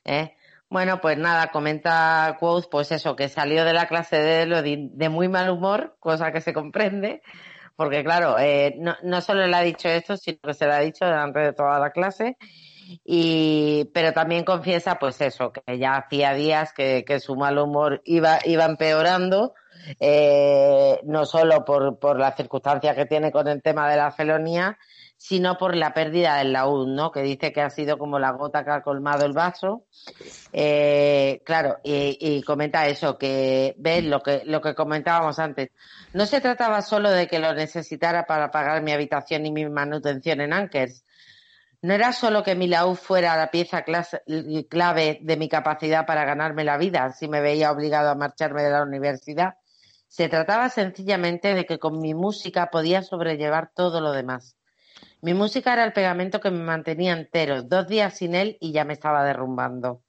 ¿Eh? 0.04 0.34
Bueno, 0.70 1.00
pues 1.00 1.16
nada, 1.16 1.50
comenta 1.50 2.36
Quoth, 2.38 2.68
pues 2.70 2.92
eso, 2.92 3.16
que 3.16 3.28
salió 3.28 3.64
de 3.64 3.72
la 3.72 3.88
clase 3.88 4.18
de 4.18 4.90
de 4.92 5.08
muy 5.08 5.28
mal 5.28 5.48
humor, 5.50 5.96
cosa 5.98 6.30
que 6.30 6.42
se 6.42 6.52
comprende, 6.52 7.22
porque 7.74 8.04
claro, 8.04 8.38
eh, 8.38 8.76
no, 8.76 9.20
solo 9.22 9.46
le 9.46 9.56
ha 9.56 9.62
dicho 9.62 9.88
esto, 9.88 10.16
sino 10.16 10.38
que 10.42 10.52
se 10.52 10.66
lo 10.66 10.74
ha 10.74 10.80
dicho 10.80 11.06
delante 11.06 11.38
de 11.40 11.52
toda 11.54 11.78
la 11.78 11.90
clase, 11.90 12.36
y, 13.04 13.90
pero 13.94 14.12
también 14.12 14.44
confiesa, 14.44 14.98
pues 14.98 15.20
eso, 15.20 15.52
que 15.52 15.78
ya 15.78 15.96
hacía 15.96 16.34
días 16.34 16.72
que, 16.74 17.20
su 17.20 17.36
mal 17.36 17.58
humor 17.58 18.02
iba, 18.04 18.38
iba 18.44 18.64
empeorando, 18.64 19.54
eh, 20.00 21.00
no 21.04 21.24
solo 21.24 21.64
por, 21.64 21.98
por 21.98 22.18
las 22.18 22.36
circunstancias 22.36 22.94
que 22.94 23.06
tiene 23.06 23.32
con 23.32 23.48
el 23.48 23.62
tema 23.62 23.88
de 23.88 23.96
la 23.96 24.10
felonía, 24.10 24.76
sino 25.18 25.58
por 25.58 25.74
la 25.74 25.92
pérdida 25.92 26.36
del 26.36 26.52
laúd, 26.52 26.86
¿no? 26.86 27.10
Que 27.10 27.22
dice 27.22 27.52
que 27.52 27.60
ha 27.60 27.70
sido 27.70 27.98
como 27.98 28.20
la 28.20 28.30
gota 28.30 28.64
que 28.64 28.70
ha 28.70 28.82
colmado 28.82 29.26
el 29.26 29.32
vaso. 29.32 29.84
Eh, 30.52 31.42
claro, 31.44 31.78
y, 31.82 32.40
comenta 32.42 32.86
eso, 32.86 33.18
que 33.18 33.74
ves 33.78 34.04
lo 34.04 34.22
que, 34.22 34.42
lo 34.44 34.62
que 34.62 34.76
comentábamos 34.76 35.40
antes. 35.40 35.70
No 36.14 36.24
se 36.24 36.40
trataba 36.40 36.82
solo 36.82 37.10
de 37.10 37.26
que 37.26 37.40
lo 37.40 37.52
necesitara 37.52 38.26
para 38.26 38.52
pagar 38.52 38.80
mi 38.82 38.92
habitación 38.92 39.44
y 39.44 39.50
mi 39.50 39.68
manutención 39.68 40.40
en 40.40 40.52
Ankers. 40.52 41.04
No 41.82 41.94
era 41.94 42.12
solo 42.12 42.44
que 42.44 42.54
mi 42.54 42.68
laúd 42.68 42.94
fuera 42.96 43.36
la 43.36 43.50
pieza 43.50 43.84
clave 43.84 45.18
de 45.20 45.36
mi 45.36 45.48
capacidad 45.48 46.06
para 46.06 46.24
ganarme 46.24 46.64
la 46.64 46.78
vida 46.78 47.12
si 47.12 47.28
me 47.28 47.40
veía 47.40 47.72
obligado 47.72 48.10
a 48.10 48.14
marcharme 48.14 48.62
de 48.62 48.70
la 48.70 48.82
universidad. 48.82 49.54
Se 50.06 50.28
trataba 50.28 50.68
sencillamente 50.70 51.54
de 51.54 51.66
que 51.66 51.78
con 51.78 52.00
mi 52.00 52.14
música 52.14 52.70
podía 52.70 53.02
sobrellevar 53.02 53.72
todo 53.74 54.00
lo 54.00 54.12
demás. 54.12 54.57
Mi 55.20 55.34
música 55.34 55.72
era 55.72 55.84
el 55.84 55.92
pegamento 55.92 56.40
que 56.40 56.50
me 56.50 56.62
mantenía 56.62 57.12
entero. 57.12 57.62
Dos 57.62 57.88
días 57.88 58.16
sin 58.16 58.34
él 58.34 58.56
y 58.60 58.72
ya 58.72 58.84
me 58.84 58.92
estaba 58.92 59.24
derrumbando. 59.24 60.02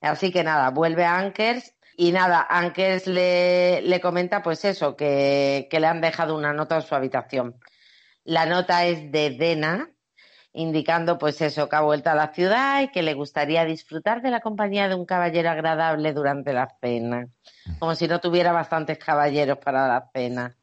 Así 0.00 0.32
que 0.32 0.44
nada, 0.44 0.70
vuelve 0.70 1.04
a 1.04 1.18
Ankers 1.18 1.74
y 1.96 2.12
nada, 2.12 2.46
Ankers 2.48 3.06
le, 3.06 3.80
le 3.82 4.00
comenta 4.00 4.42
pues 4.42 4.64
eso, 4.64 4.96
que, 4.96 5.68
que 5.70 5.80
le 5.80 5.86
han 5.86 6.00
dejado 6.00 6.36
una 6.36 6.52
nota 6.52 6.76
en 6.76 6.82
su 6.82 6.94
habitación. 6.94 7.58
La 8.24 8.44
nota 8.44 8.84
es 8.84 9.10
de 9.10 9.30
Dena, 9.30 9.90
indicando 10.52 11.16
pues 11.16 11.40
eso, 11.40 11.68
que 11.68 11.76
ha 11.76 11.80
vuelto 11.80 12.10
a 12.10 12.14
la 12.14 12.32
ciudad 12.32 12.82
y 12.82 12.88
que 12.88 13.02
le 13.02 13.14
gustaría 13.14 13.64
disfrutar 13.64 14.20
de 14.22 14.30
la 14.30 14.40
compañía 14.40 14.88
de 14.88 14.94
un 14.94 15.06
caballero 15.06 15.50
agradable 15.50 16.12
durante 16.12 16.52
la 16.52 16.68
cena, 16.80 17.28
como 17.78 17.94
si 17.94 18.08
no 18.08 18.20
tuviera 18.20 18.52
bastantes 18.52 18.98
caballeros 18.98 19.58
para 19.58 19.86
la 19.86 20.10
cena. 20.12 20.56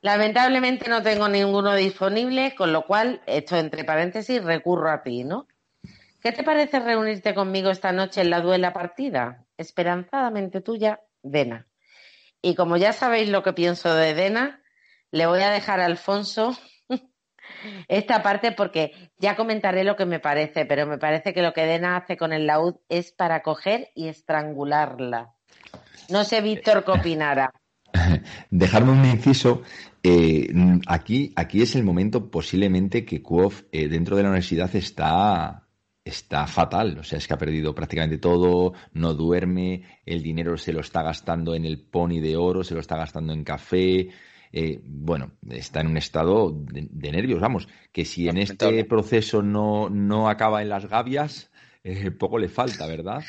Lamentablemente 0.00 0.88
no 0.88 1.02
tengo 1.02 1.28
ninguno 1.28 1.74
disponible, 1.74 2.54
con 2.54 2.72
lo 2.72 2.86
cual, 2.86 3.20
esto 3.26 3.56
entre 3.56 3.84
paréntesis, 3.84 4.42
recurro 4.42 4.90
a 4.90 5.02
ti, 5.02 5.24
¿no? 5.24 5.48
¿Qué 6.20 6.32
te 6.32 6.44
parece 6.44 6.78
reunirte 6.78 7.34
conmigo 7.34 7.70
esta 7.70 7.92
noche 7.92 8.20
en 8.20 8.30
la 8.30 8.40
duela 8.40 8.72
partida? 8.72 9.44
Esperanzadamente 9.56 10.60
tuya, 10.60 11.00
Dena. 11.22 11.66
Y 12.42 12.54
como 12.54 12.76
ya 12.76 12.92
sabéis 12.92 13.28
lo 13.28 13.42
que 13.42 13.52
pienso 13.52 13.92
de 13.94 14.14
Dena, 14.14 14.62
le 15.10 15.26
voy 15.26 15.42
a 15.42 15.50
dejar 15.50 15.80
a 15.80 15.86
Alfonso 15.86 16.56
esta 17.88 18.22
parte 18.22 18.52
porque 18.52 19.10
ya 19.16 19.36
comentaré 19.36 19.82
lo 19.82 19.96
que 19.96 20.06
me 20.06 20.20
parece, 20.20 20.64
pero 20.64 20.86
me 20.86 20.98
parece 20.98 21.34
que 21.34 21.42
lo 21.42 21.52
que 21.52 21.66
Dena 21.66 21.96
hace 21.96 22.16
con 22.16 22.32
el 22.32 22.46
laúd 22.46 22.76
es 22.88 23.12
para 23.12 23.42
coger 23.42 23.90
y 23.94 24.08
estrangularla. 24.08 25.34
No 26.08 26.24
sé, 26.24 26.40
Víctor, 26.40 26.84
qué 26.84 26.92
opinará. 26.92 27.52
Dejarme 28.50 28.92
un 28.92 29.04
inciso. 29.04 29.62
Eh, 30.02 30.52
aquí, 30.86 31.32
aquí 31.36 31.62
es 31.62 31.74
el 31.74 31.84
momento 31.84 32.30
posiblemente 32.30 33.04
que 33.04 33.22
Kuof 33.22 33.62
eh, 33.72 33.88
dentro 33.88 34.16
de 34.16 34.22
la 34.22 34.28
universidad 34.28 34.74
está, 34.76 35.66
está 36.04 36.46
fatal. 36.46 36.98
O 36.98 37.04
sea, 37.04 37.18
es 37.18 37.26
que 37.26 37.34
ha 37.34 37.38
perdido 37.38 37.74
prácticamente 37.74 38.18
todo, 38.18 38.72
no 38.92 39.14
duerme, 39.14 40.00
el 40.06 40.22
dinero 40.22 40.56
se 40.56 40.72
lo 40.72 40.80
está 40.80 41.02
gastando 41.02 41.54
en 41.54 41.64
el 41.64 41.80
pony 41.80 42.20
de 42.20 42.36
oro, 42.36 42.64
se 42.64 42.74
lo 42.74 42.80
está 42.80 42.96
gastando 42.96 43.32
en 43.32 43.44
café, 43.44 44.08
eh, 44.52 44.80
bueno, 44.82 45.32
está 45.50 45.80
en 45.80 45.88
un 45.88 45.96
estado 45.96 46.50
de, 46.50 47.12
nervios, 47.12 47.40
vamos, 47.40 47.68
que 47.92 48.04
si 48.04 48.28
en 48.28 48.38
este 48.38 48.84
proceso 48.84 49.42
no, 49.42 49.90
no 49.90 50.28
acaba 50.28 50.62
en 50.62 50.70
las 50.70 50.86
gavias, 50.86 51.50
eh, 51.84 52.10
poco 52.10 52.38
le 52.38 52.48
falta, 52.48 52.86
¿verdad? 52.86 53.22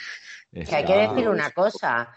Que 0.52 0.76
hay 0.76 0.86
que 0.86 0.96
decir 0.96 1.30
una 1.30 1.52
cosa. 1.52 2.10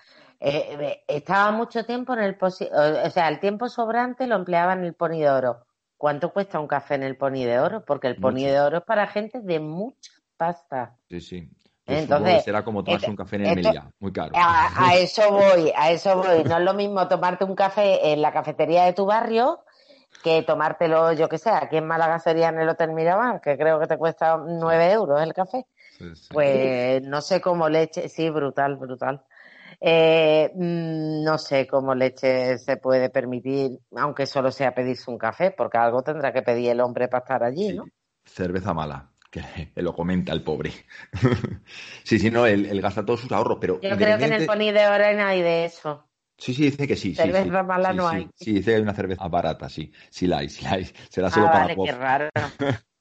Eh, 0.45 1.05
estaba 1.07 1.53
mucho 1.53 1.85
tiempo 1.85 2.15
en 2.15 2.19
el 2.19 2.37
o 2.41 2.51
sea, 2.51 3.29
el 3.29 3.39
tiempo 3.39 3.69
sobrante 3.69 4.27
lo 4.27 4.35
empleaba 4.35 4.73
en 4.73 4.85
el 4.85 4.95
pony 4.95 5.21
de 5.21 5.31
oro. 5.31 5.67
¿Cuánto 5.97 6.33
cuesta 6.33 6.59
un 6.59 6.67
café 6.67 6.97
en 6.97 7.05
el 7.05 7.17
pony 7.17 7.45
de 7.45 7.61
oro? 7.61 7.85
Porque 7.85 8.09
el 8.09 8.17
pony 8.17 8.47
de 8.47 8.61
oro 8.61 8.79
es 8.79 8.85
para 8.85 9.07
gente 9.07 9.41
de 9.41 9.61
mucha 9.61 10.11
pasta. 10.37 10.97
Sí, 11.09 11.21
sí. 11.21 11.49
Entonces, 11.87 12.43
será 12.43 12.65
como 12.65 12.83
tomarse 12.83 13.09
un 13.09 13.15
café 13.15 13.37
en 13.37 13.47
el 13.47 13.55
Meliá, 13.55 13.89
muy 14.01 14.13
caro. 14.13 14.33
A, 14.35 14.95
eso 14.97 15.31
voy, 15.31 15.73
a 15.77 15.93
eso 15.93 16.17
voy. 16.17 16.43
No 16.43 16.59
es 16.59 16.65
lo 16.65 16.75
mismo 16.75 17.07
tomarte 17.07 17.45
un 17.45 17.55
café 17.55 18.13
en 18.13 18.21
la 18.21 18.33
cafetería 18.33 18.85
de 18.85 18.95
tu 18.95 19.07
barrio 19.07 19.61
que 20.25 20.43
tomártelo, 20.43 21.13
yo 21.13 21.29
que 21.29 21.39
sé, 21.39 21.51
aquí 21.51 21.77
en 21.77 21.87
Málaga 21.87 22.19
sería 22.19 22.49
en 22.49 22.59
el 22.59 22.69
Hotel 22.69 22.93
Miramar, 22.93 23.41
que 23.41 23.57
creo 23.57 23.79
que 23.79 23.87
te 23.87 23.97
cuesta 23.97 24.37
nueve 24.37 24.91
euros 24.91 25.23
el 25.23 25.33
café. 25.33 25.67
Pues 26.31 27.01
no 27.03 27.21
sé 27.21 27.41
cómo 27.41 27.69
leche, 27.69 28.09
sí, 28.09 28.29
brutal, 28.29 28.77
brutal. 28.77 29.23
Eh, 29.85 30.49
mm, 30.55 31.25
no 31.25 31.39
sé 31.39 31.67
cómo 31.67 31.93
leche 31.95 32.57
se 32.59 32.77
puede 32.77 33.11
permitir, 33.11 33.81
aunque 33.97 34.27
solo 34.27 34.53
sea 34.53 34.75
pedirse 34.75 35.11
un 35.11 35.19
café, 35.19 35.51
porque 35.51 35.77
algo 35.77 36.03
tendrá 36.03 36.33
que 36.33 36.43
pedir 36.43 36.71
el 36.71 36.81
hombre 36.81 37.09
para 37.09 37.23
estar 37.23 37.43
allí, 37.43 37.73
¿no? 37.73 37.85
Cerveza 38.25 38.73
mala 38.73 39.11
que 39.29 39.43
lo 39.77 39.93
comenta 39.93 40.33
el 40.33 40.45
pobre. 40.45 40.71
sí, 42.05 42.21
sí, 42.21 42.31
no, 42.31 42.47
él, 42.47 42.81
gasta 42.81 43.05
todos 43.05 43.23
sus 43.23 43.33
ahorros, 43.33 43.59
pero... 43.61 43.81
Yo 43.81 43.97
creo 43.97 44.19
que 44.19 44.27
en 44.27 44.35
el 44.35 44.47
Pony 44.47 44.71
de 44.73 44.87
Oro 44.87 45.13
no 45.17 45.27
hay 45.27 45.43
de 45.43 45.65
eso. 45.65 46.07
Sí, 46.39 46.55
sí, 46.55 46.65
dice 46.65 46.87
que 46.87 46.97
sí. 46.97 47.15
Cerveza 47.15 47.63
mala 47.63 47.93
no 47.93 48.09
hay. 48.09 48.29
Sí, 48.35 48.53
dice 48.53 48.71
que 48.71 48.77
hay 48.77 48.83
una 48.83 48.95
cerveza 48.95 49.27
barata, 49.29 49.69
sí. 49.69 49.93
Sí 50.11 50.27
la 50.27 50.39
hay, 50.39 50.49
sí 50.49 50.65
la 50.65 50.73
hay. 50.73 50.85
Será 51.11 51.31
solo 51.31 51.47
ah, 51.47 51.53
para 51.53 51.65
vale, 51.67 51.77
qué 51.85 51.93
raro, 51.93 52.29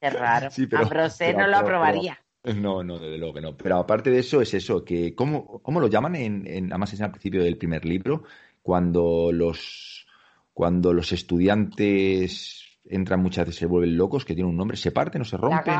qué 0.00 0.10
raro. 0.10 0.48
Ambrosé 0.74 1.34
no 1.34 1.46
lo 1.46 1.58
aprobaría. 1.58 2.18
No, 2.44 2.82
no, 2.82 2.98
desde 2.98 3.18
luego 3.18 3.34
que 3.34 3.40
no. 3.40 3.56
Pero 3.56 3.76
aparte 3.76 4.10
de 4.10 4.18
eso, 4.18 4.40
es 4.40 4.52
eso, 4.54 4.84
que 4.84 5.14
¿cómo, 5.14 5.60
cómo 5.60 5.80
lo 5.80 5.88
llaman? 5.88 6.16
En, 6.16 6.46
en, 6.46 6.72
además 6.72 6.92
es 6.92 7.00
al 7.00 7.10
principio 7.10 7.42
del 7.42 7.56
primer 7.56 7.84
libro, 7.84 8.24
cuando 8.62 9.30
los, 9.32 10.06
cuando 10.52 10.92
los 10.92 11.12
estudiantes 11.12 12.64
entran 12.84 13.20
muchas 13.20 13.46
veces, 13.46 13.60
se 13.60 13.66
vuelven 13.66 13.96
locos, 13.96 14.24
que 14.24 14.34
tienen 14.34 14.50
un 14.50 14.56
nombre, 14.56 14.76
se 14.76 14.90
parten 14.90 15.22
o 15.22 15.24
se 15.24 15.36
rompen. 15.36 15.74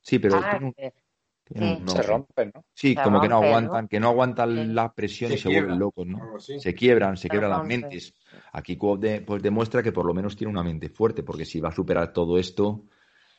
Sí, 0.00 0.18
pero 0.18 0.36
ah, 0.36 0.58
se 1.86 2.02
rompen, 2.02 2.52
¿no? 2.54 2.64
Sí, 2.74 2.94
como 2.94 3.20
que 3.20 3.28
no 3.28 3.42
aguantan, 3.42 3.88
que 3.88 4.00
no 4.00 4.08
aguantan 4.08 4.74
la 4.74 4.92
presión 4.92 5.32
y 5.32 5.38
se 5.38 5.48
vuelven 5.48 5.78
locos, 5.78 6.06
¿no? 6.06 6.38
Se 6.38 6.74
quiebran, 6.74 7.16
se, 7.16 7.28
quiebran 7.28 7.50
las 7.50 7.64
mentes. 7.64 8.14
Aquí 8.52 8.76
pues 8.76 9.42
demuestra 9.42 9.82
que 9.82 9.92
por 9.92 10.04
lo 10.04 10.14
menos 10.14 10.36
tiene 10.36 10.52
una 10.52 10.62
mente 10.62 10.90
fuerte, 10.90 11.22
porque 11.22 11.44
si 11.44 11.60
va 11.60 11.70
a 11.70 11.74
superar 11.74 12.12
todo 12.12 12.38
esto, 12.38 12.84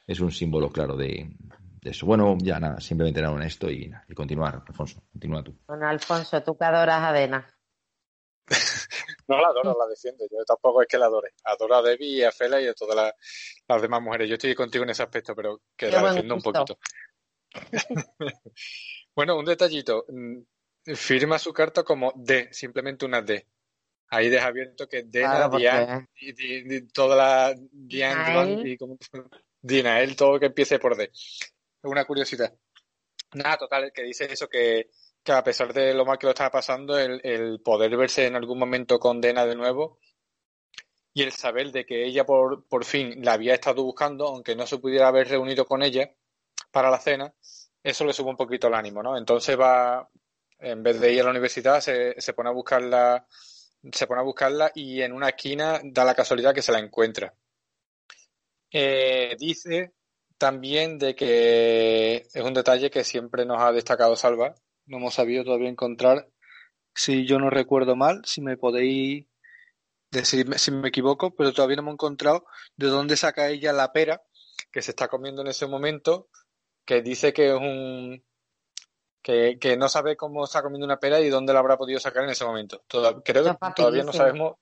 es 0.08 0.20
un 0.20 0.32
símbolo 0.32 0.70
claro 0.72 0.98
de, 0.98 1.30
eso. 1.81 2.06
Bueno, 2.06 2.38
ya 2.39 2.60
nada, 2.60 2.80
simplemente 2.80 3.19
era 3.19 3.31
honesto 3.31 3.69
y, 3.69 3.91
y 4.07 4.14
continuar, 4.14 4.64
Alfonso. 4.68 5.01
Continúa 5.11 5.43
tú. 5.43 5.56
Bueno, 5.68 5.88
Alfonso, 5.88 6.41
tú 6.43 6.57
que 6.57 6.65
adoras 6.65 7.03
a 7.03 7.14
Dena. 7.14 7.47
no 9.27 9.39
la 9.39 9.47
adoro, 9.47 9.76
la 9.77 9.88
defiendo. 9.88 10.26
Yo 10.30 10.43
tampoco 10.45 10.81
es 10.81 10.88
que 10.88 10.97
la 10.97 11.06
adore. 11.06 11.34
Adoro 11.43 11.76
a 11.76 11.81
Debbie 11.81 12.07
y 12.07 12.23
a 12.23 12.31
Fela 12.31 12.61
y 12.61 12.68
a 12.68 12.73
todas 12.73 13.14
las, 13.68 13.81
demás 13.81 14.01
mujeres. 14.01 14.27
Yo 14.27 14.35
estoy 14.35 14.56
contigo 14.56 14.84
en 14.84 14.89
ese 14.89 15.03
aspecto, 15.03 15.35
pero 15.35 15.61
que 15.76 15.89
la 15.89 16.03
defiendo 16.03 16.35
un 16.35 16.41
poquito. 16.41 16.80
bueno, 19.15 19.38
un 19.38 19.45
detallito. 19.45 20.06
Mm, 20.10 20.41
firma 20.95 21.39
su 21.39 21.53
carta 21.53 21.84
como 21.84 22.14
D, 22.15 22.49
simplemente 22.51 23.06
una 23.06 23.22
D. 23.22 23.45
Ahí 24.11 24.30
deja 24.30 24.47
abierto 24.47 24.88
que 24.88 25.03
D, 25.03 25.23
Diane, 25.56 26.07
y, 26.15 26.88
toda 26.88 27.15
la 27.15 27.56
Diane, 27.72 28.64
y 28.68 28.76
como, 28.76 28.97
Dinael, 29.61 30.15
todo 30.15 30.39
que 30.39 30.47
empiece 30.47 30.80
por 30.80 30.97
D. 30.97 31.11
Una 31.84 32.06
curiosidad. 32.06 32.53
Nada, 33.34 33.57
total, 33.57 33.91
que 33.93 34.03
dice 34.03 34.26
eso 34.31 34.47
que 34.47 34.89
que 35.23 35.31
a 35.31 35.43
pesar 35.43 35.73
de 35.73 35.93
lo 35.93 36.06
mal 36.06 36.18
que 36.18 36.27
lo 36.27 36.31
estaba 36.31 36.51
pasando, 36.51 36.97
el, 36.97 37.61
poder 37.61 37.95
verse 37.97 38.26
en 38.26 38.35
algún 38.35 38.60
momento 38.60 38.99
condena 38.99 39.45
de 39.45 39.56
nuevo 39.56 39.99
y 41.14 41.23
el 41.23 41.31
saber 41.31 41.72
de 41.72 41.85
que 41.85 42.06
ella 42.06 42.26
por, 42.26 42.68
por 42.68 42.85
fin 42.85 43.23
la 43.23 43.34
había 43.34 43.53
estado 43.53 43.84
buscando, 43.84 44.27
aunque 44.27 44.56
no 44.56 44.65
se 44.68 44.77
pudiera 44.77 45.07
haber 45.07 45.27
reunido 45.27 45.65
con 45.65 45.84
ella 45.84 46.11
para 46.72 46.89
la 46.89 46.99
cena, 46.99 47.34
eso 47.84 48.06
le 48.06 48.14
sube 48.14 48.30
un 48.30 48.38
poquito 48.38 48.68
el 48.68 48.76
ánimo, 48.76 49.01
¿no? 49.03 49.18
Entonces 49.18 49.60
va, 49.60 50.10
en 50.60 50.84
vez 50.84 50.99
de 50.99 51.14
ir 51.14 51.22
a 51.22 51.26
la 51.26 51.31
universidad, 51.31 51.81
se, 51.81 52.19
se 52.19 52.34
pone 52.34 52.49
a 52.49 52.53
buscarla, 52.53 53.26
se 53.91 54.07
pone 54.07 54.22
a 54.22 54.23
buscarla 54.23 54.72
y 54.76 55.01
en 55.01 55.14
una 55.14 55.30
esquina 55.30 55.81
da 55.84 56.06
la 56.06 56.15
casualidad 56.15 56.53
que 56.53 56.61
se 56.61 56.72
la 56.72 56.80
encuentra. 56.80 57.34
Eh, 58.72 59.35
dice 59.38 59.93
también 60.40 60.98
de 60.98 61.16
que 61.16 62.28
es 62.34 62.44
un 62.44 62.53
detalle 62.53 62.90
que 62.90 63.03
siempre 63.03 63.45
nos 63.45 63.61
ha 63.61 63.72
destacado 63.72 64.16
Salva, 64.16 64.56
no 64.88 64.98
hemos 64.98 65.14
sabido 65.14 65.44
todavía 65.44 65.70
encontrar, 65.70 66.28
si 66.95 67.28
yo 67.28 67.38
no 67.38 67.49
recuerdo 67.49 67.95
mal, 67.95 68.22
si 68.26 68.41
me 68.41 68.57
podéis 68.57 69.28
decir 70.10 70.57
si 70.57 70.72
me 70.72 70.88
equivoco, 70.88 71.36
pero 71.36 71.53
todavía 71.53 71.76
no 71.76 71.84
hemos 71.84 71.94
encontrado 71.94 72.45
de 72.76 72.88
dónde 72.88 73.18
saca 73.18 73.49
ella 73.49 73.74
la 73.74 73.91
pera 73.91 74.24
que 74.72 74.82
se 74.82 74.91
está 74.91 75.07
comiendo 75.07 75.41
en 75.41 75.49
ese 75.49 75.68
momento, 75.68 76.30
que 76.86 77.02
dice 77.02 77.34
que 77.34 77.49
es 77.49 77.56
un 77.56 78.24
que, 79.22 79.60
que 79.60 79.76
no 79.76 79.90
sabe 79.90 80.16
cómo 80.16 80.45
está 80.45 80.64
comiendo 80.64 80.86
una 80.86 80.99
pera 80.99 81.20
y 81.20 81.30
dónde 81.30 81.53
la 81.53 81.60
habrá 81.60 81.78
podido 81.78 81.99
sacar 81.99 82.24
en 82.24 82.30
ese 82.30 82.45
momento. 82.45 82.84
creo 83.24 83.44
que 83.44 83.57
todavía 83.76 84.03
no 84.03 84.14
sabemos. 84.14 84.56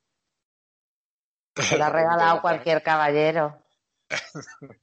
Se 1.56 1.78
la 1.78 1.88
ha 1.88 1.91
regalado 1.91 2.41
cualquier 2.41 2.82
caballero. 2.82 3.66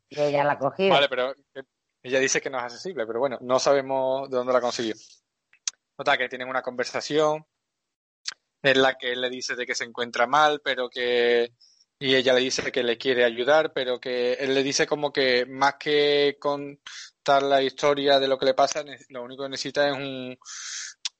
Y 0.08 0.20
ella 0.20 0.44
la 0.44 0.58
cogido. 0.58 0.90
Vale, 0.90 1.08
pero 1.08 1.34
ella 2.02 2.18
dice 2.18 2.40
que 2.40 2.50
no 2.50 2.58
es 2.58 2.64
accesible, 2.64 3.06
pero 3.06 3.20
bueno, 3.20 3.38
no 3.40 3.58
sabemos 3.58 4.28
de 4.30 4.36
dónde 4.36 4.52
la 4.52 4.60
consiguió. 4.60 4.94
Nota 5.98 6.18
que 6.18 6.28
tienen 6.28 6.48
una 6.48 6.62
conversación 6.62 7.46
en 8.62 8.82
la 8.82 8.94
que 8.94 9.12
él 9.12 9.20
le 9.20 9.30
dice 9.30 9.54
de 9.54 9.66
que 9.66 9.74
se 9.74 9.84
encuentra 9.84 10.26
mal, 10.26 10.60
pero 10.62 10.88
que 10.88 11.52
y 11.98 12.14
ella 12.16 12.34
le 12.34 12.40
dice 12.40 12.72
que 12.72 12.82
le 12.82 12.98
quiere 12.98 13.24
ayudar, 13.24 13.72
pero 13.72 14.00
que 14.00 14.34
él 14.34 14.54
le 14.54 14.62
dice 14.62 14.86
como 14.86 15.12
que 15.12 15.46
más 15.46 15.76
que 15.76 16.36
contar 16.40 17.42
la 17.42 17.62
historia 17.62 18.18
de 18.18 18.28
lo 18.28 18.38
que 18.38 18.46
le 18.46 18.54
pasa, 18.54 18.84
lo 19.08 19.22
único 19.22 19.44
que 19.44 19.48
necesita 19.50 19.88
es 19.88 19.96
un 19.96 20.36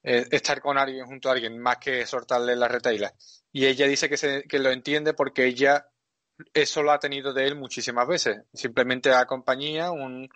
estar 0.02 0.60
con 0.60 0.76
alguien 0.76 1.06
junto 1.06 1.28
a 1.28 1.32
alguien, 1.32 1.59
más 1.59 1.78
que 1.78 2.05
soltarle 2.06 2.56
las 2.56 2.70
retailas. 2.70 3.14
Y 3.52 3.66
ella 3.66 3.86
dice 3.86 4.09
que, 4.09 4.18
se, 4.18 4.43
que 4.43 4.59
lo 4.59 4.70
entiende 4.70 5.14
porque 5.14 5.47
ella 5.47 5.89
eso 6.52 6.82
lo 6.82 6.93
ha 6.93 6.98
tenido 6.98 7.32
de 7.32 7.47
él 7.47 7.56
muchísimas 7.56 8.06
veces. 8.06 8.43
Simplemente 8.52 9.12
a 9.12 9.27
compañía, 9.27 9.90
un, 9.90 10.28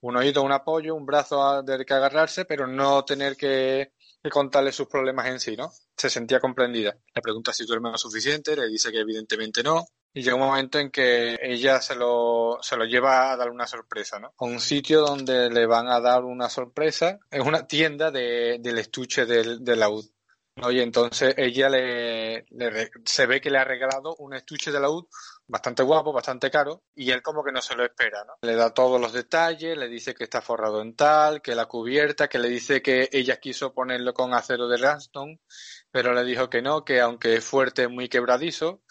un 0.00 0.16
oído, 0.16 0.42
un 0.42 0.52
apoyo, 0.52 0.94
un 0.94 1.06
brazo 1.06 1.62
del 1.62 1.84
que 1.84 1.94
agarrarse, 1.94 2.44
pero 2.44 2.66
no 2.66 3.04
tener 3.04 3.36
que, 3.36 3.92
contarle 4.30 4.72
sus 4.72 4.86
problemas 4.86 5.26
en 5.26 5.38
sí, 5.38 5.56
¿no? 5.56 5.70
Se 5.96 6.10
sentía 6.10 6.40
comprendida. 6.40 6.96
Le 7.14 7.22
pregunta 7.22 7.52
si 7.52 7.66
duerme 7.66 7.90
lo 7.90 7.98
suficiente, 7.98 8.56
le 8.56 8.68
dice 8.68 8.90
que 8.90 9.00
evidentemente 9.00 9.62
no. 9.62 9.86
Y 10.12 10.22
llega 10.22 10.36
un 10.36 10.42
momento 10.42 10.78
en 10.78 10.90
que 10.90 11.38
ella 11.42 11.80
se 11.80 11.96
lo, 11.96 12.58
se 12.62 12.76
lo 12.76 12.84
lleva 12.84 13.32
a 13.32 13.36
dar 13.36 13.50
una 13.50 13.66
sorpresa, 13.66 14.18
¿no? 14.18 14.32
A 14.38 14.44
un 14.44 14.60
sitio 14.60 15.00
donde 15.00 15.50
le 15.50 15.66
van 15.66 15.88
a 15.88 16.00
dar 16.00 16.24
una 16.24 16.48
sorpresa. 16.48 17.18
Es 17.30 17.44
una 17.44 17.66
tienda 17.66 18.10
de, 18.10 18.58
del 18.60 18.78
estuche 18.78 19.26
del, 19.26 19.64
del 19.64 19.80
laúd. 19.80 20.04
Y 20.70 20.80
entonces 20.80 21.34
ella 21.36 21.68
le, 21.68 22.46
se 23.04 23.26
ve 23.26 23.40
que 23.40 23.50
le 23.50 23.58
ha 23.58 23.64
regalado 23.64 24.14
un 24.16 24.34
estuche 24.34 24.70
de 24.70 24.78
laúd 24.80 25.06
bastante 25.46 25.82
guapo, 25.82 26.12
bastante 26.12 26.50
caro, 26.50 26.84
y 26.94 27.10
él 27.10 27.22
como 27.22 27.44
que 27.44 27.52
no 27.52 27.60
se 27.60 27.74
lo 27.74 27.84
espera, 27.84 28.24
¿no? 28.24 28.34
Le 28.42 28.54
da 28.54 28.72
todos 28.72 29.00
los 29.00 29.12
detalles, 29.12 29.76
le 29.76 29.88
dice 29.88 30.14
que 30.14 30.24
está 30.24 30.40
forrado 30.40 30.80
en 30.80 30.96
tal, 30.96 31.42
que 31.42 31.54
la 31.54 31.66
cubierta, 31.66 32.28
que 32.28 32.38
le 32.38 32.48
dice 32.48 32.80
que 32.80 33.08
ella 33.12 33.36
quiso 33.36 33.74
ponerlo 33.74 34.14
con 34.14 34.32
acero 34.32 34.68
de 34.68 34.78
Ranston, 34.78 35.40
pero 35.90 36.12
le 36.12 36.24
dijo 36.24 36.48
que 36.48 36.62
no, 36.62 36.84
que 36.84 37.00
aunque 37.00 37.36
es 37.36 37.44
fuerte, 37.44 37.82
es 37.82 37.90
muy 37.90 38.08
quebradizo. 38.08 38.82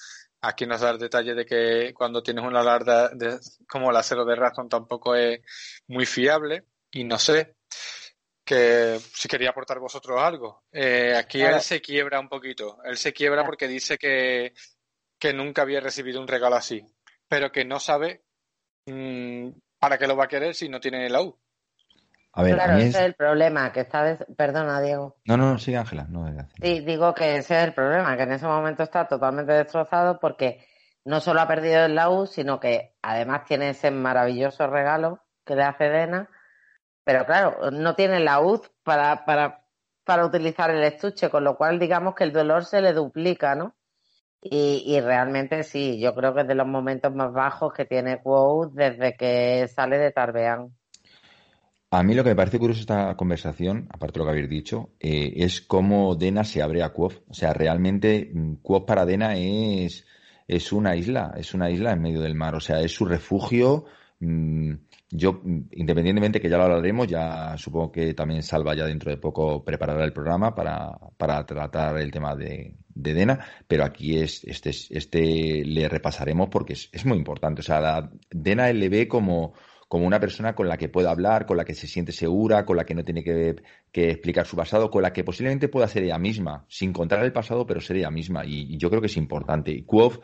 Aquí 0.42 0.66
nos 0.66 0.82
da 0.82 0.92
el 0.92 1.00
detalle 1.00 1.34
de 1.34 1.46
que 1.46 1.94
cuando 1.94 2.22
tienes 2.22 2.44
una 2.44 2.62
larda 2.62 3.10
de, 3.10 3.40
como 3.68 3.92
el 3.92 3.96
acero 3.96 4.26
de 4.26 4.36
Ranston 4.36 4.70
tampoco 4.70 5.16
es 5.16 5.40
muy 5.88 6.06
fiable, 6.06 6.66
y 6.92 7.04
no 7.06 7.18
sé, 7.18 7.56
que 8.46 9.00
si 9.14 9.28
quería 9.28 9.50
aportar 9.50 9.80
vosotros 9.80 10.22
algo. 10.22 10.64
Eh, 10.72 11.16
aquí 11.16 11.42
él 11.42 11.62
se 11.62 11.82
quiebra 11.82 12.20
un 12.20 12.30
poquito. 12.30 12.78
Él 12.84 12.98
se 12.98 13.14
quiebra 13.14 13.46
porque 13.46 13.68
dice 13.68 13.98
que, 13.98 14.54
que 15.24 15.34
nunca 15.34 15.62
había 15.62 15.80
recibido 15.80 16.20
un 16.20 16.28
regalo 16.28 16.58
así, 16.58 16.86
pero 17.30 17.50
que 17.50 17.64
no 17.64 17.80
sabe 17.80 18.26
mmm, 18.88 19.52
para 19.80 19.98
qué 19.98 20.06
lo 20.06 20.18
va 20.18 20.26
a 20.26 20.28
querer 20.28 20.54
si 20.54 20.68
no 20.68 20.82
tiene 20.82 21.10
la 21.10 21.22
U. 21.22 21.40
A 22.34 22.44
ver, 22.44 22.56
claro, 22.56 22.74
ese 22.74 22.90
es... 22.90 22.96
el 22.98 23.14
problema, 23.14 23.72
que 23.72 23.80
está... 23.80 24.18
Perdona, 24.36 24.82
Diego. 24.82 25.16
No, 25.24 25.38
no, 25.38 25.58
sigue 25.60 25.78
Ángela. 25.78 26.08
No, 26.10 26.26
sí, 26.62 26.82
digo 26.82 27.14
que 27.14 27.38
ese 27.38 27.58
es 27.58 27.64
el 27.64 27.74
problema, 27.74 28.18
que 28.18 28.24
en 28.24 28.34
ese 28.34 28.46
momento 28.46 28.84
está 28.84 29.08
totalmente 29.08 29.54
destrozado 29.54 30.20
porque 30.20 30.68
no 31.06 31.22
solo 31.22 31.40
ha 31.40 31.48
perdido 31.48 31.86
el 31.86 31.98
U, 31.98 32.26
sino 32.26 32.60
que 32.60 32.98
además 33.02 33.46
tiene 33.46 33.70
ese 33.70 33.92
maravilloso 33.92 34.68
regalo 34.68 35.24
que 35.46 35.56
le 35.56 35.64
hace 35.64 35.86
Dena, 35.86 36.30
pero 37.06 37.26
claro, 37.26 37.72
no 37.72 37.96
tiene 37.96 38.20
la 38.20 38.42
UZ 38.42 38.70
para, 38.84 39.24
para, 39.24 39.64
para 40.04 40.26
utilizar 40.26 40.70
el 40.70 40.84
estuche, 40.84 41.30
con 41.30 41.46
lo 41.46 41.56
cual 41.56 41.80
digamos 41.80 42.14
que 42.14 42.26
el 42.26 42.34
dolor 42.34 42.66
se 42.66 42.82
le 42.82 42.92
duplica, 42.92 43.56
¿no? 43.56 43.74
Y, 44.46 45.00
realmente 45.00 45.64
sí, 45.64 46.00
yo 46.02 46.14
creo 46.14 46.34
que 46.34 46.42
es 46.42 46.48
de 46.48 46.56
los 46.56 46.68
momentos 46.68 47.16
más 47.16 47.32
bajos 47.32 47.72
que 47.74 47.86
tiene 47.86 48.22
Quote 48.22 48.74
desde 48.76 49.16
que 49.16 49.70
sale 49.70 49.98
de 49.98 50.12
Tarbean. 50.12 50.70
A 51.92 52.04
mí 52.04 52.14
lo 52.14 52.24
que 52.24 52.32
me 52.32 52.36
parece 52.36 52.60
curioso 52.60 52.82
esta 52.82 53.16
conversación, 53.16 53.88
aparte 53.90 54.14
de 54.14 54.20
lo 54.20 54.26
que 54.26 54.32
habéis 54.32 54.50
dicho, 54.50 54.90
eh, 55.00 55.32
es 55.38 55.62
cómo 55.62 56.16
Dena 56.16 56.44
se 56.44 56.62
abre 56.62 56.84
a 56.84 56.92
Quoth. 56.92 57.24
O 57.30 57.34
sea, 57.34 57.54
realmente 57.54 58.32
mm, 58.34 58.56
Quoth 58.56 58.86
para 58.86 59.06
Dena 59.06 59.38
es, 59.38 60.06
es 60.48 60.74
una 60.74 60.96
isla, 60.98 61.34
es 61.38 61.54
una 61.54 61.70
isla 61.70 61.94
en 61.94 62.02
medio 62.02 62.20
del 62.20 62.36
mar. 62.36 62.56
O 62.56 62.60
sea, 62.60 62.82
es 62.82 62.92
su 62.92 63.06
refugio. 63.06 63.86
Mm, 64.20 64.74
yo, 65.12 65.42
independientemente 65.72 66.42
que 66.42 66.50
ya 66.50 66.58
lo 66.58 66.64
hablaremos, 66.64 67.08
ya 67.08 67.56
supongo 67.58 67.92
que 67.92 68.14
también 68.14 68.44
Salva 68.44 68.76
ya 68.76 68.86
dentro 68.86 69.12
de 69.12 69.18
poco 69.18 69.64
preparará 69.64 70.04
el 70.04 70.14
programa 70.14 70.54
para, 70.56 70.98
para 71.16 71.46
tratar 71.46 71.98
el 72.00 72.12
tema 72.12 72.36
de, 72.36 72.76
de, 72.94 73.14
Dena, 73.14 73.46
pero 73.68 73.84
aquí 73.84 74.18
es, 74.18 74.44
este, 74.44 74.70
este 74.70 75.64
le 75.66 75.90
repasaremos 75.90 76.50
porque 76.50 76.74
es, 76.74 77.06
muy 77.06 77.18
importante. 77.18 77.62
O 77.62 77.64
sea, 77.64 78.10
Dena 78.30 78.72
le 78.72 78.90
ve 78.90 79.08
como, 79.08 79.54
como 79.88 80.08
una 80.08 80.20
persona 80.20 80.56
con 80.56 80.68
la 80.68 80.78
que 80.78 80.90
puede 80.90 81.08
hablar, 81.08 81.46
con 81.46 81.58
la 81.58 81.66
que 81.66 81.76
se 81.76 81.88
siente 81.88 82.12
segura, 82.12 82.66
con 82.66 82.78
la 82.78 82.86
que 82.86 82.96
no 82.96 83.04
tiene 83.04 83.24
que, 83.24 83.56
explicar 83.94 84.46
su 84.46 84.56
pasado, 84.56 84.90
con 84.90 85.02
la 85.02 85.14
que 85.14 85.24
posiblemente 85.24 85.68
pueda 85.68 85.88
ser 85.88 86.04
ella 86.04 86.18
misma, 86.18 86.66
sin 86.68 86.92
contar 86.94 87.24
el 87.24 87.32
pasado, 87.32 87.66
pero 87.66 87.80
ser 87.80 87.98
ella 87.98 88.12
misma. 88.12 88.46
Y, 88.46 88.76
yo 88.78 88.90
creo 88.90 89.02
que 89.02 89.08
es 89.08 89.18
importante. 89.18 89.72
Y 89.72 89.84
Kuov, 89.84 90.22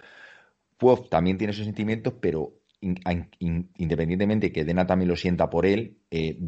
también 1.10 1.38
tiene 1.38 1.52
esos 1.52 1.66
sentimientos, 1.66 2.14
pero 2.20 2.54
independientemente 2.82 4.52
que 4.52 4.64
Dena 4.64 4.88
también 4.88 5.10
lo 5.10 5.16
sienta 5.16 5.50
por 5.50 5.66
él, 5.66 5.98
eh, 6.10 6.40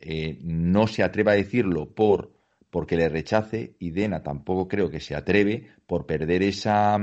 eh, 0.00 0.38
no 0.42 0.86
se 0.86 1.02
atreve 1.02 1.30
a 1.30 1.34
decirlo 1.34 1.94
por 1.94 2.35
porque 2.70 2.96
le 2.96 3.08
rechace 3.08 3.76
y 3.78 3.90
Dena 3.90 4.22
tampoco 4.22 4.68
creo 4.68 4.90
que 4.90 5.00
se 5.00 5.14
atreve 5.14 5.68
por 5.86 6.06
perder 6.06 6.42
esa, 6.42 6.98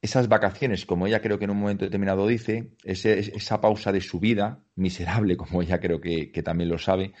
esas 0.00 0.28
vacaciones, 0.28 0.84
como 0.84 1.06
ella 1.06 1.20
creo 1.20 1.38
que 1.38 1.44
en 1.44 1.52
un 1.52 1.60
momento 1.60 1.84
determinado 1.84 2.26
dice, 2.26 2.72
esa 2.84 3.60
pausa 3.60 3.92
de 3.92 4.00
su 4.00 4.18
vida, 4.18 4.60
miserable, 4.74 5.36
como 5.38 5.62
ella 5.62 5.80
creo 5.80 6.00
que, 6.00 6.28
también 6.44 6.70
lo 6.70 6.78
sabe, 6.78 7.12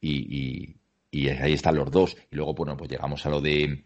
y, 0.00 0.76
y, 1.10 1.28
ahí 1.28 1.52
están 1.52 1.76
los 1.76 1.90
dos. 1.90 2.16
Y 2.30 2.36
luego, 2.36 2.54
bueno, 2.54 2.76
pues 2.76 2.90
llegamos 2.90 3.26
a 3.26 3.30
lo 3.30 3.40
de 3.40 3.84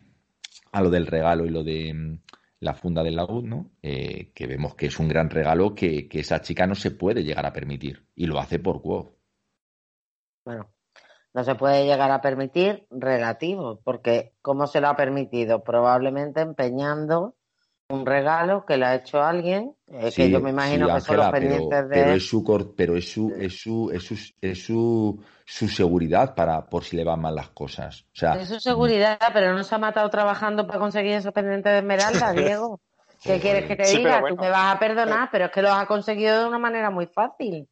a 0.73 0.81
lo 0.83 0.91
del 0.91 1.07
regalo 1.07 1.45
y 1.47 1.51
lo 1.51 1.63
de 1.63 2.19
la 2.61 2.75
funda 2.75 3.03
del 3.03 3.17
laúd, 3.17 3.45
¿no? 3.45 3.73
Eh, 3.83 4.31
que 4.35 4.47
vemos 4.47 4.75
que 4.75 4.87
es 4.87 4.99
un 4.99 5.09
gran 5.09 5.31
regalo 5.31 5.75
que, 5.75 6.09
esa 6.13 6.41
chica 6.41 6.67
no 6.67 6.75
se 6.75 6.93
puede 6.93 7.25
llegar 7.25 7.45
a 7.45 7.53
permitir 7.53 8.07
y 8.15 8.27
lo 8.27 8.39
hace 8.39 8.59
por 8.59 8.81
Quo. 8.81 9.19
Bueno, 10.45 10.73
no 11.35 11.45
se 11.45 11.55
puede 11.55 11.87
llegar 11.87 12.11
a 12.11 12.21
permitir 12.21 12.87
relativo, 12.91 13.81
porque 13.85 14.35
¿cómo 14.43 14.67
se 14.67 14.81
lo 14.81 14.89
ha 14.89 14.97
permitido? 14.97 15.63
Probablemente 15.63 16.41
empeñando 16.41 17.35
un 17.89 18.07
regalo 18.07 18.65
que 18.65 18.79
le 18.79 18.87
ha 18.87 18.95
hecho 18.95 19.23
alguien, 19.23 19.75
eh, 19.89 20.11
que 20.15 20.31
yo 20.31 20.41
me 20.41 20.51
imagino 20.51 20.93
que 20.93 21.01
son 21.01 21.17
los 21.17 21.31
pendientes 21.31 21.89
de... 21.89 21.95
Pero 21.95 22.13
es 22.13 22.27
su, 22.27 22.75
pero 22.77 22.97
es 22.97 23.11
su, 23.11 23.33
es 23.39 23.61
su, 23.61 23.91
es 23.91 24.03
su, 24.03 24.17
es 24.41 24.65
su 24.65 25.23
su 25.45 25.69
seguridad 25.69 26.35
para 26.35 26.65
por 26.67 26.85
si 26.85 26.97
le 26.97 27.05
van 27.05 27.21
mal 27.21 27.35
las 27.35 27.51
cosas. 27.51 28.07
O 28.15 28.17
sea, 28.17 28.35
es 28.35 28.49
su 28.49 28.61
seguridad, 28.61 29.19
pero 29.35 29.53
no 29.53 29.63
se 29.63 29.75
ha 29.75 29.79
matado 29.79 30.09
trabajando 30.09 30.67
para 30.67 30.79
conseguir 30.79 31.13
esos 31.13 31.33
pendientes 31.33 31.73
de 31.73 31.79
esmeralda, 31.79 32.33
Diego. 32.33 32.81
¿Qué 33.23 33.39
quieres 33.39 33.67
que 33.67 33.77
te 33.77 33.87
diga? 33.87 34.23
Tú 34.27 34.37
me 34.37 34.51
vas 34.51 34.75
a 34.75 34.79
perdonar, 34.79 35.29
pero 35.31 35.45
es 35.45 35.53
que 35.53 35.63
los 35.63 35.73
ha 35.73 35.87
conseguido 35.87 36.41
de 36.41 36.49
una 36.49 36.59
manera 36.59 36.91
muy 36.91 37.07
fácil. 37.07 37.69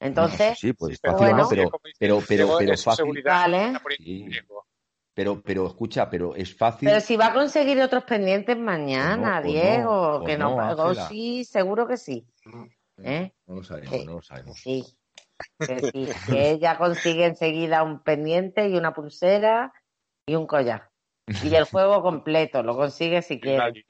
Entonces, 0.00 0.58
sí, 0.58 0.72
pues 0.72 1.00
fácil, 1.00 1.28
pero, 1.48 1.70
pero, 1.98 2.20
pero, 2.26 2.56
pero, 2.58 2.76
fácil. 2.76 3.22
Vale. 3.24 3.72
Pero, 5.14 5.40
pero 5.40 5.66
escucha, 5.66 6.10
pero 6.10 6.34
es 6.34 6.54
fácil. 6.54 6.88
Pero 6.88 7.00
si 7.00 7.16
va 7.16 7.28
a 7.28 7.32
conseguir 7.32 7.80
otros 7.80 8.04
pendientes 8.04 8.58
mañana, 8.58 9.40
Diego, 9.40 10.22
que 10.24 10.36
no, 10.36 10.74
no 10.74 10.94
sí, 11.08 11.44
seguro 11.44 11.88
que 11.88 11.96
sí. 11.96 12.26
¿Eh? 13.02 13.32
No 13.46 13.56
lo 13.56 13.64
sabemos, 13.64 14.04
no 14.04 14.12
lo 14.16 14.22
sabemos. 14.22 14.58
Sí. 14.58 14.84
Que, 15.58 16.14
que 16.28 16.50
ella 16.50 16.76
consigue 16.76 17.24
enseguida 17.24 17.82
un 17.82 18.02
pendiente 18.02 18.68
y 18.68 18.76
una 18.76 18.92
pulsera 18.92 19.72
y 20.26 20.34
un 20.34 20.46
collar. 20.46 20.90
Y 21.42 21.54
el 21.54 21.64
juego 21.64 22.02
completo, 22.02 22.62
lo 22.62 22.76
consigue 22.76 23.22
si 23.22 23.40
quiere. 23.40 23.84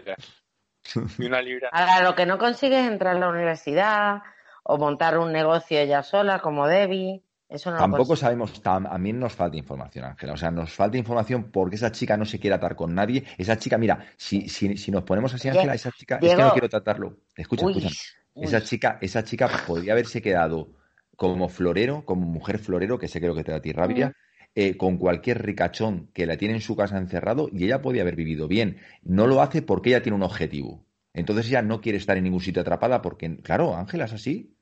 Y 1.19 1.27
una 1.27 1.43
libra. 1.43 1.70
Ahora, 1.73 2.03
lo 2.03 2.15
que 2.15 2.27
no 2.27 2.39
consigue 2.39 2.78
es 2.78 2.87
entrar 2.87 3.16
a 3.16 3.19
la 3.19 3.28
universidad 3.28 4.23
o 4.69 4.79
montar 4.79 5.19
un 5.19 5.33
negocio 5.33 5.79
ella 5.79 6.03
sola, 6.03 6.41
como 6.41 6.67
Debbie. 6.67 7.23
Eso 7.49 7.71
no 7.71 7.77
Tampoco 7.77 8.17
sabemos, 8.17 8.61
a 8.65 8.99
mí 8.99 9.13
nos 9.13 9.33
falta 9.33 9.57
información, 9.57 10.05
Ángela. 10.05 10.33
O 10.33 10.37
sea, 10.37 10.51
nos 10.51 10.73
falta 10.73 10.97
información 10.97 11.53
porque 11.53 11.77
esa 11.77 11.93
chica 11.93 12.17
no 12.17 12.25
se 12.25 12.41
quiere 12.41 12.57
atar 12.57 12.75
con 12.75 12.93
nadie. 12.93 13.25
Esa 13.39 13.57
chica, 13.57 13.79
mira, 13.79 14.05
si, 14.17 14.49
si, 14.49 14.77
si 14.77 14.91
nos 14.91 15.05
ponemos 15.05 15.33
así, 15.33 15.49
Ángela, 15.49 15.75
esa 15.75 15.93
chica, 15.93 16.19
es 16.21 16.35
que 16.35 16.43
no 16.43 16.53
quiero 16.53 16.69
tratarlo. 16.69 17.19
Escucha, 17.37 17.67
escucha. 17.67 17.89
Esa 18.35 18.63
chica, 18.63 18.99
esa 19.01 19.23
chica 19.23 19.49
podría 19.67 19.93
haberse 19.93 20.21
quedado 20.21 20.71
como 21.15 21.49
florero, 21.49 22.05
como 22.05 22.27
mujer 22.27 22.59
florero, 22.59 22.99
que 22.99 23.07
sé 23.07 23.21
creo 23.21 23.35
que 23.35 23.45
te 23.45 23.53
da 23.53 23.59
a 23.59 23.63
ti 23.63 23.73
rabia, 23.73 24.13
eh, 24.57 24.77
con 24.77 24.99
cualquier 24.99 25.43
ricachón 25.43 26.11
que 26.13 26.27
la 26.27 26.37
tiene 26.37 26.55
en 26.55 26.61
su 26.61 26.75
casa 26.75 26.99
encerrado 26.99 27.49
y 27.53 27.65
ella 27.65 27.81
podía 27.81 28.03
haber 28.03 28.17
vivido 28.17 28.49
bien. 28.49 28.79
No 29.03 29.29
lo 29.29 29.41
hace 29.41 29.63
porque 29.63 29.91
ella 29.91 30.03
tiene 30.03 30.17
un 30.17 30.25
objetivo. 30.25 30.85
Entonces 31.15 31.47
ella 31.47 31.63
no 31.63 31.81
quiere 31.81 31.97
estar 31.97 32.17
en 32.17 32.25
ningún 32.25 32.41
sitio 32.41 32.61
atrapada 32.61 33.01
porque, 33.01 33.39
claro, 33.39 33.75
Ángela 33.77 34.05
es 34.05 34.13
así. 34.13 34.56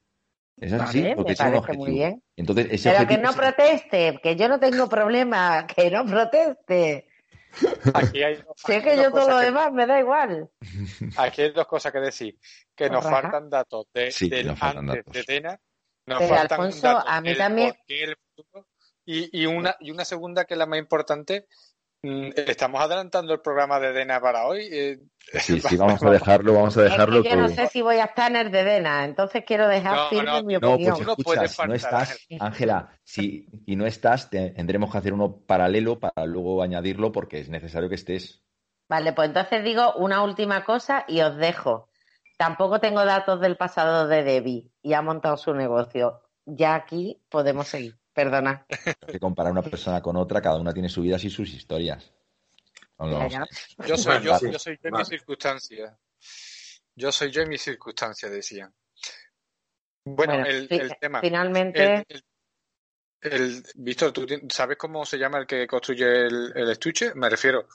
Es 0.57 0.73
así, 0.73 1.13
porque 1.17 1.35
tiene 1.35 1.51
un 1.51 1.57
objetivo. 1.57 2.23
Entonces, 2.37 2.67
ese 2.71 2.91
Pero 2.91 3.09
que 3.09 3.19
no 3.19 3.33
proteste, 3.33 4.19
que 4.23 4.37
yo 4.37 4.49
no 4.49 4.61
tengo 4.61 4.89
problema, 4.89 5.67
que 5.77 5.91
no 5.91 6.05
proteste. 6.07 7.09
Aquí 7.95 8.23
hay 8.23 8.43
sé 8.57 8.83
que 8.83 8.97
yo 8.97 9.13
todo 9.13 9.29
lo 9.29 9.39
demás 9.39 9.73
me 9.73 9.87
da 9.87 10.01
igual. 10.01 10.49
Aquí 11.17 11.43
hay 11.43 11.53
dos 11.53 11.67
cosas 11.67 11.93
que 11.93 12.01
decir. 12.01 12.39
Que 12.75 12.91
nos 12.91 13.05
faltan 13.05 13.49
datos 13.49 13.87
de, 13.95 14.13
del 14.29 14.57
antes 14.61 15.05
de 15.05 15.23
Tena 15.23 15.61
pero 16.05 16.35
Alfonso, 16.35 16.89
a 16.89 17.21
mí 17.21 17.35
también. 17.35 17.75
y, 19.07 19.43
y, 19.43 19.47
una, 19.47 19.77
y 19.81 19.91
una 19.91 20.05
segunda 20.05 20.45
que 20.45 20.55
es 20.55 20.59
la 20.59 20.67
más 20.67 20.79
importante. 20.79 21.47
Mm, 22.05 22.33
estamos 22.37 22.83
adelantando 22.83 23.33
el 23.33 23.41
programa 23.41 23.81
de 23.81 23.95
Dena 23.95 24.21
para 24.21 24.47
hoy. 24.47 24.69
Eh, 24.71 24.99
sí, 25.41 25.59
sí, 25.67 25.75
vamos 25.79 26.03
a 26.03 26.11
dejarlo, 26.11 26.53
vamos 26.53 26.77
a 26.77 26.83
dejarlo. 26.83 27.23
yo 27.23 27.35
no 27.35 27.49
sé 27.49 27.67
si 27.69 27.81
voy 27.81 27.97
a 27.97 28.05
estar 28.05 28.31
en 28.31 28.37
el 28.37 28.51
de 28.51 28.63
Dena, 28.63 29.07
entonces 29.07 29.43
quiero 29.47 29.67
dejar 29.67 30.11
firme 30.11 30.43
mi 30.43 30.57
opinión. 30.57 30.99
No, 31.01 31.17
pues 31.17 31.41
escuchas, 31.41 31.67
no 31.67 31.73
estás, 31.73 32.19
Ángela, 32.41 32.91
si 33.05 33.49
y 33.65 33.75
no 33.77 33.87
estás, 33.87 34.29
tendremos 34.29 34.93
que 34.93 34.99
hacer 34.99 35.15
uno 35.15 35.39
paralelo 35.47 35.99
para 35.99 36.27
luego 36.27 36.63
añadirlo 36.63 37.11
porque 37.11 37.41
es 37.41 37.49
necesario 37.49 37.89
que 37.89 37.95
estés. 37.95 38.45
Vale, 38.87 39.15
pues 39.15 39.29
entonces 39.29 39.65
digo 39.65 39.95
una 39.95 40.23
última 40.23 40.63
cosa 40.67 41.07
y 41.09 41.23
os 41.23 41.39
dejo. 41.39 41.89
tampoco 42.37 42.81
tengo 42.81 43.03
datos 43.07 43.41
del 43.41 43.57
pasado 43.57 44.09
de 44.09 44.25
Debbie 44.25 44.71
y 44.83 44.93
ha 44.93 45.01
montado 45.01 45.39
su 45.39 45.55
negocio. 45.55 46.21
Ya 46.45 46.75
aquí 46.75 47.23
podemos 47.31 47.69
seguir. 47.69 47.99
Perdona. 48.15 48.65
Que 49.09 49.19
comparar 49.19 49.53
una 49.53 49.63
persona 49.63 50.01
con 50.01 50.17
otra, 50.17 50.41
cada 50.41 50.59
una 50.61 50.73
tiene 50.73 50.89
su 50.89 51.03
vida 51.03 51.17
y 51.21 51.31
sus 51.31 51.53
historias. 51.53 52.13
Yo 53.87 53.97
soy 53.97 54.23
yo, 54.23 54.39
yo 54.41 54.59
soy 54.59 54.79
yo 54.81 54.89
en 54.89 54.95
mis 54.95 55.09
circunstancias. 55.09 55.99
Yo 56.95 57.11
soy 57.11 57.31
yo 57.33 57.43
en 57.43 57.49
mis 57.49 57.63
circunstancias, 57.63 58.31
decían. 58.31 58.73
Bueno, 60.05 60.45
el, 60.45 60.69
tema. 61.01 61.21
Finalmente. 61.21 62.07
El, 63.21 63.65
Víctor, 63.75 64.13
¿tú 64.13 64.27
sabes 64.51 64.77
cómo 64.77 65.05
se 65.05 65.19
llama 65.19 65.39
el 65.39 65.47
que 65.47 65.67
construye 65.67 66.27
el, 66.27 66.71
estuche? 66.71 67.15
Me 67.15 67.29
refiero, 67.29 67.67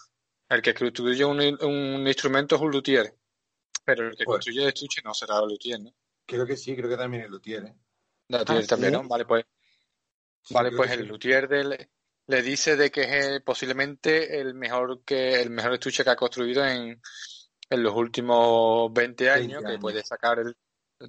el 0.47 0.61
que 0.61 0.73
construye 0.73 1.25
un, 1.25 1.39
un 1.39 2.07
instrumento 2.07 2.55
es 2.55 2.61
un 2.61 2.71
luthier, 2.71 3.13
pero 3.83 4.07
el 4.07 4.15
que 4.15 4.23
pues 4.23 4.35
construye 4.35 4.61
el 4.61 4.67
estuche 4.69 5.01
no 5.03 5.13
será 5.13 5.39
el 5.39 5.49
luthier, 5.49 5.81
¿no? 5.81 5.93
Creo 6.25 6.45
que 6.45 6.55
sí, 6.55 6.75
creo 6.75 6.87
que 6.87 6.97
también 6.97 7.23
el 7.23 7.31
luthier, 7.31 7.65
¿eh? 7.65 7.75
Ah, 8.31 8.45
también, 8.45 8.93
¿no? 8.93 9.07
Vale, 9.07 9.25
pues. 9.25 9.43
Vale, 10.49 10.71
pues 10.71 10.91
el 10.91 11.07
luthier 11.07 11.47
del, 11.47 11.89
le 12.27 12.41
dice 12.43 12.75
de 12.75 12.91
que 12.91 13.01
es 13.01 13.41
posiblemente 13.41 14.39
el 14.39 14.53
mejor 14.53 15.03
que 15.03 15.41
el 15.41 15.49
mejor 15.49 15.73
estuche 15.73 16.03
que 16.03 16.11
ha 16.11 16.15
construido 16.15 16.63
en, 16.63 17.01
en 17.69 17.83
los 17.83 17.93
últimos 17.95 18.93
20 18.93 19.29
años, 19.31 19.63
que 19.63 19.79
puede 19.79 20.03
sacar 20.03 20.39
el 20.39 20.55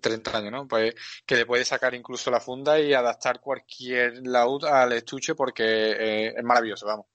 30 0.01 0.37
años, 0.37 0.53
¿no? 0.53 0.69
Pues 0.69 0.95
que 1.27 1.37
le 1.37 1.47
puede 1.47 1.65
sacar 1.65 1.95
incluso 1.95 2.31
la 2.31 2.41
funda 2.41 2.81
y 2.81 2.95
adaptar 2.95 3.41
cualquier 3.41 4.27
laúd 4.27 4.65
al 4.65 4.93
estuche 4.93 5.35
porque 5.35 5.65
eh, 5.65 6.35
es 6.37 6.45
maravilloso, 6.45 6.87
vamos. 6.87 7.07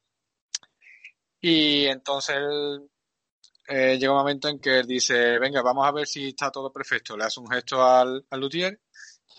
Y 1.42 1.86
entonces 1.86 2.38
eh, 3.68 3.98
llega 3.98 4.12
un 4.12 4.20
momento 4.20 4.48
en 4.50 4.60
que 4.60 4.80
él 4.80 4.88
dice, 4.88 5.40
venga, 5.40 5.62
vamos 5.62 5.88
a 5.88 5.92
ver 5.92 6.08
si 6.08 6.30
está 6.30 6.52
todo 6.52 6.72
perfecto. 6.72 7.16
Le 7.16 7.24
hace 7.24 7.40
un 7.40 7.50
gesto 7.50 7.84
al, 7.84 8.26
al 8.30 8.40
luthier 8.40 8.80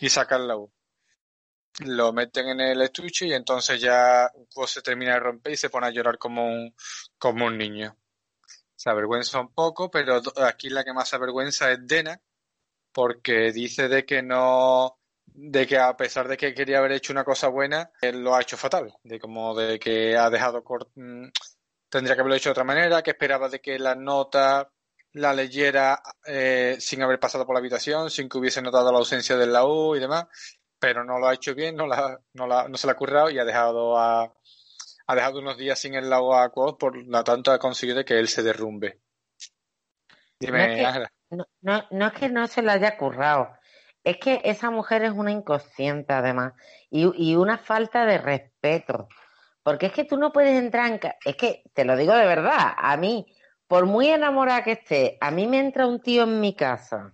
y 0.00 0.08
saca 0.08 0.36
el 0.36 0.48
laúd. 0.48 0.70
Lo 1.84 2.12
meten 2.12 2.48
en 2.48 2.60
el 2.60 2.80
estuche 2.82 3.26
y 3.26 3.32
entonces 3.34 3.80
ya 3.80 4.30
se 4.66 4.82
termina 4.82 5.14
de 5.14 5.20
romper 5.20 5.52
y 5.52 5.56
se 5.56 5.68
pone 5.68 5.86
a 5.86 5.90
llorar 5.90 6.16
como 6.18 6.46
un, 6.46 6.74
como 7.18 7.46
un 7.46 7.58
niño. 7.58 7.96
Se 8.74 8.90
avergüenza 8.90 9.40
un 9.40 9.52
poco, 9.52 9.90
pero 9.90 10.20
aquí 10.36 10.70
la 10.70 10.84
que 10.84 10.92
más 10.92 11.08
se 11.08 11.16
avergüenza 11.16 11.70
es 11.72 11.78
Dena, 11.86 12.20
porque 12.92 13.52
dice 13.52 13.88
de 13.88 14.06
que 14.06 14.22
no, 14.22 14.98
de 15.26 15.66
que 15.66 15.78
a 15.78 15.96
pesar 15.96 16.28
de 16.28 16.36
que 16.36 16.54
quería 16.54 16.78
haber 16.78 16.92
hecho 16.92 17.12
una 17.12 17.24
cosa 17.24 17.48
buena, 17.48 17.90
él 18.00 18.22
lo 18.22 18.34
ha 18.34 18.40
hecho 18.40 18.56
fatal, 18.56 18.94
de 19.02 19.18
como 19.18 19.54
de 19.54 19.78
que 19.78 20.16
ha 20.16 20.30
dejado 20.30 20.62
mm, 20.94 21.26
tendría 21.90 22.14
que 22.14 22.20
haberlo 22.20 22.36
hecho 22.36 22.48
de 22.48 22.52
otra 22.52 22.64
manera, 22.64 23.02
que 23.02 23.10
esperaba 23.10 23.48
de 23.48 23.60
que 23.60 23.78
la 23.78 23.94
nota 23.94 24.70
la 25.16 25.32
leyera 25.32 26.02
eh, 26.26 26.76
sin 26.78 27.02
haber 27.02 27.18
pasado 27.18 27.46
por 27.46 27.54
la 27.54 27.60
habitación, 27.60 28.10
sin 28.10 28.28
que 28.28 28.38
hubiese 28.38 28.60
notado 28.60 28.92
la 28.92 28.98
ausencia 28.98 29.36
del 29.36 29.52
la 29.52 29.64
U 29.66 29.96
y 29.96 30.00
demás, 30.00 30.26
pero 30.78 31.04
no 31.04 31.18
lo 31.18 31.28
ha 31.28 31.34
hecho 31.34 31.54
bien, 31.54 31.76
no, 31.76 31.86
la, 31.86 32.20
no, 32.34 32.46
la, 32.46 32.68
no 32.68 32.76
se 32.76 32.86
la 32.86 32.92
ha 32.92 32.96
currado 32.96 33.30
y 33.30 33.38
ha 33.38 33.44
dejado 33.44 33.98
a, 33.98 34.32
ha 35.06 35.14
dejado 35.14 35.40
unos 35.40 35.56
días 35.56 35.78
sin 35.78 35.94
el 35.94 36.10
lago 36.10 36.34
a 36.34 36.50
por 36.50 36.96
lo 36.96 37.24
tanto 37.24 37.52
ha 37.52 37.58
conseguido 37.58 38.04
que 38.04 38.18
él 38.18 38.28
se 38.28 38.42
derrumbe. 38.42 39.00
Dime. 40.38 40.84
No, 41.30 41.84
no, 41.90 42.06
es 42.06 42.12
que 42.12 42.28
no 42.28 42.46
se 42.46 42.62
la 42.62 42.74
haya 42.74 42.96
currado, 42.96 43.48
es 44.04 44.18
que 44.18 44.40
esa 44.44 44.70
mujer 44.70 45.02
es 45.02 45.10
una 45.10 45.32
inconsciente 45.32 46.12
además 46.12 46.52
y, 46.90 47.10
y 47.16 47.34
una 47.34 47.58
falta 47.58 48.04
de 48.06 48.18
respeto. 48.18 49.08
Porque 49.64 49.86
es 49.86 49.92
que 49.92 50.04
tú 50.04 50.16
no 50.16 50.32
puedes 50.32 50.56
entrar 50.56 50.92
en... 50.92 51.00
Es 51.24 51.34
que, 51.34 51.64
te 51.74 51.84
lo 51.84 51.96
digo 51.96 52.14
de 52.14 52.24
verdad, 52.24 52.72
a 52.76 52.96
mí, 52.96 53.26
por 53.66 53.84
muy 53.84 54.06
enamorada 54.06 54.62
que 54.62 54.72
esté, 54.72 55.18
a 55.20 55.32
mí 55.32 55.48
me 55.48 55.58
entra 55.58 55.88
un 55.88 56.00
tío 56.00 56.22
en 56.22 56.38
mi 56.38 56.54
casa 56.54 57.12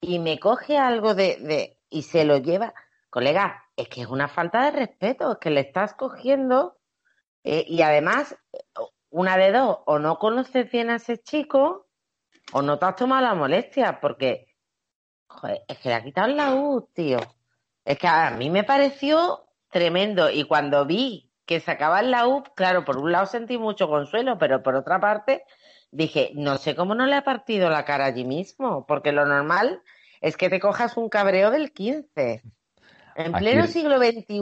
y 0.00 0.18
me 0.18 0.40
coge 0.40 0.78
algo 0.78 1.14
de... 1.14 1.36
de 1.40 1.77
y 1.90 2.02
se 2.02 2.24
lo 2.24 2.38
lleva... 2.38 2.74
Colega, 3.10 3.64
es 3.74 3.88
que 3.88 4.02
es 4.02 4.06
una 4.06 4.28
falta 4.28 4.64
de 4.64 4.70
respeto, 4.70 5.32
es 5.32 5.38
que 5.38 5.48
le 5.48 5.60
estás 5.60 5.94
cogiendo 5.94 6.78
eh, 7.42 7.64
y 7.66 7.80
además, 7.80 8.36
una 9.08 9.38
de 9.38 9.52
dos, 9.52 9.78
o 9.86 9.98
no 9.98 10.18
conoces 10.18 10.70
bien 10.70 10.90
a 10.90 10.96
ese 10.96 11.18
chico 11.22 11.88
o 12.52 12.60
no 12.60 12.78
te 12.78 12.84
has 12.84 12.96
tomado 12.96 13.22
la 13.22 13.34
molestia, 13.34 14.00
porque 14.00 14.54
es 15.66 15.78
que 15.78 15.88
le 15.88 15.94
ha 15.94 16.02
quitado 16.02 16.28
la 16.28 16.54
U, 16.54 16.88
tío. 16.92 17.18
Es 17.84 17.98
que 17.98 18.06
a 18.06 18.30
mí 18.32 18.50
me 18.50 18.64
pareció 18.64 19.46
tremendo 19.70 20.30
y 20.30 20.44
cuando 20.44 20.84
vi 20.84 21.32
que 21.46 21.60
sacaba 21.60 22.02
la 22.02 22.26
U, 22.26 22.42
claro, 22.54 22.84
por 22.84 22.98
un 22.98 23.12
lado 23.12 23.26
sentí 23.26 23.56
mucho 23.56 23.88
consuelo, 23.88 24.36
pero 24.36 24.62
por 24.62 24.74
otra 24.74 25.00
parte 25.00 25.44
dije, 25.90 26.32
no 26.34 26.58
sé 26.58 26.76
cómo 26.76 26.94
no 26.94 27.06
le 27.06 27.14
ha 27.14 27.24
partido 27.24 27.70
la 27.70 27.86
cara 27.86 28.04
allí 28.04 28.24
mismo, 28.24 28.86
porque 28.86 29.12
lo 29.12 29.24
normal 29.24 29.82
es 30.20 30.36
que 30.36 30.48
te 30.48 30.60
cojas 30.60 30.96
un 30.96 31.08
cabreo 31.08 31.50
del 31.50 31.72
15. 31.72 32.42
En 33.16 33.32
pleno 33.32 33.66
siglo 33.66 33.98
XXI, 33.98 34.38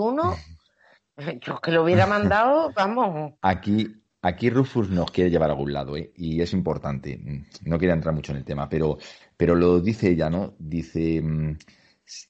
yo 1.40 1.60
que 1.60 1.70
lo 1.70 1.82
hubiera 1.82 2.06
mandado, 2.06 2.72
vamos. 2.74 3.34
Aquí, 3.42 4.02
Aquí 4.26 4.50
Rufus 4.50 4.90
nos 4.90 5.12
quiere 5.12 5.30
llevar 5.30 5.50
a 5.50 5.52
algún 5.52 5.72
lado, 5.72 5.96
¿eh? 5.96 6.10
y 6.16 6.40
es 6.40 6.52
importante. 6.52 7.20
No 7.64 7.78
quiero 7.78 7.94
entrar 7.94 8.12
mucho 8.12 8.32
en 8.32 8.38
el 8.38 8.44
tema, 8.44 8.68
pero, 8.68 8.98
pero 9.36 9.54
lo 9.54 9.80
dice 9.80 10.10
ella, 10.10 10.28
¿no? 10.28 10.56
Dice, 10.58 11.22
mm, 11.22 11.56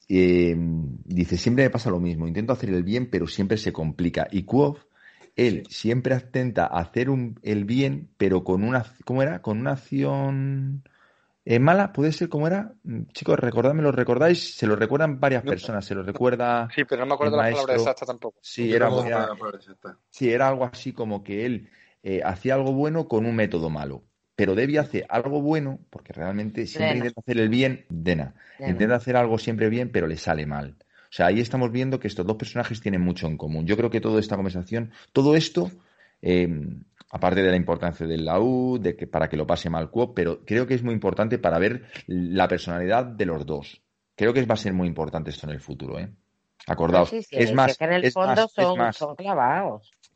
eh, 0.07 0.55
dice, 1.05 1.37
siempre 1.37 1.63
me 1.63 1.69
pasa 1.71 1.89
lo 1.89 1.99
mismo, 1.99 2.27
intento 2.27 2.53
hacer 2.53 2.69
el 2.69 2.83
bien, 2.83 3.09
pero 3.09 3.25
siempre 3.25 3.57
se 3.57 3.73
complica. 3.73 4.27
Y 4.29 4.43
Kuof, 4.43 4.85
él 5.35 5.63
siempre 5.71 6.13
intenta 6.13 6.67
hacer 6.67 7.07
el 7.41 7.65
bien, 7.65 8.11
pero 8.17 8.43
con 8.43 8.63
una, 8.63 8.85
¿cómo 9.03 9.23
era? 9.23 9.41
Con 9.41 9.59
una 9.59 9.71
acción 9.71 10.83
eh, 11.49 11.59
mala, 11.59 11.93
¿puede 11.93 12.11
ser 12.11 12.27
cómo 12.27 12.45
era? 12.45 12.73
Mm, 12.83 13.03
chicos, 13.13 13.39
recordadme, 13.39 13.81
¿lo 13.81 13.93
recordáis? 13.93 14.57
Se 14.57 14.67
lo 14.67 14.75
recuerdan 14.75 15.17
varias 15.17 15.43
personas, 15.43 15.85
se 15.85 15.95
lo 15.95 16.03
recuerda. 16.03 16.67
Sí, 16.75 16.83
pero 16.83 17.03
no 17.03 17.05
me 17.05 17.13
acuerdo 17.13 17.37
la 17.37 17.49
palabra 17.49 17.75
exacta 17.75 18.05
tampoco. 18.05 18.37
Sí, 18.41 18.73
era, 18.73 18.91
sí, 20.09 20.29
era 20.29 20.49
algo 20.49 20.65
así 20.65 20.91
como 20.91 21.23
que 21.23 21.45
él 21.45 21.69
eh, 22.03 22.21
hacía 22.21 22.55
algo 22.55 22.73
bueno 22.73 23.07
con 23.07 23.25
un 23.25 23.33
método 23.33 23.69
malo. 23.69 24.03
Pero 24.35 24.55
Debbie 24.55 24.79
hace 24.79 25.05
algo 25.07 25.41
bueno, 25.41 25.79
porque 25.89 26.11
realmente 26.11 26.67
siempre 26.67 26.97
intenta 26.97 27.21
hacer 27.21 27.39
el 27.39 27.47
bien, 27.47 27.85
Dena. 27.87 28.35
Intenta 28.59 28.95
hacer 28.95 29.15
algo 29.15 29.37
siempre 29.37 29.69
bien, 29.69 29.89
pero 29.89 30.05
le 30.05 30.17
sale 30.17 30.45
mal. 30.45 30.75
O 30.81 31.11
sea, 31.11 31.27
ahí 31.27 31.39
estamos 31.39 31.71
viendo 31.71 31.97
que 32.01 32.09
estos 32.09 32.25
dos 32.25 32.35
personajes 32.35 32.81
tienen 32.81 32.99
mucho 32.99 33.25
en 33.25 33.37
común. 33.37 33.65
Yo 33.65 33.77
creo 33.77 33.89
que 33.89 34.01
toda 34.01 34.19
esta 34.19 34.35
conversación, 34.35 34.91
todo 35.13 35.37
esto, 35.37 35.71
em, 36.21 36.83
aparte 37.09 37.41
de 37.41 37.49
la 37.49 37.55
importancia 37.55 38.05
del 38.05 38.25
laúd, 38.25 38.81
de 38.81 38.95
que 38.95 39.07
para 39.07 39.29
que 39.29 39.37
lo 39.37 39.47
pase 39.47 39.69
mal 39.69 39.89
Cuop, 39.89 40.13
pero 40.15 40.43
creo 40.45 40.67
que 40.67 40.73
es 40.73 40.83
muy 40.83 40.93
importante 40.93 41.39
para 41.39 41.59
ver 41.59 41.85
la 42.07 42.47
personalidad 42.47 43.05
de 43.05 43.25
los 43.25 43.45
dos. 43.45 43.81
Creo 44.15 44.33
que 44.33 44.43
va 44.45 44.55
a 44.55 44.57
ser 44.57 44.73
muy 44.73 44.87
importante 44.87 45.29
esto 45.29 45.47
en 45.47 45.53
el 45.53 45.61
futuro, 45.61 45.99
¿eh? 45.99 46.09
Acordaos. 46.65 47.13
es, 47.13 47.53
más, 47.53 47.77
es, 47.79 48.15
más, 48.15 48.97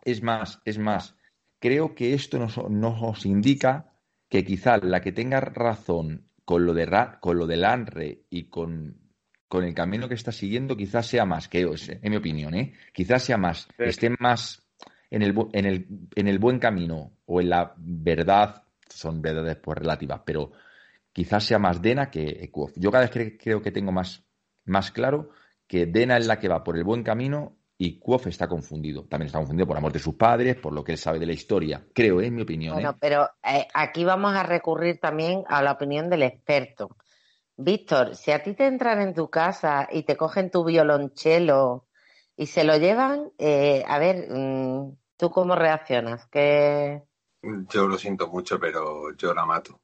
Es 0.03 0.21
más, 0.21 0.59
es 0.65 0.77
más, 0.79 1.15
creo 1.59 1.95
que 1.95 2.13
esto 2.13 2.39
nos, 2.39 3.25
indica 3.25 3.93
que 4.27 4.43
quizá 4.43 4.77
la 4.77 5.01
que 5.01 5.11
tenga 5.11 5.39
razón 5.39 6.27
con 6.43 6.65
lo 6.65 6.73
de, 6.73 6.89
con 7.21 7.37
lo 7.37 7.45
del 7.45 7.63
ANRE 7.63 8.23
y 8.29 8.45
con, 8.49 8.97
con 9.47 9.63
el 9.63 9.73
camino 9.73 10.09
que 10.09 10.15
está 10.15 10.31
siguiendo, 10.31 10.75
quizás 10.75 11.05
sea 11.05 11.23
más 11.23 11.47
que 11.47 11.59
ellos, 11.59 11.87
en 11.87 12.09
mi 12.09 12.17
opinión, 12.17 12.53
¿eh? 12.55 12.73
quizás 12.91 13.23
sea 13.23 13.37
más, 13.37 13.69
esté 13.77 14.09
más 14.19 14.67
en 15.11 15.21
el, 15.21 15.35
en, 15.53 15.65
el, 15.65 15.87
en 16.15 16.27
el 16.27 16.39
buen 16.39 16.57
camino 16.57 17.11
o 17.25 17.41
en 17.41 17.49
la 17.49 17.75
verdad, 17.77 18.63
son 18.89 19.21
verdades 19.21 19.57
pues 19.57 19.77
relativas, 19.77 20.21
pero 20.25 20.51
quizás 21.13 21.43
sea 21.43 21.59
más 21.59 21.81
Dena 21.81 22.09
que 22.09 22.23
Ekuof. 22.23 22.71
Yo 22.75 22.89
cada 22.89 23.07
vez 23.07 23.37
creo 23.39 23.61
que 23.61 23.71
tengo 23.71 23.91
más, 23.91 24.23
más 24.65 24.91
claro 24.91 25.29
que 25.67 25.85
Dena 25.85 26.17
es 26.17 26.27
la 26.27 26.39
que 26.39 26.47
va 26.47 26.63
por 26.63 26.77
el 26.77 26.83
buen 26.83 27.03
camino 27.03 27.57
y 27.77 27.97
Kuof 27.97 28.27
está 28.27 28.47
confundido. 28.47 29.05
También 29.05 29.25
está 29.25 29.39
confundido 29.39 29.65
por 29.65 29.75
la 29.75 29.81
muerte 29.81 29.97
de 29.97 30.03
sus 30.03 30.13
padres, 30.13 30.55
por 30.55 30.71
lo 30.71 30.83
que 30.83 30.91
él 30.91 30.99
sabe 30.99 31.17
de 31.17 31.25
la 31.25 31.33
historia. 31.33 31.83
Creo, 31.95 32.21
¿eh? 32.21 32.27
en 32.27 32.35
mi 32.35 32.43
opinión. 32.43 32.75
Bueno, 32.75 32.91
¿eh? 32.91 32.97
pero 32.99 33.27
eh, 33.43 33.67
aquí 33.73 34.03
vamos 34.03 34.35
a 34.35 34.43
recurrir 34.43 34.99
también 34.99 35.43
a 35.47 35.63
la 35.63 35.71
opinión 35.71 36.07
del 36.07 36.21
experto. 36.21 36.95
Víctor, 37.57 38.15
si 38.15 38.31
a 38.31 38.43
ti 38.43 38.53
te 38.53 38.67
entran 38.67 39.01
en 39.01 39.15
tu 39.15 39.31
casa 39.31 39.87
y 39.91 40.03
te 40.03 40.15
cogen 40.15 40.51
tu 40.51 40.63
violonchelo 40.63 41.87
y 42.37 42.45
se 42.45 42.63
lo 42.63 42.77
llevan, 42.77 43.31
a 43.39 43.97
ver, 43.97 44.27
mm, 44.29 44.91
¿tú 45.21 45.29
cómo 45.29 45.55
reaccionas? 45.55 46.25
¿Qué... 46.31 47.03
Yo 47.69 47.87
lo 47.87 47.95
siento 47.99 48.27
mucho, 48.27 48.59
pero 48.59 49.15
yo 49.15 49.35
la 49.35 49.45
mato. 49.45 49.79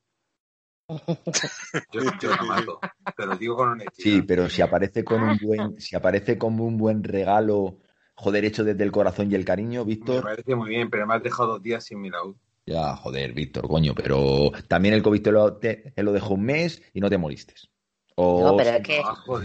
Yo, 1.91 2.29
la 2.29 2.43
mato, 2.43 2.79
pero 3.15 3.35
digo 3.35 3.55
con 3.55 3.69
honestidad. 3.69 4.03
Sí, 4.03 4.21
pero 4.23 4.49
si 4.49 4.63
aparece 4.63 5.03
con 5.03 5.21
un 5.21 5.37
buen, 5.41 5.79
si 5.79 5.95
aparece 5.95 6.37
como 6.39 6.65
un 6.65 6.77
buen 6.77 7.03
regalo 7.03 7.77
joder, 8.15 8.45
hecho 8.45 8.63
desde 8.63 8.83
el 8.83 8.91
corazón 8.91 9.31
y 9.31 9.35
el 9.35 9.45
cariño, 9.45 9.85
Víctor. 9.85 10.15
Me 10.15 10.21
parece 10.31 10.55
muy 10.55 10.69
bien, 10.69 10.89
pero 10.89 11.05
me 11.05 11.13
has 11.13 11.21
dejado 11.21 11.49
dos 11.49 11.61
días 11.61 11.83
sin 11.83 12.01
mi 12.01 12.09
laúd. 12.09 12.35
Ya, 12.65 12.95
joder, 12.95 13.33
Víctor, 13.33 13.67
coño, 13.67 13.93
pero 13.93 14.51
también 14.67 14.95
el 14.95 15.03
COVID 15.03 15.21
te 15.21 15.31
lo, 15.31 15.59
lo 15.95 16.13
dejó 16.13 16.33
un 16.33 16.43
mes 16.43 16.81
y 16.93 16.99
no 16.99 17.09
te 17.09 17.17
moriste. 17.17 17.53
No, 18.17 18.55
pero 18.57 18.71
es 18.71 18.81
que 18.81 19.03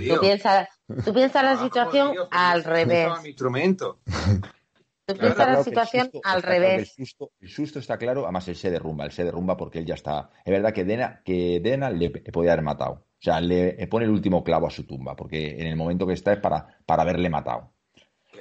tú 0.08 0.20
piensas, 0.20 0.68
tú 1.04 1.12
piensas 1.12 1.44
la 1.44 1.58
situación 1.58 2.14
al 2.30 2.64
revés. 2.64 3.10
Mi 3.22 3.28
instrumento. 3.28 3.98
Tú 5.04 5.16
piensas 5.16 5.48
la 5.48 5.64
situación 5.64 6.10
al 6.22 6.42
revés. 6.42 6.94
el, 6.96 7.48
susto, 7.48 7.78
está 7.78 7.98
claro, 7.98 8.22
además 8.22 8.46
él 8.48 8.56
se 8.56 8.70
derrumba, 8.70 9.04
él 9.04 9.10
se 9.10 9.24
derrumba 9.24 9.56
porque 9.56 9.80
él 9.80 9.86
ya 9.86 9.94
está. 9.94 10.30
Es 10.44 10.52
verdad 10.52 10.72
que 10.72 10.84
Dena, 10.84 11.22
que 11.24 11.60
Dena 11.60 11.90
le, 11.90 12.10
podía 12.10 12.52
haber 12.52 12.64
matado. 12.64 12.92
O 12.92 13.24
sea, 13.24 13.40
le, 13.40 13.86
pone 13.88 14.04
el 14.04 14.12
último 14.12 14.44
clavo 14.44 14.68
a 14.68 14.70
su 14.70 14.84
tumba, 14.84 15.16
porque 15.16 15.60
en 15.60 15.66
el 15.66 15.76
momento 15.76 16.06
que 16.06 16.12
está 16.12 16.32
es 16.32 16.38
para, 16.38 16.78
para 16.86 17.02
haberle 17.02 17.30
matado. 17.30 17.72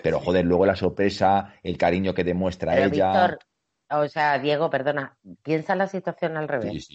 Pero 0.03 0.19
joder, 0.19 0.45
luego 0.45 0.65
la 0.65 0.75
sorpresa, 0.75 1.53
el 1.63 1.77
cariño 1.77 2.13
que 2.13 2.23
demuestra 2.23 2.83
ella. 2.83 3.37
o 3.89 4.07
sea, 4.07 4.37
Diego, 4.39 4.69
perdona, 4.69 5.17
piensa 5.41 5.75
la 5.75 5.87
situación 5.87 6.37
al 6.37 6.47
revés. 6.47 6.89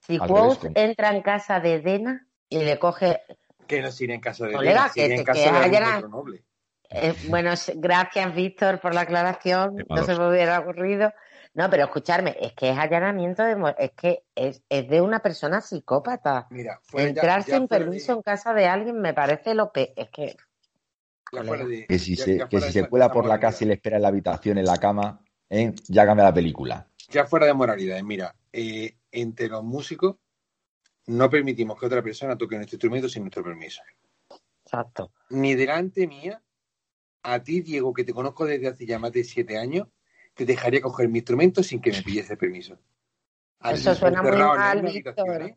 Si 0.00 0.18
Quoth 0.18 0.64
entra 0.74 1.14
en 1.14 1.22
casa 1.22 1.60
de 1.60 1.80
Dena 1.80 2.26
y 2.48 2.58
le 2.58 2.78
coge. 2.78 3.22
Que 3.66 3.80
no 3.80 3.90
sigue 3.90 4.14
en 4.14 4.20
casa 4.20 4.46
de 4.46 4.58
Dena, 4.58 4.90
que, 4.94 5.14
en 5.14 5.24
casa 5.24 5.68
de 5.68 6.08
noble. 6.08 6.44
Eh, 6.94 7.14
bueno, 7.28 7.52
gracias, 7.76 8.34
Víctor, 8.34 8.80
por 8.80 8.94
la 8.94 9.02
aclaración. 9.02 9.84
No 9.88 10.04
se 10.04 10.14
me 10.14 10.28
hubiera 10.28 10.60
ocurrido. 10.60 11.12
No, 11.54 11.68
pero 11.68 11.84
escucharme, 11.84 12.36
es 12.40 12.54
que 12.54 12.70
es 12.70 12.78
allanamiento 12.78 13.42
de. 13.42 13.74
Es 13.78 13.90
que 13.92 14.24
es, 14.34 14.62
de 14.68 15.00
una 15.00 15.20
persona 15.20 15.60
psicópata. 15.60 16.46
Mira, 16.50 16.80
Entrar 16.94 17.42
sin 17.42 17.68
permiso 17.68 18.12
en 18.12 18.22
casa 18.22 18.54
de 18.54 18.66
alguien 18.66 19.00
me 19.00 19.12
parece 19.12 19.54
lo 19.54 19.70
peor. 19.70 19.90
Es 19.96 20.08
que. 20.10 20.36
que 21.88 21.98
si 21.98 22.16
se, 22.16 22.46
que 22.48 22.60
si 22.60 22.72
se 22.72 22.88
cuela 22.88 23.10
por 23.10 23.26
la 23.26 23.38
casa 23.38 23.64
y 23.64 23.68
le 23.68 23.74
espera 23.74 23.96
en 23.96 24.02
la 24.02 24.08
habitación, 24.08 24.58
en 24.58 24.64
la 24.64 24.78
cama, 24.78 25.20
¿eh? 25.50 25.74
ya 25.88 26.06
cambia 26.06 26.24
la 26.24 26.34
película. 26.34 26.86
Ya 27.10 27.26
fuera 27.26 27.44
de 27.44 27.52
moralidad, 27.52 28.00
mira, 28.02 28.34
eh, 28.52 28.96
entre 29.10 29.48
los 29.48 29.62
músicos 29.62 30.16
no 31.06 31.28
permitimos 31.28 31.78
que 31.78 31.86
otra 31.86 32.02
persona 32.02 32.36
toque 32.36 32.56
nuestro 32.56 32.76
instrumento 32.76 33.08
sin 33.08 33.22
nuestro 33.22 33.42
permiso. 33.42 33.82
Exacto. 34.64 35.12
Ni 35.30 35.54
delante 35.54 36.06
mía, 36.06 36.40
a 37.22 37.42
ti, 37.42 37.60
Diego, 37.60 37.92
que 37.92 38.04
te 38.04 38.12
conozco 38.12 38.46
desde 38.46 38.68
hace 38.68 38.86
ya 38.86 38.98
más 38.98 39.12
de 39.12 39.24
siete 39.24 39.58
años, 39.58 39.88
te 40.34 40.44
dejaría 40.44 40.80
coger 40.80 41.08
mi 41.08 41.18
instrumento 41.18 41.62
sin 41.62 41.80
que 41.80 41.92
me 41.92 42.02
pidiese 42.02 42.36
permiso. 42.36 42.78
Eso 43.62 43.94
suena 43.94 44.22
muy 44.22 44.32
mal, 44.32 44.82
Víctor. 44.82 45.42
¿eh? 45.42 45.56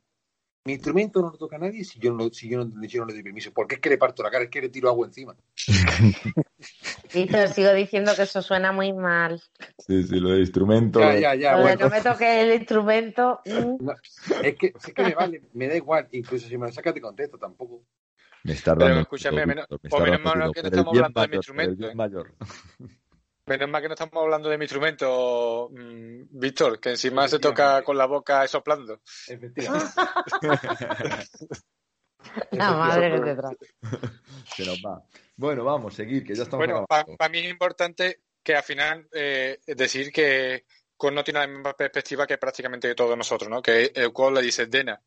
Mi 0.65 0.73
instrumento 0.73 1.21
no 1.21 1.29
lo 1.29 1.37
toca 1.37 1.57
a 1.57 1.59
nadie 1.59 1.83
si 1.83 1.99
yo 1.99 2.11
no, 2.11 2.27
si 2.31 2.49
yo 2.49 2.65
no, 2.65 3.05
le 3.05 3.13
doy 3.13 3.21
permiso. 3.21 3.51
Porque 3.53 3.75
es 3.75 3.81
que 3.81 3.89
le 3.89 3.99
parto 3.99 4.23
la 4.23 4.31
cara, 4.31 4.45
es 4.45 4.49
que 4.49 4.61
le 4.61 4.69
tiro 4.69 4.89
agua 4.89 5.05
encima. 5.05 5.35
Víctor, 7.13 7.49
sigo 7.49 7.71
diciendo 7.71 8.13
que 8.15 8.23
eso 8.23 8.41
suena 8.41 8.71
muy 8.71 8.91
mal. 8.91 9.41
Sí, 9.77 10.01
sí, 10.03 10.19
lo 10.19 10.29
de 10.29 10.39
instrumento. 10.39 10.99
Ya, 10.99 11.35
ya, 11.35 11.35
ya. 11.35 11.75
no 11.75 11.89
me 11.89 12.01
toque 12.01 12.41
el 12.41 12.53
instrumento. 12.59 13.41
Mm. 13.45 13.89
es, 14.43 14.55
que, 14.55 14.73
es 14.75 14.93
que 14.93 15.03
me 15.03 15.13
vale, 15.13 15.41
me 15.53 15.67
da 15.67 15.75
igual. 15.75 16.07
Incluso 16.11 16.47
si 16.47 16.57
me 16.57 16.65
lo 16.65 16.71
sacas, 16.71 16.93
te 16.93 17.01
contesto, 17.01 17.37
tampoco. 17.37 17.83
Me 18.45 18.53
está 18.53 18.75
dando. 18.75 18.85
Pero 18.85 18.99
escúchame, 19.01 19.45
menos, 19.47 19.65
o 19.69 19.99
menos 19.99 20.21
mal 20.21 20.51
que 20.53 20.61
no 20.61 20.67
estamos 20.67 20.95
hablando 20.95 21.21
de 21.21 21.27
mi 21.27 21.35
instrumento. 21.35 21.87
¿eh? 21.87 21.95
Mayor. 21.95 22.35
Menos 23.47 23.69
mal 23.69 23.79
que 23.79 23.87
no 23.87 23.93
estamos 23.93 24.23
hablando 24.23 24.49
de 24.49 24.57
mi 24.57 24.63
instrumento, 24.63 25.69
mm, 25.71 26.23
Víctor, 26.31 26.79
que 26.79 26.89
encima 26.89 27.27
se 27.27 27.37
toca 27.37 27.83
con 27.83 27.95
la 27.95 28.07
boca 28.07 28.47
soplando. 28.47 29.01
Efectivamente. 29.27 29.93
la 32.51 32.71
madre 32.71 33.11
que 33.11 33.19
te 33.19 33.35
trae. 33.35 33.55
Se 34.47 34.65
nos 34.65 34.79
va. 34.79 35.03
Bueno, 35.35 35.63
vamos, 35.63 35.93
seguir, 35.93 36.23
que 36.23 36.33
ya 36.33 36.41
estamos. 36.41 36.65
Bueno, 36.65 36.87
para 36.87 37.29
mí 37.29 37.37
es 37.37 37.51
importante 37.51 38.21
que 38.41 38.55
al 38.55 38.63
final 38.63 39.07
eh, 39.11 39.59
decir 39.67 40.11
que 40.11 40.65
Con 40.97 41.13
no 41.13 41.23
tiene 41.23 41.41
la 41.41 41.47
misma 41.47 41.73
perspectiva 41.73 42.25
que 42.25 42.39
prácticamente 42.39 42.95
todos 42.95 43.15
nosotros, 43.15 43.49
¿no? 43.49 43.61
Que 43.61 43.91
el 43.93 44.11
cual 44.11 44.33
le 44.33 44.41
dice, 44.41 44.65
Dena, 44.65 44.99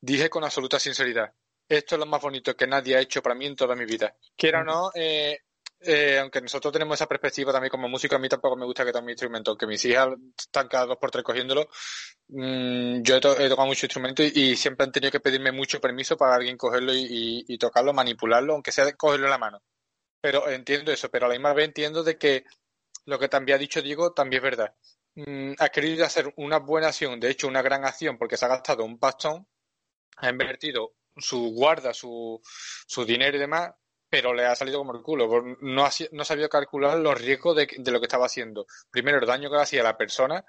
dije 0.00 0.28
con 0.28 0.42
absoluta 0.42 0.80
sinceridad, 0.80 1.32
esto 1.70 1.94
es 1.94 1.98
lo 2.00 2.06
más 2.06 2.20
bonito 2.20 2.56
que 2.56 2.66
nadie 2.66 2.96
ha 2.96 3.00
hecho 3.00 3.22
para 3.22 3.34
mí 3.36 3.46
en 3.46 3.54
toda 3.54 3.76
mi 3.76 3.84
vida. 3.84 4.16
Quiera 4.36 4.60
o 4.60 4.64
no, 4.64 4.90
eh, 4.94 5.38
eh, 5.82 6.18
aunque 6.18 6.40
nosotros 6.40 6.72
tenemos 6.72 6.96
esa 6.96 7.06
perspectiva 7.06 7.52
también 7.52 7.70
como 7.70 7.88
músico, 7.88 8.16
a 8.16 8.18
mí 8.18 8.28
tampoco 8.28 8.56
me 8.56 8.66
gusta 8.66 8.84
que 8.84 8.92
toque 8.92 9.04
mi 9.04 9.12
instrumento, 9.12 9.52
aunque 9.52 9.66
mis 9.66 9.84
hijas 9.84 10.08
están 10.36 10.68
cada 10.68 10.86
dos 10.86 10.96
por 10.98 11.10
tres 11.10 11.24
cogiéndolo. 11.24 11.68
Mm, 12.28 13.02
yo 13.02 13.16
he, 13.16 13.20
tocado 13.20 13.66
mucho 13.66 13.86
instrumento 13.86 14.22
y, 14.22 14.56
siempre 14.56 14.84
han 14.84 14.92
tenido 14.92 15.12
que 15.12 15.20
pedirme 15.20 15.52
mucho 15.52 15.80
permiso 15.80 16.16
para 16.16 16.34
alguien 16.34 16.56
cogerlo 16.56 16.92
y, 16.94 17.56
tocarlo, 17.58 17.92
manipularlo, 17.92 18.54
aunque 18.54 18.72
sea 18.72 18.92
cogerlo 18.96 19.26
en 19.26 19.30
la 19.30 19.38
mano. 19.38 19.62
Pero 20.20 20.48
entiendo 20.50 20.92
eso, 20.92 21.08
pero 21.10 21.26
a 21.26 21.28
la 21.28 21.34
misma 21.34 21.54
vez 21.54 21.66
entiendo 21.66 22.02
de 22.02 22.18
que 22.18 22.44
lo 23.06 23.18
que 23.18 23.28
también 23.28 23.56
ha 23.56 23.58
dicho 23.58 23.80
Diego 23.80 24.12
también 24.12 24.40
es 24.40 24.44
verdad. 24.44 24.74
Mm, 25.14 25.52
ha 25.58 25.68
querido 25.70 26.04
hacer 26.04 26.32
una 26.36 26.58
buena 26.58 26.88
acción, 26.88 27.20
de 27.20 27.30
hecho 27.30 27.48
una 27.48 27.62
gran 27.62 27.84
acción, 27.84 28.18
porque 28.18 28.36
se 28.36 28.44
ha 28.44 28.48
gastado 28.48 28.84
un 28.84 28.98
pastón, 28.98 29.46
ha 30.18 30.30
invertido 30.30 30.94
su 31.20 31.52
guarda, 31.52 31.92
su, 31.94 32.40
su 32.86 33.04
dinero 33.04 33.36
y 33.36 33.40
demás, 33.40 33.72
pero 34.08 34.34
le 34.34 34.44
ha 34.44 34.56
salido 34.56 34.78
como 34.78 34.94
el 34.94 35.02
culo. 35.02 35.56
No 35.60 35.84
ha, 35.84 35.90
no 36.12 36.24
sabía 36.24 36.48
calcular 36.48 36.98
los 36.98 37.20
riesgos 37.20 37.56
de, 37.56 37.68
de, 37.78 37.90
lo 37.92 38.00
que 38.00 38.06
estaba 38.06 38.26
haciendo. 38.26 38.66
Primero, 38.90 39.18
el 39.18 39.26
daño 39.26 39.48
que 39.48 39.56
le 39.56 39.62
hacía 39.62 39.80
a 39.80 39.84
la 39.84 39.96
persona, 39.96 40.44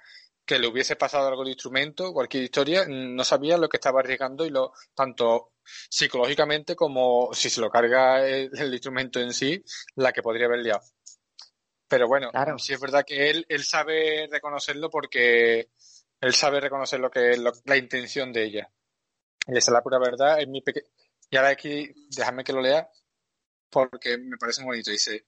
que 0.46 0.60
le 0.60 0.68
hubiese 0.68 0.96
pasado 0.96 1.28
algo 1.28 1.44
de 1.44 1.52
instrumento, 1.52 2.12
cualquier 2.14 2.44
historia, 2.44 2.86
no 2.88 3.24
sabía 3.24 3.58
lo 3.58 3.70
que 3.70 3.78
estaba 3.78 4.00
arriesgando 4.00 4.46
y 4.46 4.50
lo, 4.50 4.74
tanto 4.96 5.54
psicológicamente 5.64 6.76
como 6.76 7.34
si 7.34 7.50
se 7.50 7.62
lo 7.62 7.70
carga 7.70 8.26
el, 8.26 8.74
instrumento 8.74 9.20
en 9.20 9.34
sí, 9.34 9.64
la 9.96 10.12
que 10.12 10.22
podría 10.22 10.48
haber 10.48 10.60
liado. 10.60 10.82
Pero 11.88 12.08
bueno, 12.08 12.32
sí 12.58 12.74
es 12.74 12.80
verdad 12.80 13.06
que 13.06 13.30
él, 13.30 13.46
él 13.50 13.64
sabe 13.64 14.28
reconocerlo 14.32 14.90
porque 14.90 15.70
él 16.22 16.34
sabe 16.34 16.60
reconocer 16.60 17.00
lo 17.00 17.12
que 17.12 17.32
es 17.32 17.40
la 17.66 17.78
intención 17.78 18.32
de 18.32 18.44
ella. 18.44 18.72
Y 19.48 19.58
esa 19.58 19.72
es 19.72 19.74
la 19.74 19.82
pura 19.82 20.00
verdad. 20.00 20.40
Es 20.40 20.48
mi 20.48 20.64
Y 21.30 21.38
ahora 21.38 21.50
aquí, 21.50 21.90
déjame 22.16 22.44
que 22.44 22.54
lo 22.54 22.62
lea, 22.62 22.90
porque 23.70 24.18
me 24.18 24.38
parece 24.38 24.62
muy 24.62 24.78
bonito. 24.78 24.92
Dice, 24.92 25.26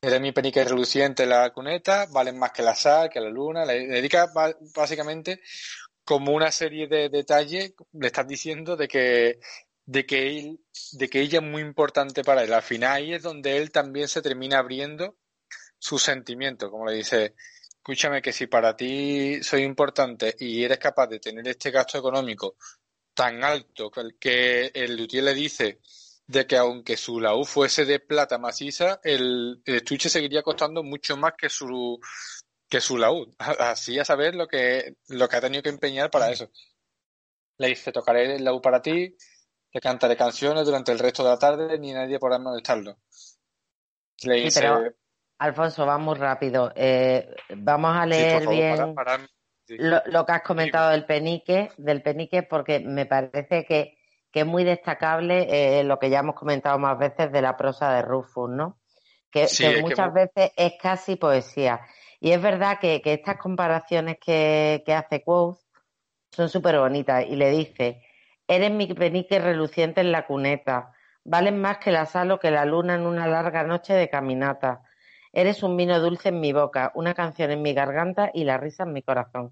eres 0.00 0.20
mi 0.20 0.32
penique 0.32 0.64
reluciente 0.64 1.26
la 1.26 1.50
cuneta, 1.50 2.06
valen 2.06 2.38
más 2.38 2.52
que 2.52 2.62
la 2.62 2.74
sal, 2.74 3.10
que 3.10 3.20
la 3.20 3.30
luna. 3.30 3.64
Le 3.64 3.86
dedica 3.86 4.32
básicamente 4.74 5.40
como 6.04 6.32
una 6.32 6.50
serie 6.52 6.86
de 6.86 7.08
detalles, 7.08 7.74
le 7.92 8.06
estás 8.06 8.26
diciendo 8.26 8.76
de 8.76 8.88
que 8.88 9.40
de 9.86 10.06
que 10.06 10.38
él, 10.38 10.60
de 10.92 11.08
que 11.08 11.20
ella 11.20 11.40
es 11.40 11.44
muy 11.44 11.62
importante 11.62 12.24
para 12.24 12.42
él. 12.42 12.52
Al 12.52 12.62
final 12.62 12.92
ahí 12.92 13.14
es 13.14 13.22
donde 13.22 13.56
él 13.58 13.70
también 13.70 14.08
se 14.08 14.22
termina 14.22 14.58
abriendo 14.58 15.16
sus 15.78 16.02
sentimientos, 16.02 16.70
como 16.70 16.86
le 16.86 16.94
dice, 16.96 17.34
escúchame 17.68 18.22
que 18.22 18.32
si 18.32 18.46
para 18.46 18.74
ti 18.76 19.42
soy 19.42 19.62
importante 19.62 20.34
y 20.38 20.64
eres 20.64 20.78
capaz 20.78 21.08
de 21.08 21.20
tener 21.20 21.46
este 21.46 21.70
gasto 21.70 21.98
económico 21.98 22.56
tan 23.14 23.42
alto 23.44 23.90
que 23.90 24.00
el 24.00 24.18
que 24.18 24.72
el 24.74 24.96
Luthier 24.96 25.24
le 25.24 25.34
dice 25.34 25.80
de 26.26 26.46
que 26.46 26.56
aunque 26.56 26.96
su 26.96 27.20
laúd 27.20 27.44
fuese 27.44 27.84
de 27.84 28.00
plata 28.00 28.38
maciza, 28.38 29.00
el, 29.02 29.62
estuche 29.64 30.08
seguiría 30.08 30.42
costando 30.42 30.82
mucho 30.82 31.16
más 31.16 31.34
que 31.36 31.48
su 31.48 32.00
que 32.68 32.80
su 32.80 32.98
laúd. 32.98 33.34
Así 33.38 33.98
a 33.98 34.04
saber 34.04 34.34
lo 34.34 34.46
que, 34.46 34.96
lo 35.08 35.28
que 35.28 35.36
ha 35.36 35.40
tenido 35.40 35.62
que 35.62 35.68
empeñar 35.68 36.10
para 36.10 36.30
eso. 36.30 36.50
Le 37.58 37.68
dice, 37.68 37.92
tocaré 37.92 38.34
el 38.34 38.44
laúd 38.44 38.60
para 38.60 38.82
ti, 38.82 39.16
le 39.72 39.80
cantaré 39.80 40.16
canciones 40.16 40.64
durante 40.64 40.92
el 40.92 40.98
resto 40.98 41.22
de 41.22 41.30
la 41.30 41.38
tarde, 41.38 41.78
ni 41.78 41.92
nadie 41.92 42.18
podrá 42.18 42.38
molestarlo. 42.38 42.98
Le 44.22 44.34
dice, 44.36 44.66
Alfonso, 45.38 45.84
vamos 45.84 46.18
rápido. 46.18 46.72
Eh, 46.74 47.28
vamos 47.56 47.96
a 47.96 48.06
leer 48.06 48.48
bien 48.48 48.94
lo, 49.68 50.26
que 50.26 50.32
has 50.32 50.42
comentado 50.42 50.90
del 50.90 51.04
penique, 51.04 51.70
del 51.76 52.02
penique, 52.02 52.42
porque 52.42 52.80
me 52.80 53.06
parece 53.06 53.64
que, 53.64 53.98
es 54.32 54.46
muy 54.46 54.64
destacable 54.64 55.78
eh, 55.78 55.84
lo 55.84 56.00
que 56.00 56.10
ya 56.10 56.18
hemos 56.18 56.34
comentado 56.34 56.76
más 56.76 56.98
veces 56.98 57.30
de 57.30 57.40
la 57.40 57.56
prosa 57.56 57.94
de 57.94 58.02
Rufus, 58.02 58.50
¿no? 58.50 58.80
Que, 59.30 59.46
muchas 59.80 60.12
veces 60.12 60.50
es 60.56 60.72
casi 60.80 61.14
poesía. 61.14 61.80
Y 62.18 62.32
es 62.32 62.40
verdad 62.40 62.78
que, 62.80 63.02
estas 63.04 63.36
comparaciones 63.36 64.16
que, 64.18 64.82
hace 64.88 65.22
Quoth 65.22 65.58
son 66.30 66.48
súper 66.48 66.78
bonitas. 66.78 67.24
Y 67.28 67.36
le 67.36 67.50
dice, 67.50 68.02
eres 68.48 68.70
mi 68.70 68.86
penique 68.86 69.38
reluciente 69.38 70.00
en 70.00 70.10
la 70.10 70.26
cuneta, 70.26 70.92
valen 71.22 71.60
más 71.60 71.78
que 71.78 71.92
la 71.92 72.06
sal 72.06 72.30
o 72.30 72.38
que 72.38 72.50
la 72.50 72.64
luna 72.64 72.94
en 72.94 73.06
una 73.06 73.26
larga 73.26 73.62
noche 73.62 73.92
de 73.92 74.08
caminata. 74.08 74.83
Eres 75.34 75.64
un 75.64 75.76
vino 75.76 76.00
dulce 76.00 76.28
en 76.28 76.40
mi 76.40 76.52
boca, 76.52 76.92
una 76.94 77.12
canción 77.12 77.50
en 77.50 77.60
mi 77.60 77.74
garganta 77.74 78.30
y 78.32 78.44
la 78.44 78.56
risa 78.56 78.84
en 78.84 78.92
mi 78.92 79.02
corazón. 79.02 79.50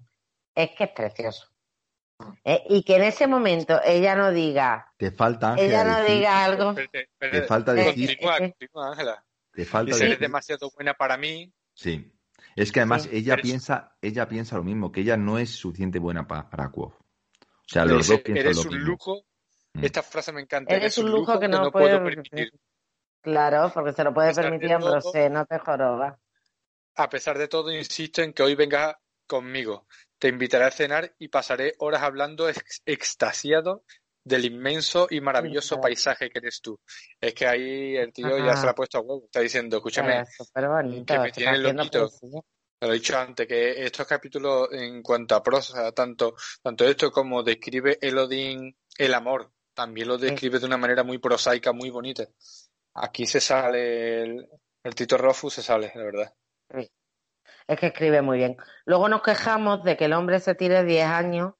Es 0.55 0.71
que 0.71 0.85
es 0.85 0.89
precioso. 0.91 1.49
Eh, 2.45 2.63
y 2.69 2.83
que 2.83 2.95
en 2.95 3.03
ese 3.03 3.27
momento 3.27 3.81
ella 3.83 4.15
no 4.15 4.31
diga. 4.31 4.93
Te 4.97 5.11
falta. 5.11 5.55
ella 5.57 5.83
no 5.83 6.03
diga 6.05 6.45
algo. 6.45 6.73
te 6.73 7.41
falta 7.43 7.73
decir. 7.73 8.17
Continúa, 8.17 8.37
continúa, 8.37 8.91
Ángela. 8.91 9.25
Te 9.51 9.65
falta 9.65 9.91
decir. 9.91 10.07
Eres 10.07 10.19
demasiado 10.19 10.71
buena 10.71 10.93
para 10.93 11.17
mí. 11.17 11.51
Sí. 11.73 12.13
Es 12.55 12.71
que 12.71 12.79
además 12.79 13.09
ella 13.11 13.35
piensa, 13.37 13.97
ella 14.01 14.27
piensa 14.27 14.55
lo 14.55 14.63
mismo, 14.63 14.91
que 14.91 15.01
ella 15.01 15.17
no 15.17 15.37
es 15.37 15.49
suficiente 15.49 15.99
buena 15.99 16.27
para, 16.27 16.49
para 16.49 16.67
O 16.67 16.93
sea, 17.65 17.83
los 17.83 18.07
dos 18.07 18.21
piensan 18.21 18.45
Eres 18.45 18.65
un 18.65 18.79
lujo. 18.79 19.25
Mm. 19.73 19.83
Esta 19.83 20.03
frase 20.03 20.31
me 20.31 20.41
encanta. 20.41 20.73
Eres, 20.73 20.97
un 20.97 21.11
lujo, 21.11 21.39
que 21.39 21.47
no, 21.47 21.71
puedo 21.71 22.01
permitir. 22.03 22.53
Claro, 23.23 23.71
porque 23.73 23.93
se 23.93 24.03
lo 24.03 24.13
puede 24.13 24.33
permitir 24.33 24.77
no 25.31 25.45
te 25.45 25.57
joroba. 25.57 26.19
A 26.95 27.09
pesar 27.09 27.37
de 27.37 27.47
todo, 27.47 27.71
insisto 27.71 28.21
en 28.21 28.33
que 28.33 28.43
hoy 28.43 28.53
venga 28.53 28.99
conmigo. 29.25 29.87
Te 30.19 30.27
invitaré 30.27 30.65
a 30.65 30.71
cenar 30.71 31.15
y 31.17 31.29
pasaré 31.29 31.73
horas 31.79 32.03
hablando 32.03 32.47
extasiado 32.85 33.85
del 34.25 34.45
inmenso 34.45 35.07
y 35.09 35.21
maravilloso 35.21 35.79
paisaje 35.79 36.29
que 36.29 36.39
eres 36.39 36.61
tú. 36.61 36.77
Es 37.19 37.33
que 37.33 37.47
ahí 37.47 37.95
el 37.95 38.11
tío 38.11 38.37
ya 38.37 38.57
se 38.57 38.65
lo 38.65 38.71
ha 38.71 38.75
puesto 38.75 38.97
a 38.97 39.01
huevo. 39.01 39.23
Está 39.25 39.39
diciendo, 39.39 39.77
escúchame, 39.77 40.25
que 41.05 41.19
me 41.19 41.31
tiene 41.31 41.57
loquito. 41.59 42.09
Lo 42.81 42.89
he 42.89 42.93
dicho 42.95 43.17
antes, 43.17 43.47
que 43.47 43.85
estos 43.85 44.05
capítulos, 44.05 44.67
en 44.73 45.01
cuanto 45.01 45.35
a 45.35 45.41
prosa, 45.41 45.93
tanto, 45.93 46.35
tanto 46.61 46.85
esto 46.85 47.09
como 47.09 47.41
describe 47.41 47.97
Elodin 48.01 48.75
el 48.97 49.13
amor, 49.13 49.49
también 49.73 50.09
lo 50.09 50.17
describe 50.17 50.59
de 50.59 50.65
una 50.65 50.77
manera 50.77 51.03
muy 51.03 51.17
prosaica, 51.17 51.71
muy 51.71 51.89
bonita. 51.89 52.27
Aquí 52.95 53.25
se 53.25 53.39
sale, 53.39 54.21
el, 54.21 54.95
Tito 54.95 55.17
Rofu 55.17 55.49
se 55.49 55.63
sale, 55.63 55.91
de 55.93 56.03
verdad. 56.03 56.33
Es 57.67 57.79
que 57.79 57.87
escribe 57.87 58.21
muy 58.21 58.37
bien. 58.37 58.57
Luego 58.85 59.09
nos 59.09 59.21
quejamos 59.21 59.83
de 59.83 59.97
que 59.97 60.05
el 60.05 60.13
hombre 60.13 60.39
se 60.39 60.55
tire 60.55 60.83
10 60.83 61.05
años 61.05 61.53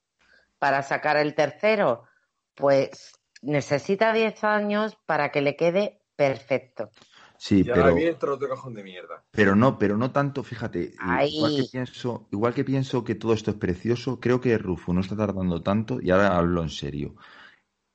para 0.58 0.82
sacar 0.82 1.16
el 1.16 1.34
tercero. 1.34 2.04
Pues 2.54 3.12
necesita 3.42 4.12
10 4.12 4.44
años 4.44 4.96
para 5.06 5.30
que 5.30 5.40
le 5.40 5.56
quede 5.56 6.02
perfecto. 6.16 6.90
Sí, 7.36 7.64
ya 7.64 7.74
pero. 7.74 7.94
otro 8.14 8.48
cajón 8.48 8.74
de 8.74 8.82
mierda. 8.82 9.24
Pero 9.30 9.56
no, 9.56 9.78
pero 9.78 9.96
no 9.96 10.12
tanto, 10.12 10.42
fíjate. 10.42 10.94
Igual 11.28 11.56
que, 11.56 11.64
pienso, 11.70 12.28
igual 12.30 12.54
que 12.54 12.64
pienso 12.64 13.04
que 13.04 13.16
todo 13.16 13.34
esto 13.34 13.50
es 13.50 13.56
precioso, 13.56 14.20
creo 14.20 14.40
que 14.40 14.56
Rufo 14.56 14.92
no 14.92 15.00
está 15.00 15.16
tardando 15.16 15.62
tanto, 15.62 16.00
y 16.00 16.10
ahora 16.10 16.36
hablo 16.36 16.62
en 16.62 16.70
serio. 16.70 17.16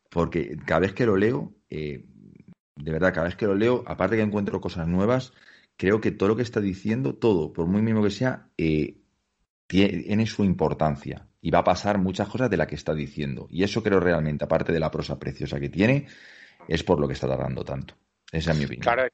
Porque 0.09 0.57
cada 0.65 0.81
vez 0.81 0.93
que 0.93 1.05
lo 1.05 1.15
leo, 1.15 1.53
eh, 1.69 2.05
de 2.81 2.91
verdad, 2.91 3.13
cada 3.13 3.27
vez 3.27 3.35
que 3.35 3.45
lo 3.45 3.55
leo, 3.55 3.83
aparte 3.85 4.15
que 4.15 4.21
encuentro 4.21 4.61
cosas 4.61 4.87
nuevas, 4.87 5.33
creo 5.75 6.01
que 6.01 6.11
todo 6.11 6.29
lo 6.29 6.35
que 6.35 6.41
está 6.41 6.59
diciendo, 6.59 7.15
todo, 7.15 7.53
por 7.53 7.67
muy 7.67 7.81
mínimo 7.81 8.03
que 8.03 8.09
sea, 8.09 8.49
eh, 8.57 8.97
tiene 9.67 10.25
su 10.25 10.43
importancia 10.43 11.27
y 11.41 11.51
va 11.51 11.59
a 11.59 11.63
pasar 11.63 11.99
muchas 11.99 12.27
cosas 12.27 12.49
de 12.49 12.57
la 12.57 12.67
que 12.67 12.75
está 12.75 12.93
diciendo. 12.93 13.47
Y 13.49 13.63
eso 13.63 13.83
creo 13.83 13.99
realmente, 13.99 14.45
aparte 14.45 14.71
de 14.71 14.79
la 14.79 14.89
prosa 14.89 15.19
preciosa 15.19 15.59
que 15.59 15.69
tiene, 15.69 16.07
es 16.67 16.83
por 16.83 16.99
lo 16.99 17.07
que 17.07 17.13
está 17.13 17.27
tardando 17.27 17.63
tanto. 17.63 17.95
Esa 18.31 18.51
es 18.51 18.57
mi 18.57 18.65
opinión. 18.65 18.83
Claro, 18.83 19.09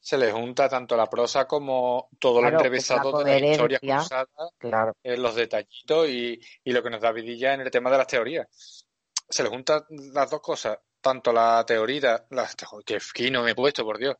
se 0.00 0.18
le 0.18 0.32
junta 0.32 0.68
tanto 0.68 0.96
la 0.96 1.08
prosa 1.08 1.46
como 1.46 2.10
todo 2.18 2.42
lo 2.42 2.48
entrevistado 2.48 3.22
de 3.24 3.40
la 3.40 3.50
historia 3.50 3.78
cruzada, 3.78 4.50
claro. 4.58 4.94
los 5.02 5.34
detallitos 5.34 6.08
y, 6.08 6.38
y, 6.62 6.72
lo 6.72 6.82
que 6.82 6.90
nos 6.90 7.00
da 7.00 7.10
vidilla 7.10 7.54
en 7.54 7.62
el 7.62 7.70
tema 7.70 7.90
de 7.90 7.98
las 7.98 8.06
teorías. 8.06 8.86
Se 9.28 9.42
le 9.42 9.48
juntan 9.48 9.82
las 9.88 10.30
dos 10.30 10.40
cosas, 10.40 10.78
tanto 11.04 11.34
la 11.34 11.62
teoría, 11.66 12.24
la, 12.30 12.48
que 12.86 12.98
fino 12.98 13.42
me 13.42 13.50
he 13.50 13.54
puesto, 13.54 13.84
por 13.84 13.98
Dios, 13.98 14.16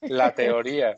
la 0.00 0.34
teoría, 0.34 0.96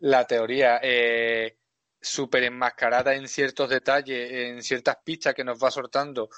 la 0.00 0.24
teoría 0.24 0.78
eh, 0.80 1.58
súper 2.00 2.44
enmascarada 2.44 3.12
en 3.12 3.26
ciertos 3.26 3.68
detalles, 3.68 4.30
en 4.30 4.62
ciertas 4.62 4.98
pistas 5.04 5.34
que 5.34 5.42
nos 5.42 5.58
va 5.58 5.72
soltando. 5.72 6.30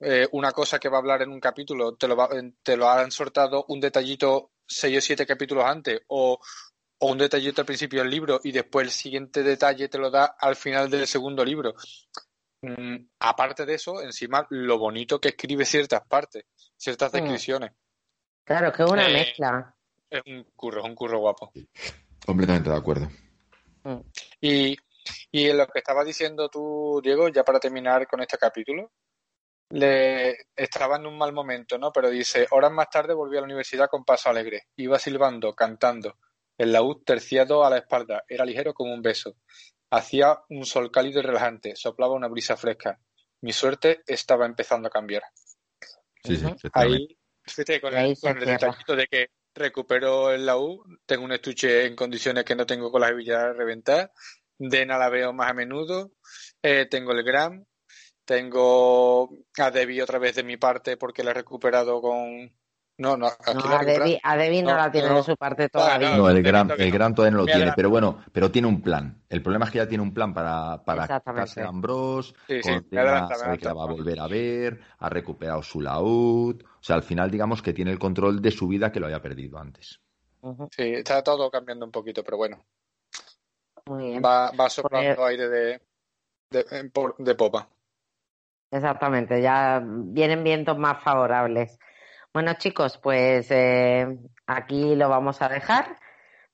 Eh, 0.00 0.26
una 0.32 0.50
cosa 0.50 0.80
que 0.80 0.88
va 0.88 0.96
a 0.96 1.00
hablar 1.00 1.22
en 1.22 1.30
un 1.30 1.38
capítulo, 1.38 1.94
te 1.94 2.08
lo, 2.08 2.28
te 2.64 2.76
lo 2.76 2.90
han 2.90 3.12
soltado 3.12 3.64
un 3.68 3.78
detallito 3.78 4.50
seis 4.66 4.98
o 4.98 5.00
siete 5.00 5.24
capítulos 5.24 5.64
antes, 5.64 6.00
o, 6.08 6.36
o 6.98 7.06
un 7.06 7.18
detallito 7.18 7.60
al 7.62 7.66
principio 7.66 8.00
del 8.00 8.10
libro 8.10 8.40
y 8.42 8.50
después 8.50 8.86
el 8.88 8.92
siguiente 8.92 9.44
detalle 9.44 9.88
te 9.88 9.98
lo 9.98 10.10
da 10.10 10.36
al 10.38 10.56
final 10.56 10.90
del 10.90 11.06
segundo 11.06 11.44
libro. 11.44 11.74
Mm, 12.62 12.96
aparte 13.20 13.64
de 13.64 13.74
eso, 13.74 14.02
encima 14.02 14.46
lo 14.50 14.78
bonito 14.78 15.20
que 15.20 15.28
escribe 15.28 15.64
ciertas 15.64 16.02
partes, 16.06 16.44
ciertas 16.76 17.12
mm. 17.12 17.16
descripciones. 17.16 17.72
Claro, 18.44 18.72
que 18.72 18.82
es 18.82 18.90
una 18.90 19.08
eh, 19.08 19.12
mezcla. 19.12 19.74
Es 20.10 20.22
un 20.26 20.44
curro, 20.56 20.80
es 20.80 20.86
un 20.86 20.94
curro 20.94 21.18
guapo. 21.20 21.52
Completamente 22.24 22.70
de 22.70 22.76
acuerdo. 22.76 23.08
Mm. 23.84 24.00
Y, 24.40 24.76
y 25.30 25.48
en 25.48 25.58
lo 25.58 25.66
que 25.66 25.78
estabas 25.78 26.06
diciendo 26.06 26.48
tú, 26.48 27.00
Diego, 27.02 27.28
ya 27.28 27.44
para 27.44 27.60
terminar 27.60 28.06
con 28.06 28.20
este 28.20 28.38
capítulo, 28.38 28.90
le 29.70 30.46
estaba 30.56 30.96
en 30.96 31.06
un 31.06 31.18
mal 31.18 31.32
momento, 31.32 31.78
¿no? 31.78 31.92
Pero 31.92 32.10
dice, 32.10 32.46
horas 32.50 32.72
más 32.72 32.88
tarde 32.88 33.14
volví 33.14 33.36
a 33.36 33.40
la 33.40 33.46
universidad 33.46 33.88
con 33.88 34.04
paso 34.04 34.30
alegre. 34.30 34.68
Iba 34.76 34.98
silbando, 34.98 35.54
cantando. 35.54 36.16
El 36.56 36.72
laúd 36.72 37.02
terciado 37.04 37.64
a 37.64 37.70
la 37.70 37.78
espalda. 37.78 38.24
Era 38.26 38.44
ligero 38.44 38.72
como 38.74 38.92
un 38.92 39.02
beso. 39.02 39.36
Hacía 39.90 40.38
un 40.50 40.66
sol 40.66 40.90
cálido 40.90 41.20
y 41.20 41.22
relajante, 41.22 41.76
soplaba 41.76 42.14
una 42.14 42.28
brisa 42.28 42.56
fresca. 42.56 42.98
Mi 43.40 43.52
suerte 43.52 44.02
estaba 44.06 44.46
empezando 44.46 44.88
a 44.88 44.90
cambiar. 44.90 45.22
Sí, 46.24 46.36
sí, 46.36 46.46
Ahí, 46.72 47.18
fíjate, 47.42 47.80
con, 47.80 47.94
el, 47.94 48.14
detallito 48.14 48.96
de 48.96 49.06
que 49.06 49.30
recupero 49.54 50.30
el 50.30 50.44
laúd, 50.46 50.84
tengo 51.06 51.24
un 51.24 51.32
estuche 51.32 51.86
en 51.86 51.96
condiciones 51.96 52.44
que 52.44 52.54
no 52.54 52.66
tengo 52.66 52.90
con 52.90 53.00
las 53.00 53.10
hebillas 53.10 53.56
reventadas, 53.56 54.10
Dena 54.58 54.98
la 54.98 55.08
veo 55.08 55.32
más 55.32 55.50
a 55.50 55.54
menudo, 55.54 56.10
eh, 56.62 56.86
tengo 56.90 57.12
el 57.12 57.22
gram, 57.22 57.64
tengo 58.24 59.30
a 59.56 59.70
Debbie 59.70 60.02
otra 60.02 60.18
vez 60.18 60.34
de 60.34 60.42
mi 60.42 60.56
parte 60.56 60.96
porque 60.96 61.22
la 61.22 61.30
he 61.30 61.34
recuperado 61.34 62.00
con, 62.02 62.52
no, 62.98 63.16
no, 63.16 63.28
a, 63.28 63.84
Debbie, 64.36 64.62
no, 64.62 64.76
la 64.76 64.90
tiene 64.90 65.08
de 65.08 65.22
su 65.22 65.36
parte 65.36 65.68
todavía. 65.68 66.16
No, 66.16 66.28
el 66.28 66.42
gran, 66.42 66.68
el 66.76 66.90
gran 66.90 67.14
todavía 67.14 67.36
no 67.36 67.44
lo 67.44 67.46
tiene, 67.46 67.72
pero 67.76 67.90
bueno, 67.90 68.24
pero 68.32 68.50
tiene 68.50 68.66
un 68.66 68.82
plan. 68.82 69.22
El 69.28 69.40
problema 69.40 69.66
es 69.66 69.70
que 69.70 69.78
ya 69.78 69.88
tiene 69.88 70.02
un 70.02 70.12
plan 70.12 70.34
para, 70.34 70.82
para 70.84 71.22
Ambrose, 71.64 72.34
sí, 72.48 72.60
sí, 72.60 72.70
que 72.90 72.96
la 72.96 73.28
va 73.72 73.84
a 73.84 73.86
volver 73.86 74.18
a 74.18 74.26
ver, 74.26 74.80
ha 74.98 75.08
recuperado 75.08 75.62
su 75.62 75.80
laúd. 75.80 76.60
O 76.62 76.82
sea, 76.82 76.96
al 76.96 77.04
final, 77.04 77.30
digamos 77.30 77.62
que 77.62 77.72
tiene 77.72 77.92
el 77.92 78.00
control 78.00 78.42
de 78.42 78.50
su 78.50 78.66
vida 78.66 78.90
que 78.90 78.98
lo 78.98 79.06
había 79.06 79.22
perdido 79.22 79.58
antes. 79.58 80.00
Sí, 80.70 80.94
está 80.94 81.22
todo 81.22 81.50
cambiando 81.52 81.84
un 81.84 81.92
poquito, 81.92 82.24
pero 82.24 82.36
bueno. 82.36 82.64
Va, 83.88 84.50
va 84.50 84.68
soplando 84.68 85.14
pues 85.14 85.28
aire 85.28 85.48
de, 85.48 85.80
de, 86.50 86.90
de 87.18 87.34
popa. 87.36 87.68
Exactamente, 88.70 89.40
ya 89.40 89.82
vienen 89.84 90.44
vientos 90.44 90.76
más 90.76 91.02
favorables. 91.02 91.78
Bueno, 92.32 92.54
chicos, 92.54 92.98
pues 92.98 93.50
eh, 93.50 94.06
aquí 94.46 94.94
lo 94.94 95.08
vamos 95.08 95.42
a 95.42 95.48
dejar. 95.48 95.98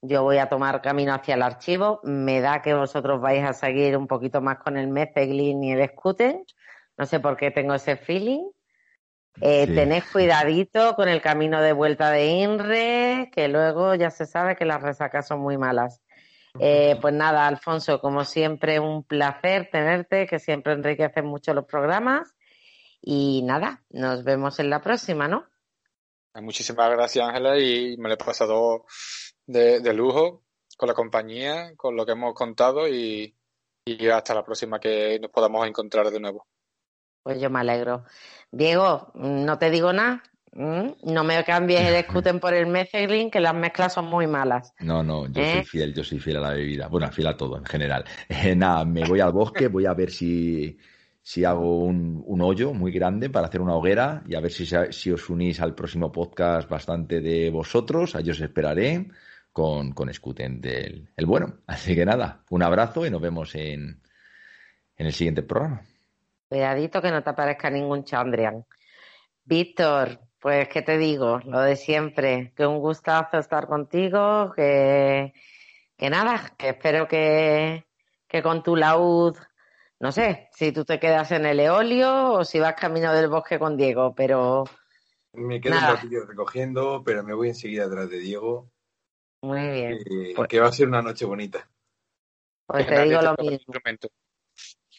Yo 0.01 0.23
voy 0.23 0.39
a 0.39 0.49
tomar 0.49 0.83
camino 0.83 1.15
hacia 1.15 1.35
el 1.35 1.43
archivo. 1.43 2.01
Me 2.05 2.41
da 2.41 2.63
que 2.63 2.75
vosotros 2.75 3.21
vais 3.21 3.45
a 3.45 3.53
seguir 3.53 3.97
un 3.97 4.07
poquito 4.07 4.41
más 4.41 4.59
con 4.59 4.77
el 4.77 4.89
Mezeglin 4.89 5.65
y 5.65 5.73
el 5.73 5.89
Scooter. 5.91 6.37
No 6.97 7.07
sé 7.07 7.21
por 7.21 7.37
qué 7.37 7.51
tengo 7.51 7.75
ese 7.75 7.97
feeling. 7.97 8.43
Eh, 9.41 9.67
Tened 9.67 10.05
cuidadito 10.13 10.95
con 10.95 11.09
el 11.09 11.21
camino 11.21 11.61
de 11.61 11.73
vuelta 11.73 12.11
de 12.11 12.27
INRE, 12.27 13.31
que 13.33 13.49
luego 13.49 13.95
ya 13.95 14.11
se 14.11 14.27
sabe 14.27 14.55
que 14.55 14.65
las 14.65 14.81
resacas 14.81 15.27
son 15.27 15.41
muy 15.41 15.59
malas. 15.59 16.03
Eh, 16.61 16.97
pues 17.01 17.13
nada, 17.13 17.49
Alfonso, 17.49 18.01
como 18.01 18.25
siempre, 18.25 18.79
un 18.79 19.03
placer 19.03 19.71
tenerte, 19.73 20.27
que 20.27 20.39
siempre 20.39 20.75
enriquece 20.75 21.23
mucho 21.23 21.53
los 21.53 21.65
programas. 21.65 22.37
Y 23.01 23.43
nada, 23.43 23.83
nos 23.91 24.23
vemos 24.23 24.61
en 24.61 24.71
la 24.71 24.81
próxima, 24.81 25.27
¿no? 25.27 25.47
Muchísimas 26.43 26.91
gracias, 26.91 27.27
Ángela, 27.27 27.59
y 27.59 27.97
me 27.97 28.09
lo 28.09 28.15
he 28.15 28.19
pasado 28.19 28.87
de, 29.47 29.95
lujo 29.95 30.43
con 30.77 30.89
la 30.89 30.95
compañía, 30.95 31.75
con 31.77 31.97
lo 31.97 32.05
que 32.05 32.13
hemos 32.13 32.35
contado 32.35 32.89
y, 32.89 33.35
hasta 34.13 34.35
la 34.35 34.45
próxima 34.45 34.81
que 34.81 35.19
nos 35.21 35.31
podamos 35.31 35.67
encontrar 35.67 36.11
de 36.11 36.19
nuevo. 36.19 36.47
Pues 37.23 37.41
yo 37.41 37.51
me 37.51 37.61
alegro. 37.61 38.05
Diego, 38.51 39.13
no 39.15 39.59
te 39.59 39.71
digo 39.71 39.93
nada. 39.93 40.23
No 40.53 41.25
me 41.25 41.43
cambies 41.45 41.81
el 41.81 42.05
Scuten 42.05 42.39
por 42.39 42.55
el 42.55 42.67
Metheglin, 42.67 43.31
que 43.31 43.41
las 43.41 43.55
mezclas 43.55 43.93
son 43.93 44.07
muy 44.07 44.27
malas. 44.27 44.73
No, 44.81 45.03
no, 45.03 45.27
yo 45.27 45.43
soy 45.43 45.61
¿Eh? 45.61 45.65
fiel, 45.65 45.95
yo 45.95 46.05
soy 46.05 46.21
fiel 46.21 46.37
a 46.37 46.41
la 46.41 46.51
bebida. 46.51 46.87
Bueno, 46.87 47.11
fiel 47.11 47.29
a 47.29 47.37
todo 47.37 47.59
en 47.59 47.65
general. 47.65 48.05
Eh, 48.29 48.55
nada, 48.55 48.85
me 48.85 49.05
voy 49.05 49.21
al 49.21 49.33
bosque, 49.33 49.69
voy 49.69 49.87
a 49.87 49.95
ver 49.95 50.11
si 50.11 50.79
si 51.27 51.43
hago 51.43 51.79
un, 51.79 52.23
un, 52.27 52.43
hoyo 52.43 52.75
muy 52.75 52.93
grande 52.93 53.31
para 53.31 53.47
hacer 53.47 53.63
una 53.63 53.75
hoguera 53.75 54.23
y 54.29 54.35
a 54.35 54.41
ver 54.41 54.53
si, 54.53 54.67
si 54.67 55.11
os 55.11 55.31
unís 55.31 55.59
al 55.59 55.75
próximo 55.75 56.13
podcast 56.13 56.69
bastante 56.69 57.23
de 57.23 57.49
vosotros. 57.49 58.15
Allí 58.15 58.31
os 58.31 58.41
esperaré 58.43 59.09
con, 59.51 59.93
con 59.93 60.13
Scuten 60.13 60.61
del 60.61 61.09
el 61.17 61.25
bueno. 61.25 61.61
Así 61.67 61.95
que 61.95 62.05
nada, 62.05 62.45
un 62.51 62.63
abrazo 62.63 63.07
y 63.07 63.11
nos 63.11 63.23
vemos 63.23 63.55
en, 63.55 64.03
en 64.99 65.07
el 65.07 65.15
siguiente 65.15 65.43
programa. 65.43 65.81
Cuidadito 66.47 67.01
que 67.01 67.11
no 67.11 67.23
te 67.23 67.31
aparezca 67.31 67.71
ningún 67.71 68.05
Chandrian. 68.05 68.67
Víctor, 69.47 70.21
pues 70.39 70.69
qué 70.69 70.83
te 70.83 70.99
digo, 70.99 71.39
lo 71.39 71.61
de 71.63 71.77
siempre, 71.77 72.53
que 72.55 72.67
un 72.67 72.81
gustazo 72.81 73.39
estar 73.39 73.67
contigo, 73.67 74.53
que, 74.55 75.33
que 75.97 76.11
nada, 76.11 76.53
que 76.59 76.69
espero 76.69 77.09
que, 77.09 77.87
que 78.29 78.43
con 78.43 78.63
tu 78.63 78.77
laúd 78.77 79.39
no 80.05 80.13
sé 80.13 80.51
si 80.53 80.71
tú 80.71 80.85
te 80.85 81.01
quedas 81.01 81.33
en 81.33 81.47
el 81.47 81.59
eolio 81.59 82.35
o 82.35 82.45
si 82.45 82.61
vas 82.61 82.75
camino 82.75 83.11
del 83.15 83.31
bosque 83.31 83.59
con 83.59 83.75
Diego, 83.75 84.15
pero. 84.15 84.65
Me 85.33 85.63
quedo 85.63 85.77
un 85.79 85.97
poquillo 85.97 86.27
recogiendo, 86.27 87.03
pero 87.03 87.25
me 87.25 87.33
voy 87.33 87.49
enseguida 87.49 87.87
atrás 87.87 88.11
de 88.11 88.19
Diego. 88.19 88.71
Muy 89.41 89.67
bien. 89.67 89.99
Pues 90.37 90.47
que 90.47 90.61
va 90.61 90.67
a 90.67 90.73
ser 90.73 90.89
una 90.89 91.01
noche 91.01 91.25
bonita. 91.25 91.67
Pues 92.67 92.87
te 92.87 93.03
digo 93.03 93.23
lo 93.23 93.35
mismo. 93.39 93.73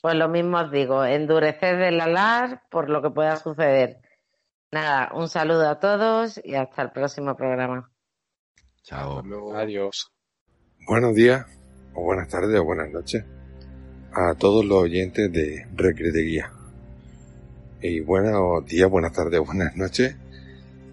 Pues 0.02 0.16
lo 0.16 0.28
mismo 0.28 0.58
os 0.58 0.72
digo, 0.72 1.06
endurecer 1.06 1.82
el 1.82 2.02
alar 2.02 2.64
por 2.72 2.90
lo 2.90 3.04
que 3.04 3.12
pueda 3.12 3.36
suceder. 3.36 4.00
Nada, 4.72 5.12
un 5.14 5.30
saludo 5.30 5.70
a 5.70 5.80
todos 5.80 6.42
y 6.44 6.56
hasta 6.56 6.82
el 6.82 6.90
próximo 6.90 7.36
programa. 7.36 7.92
Chao. 8.82 9.22
Adiós. 9.54 10.12
Buenos 10.88 11.14
días, 11.14 11.46
o 11.94 12.02
buenas 12.02 12.28
tardes, 12.28 12.60
o 12.60 12.64
buenas 12.64 12.90
noches 12.90 13.24
a 14.18 14.34
todos 14.34 14.64
los 14.64 14.84
oyentes 14.84 15.30
de 15.30 15.68
Recre 15.76 16.12
de 16.12 16.22
Guía. 16.22 16.52
y 17.82 18.00
buenos 18.00 18.66
días, 18.66 18.90
buenas 18.90 19.12
tardes, 19.12 19.42
buenas 19.46 19.76
noches 19.76 20.16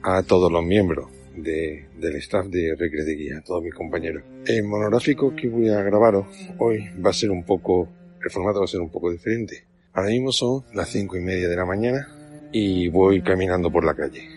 a 0.02 0.24
todos 0.24 0.50
los 0.50 0.64
miembros 0.64 1.08
de, 1.36 1.86
del 2.00 2.16
staff 2.16 2.46
de 2.46 2.74
Recre 2.76 3.04
de 3.04 3.14
Guía, 3.14 3.38
a 3.38 3.40
todos 3.42 3.62
mis 3.62 3.72
compañeros. 3.74 4.24
El 4.44 4.64
monográfico 4.64 5.36
que 5.36 5.48
voy 5.48 5.68
a 5.68 5.82
grabaros 5.82 6.26
hoy 6.58 6.90
va 7.00 7.10
a 7.10 7.12
ser 7.12 7.30
un 7.30 7.44
poco, 7.44 7.88
el 8.24 8.30
formato 8.32 8.58
va 8.58 8.64
a 8.64 8.68
ser 8.68 8.80
un 8.80 8.90
poco 8.90 9.12
diferente. 9.12 9.66
Ahora 9.92 10.10
mismo 10.10 10.32
son 10.32 10.64
las 10.74 10.88
cinco 10.88 11.16
y 11.16 11.20
media 11.20 11.48
de 11.48 11.54
la 11.54 11.64
mañana 11.64 12.08
y 12.50 12.88
voy 12.88 13.22
caminando 13.22 13.70
por 13.70 13.84
la 13.84 13.94
calle. 13.94 14.28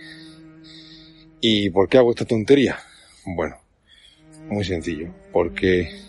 ¿Y 1.41 1.71
por 1.71 1.89
qué 1.89 1.97
hago 1.97 2.11
esta 2.11 2.25
tontería? 2.25 2.77
Bueno, 3.25 3.55
muy 4.47 4.63
sencillo, 4.63 5.09
porque 5.33 6.04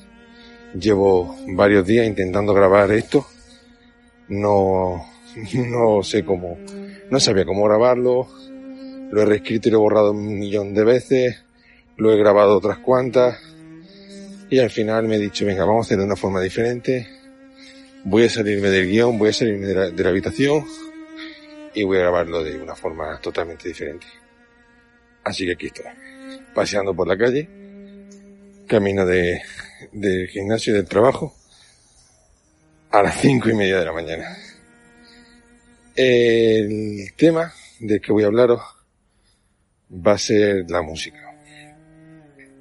llevo 0.74 1.36
varios 1.48 1.86
días 1.86 2.06
intentando 2.06 2.54
grabar 2.54 2.90
esto. 2.92 3.26
No, 4.28 5.04
no 5.54 6.02
sé 6.02 6.24
cómo, 6.24 6.58
no 7.10 7.20
sabía 7.20 7.44
cómo 7.44 7.64
grabarlo. 7.64 8.28
Lo 9.10 9.22
he 9.22 9.24
reescrito 9.24 9.68
y 9.68 9.72
lo 9.72 9.78
he 9.78 9.80
borrado 9.80 10.12
un 10.12 10.38
millón 10.38 10.74
de 10.74 10.84
veces. 10.84 11.42
Lo 11.96 12.12
he 12.12 12.18
grabado 12.18 12.56
otras 12.56 12.78
cuantas. 12.78 13.38
Y 14.50 14.58
al 14.58 14.70
final 14.70 15.08
me 15.08 15.16
he 15.16 15.20
dicho, 15.20 15.44
venga, 15.44 15.64
vamos 15.64 15.86
a 15.86 15.88
hacer 15.88 15.98
de 15.98 16.04
una 16.04 16.16
forma 16.16 16.40
diferente. 16.40 17.08
Voy 18.04 18.24
a 18.24 18.30
salirme 18.30 18.68
del 18.68 18.88
guion, 18.88 19.18
voy 19.18 19.30
a 19.30 19.32
salirme 19.32 19.66
de 19.66 19.74
la, 19.74 19.90
de 19.90 20.02
la 20.02 20.10
habitación 20.10 20.64
y 21.74 21.82
voy 21.82 21.98
a 21.98 22.02
grabarlo 22.02 22.42
de 22.42 22.60
una 22.60 22.74
forma 22.74 23.20
totalmente 23.20 23.68
diferente. 23.68 24.06
Así 25.24 25.44
que 25.44 25.52
aquí 25.52 25.66
estoy, 25.66 25.84
paseando 26.54 26.94
por 26.94 27.06
la 27.06 27.18
calle, 27.18 27.48
camino 28.66 29.04
de, 29.04 29.42
del 29.92 30.28
gimnasio 30.28 30.74
del 30.74 30.86
trabajo 30.86 31.34
a 32.90 33.02
las 33.02 33.20
cinco 33.20 33.50
y 33.50 33.54
media 33.54 33.78
de 33.78 33.84
la 33.84 33.92
mañana. 33.92 34.36
El 35.94 37.12
tema 37.16 37.52
del 37.80 38.00
que 38.00 38.12
voy 38.12 38.24
a 38.24 38.26
hablaros 38.26 38.60
va 39.90 40.12
a 40.12 40.18
ser 40.18 40.70
la 40.70 40.82
música. 40.82 41.18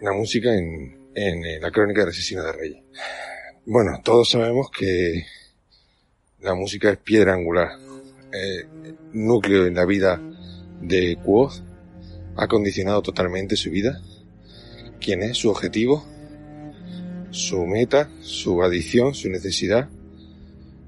La 0.02 0.14
música 0.14 0.54
en, 0.54 1.10
en 1.16 1.62
la 1.62 1.72
crónica 1.72 2.02
del 2.02 2.10
asesino 2.10 2.44
de 2.44 2.52
Reyes. 2.52 2.84
Bueno, 3.66 4.00
todos 4.04 4.30
sabemos 4.30 4.70
que 4.70 5.26
la 6.40 6.54
música 6.54 6.92
es 6.92 6.98
piedra 6.98 7.34
angular, 7.34 7.70
eh, 8.32 8.68
núcleo 9.14 9.66
en 9.66 9.74
la 9.74 9.86
vida 9.86 10.22
de 10.82 11.18
Quoth, 11.24 11.64
ha 12.38 12.48
condicionado 12.48 13.02
totalmente 13.02 13.56
su 13.56 13.72
vida, 13.72 14.02
quién 15.00 15.24
es, 15.24 15.38
su 15.38 15.50
objetivo, 15.50 16.06
su 17.36 17.66
meta, 17.68 18.10
su 18.22 18.64
adicción, 18.64 19.14
su 19.14 19.30
necesidad, 19.30 19.90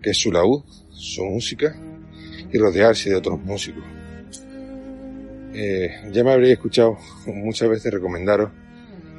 que 0.02 0.12
es 0.12 0.18
su 0.18 0.32
laúd, 0.32 0.64
su 0.92 1.26
música 1.26 1.76
y 2.52 2.58
rodearse 2.58 3.10
de 3.10 3.18
otros 3.18 3.40
músicos. 3.44 3.84
Eh, 5.54 5.90
ya 6.12 6.24
me 6.24 6.32
habréis 6.32 6.54
escuchado 6.54 6.98
muchas 7.26 7.68
veces 7.70 7.92
recomendaros 7.94 8.52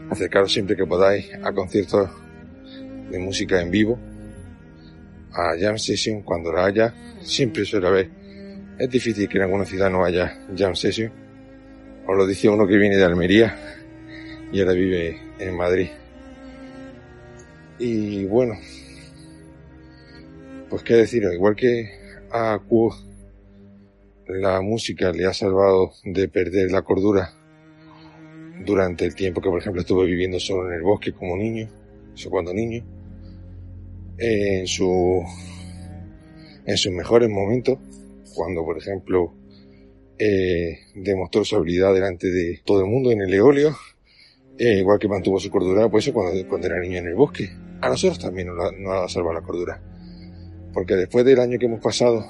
acercaros 0.09 0.51
siempre 0.51 0.75
que 0.75 0.87
podáis 0.87 1.31
a 1.43 1.53
conciertos 1.53 2.09
de 3.11 3.19
música 3.19 3.61
en 3.61 3.71
vivo, 3.71 3.99
a 5.33 5.55
jam 5.61 5.77
session 5.77 6.23
cuando 6.23 6.51
la 6.51 6.65
haya, 6.65 6.95
siempre 7.21 7.67
suele 7.67 7.89
haber. 7.89 8.11
Es 8.79 8.89
difícil 8.89 9.29
que 9.29 9.37
en 9.37 9.45
alguna 9.45 9.67
ciudad 9.67 9.91
no 9.91 10.03
haya 10.03 10.47
jam 10.57 10.75
session. 10.75 11.13
Os 12.07 12.17
lo 12.17 12.27
decía 12.27 12.51
uno 12.51 12.67
que 12.67 12.79
viene 12.79 12.97
de 12.97 13.05
Almería 13.05 13.55
y 14.51 14.61
ahora 14.61 14.73
vive 14.73 15.21
en 15.39 15.55
Madrid. 15.55 15.89
Y 17.79 18.25
bueno, 18.25 18.55
pues 20.69 20.83
qué 20.83 20.95
deciros, 20.95 21.33
igual 21.33 21.55
que 21.55 21.89
a 22.31 22.59
Q 22.59 22.93
la 24.27 24.61
música 24.61 25.11
le 25.13 25.25
ha 25.25 25.33
salvado 25.33 25.93
de 26.05 26.29
perder 26.29 26.71
la 26.71 26.83
cordura 26.83 27.33
durante 28.65 29.07
el 29.07 29.15
tiempo 29.15 29.41
que 29.41 29.49
por 29.49 29.61
ejemplo 29.61 29.81
estuve 29.81 30.05
viviendo 30.07 30.39
solo 30.39 30.69
en 30.69 30.75
el 30.75 30.83
bosque 30.83 31.13
como 31.13 31.37
niño, 31.37 31.69
eso 32.15 32.29
cuando 32.29 32.53
niño, 32.53 32.85
en 34.19 34.67
su 34.67 35.23
en 36.67 36.77
sus 36.77 36.93
mejores 36.93 37.31
momentos, 37.31 37.79
cuando 38.35 38.65
por 38.65 38.77
ejemplo 38.77 39.33
eh, 40.19 40.81
demostró 40.97 41.45
su 41.45 41.57
habilidad 41.57 41.95
delante 41.95 42.29
de 42.29 42.61
todo 42.65 42.81
el 42.81 42.91
mundo 42.91 43.13
en 43.13 43.23
el 43.23 43.33
eolio, 43.33 43.75
eh, 44.59 44.81
igual 44.81 44.99
que 44.99 45.09
mantuvo 45.09 45.39
su 45.39 45.49
cordura, 45.49 45.89
pues 45.89 46.05
eso 46.05 46.13
cuando, 46.13 46.47
cuando 46.49 46.67
era 46.67 46.81
niño 46.81 46.99
en 46.99 47.07
el 47.07 47.15
bosque. 47.15 47.49
A 47.81 47.89
nosotros 47.89 48.19
también 48.19 48.49
nos, 48.49 48.73
ha 48.89 49.09
salvado 49.09 49.35
la 49.35 49.43
cordura. 49.43 49.81
Porque 50.73 50.97
después 50.97 51.25
del 51.25 51.41
año 51.41 51.59
que 51.59 51.67
hemos 51.67 51.81
pasado 51.81 52.27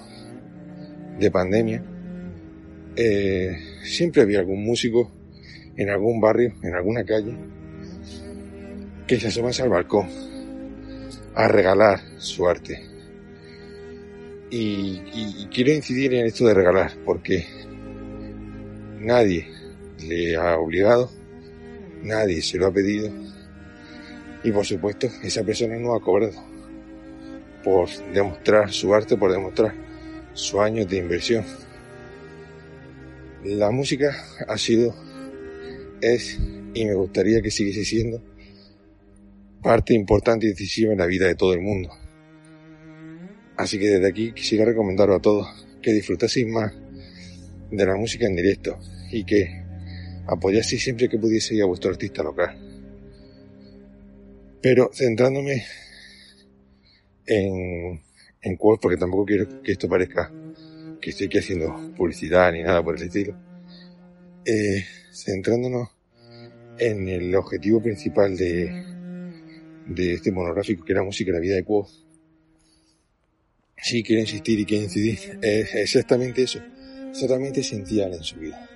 de 1.19 1.31
pandemia, 1.31 1.83
eh, 2.97 3.57
siempre 3.83 4.23
había 4.23 4.41
algún 4.41 4.65
músico 4.65 5.11
en 5.77 5.91
algún 5.91 6.21
barrio, 6.21 6.55
en 6.63 6.75
alguna 6.75 7.05
calle, 7.05 7.37
que 9.07 9.19
se 9.19 9.29
asomase 9.29 9.63
al 9.63 9.71
balcón 9.71 10.09
a 11.35 11.49
regalar 11.49 12.01
su 12.19 12.49
arte. 12.49 12.85
Y, 14.51 15.03
y, 15.13 15.49
quiero 15.53 15.73
incidir 15.73 16.15
en 16.15 16.27
esto 16.27 16.47
de 16.47 16.55
regalar, 16.55 16.93
porque 17.05 17.47
nadie 18.99 19.47
le 20.07 20.37
ha 20.37 20.57
obligado, 20.57 21.11
nadie 22.03 22.43
se 22.43 22.59
lo 22.59 22.67
ha 22.67 22.73
pedido, 22.73 23.11
y 24.45 24.53
por 24.53 24.65
supuesto 24.65 25.09
esa 25.23 25.43
persona 25.43 25.77
no 25.79 25.95
ha 25.95 26.01
cobrado 26.01 26.33
por 27.65 27.89
demostrar 28.13 28.73
su 28.73 28.95
arte, 28.95 29.17
por 29.17 29.33
demostrar 29.33 29.75
sus 30.33 30.61
años 30.61 30.89
de 30.89 30.99
inversión. 30.99 31.45
La 33.45 33.71
música 33.71 34.17
ha 34.47 34.59
sido, 34.59 34.95
es 36.01 36.39
y 36.75 36.85
me 36.85 36.95
gustaría 36.95 37.41
que 37.41 37.51
siguiese 37.51 37.85
siendo 37.85 38.23
parte 39.63 39.95
importante 39.95 40.47
y 40.47 40.51
decisiva 40.51 40.93
en 40.93 40.99
la 40.99 41.07
vida 41.07 41.27
de 41.27 41.35
todo 41.35 41.53
el 41.53 41.61
mundo. 41.61 41.91
Así 43.57 43.79
que 43.79 43.89
desde 43.89 44.07
aquí 44.07 44.33
quisiera 44.33 44.65
recomendaros 44.65 45.19
a 45.19 45.23
todos 45.23 45.67
que 45.83 45.93
disfrutaseis 45.93 46.47
más 46.47 46.73
de 47.71 47.87
la 47.87 47.97
música 47.97 48.27
en 48.27 48.37
directo 48.37 48.79
y 49.11 49.25
que 49.25 49.65
apoyaseis 50.27 50.83
siempre 50.83 51.09
que 51.09 51.19
pudieseis 51.19 51.63
a 51.63 51.67
vuestro 51.67 51.91
artista 51.91 52.23
local. 52.23 52.68
Pero 54.61 54.91
centrándome 54.93 55.65
en, 57.27 58.01
en 58.43 58.59
porque 58.59 58.97
tampoco 58.97 59.27
quiero 59.27 59.63
que 59.63 59.73
esto 59.73 59.89
parezca 59.89 60.33
que 61.01 61.11
estoy 61.11 61.27
aquí 61.27 61.39
haciendo 61.39 61.95
publicidad 61.97 62.53
ni 62.53 62.63
nada 62.63 62.83
por 62.83 62.97
el 62.97 63.05
estilo, 63.05 63.37
eh, 64.45 64.85
centrándonos 65.13 65.91
en 66.79 67.09
el 67.09 67.35
objetivo 67.35 67.83
principal 67.83 68.37
de, 68.37 68.85
de 69.87 70.15
este 70.15 70.33
monográfico, 70.33 70.85
que 70.85 70.93
era 70.93 71.03
música 71.03 71.31
y 71.31 71.35
la 71.35 71.41
vida 71.41 71.55
de 71.55 71.65
Quoth, 71.65 71.89
sí 73.77 74.03
quiero 74.03 74.23
insistir 74.23 74.59
y 74.59 74.65
quiero 74.65 74.85
incidir, 74.85 75.39
es 75.43 75.75
exactamente 75.75 76.43
eso, 76.43 76.61
exactamente 77.11 77.61
esencial 77.61 78.13
en 78.15 78.23
su 78.23 78.37
vida. 78.39 78.69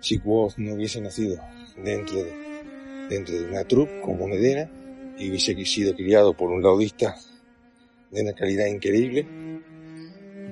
Si 0.00 0.18
Quoth 0.18 0.56
no 0.58 0.74
hubiese 0.74 1.00
nacido 1.00 1.40
dentro 1.82 2.22
de, 2.22 2.32
dentro 3.08 3.34
de 3.34 3.48
una 3.48 3.64
troupe 3.64 4.00
como 4.00 4.26
Medena, 4.26 4.70
y 5.18 5.30
hubiese 5.30 5.54
sido 5.64 5.94
criado 5.94 6.34
por 6.34 6.50
un 6.50 6.62
laudista 6.62 7.16
de 8.10 8.22
una 8.22 8.32
calidad 8.32 8.66
increíble, 8.66 9.26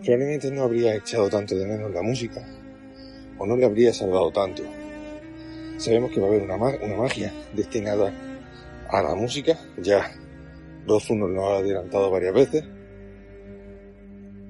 probablemente 0.04 0.50
no 0.50 0.62
habría 0.62 0.94
echado 0.94 1.28
tanto 1.28 1.54
de 1.54 1.66
menos 1.66 1.90
la 1.92 2.02
música 2.02 2.46
o 3.38 3.46
no 3.46 3.56
le 3.56 3.64
habría 3.64 3.92
salvado 3.92 4.30
tanto. 4.30 4.62
Sabemos 5.78 6.10
que 6.10 6.20
va 6.20 6.26
a 6.26 6.30
haber 6.30 6.42
una, 6.42 6.56
magia 6.56 7.32
destinada 7.54 8.12
a 8.88 9.02
la 9.02 9.14
música, 9.14 9.58
ya 9.78 10.12
Rothfuss 10.86 11.16
nos 11.16 11.30
lo 11.30 11.48
ha 11.48 11.58
adelantado 11.58 12.10
varias 12.10 12.34
veces. 12.34 12.64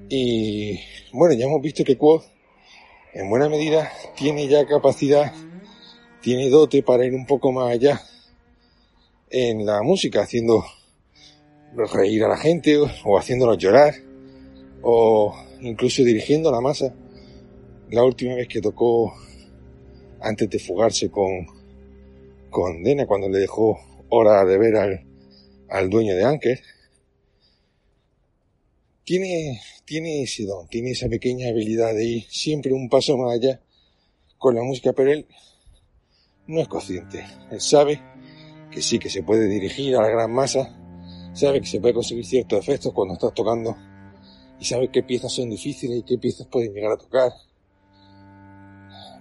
Y 0.09 0.79
bueno, 1.13 1.33
ya 1.35 1.45
hemos 1.45 1.61
visto 1.61 1.85
que 1.85 1.97
Quoth 1.97 2.25
en 3.13 3.29
buena 3.29 3.47
medida 3.47 3.91
tiene 4.17 4.47
ya 4.47 4.65
capacidad, 4.65 5.31
tiene 6.21 6.49
dote 6.49 6.83
para 6.83 7.05
ir 7.05 7.13
un 7.13 7.25
poco 7.25 7.51
más 7.53 7.71
allá 7.71 8.01
en 9.31 9.65
la 9.65 9.81
música, 9.81 10.21
haciendo 10.21 10.63
reír 11.93 12.23
a 12.23 12.27
la 12.27 12.37
gente 12.37 12.77
o, 12.77 13.17
haciéndolos 13.17 13.57
llorar 13.57 13.95
o 14.81 15.33
incluso 15.61 16.03
dirigiendo 16.03 16.51
la 16.51 16.61
masa. 16.61 16.93
La 17.89 18.03
última 18.03 18.35
vez 18.35 18.47
que 18.47 18.61
tocó 18.61 19.13
antes 20.19 20.49
de 20.49 20.59
fugarse 20.59 21.09
con, 21.09 21.47
con 22.49 22.83
Dena, 22.83 23.05
cuando 23.05 23.29
le 23.29 23.39
dejó 23.39 23.79
hora 24.09 24.45
de 24.45 24.57
ver 24.57 24.75
al, 24.75 25.05
al 25.69 25.89
dueño 25.89 26.15
de 26.15 26.23
Anker, 26.23 26.61
tiene, 29.03 29.59
tiene 29.85 30.23
ese 30.23 30.45
don, 30.45 30.67
tiene 30.67 30.91
esa 30.91 31.09
pequeña 31.09 31.49
habilidad 31.49 31.93
de 31.93 32.05
ir 32.05 32.23
siempre 32.29 32.71
un 32.71 32.87
paso 32.89 33.17
más 33.17 33.33
allá 33.33 33.61
con 34.37 34.55
la 34.55 34.63
música, 34.63 34.93
pero 34.93 35.11
él 35.11 35.25
no 36.47 36.61
es 36.61 36.67
consciente. 36.67 37.25
Él 37.51 37.61
sabe 37.61 38.01
que 38.71 38.81
sí, 38.81 38.97
que 38.99 39.09
se 39.09 39.23
puede 39.23 39.47
dirigir 39.47 39.95
a 39.95 40.01
la 40.01 40.09
gran 40.09 40.31
masa, 40.31 40.69
sabe 41.33 41.61
que 41.61 41.67
se 41.67 41.79
puede 41.79 41.93
conseguir 41.93 42.25
ciertos 42.25 42.59
efectos 42.59 42.93
cuando 42.93 43.13
estás 43.13 43.33
tocando 43.33 43.75
y 44.59 44.65
sabes 44.65 44.89
qué 44.91 45.03
piezas 45.03 45.33
son 45.33 45.49
difíciles 45.49 45.99
y 45.99 46.03
qué 46.03 46.17
piezas 46.17 46.47
pueden 46.47 46.73
llegar 46.73 46.93
a 46.93 46.97
tocar. 46.97 47.31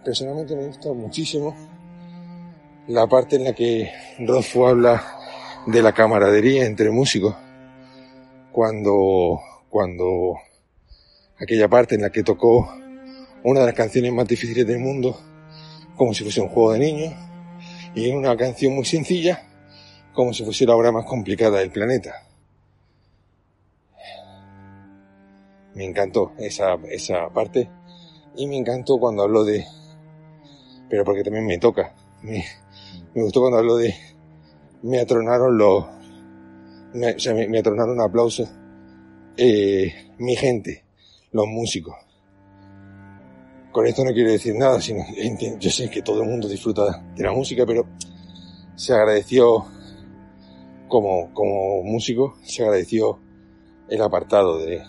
Personalmente 0.04 0.54
me 0.54 0.66
gusta 0.66 0.92
muchísimo 0.92 1.54
la 2.88 3.06
parte 3.06 3.36
en 3.36 3.44
la 3.44 3.54
que 3.54 3.90
Rodfo 4.18 4.68
habla 4.68 5.02
de 5.66 5.82
la 5.82 5.92
camaradería 5.92 6.64
entre 6.66 6.90
músicos. 6.90 7.34
Cuando, 8.52 9.40
cuando 9.68 10.34
aquella 11.38 11.68
parte 11.68 11.94
en 11.94 12.02
la 12.02 12.10
que 12.10 12.22
tocó 12.22 12.68
una 13.44 13.60
de 13.60 13.66
las 13.66 13.74
canciones 13.74 14.12
más 14.12 14.26
difíciles 14.26 14.66
del 14.66 14.78
mundo, 14.78 15.18
como 15.96 16.12
si 16.12 16.24
fuese 16.24 16.40
un 16.40 16.48
juego 16.48 16.72
de 16.72 16.78
niños, 16.80 17.14
y 17.94 18.10
una 18.10 18.36
canción 18.36 18.74
muy 18.74 18.84
sencilla, 18.84 19.42
como 20.12 20.32
si 20.32 20.44
fuese 20.44 20.66
la 20.66 20.76
obra 20.76 20.92
más 20.92 21.04
complicada 21.04 21.58
del 21.58 21.70
planeta. 21.70 22.26
Me 25.74 25.84
encantó 25.84 26.32
esa, 26.38 26.74
esa 26.90 27.28
parte 27.30 27.70
y 28.36 28.46
me 28.46 28.56
encantó 28.56 28.98
cuando 28.98 29.22
habló 29.22 29.44
de, 29.44 29.64
pero 30.88 31.04
porque 31.04 31.22
también 31.22 31.46
me 31.46 31.58
toca, 31.58 31.94
me, 32.22 32.44
me 33.14 33.22
gustó 33.22 33.40
cuando 33.40 33.58
habló 33.58 33.76
de, 33.76 33.94
me 34.82 35.00
atronaron 35.00 35.56
los, 35.56 35.86
me, 36.94 37.14
o 37.14 37.18
sea, 37.18 37.34
me, 37.34 37.58
atronaron 37.58 38.00
aplausos, 38.00 38.48
eh, 39.36 40.12
mi 40.18 40.36
gente, 40.36 40.84
los 41.32 41.46
músicos. 41.46 41.94
Con 43.72 43.86
esto 43.86 44.04
no 44.04 44.12
quiero 44.12 44.32
decir 44.32 44.54
nada, 44.56 44.80
sino 44.80 45.04
yo 45.58 45.70
sé 45.70 45.88
que 45.88 46.02
todo 46.02 46.22
el 46.22 46.28
mundo 46.28 46.48
disfruta 46.48 47.04
de 47.14 47.22
la 47.22 47.32
música, 47.32 47.64
pero 47.64 47.86
se 48.74 48.92
agradeció 48.92 49.64
como, 50.88 51.32
como 51.32 51.82
músico, 51.84 52.34
se 52.42 52.64
agradeció 52.64 53.20
el 53.88 54.02
apartado 54.02 54.58
de, 54.58 54.82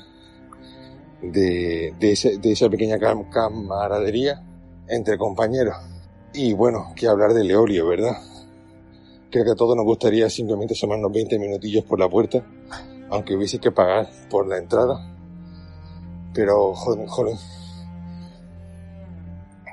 de, 1.21 1.93
de, 1.99 2.51
esa 2.51 2.69
pequeña 2.69 2.97
camaradería 2.97 4.43
entre 4.87 5.17
compañeros. 5.17 5.75
Y 6.33 6.53
bueno, 6.53 6.93
que 6.95 7.07
hablar 7.07 7.33
de 7.33 7.43
Leolio, 7.43 7.87
¿verdad? 7.87 8.17
Creo 9.29 9.45
que 9.45 9.51
a 9.51 9.55
todos 9.55 9.75
nos 9.75 9.85
gustaría 9.85 10.29
simplemente 10.29 10.73
asomarnos 10.73 11.11
20 11.11 11.39
minutillos 11.39 11.83
por 11.85 11.99
la 11.99 12.09
puerta, 12.09 12.45
aunque 13.09 13.35
hubiese 13.35 13.59
que 13.59 13.71
pagar 13.71 14.09
por 14.29 14.47
la 14.47 14.57
entrada. 14.57 15.07
Pero, 16.33 16.73
joder, 16.73 17.07
joder, 17.07 17.37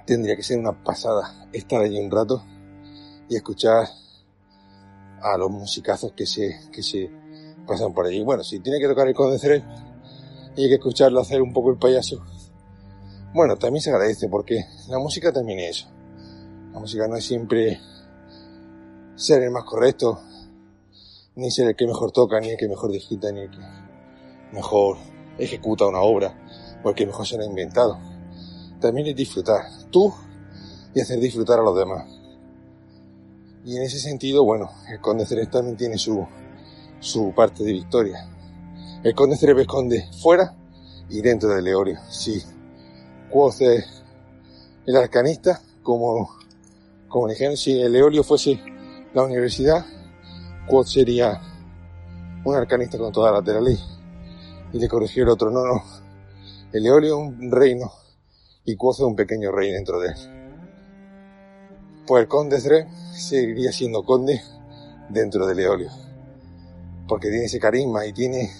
tendría 0.08 0.36
que 0.36 0.42
ser 0.42 0.58
una 0.58 0.72
pasada 0.72 1.46
estar 1.52 1.82
allí 1.82 2.00
un 2.00 2.10
rato 2.10 2.42
y 3.28 3.36
escuchar 3.36 3.86
a 5.20 5.36
los 5.36 5.50
musicazos 5.50 6.12
que 6.12 6.24
se, 6.24 6.58
que 6.72 6.82
se 6.82 7.10
pasan 7.66 7.92
por 7.92 8.06
allí. 8.06 8.24
Bueno, 8.24 8.42
si 8.42 8.60
tiene 8.60 8.80
que 8.80 8.88
tocar 8.88 9.06
el 9.06 9.14
Conde 9.14 9.62
y 10.56 10.62
hay 10.62 10.68
que 10.68 10.76
escucharlo 10.76 11.20
hacer 11.20 11.42
un 11.42 11.52
poco 11.52 11.70
el 11.70 11.76
payaso, 11.76 12.24
bueno, 13.34 13.56
también 13.58 13.82
se 13.82 13.90
agradece 13.90 14.28
porque 14.30 14.64
la 14.88 14.98
música 14.98 15.30
también 15.30 15.58
es 15.58 15.76
eso. 15.76 15.90
La 16.72 16.80
música 16.80 17.06
no 17.06 17.16
es 17.16 17.26
siempre 17.26 17.78
ser 19.14 19.42
el 19.42 19.50
más 19.50 19.64
correcto, 19.64 20.22
ni 21.36 21.50
ser 21.50 21.68
el 21.68 21.76
que 21.76 21.86
mejor 21.86 22.12
toca, 22.12 22.40
ni 22.40 22.48
el 22.48 22.56
que 22.56 22.66
mejor 22.66 22.90
digita, 22.90 23.30
ni 23.30 23.40
el 23.40 23.50
que 23.50 23.58
mejor 24.52 24.96
ejecuta 25.36 25.86
una 25.86 26.00
obra, 26.00 26.80
o 26.82 26.88
el 26.88 26.94
que 26.94 27.04
mejor 27.04 27.26
se 27.26 27.36
la 27.36 27.44
ha 27.44 27.46
inventado. 27.46 27.98
También 28.80 29.08
es 29.08 29.16
disfrutar 29.16 29.77
tú 29.90 30.12
y 30.94 31.00
hacer 31.00 31.20
disfrutar 31.20 31.58
a 31.58 31.62
los 31.62 31.76
demás. 31.76 32.04
Y 33.64 33.76
en 33.76 33.82
ese 33.82 33.98
sentido, 33.98 34.44
bueno, 34.44 34.70
el 34.88 35.00
Conde 35.00 35.26
Ceres 35.26 35.50
también 35.50 35.76
tiene 35.76 35.98
su, 35.98 36.26
su 37.00 37.32
parte 37.34 37.64
de 37.64 37.72
victoria. 37.72 38.28
El 39.02 39.14
Conde 39.14 39.36
Ceres 39.36 39.58
esconde 39.58 40.08
fuera 40.22 40.56
y 41.08 41.20
dentro 41.20 41.50
del 41.50 41.64
Leorio. 41.64 41.98
Sí, 42.08 42.42
Quoth 43.30 43.60
el 43.60 44.96
arcanista, 44.96 45.60
como, 45.82 46.30
como 47.08 47.28
dijeron, 47.28 47.56
si 47.56 47.80
el 47.80 47.92
Leorio 47.92 48.24
fuese 48.24 48.58
la 49.12 49.22
universidad, 49.22 49.84
Quoth 50.66 50.86
sería 50.86 51.40
un 52.44 52.54
arcanista 52.54 52.96
con 52.96 53.12
toda 53.12 53.30
la 53.30 53.60
ley. 53.60 53.78
Y 54.72 54.78
le 54.78 54.88
corrigió 54.88 55.24
el 55.24 55.30
otro, 55.30 55.50
no, 55.50 55.66
no. 55.66 55.82
El 56.72 56.82
Leorio 56.82 57.16
es 57.16 57.28
un 57.28 57.50
reino 57.50 57.92
y 58.68 58.72
es 58.72 59.00
un 59.00 59.16
pequeño 59.16 59.50
rey 59.50 59.72
dentro 59.72 59.98
de 59.98 60.08
él. 60.08 60.14
Pues 62.06 62.22
el 62.22 62.28
conde 62.28 62.60
Dre 62.60 62.86
seguiría 63.14 63.72
siendo 63.72 64.04
conde 64.04 64.42
dentro 65.08 65.46
de 65.46 65.54
Leolio. 65.54 65.90
Porque 67.08 67.30
tiene 67.30 67.46
ese 67.46 67.58
carisma 67.58 68.04
y 68.04 68.12
tiene 68.12 68.50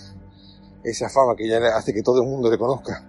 esa 0.82 1.10
fama 1.10 1.36
que 1.36 1.46
ya 1.46 1.58
hace 1.76 1.92
que 1.92 2.02
todo 2.02 2.22
el 2.22 2.28
mundo 2.28 2.50
le 2.50 2.56
conozca 2.56 3.06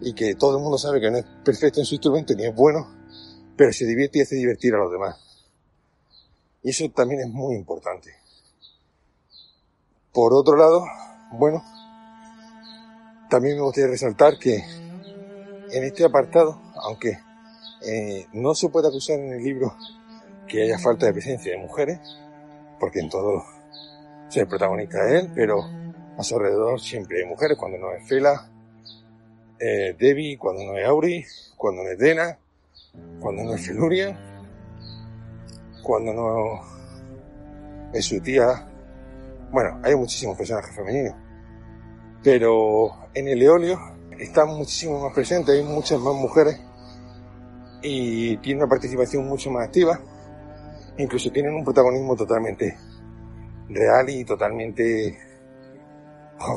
y 0.00 0.12
que 0.12 0.36
todo 0.36 0.58
el 0.58 0.62
mundo 0.62 0.78
sabe 0.78 1.00
que 1.00 1.10
no 1.10 1.18
es 1.18 1.24
perfecto 1.44 1.80
en 1.80 1.86
su 1.86 1.96
instrumento 1.96 2.34
ni 2.36 2.44
es 2.44 2.54
bueno, 2.54 2.86
pero 3.56 3.72
se 3.72 3.84
divierte 3.84 4.20
y 4.20 4.22
hace 4.22 4.36
divertir 4.36 4.72
a 4.74 4.78
los 4.78 4.92
demás. 4.92 5.16
Y 6.62 6.70
eso 6.70 6.88
también 6.94 7.22
es 7.22 7.28
muy 7.30 7.56
importante. 7.56 8.12
Por 10.12 10.32
otro 10.34 10.56
lado, 10.56 10.84
bueno, 11.32 11.64
también 13.28 13.56
me 13.56 13.62
gustaría 13.62 13.90
resaltar 13.90 14.38
que 14.38 14.87
en 15.70 15.84
este 15.84 16.04
apartado, 16.04 16.60
aunque 16.82 17.18
eh, 17.82 18.26
no 18.32 18.54
se 18.54 18.68
puede 18.68 18.88
acusar 18.88 19.18
en 19.18 19.32
el 19.32 19.42
libro 19.42 19.74
que 20.46 20.62
haya 20.62 20.78
falta 20.78 21.06
de 21.06 21.12
presencia 21.12 21.52
de 21.52 21.58
mujeres, 21.58 22.00
porque 22.80 23.00
en 23.00 23.10
todo 23.10 23.44
el 24.34 24.46
protagonista 24.46 25.06
es 25.06 25.24
él, 25.24 25.32
pero 25.34 25.62
a 26.16 26.22
su 26.22 26.36
alrededor 26.36 26.80
siempre 26.80 27.20
hay 27.20 27.28
mujeres, 27.28 27.56
cuando 27.56 27.78
no 27.78 27.92
es 27.92 28.06
Fela, 28.08 28.50
eh, 29.60 29.94
Debbie, 29.98 30.38
cuando 30.38 30.64
no 30.64 30.76
es 30.76 30.86
Auri, 30.86 31.24
cuando 31.56 31.82
no 31.82 31.90
es 31.90 31.98
Dena, 31.98 32.38
cuando 33.20 33.44
no 33.44 33.54
es 33.54 33.66
Feluria, 33.66 34.18
cuando 35.82 36.12
no 36.12 36.60
es 37.92 38.04
su 38.04 38.20
tía. 38.20 38.68
Bueno, 39.50 39.80
hay 39.82 39.94
muchísimos 39.96 40.36
personajes 40.36 40.74
femeninos. 40.74 41.14
Pero 42.22 43.08
en 43.14 43.28
el 43.28 43.42
Eolio 43.42 43.97
están 44.18 44.48
muchísimo 44.48 45.00
más 45.00 45.14
presentes, 45.14 45.54
hay 45.54 45.62
muchas 45.62 46.00
más 46.00 46.14
mujeres 46.14 46.60
y 47.82 48.36
tienen 48.38 48.62
una 48.62 48.70
participación 48.70 49.26
mucho 49.26 49.50
más 49.50 49.66
activa. 49.66 50.00
Incluso 50.98 51.30
tienen 51.30 51.54
un 51.54 51.64
protagonismo 51.64 52.16
totalmente 52.16 52.76
real 53.68 54.10
y 54.10 54.24
totalmente 54.24 55.18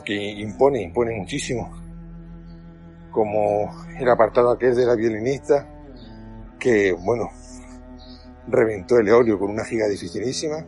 que 0.04 0.14
impone, 0.14 0.82
impone 0.82 1.16
muchísimo 1.16 1.70
como 3.12 3.70
el 4.00 4.10
apartado 4.10 4.52
aquel 4.52 4.76
de 4.76 4.86
la 4.86 4.96
violinista, 4.96 5.68
que, 6.58 6.94
bueno, 6.94 7.30
reventó 8.48 8.98
el 8.98 9.08
eolio 9.10 9.38
con 9.38 9.52
una 9.52 9.66
giga 9.66 9.88
dificilísima. 9.88 10.66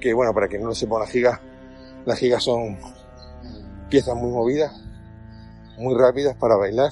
Que, 0.00 0.12
bueno, 0.12 0.34
para 0.34 0.48
quien 0.48 0.62
no 0.62 0.68
lo 0.68 0.74
sepa, 0.74 0.96
una 0.96 1.06
giga, 1.06 1.40
las 2.04 2.18
gigas 2.18 2.42
son 2.42 2.76
piezas 3.92 4.16
muy 4.16 4.30
movidas, 4.30 4.72
muy 5.76 5.94
rápidas 5.94 6.34
para 6.36 6.56
bailar. 6.56 6.90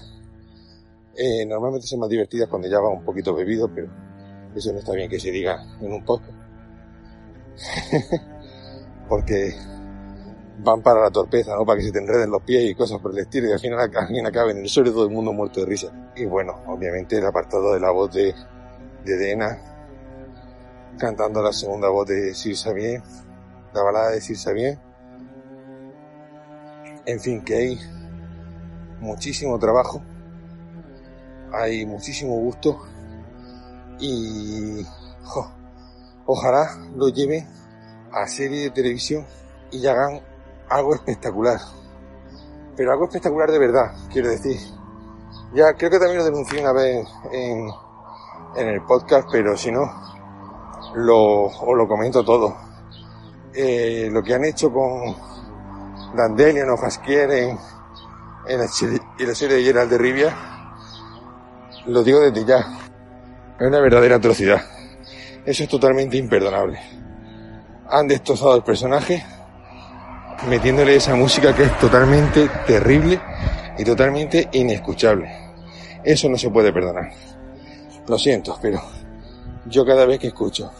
Eh, 1.16 1.46
normalmente 1.46 1.86
son 1.86 2.00
más 2.00 2.10
divertidas 2.10 2.46
cuando 2.46 2.68
ya 2.68 2.78
va 2.78 2.90
un 2.90 3.02
poquito 3.02 3.34
bebido, 3.34 3.72
pero 3.74 3.88
eso 4.54 4.70
no 4.70 4.80
está 4.80 4.92
bien 4.92 5.08
que 5.08 5.18
se 5.18 5.30
diga 5.30 5.64
en 5.80 5.94
un 5.94 6.04
podcast. 6.04 6.34
Porque 9.08 9.54
van 10.58 10.82
para 10.82 11.00
la 11.00 11.10
torpeza, 11.10 11.54
¿no? 11.54 11.64
Para 11.64 11.78
que 11.78 11.86
se 11.86 11.92
te 11.92 12.00
enreden 12.00 12.30
los 12.30 12.42
pies 12.42 12.70
y 12.70 12.74
cosas 12.74 13.00
por 13.00 13.12
el 13.12 13.18
estilo 13.20 13.48
y 13.48 13.52
al 13.52 13.60
final 13.60 13.90
alguien 13.96 14.26
acabe 14.26 14.50
en 14.50 14.58
el 14.58 14.68
suelo 14.68 14.92
todo 14.92 15.06
el 15.06 15.10
mundo 15.10 15.32
muerto 15.32 15.60
de 15.60 15.66
risa. 15.66 16.12
Y 16.16 16.26
bueno, 16.26 16.54
obviamente 16.66 17.16
el 17.16 17.24
apartado 17.24 17.72
de 17.72 17.80
la 17.80 17.92
voz 17.92 18.12
de, 18.12 18.34
de 19.06 19.16
Dena, 19.16 19.58
cantando 20.98 21.40
la 21.40 21.54
segunda 21.54 21.88
voz 21.88 22.06
de 22.08 22.34
Sir 22.34 22.58
Sabien, 22.58 23.02
la 23.72 23.82
balada 23.82 24.10
de 24.10 24.20
Sir 24.20 24.36
Sabien. 24.36 24.89
En 27.10 27.18
fin, 27.18 27.42
que 27.42 27.56
hay 27.56 27.80
muchísimo 29.00 29.58
trabajo, 29.58 30.00
hay 31.52 31.84
muchísimo 31.84 32.34
gusto 32.36 32.78
y 33.98 34.86
ojalá 36.24 36.70
lo 36.94 37.08
lleve 37.08 37.44
a 38.12 38.28
serie 38.28 38.60
de 38.60 38.70
televisión 38.70 39.26
y 39.72 39.84
hagan 39.88 40.20
algo 40.68 40.94
espectacular. 40.94 41.58
Pero 42.76 42.92
algo 42.92 43.06
espectacular 43.06 43.50
de 43.50 43.58
verdad, 43.58 43.92
quiero 44.12 44.28
decir. 44.28 44.60
Ya 45.52 45.74
creo 45.74 45.90
que 45.90 45.98
también 45.98 46.18
lo 46.18 46.24
denuncié 46.24 46.60
una 46.60 46.72
vez 46.72 47.08
en, 47.32 47.68
en 48.54 48.68
el 48.68 48.82
podcast, 48.82 49.28
pero 49.32 49.56
si 49.56 49.72
no, 49.72 49.90
lo, 50.94 51.46
os 51.46 51.76
lo 51.76 51.88
comento 51.88 52.24
todo. 52.24 52.56
Eh, 53.52 54.08
lo 54.12 54.22
que 54.22 54.32
han 54.32 54.44
hecho 54.44 54.72
con 54.72 55.29
Dandelion 56.14 56.70
o 56.70 56.76
Fasquier 56.76 57.30
en, 57.30 57.58
en, 58.46 58.58
la, 58.58 58.68
serie 58.68 59.56
de 59.56 59.62
Gerald 59.62 59.90
de 59.90 59.98
Rivia, 59.98 60.36
lo 61.86 62.02
digo 62.02 62.20
desde 62.20 62.44
ya. 62.44 62.78
Es 63.58 63.66
una 63.66 63.80
verdadera 63.80 64.16
atrocidad. 64.16 64.62
Eso 65.44 65.62
es 65.62 65.68
totalmente 65.68 66.16
imperdonable. 66.16 66.80
Han 67.88 68.08
destrozado 68.08 68.56
el 68.56 68.62
personaje 68.62 69.24
metiéndole 70.48 70.96
esa 70.96 71.14
música 71.14 71.54
que 71.54 71.64
es 71.64 71.78
totalmente 71.78 72.48
terrible 72.66 73.20
y 73.78 73.84
totalmente 73.84 74.48
inescuchable. 74.52 75.30
Eso 76.02 76.28
no 76.28 76.36
se 76.36 76.50
puede 76.50 76.72
perdonar. 76.72 77.10
Lo 78.08 78.18
siento, 78.18 78.58
pero 78.60 78.80
yo 79.66 79.84
cada 79.84 80.06
vez 80.06 80.18
que 80.18 80.28
escucho 80.28 80.70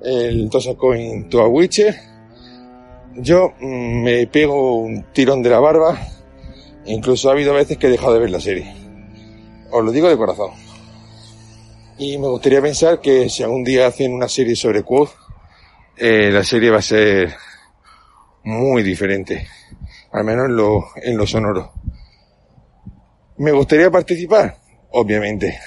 el 0.00 0.50
Tosa 0.50 0.74
Coin 0.74 1.28
Witcher, 1.32 2.15
yo 3.18 3.54
mm, 3.60 4.02
me 4.02 4.26
pego 4.26 4.78
un 4.78 5.04
tirón 5.12 5.42
de 5.42 5.50
la 5.50 5.60
barba. 5.60 5.98
Incluso 6.84 7.28
ha 7.28 7.32
habido 7.32 7.54
veces 7.54 7.78
que 7.78 7.88
he 7.88 7.90
dejado 7.90 8.14
de 8.14 8.20
ver 8.20 8.30
la 8.30 8.40
serie. 8.40 8.74
Os 9.70 9.84
lo 9.84 9.90
digo 9.90 10.08
de 10.08 10.16
corazón. 10.16 10.50
Y 11.98 12.18
me 12.18 12.28
gustaría 12.28 12.60
pensar 12.60 13.00
que 13.00 13.28
si 13.28 13.42
algún 13.42 13.64
día 13.64 13.86
hacen 13.86 14.12
una 14.12 14.28
serie 14.28 14.54
sobre 14.54 14.82
Quoth, 14.82 15.10
eh, 15.96 16.30
la 16.30 16.44
serie 16.44 16.70
va 16.70 16.78
a 16.78 16.82
ser 16.82 17.34
muy 18.44 18.82
diferente. 18.82 19.48
Al 20.12 20.24
menos 20.24 20.46
en 20.46 20.56
lo, 20.56 20.84
en 21.02 21.16
lo 21.16 21.26
sonoro. 21.26 21.72
¿Me 23.38 23.50
gustaría 23.52 23.90
participar? 23.90 24.56
Obviamente. 24.90 25.58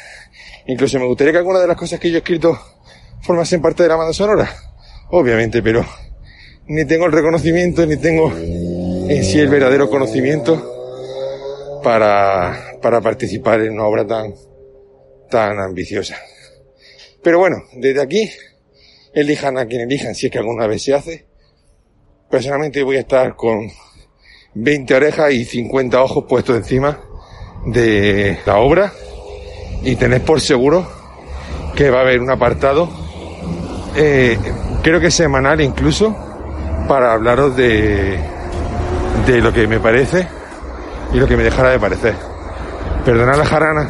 Incluso 0.67 0.99
me 0.99 1.05
gustaría 1.05 1.33
que 1.33 1.39
alguna 1.39 1.59
de 1.59 1.67
las 1.67 1.77
cosas 1.77 1.99
que 1.99 2.09
yo 2.09 2.15
he 2.15 2.19
escrito 2.19 2.57
formasen 3.21 3.61
parte 3.61 3.83
de 3.83 3.89
la 3.89 3.95
banda 3.95 4.13
sonora. 4.13 4.49
Obviamente, 5.09 5.61
pero 5.61 5.83
ni 6.69 6.85
tengo 6.85 7.07
el 7.07 7.11
reconocimiento, 7.11 7.83
ni 7.87 7.97
tengo 7.97 8.31
en 8.31 9.23
sí 9.23 9.39
el 9.39 9.49
verdadero 9.49 9.89
conocimiento 9.89 11.81
para, 11.83 12.77
para 12.79 13.01
participar 13.01 13.61
en 13.61 13.73
una 13.73 13.85
obra 13.85 14.05
tan, 14.05 14.35
tan 15.31 15.59
ambiciosa. 15.59 16.15
Pero 17.23 17.39
bueno, 17.39 17.63
desde 17.73 18.01
aquí, 18.01 18.29
elijan 19.13 19.57
a 19.57 19.65
quien 19.65 19.81
elijan, 19.81 20.13
si 20.13 20.27
es 20.27 20.31
que 20.31 20.37
alguna 20.37 20.67
vez 20.67 20.83
se 20.83 20.93
hace. 20.93 21.25
Personalmente 22.29 22.83
voy 22.83 22.97
a 22.97 23.01
estar 23.01 23.35
con 23.35 23.67
20 24.53 24.93
orejas 24.93 25.33
y 25.33 25.45
50 25.45 26.03
ojos 26.03 26.25
puestos 26.29 26.55
encima 26.55 27.01
de 27.65 28.37
la 28.45 28.59
obra 28.59 28.93
y 29.81 29.95
tenés 29.95 30.21
por 30.21 30.39
seguro 30.39 30.87
que 31.75 31.89
va 31.89 31.99
a 31.99 32.01
haber 32.01 32.19
un 32.19 32.29
apartado, 32.29 32.87
eh, 33.95 34.37
creo 34.83 34.99
que 34.99 35.09
semanal 35.09 35.61
incluso, 35.61 36.28
para 36.89 37.13
hablaros 37.13 37.55
de, 37.55 38.19
de 39.27 39.41
lo 39.41 39.53
que 39.53 39.67
me 39.67 39.79
parece 39.79 40.27
y 41.13 41.19
lo 41.19 41.27
que 41.27 41.37
me 41.37 41.43
dejará 41.43 41.69
de 41.69 41.79
parecer. 41.79 42.15
Perdonad 43.05 43.37
la 43.37 43.45
jarana, 43.45 43.89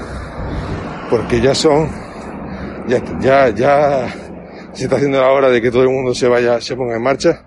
porque 1.09 1.39
ya 1.39 1.55
son, 1.55 1.89
ya, 2.88 3.01
ya, 3.21 3.49
ya 3.51 4.13
se 4.73 4.84
está 4.84 4.97
haciendo 4.97 5.21
la 5.21 5.31
hora 5.31 5.49
de 5.49 5.61
que 5.61 5.71
todo 5.71 5.84
el 5.84 5.89
mundo 5.89 6.13
se 6.13 6.27
vaya, 6.27 6.59
se 6.59 6.76
ponga 6.76 6.97
en 6.97 7.01
marcha 7.01 7.45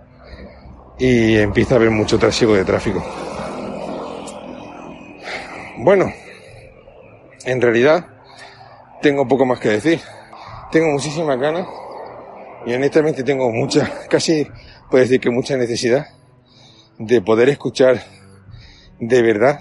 y 0.99 1.37
empieza 1.37 1.75
a 1.75 1.77
haber 1.77 1.91
mucho 1.91 2.19
trasiego 2.19 2.55
de 2.55 2.65
tráfico. 2.65 3.05
Bueno, 5.81 6.11
en 7.45 7.61
realidad 7.61 8.07
tengo 9.03 9.29
poco 9.29 9.45
más 9.45 9.61
que 9.61 9.69
decir. 9.69 10.01
Tengo 10.71 10.87
muchísimas 10.93 11.39
ganas 11.39 11.67
y 12.65 12.73
honestamente 12.73 13.23
tengo 13.23 13.51
mucha, 13.51 13.91
casi 14.09 14.49
puedo 14.93 15.05
decir 15.05 15.21
que 15.21 15.31
mucha 15.31 15.57
necesidad 15.57 16.07
de 16.99 17.23
poder 17.23 17.49
escuchar 17.49 18.03
de 19.01 19.23
verdad 19.23 19.61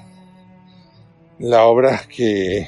las 1.40 1.62
obras 1.62 2.06
que, 2.06 2.68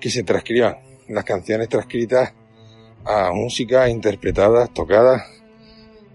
que 0.00 0.08
se 0.08 0.22
transcriban, 0.22 0.78
las 1.06 1.22
canciones 1.24 1.68
transcritas 1.68 2.32
a 3.04 3.30
música, 3.34 3.90
interpretadas, 3.90 4.72
tocadas, 4.72 5.22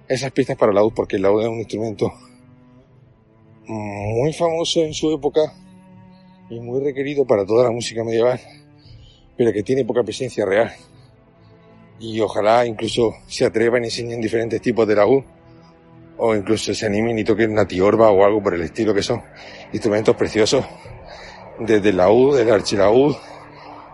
esas 0.07 0.31
pistas 0.31 0.57
para 0.57 0.73
la 0.73 0.80
laúd, 0.80 0.93
porque 0.95 1.18
el 1.18 1.22
laúd 1.22 1.43
es 1.43 1.47
un 1.47 1.60
instrumento 1.60 2.11
muy 3.68 4.34
famoso 4.34 4.80
en 4.80 4.95
su 4.95 5.14
época 5.14 5.53
y 6.49 6.60
muy 6.60 6.84
requerido 6.84 7.23
para 7.27 7.45
toda 7.45 7.65
la 7.65 7.72
música 7.72 8.03
medieval, 8.03 8.41
pero 9.38 9.53
que 9.53 9.61
tiene 9.61 9.85
poca 9.85 10.01
presencia 10.01 10.43
real. 10.43 10.73
Y 11.99 12.21
ojalá 12.21 12.65
incluso 12.65 13.15
se 13.27 13.45
atrevan 13.45 13.84
y 13.84 13.88
enseñen 13.88 14.21
diferentes 14.21 14.61
tipos 14.61 14.88
de 14.88 14.95
laúd, 14.95 15.23
o 16.17 16.35
incluso 16.35 16.73
se 16.73 16.85
animen 16.85 17.17
y 17.17 17.23
toquen 17.23 17.51
una 17.51 17.67
tiorba 17.67 18.11
o 18.11 18.23
algo 18.23 18.41
por 18.43 18.53
el 18.53 18.61
estilo, 18.61 18.93
que 18.93 19.03
son. 19.03 19.21
Instrumentos 19.71 20.15
preciosos, 20.15 20.65
desde 21.59 21.89
el 21.89 21.97
laúd, 21.97 22.39
el 22.39 22.51
archilaúd, 22.51 23.15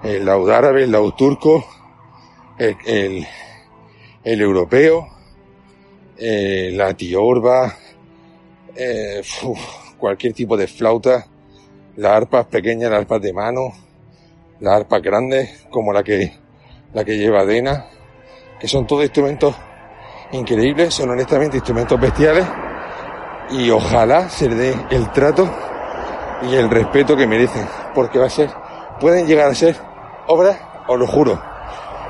el 0.03 0.25
laúd 0.25 0.49
árabe, 0.49 0.83
el 0.83 0.91
laúd 0.91 1.13
turco, 1.13 1.65
el, 2.57 3.25
el, 4.23 4.41
europeo, 4.41 5.07
eh, 6.17 6.71
la 6.73 6.93
tiorba, 6.95 7.75
eh, 8.75 9.21
cualquier 9.97 10.33
tipo 10.33 10.55
de 10.57 10.67
flauta, 10.67 11.27
las 11.97 12.11
arpas 12.11 12.45
pequeñas, 12.47 12.91
las 12.91 12.99
arpas 13.01 13.21
de 13.21 13.33
mano, 13.33 13.73
las 14.59 14.73
arpas 14.75 15.01
grandes, 15.01 15.65
como 15.69 15.93
la 15.93 16.03
que, 16.03 16.33
la 16.93 17.03
que 17.03 17.17
lleva 17.17 17.45
Dena, 17.45 17.87
que 18.59 18.67
son 18.67 18.85
todos 18.87 19.03
instrumentos 19.03 19.55
increíbles, 20.31 20.93
son 20.93 21.09
honestamente 21.09 21.57
instrumentos 21.57 21.99
bestiales, 21.99 22.45
y 23.51 23.69
ojalá 23.69 24.29
se 24.29 24.49
le 24.49 24.55
dé 24.55 24.75
el 24.89 25.11
trato 25.11 25.49
y 26.43 26.55
el 26.55 26.69
respeto 26.69 27.15
que 27.15 27.27
merecen, 27.27 27.67
porque 27.93 28.19
va 28.19 28.25
a 28.25 28.29
ser, 28.29 28.49
pueden 28.99 29.27
llegar 29.27 29.49
a 29.49 29.55
ser 29.55 29.75
obras, 30.27 30.57
os 30.87 30.99
lo 30.99 31.07
juro, 31.07 31.41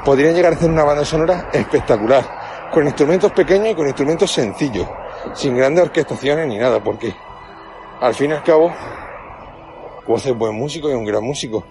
podrían 0.04 0.34
llegar 0.34 0.54
a 0.54 0.58
ser 0.58 0.70
una 0.70 0.84
banda 0.84 1.06
sonora 1.06 1.50
espectacular, 1.54 2.70
con 2.72 2.86
instrumentos 2.86 3.32
pequeños 3.32 3.70
y 3.70 3.76
con 3.76 3.88
instrumentos 3.88 4.32
sencillos, 4.32 4.88
sin 5.34 5.56
grandes 5.56 5.86
orquestaciones 5.86 6.48
ni 6.48 6.58
nada, 6.58 6.84
porque 6.84 7.14
al 8.02 8.14
fin 8.14 8.32
y 8.32 8.34
al 8.34 8.44
cabo, 8.44 8.74
Woz 10.08 10.26
es 10.26 10.38
buen 10.38 10.56
músico 10.56 10.90
y 10.90 10.94
un 10.94 11.06
gran 11.06 11.24
músico, 11.24 11.64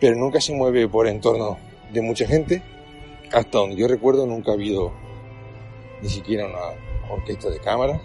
pero 0.00 0.16
nunca 0.16 0.40
se 0.40 0.54
mueve 0.54 0.88
por 0.88 1.06
entorno 1.06 1.58
de 1.92 2.00
mucha 2.00 2.26
gente. 2.26 2.62
Hasta 3.32 3.58
donde 3.58 3.76
yo 3.76 3.88
recuerdo 3.88 4.26
nunca 4.26 4.52
ha 4.52 4.54
habido 4.54 4.92
ni 6.00 6.08
siquiera 6.08 6.46
una 6.46 7.12
orquesta 7.12 7.50
de 7.50 7.58
cámara 7.58 8.00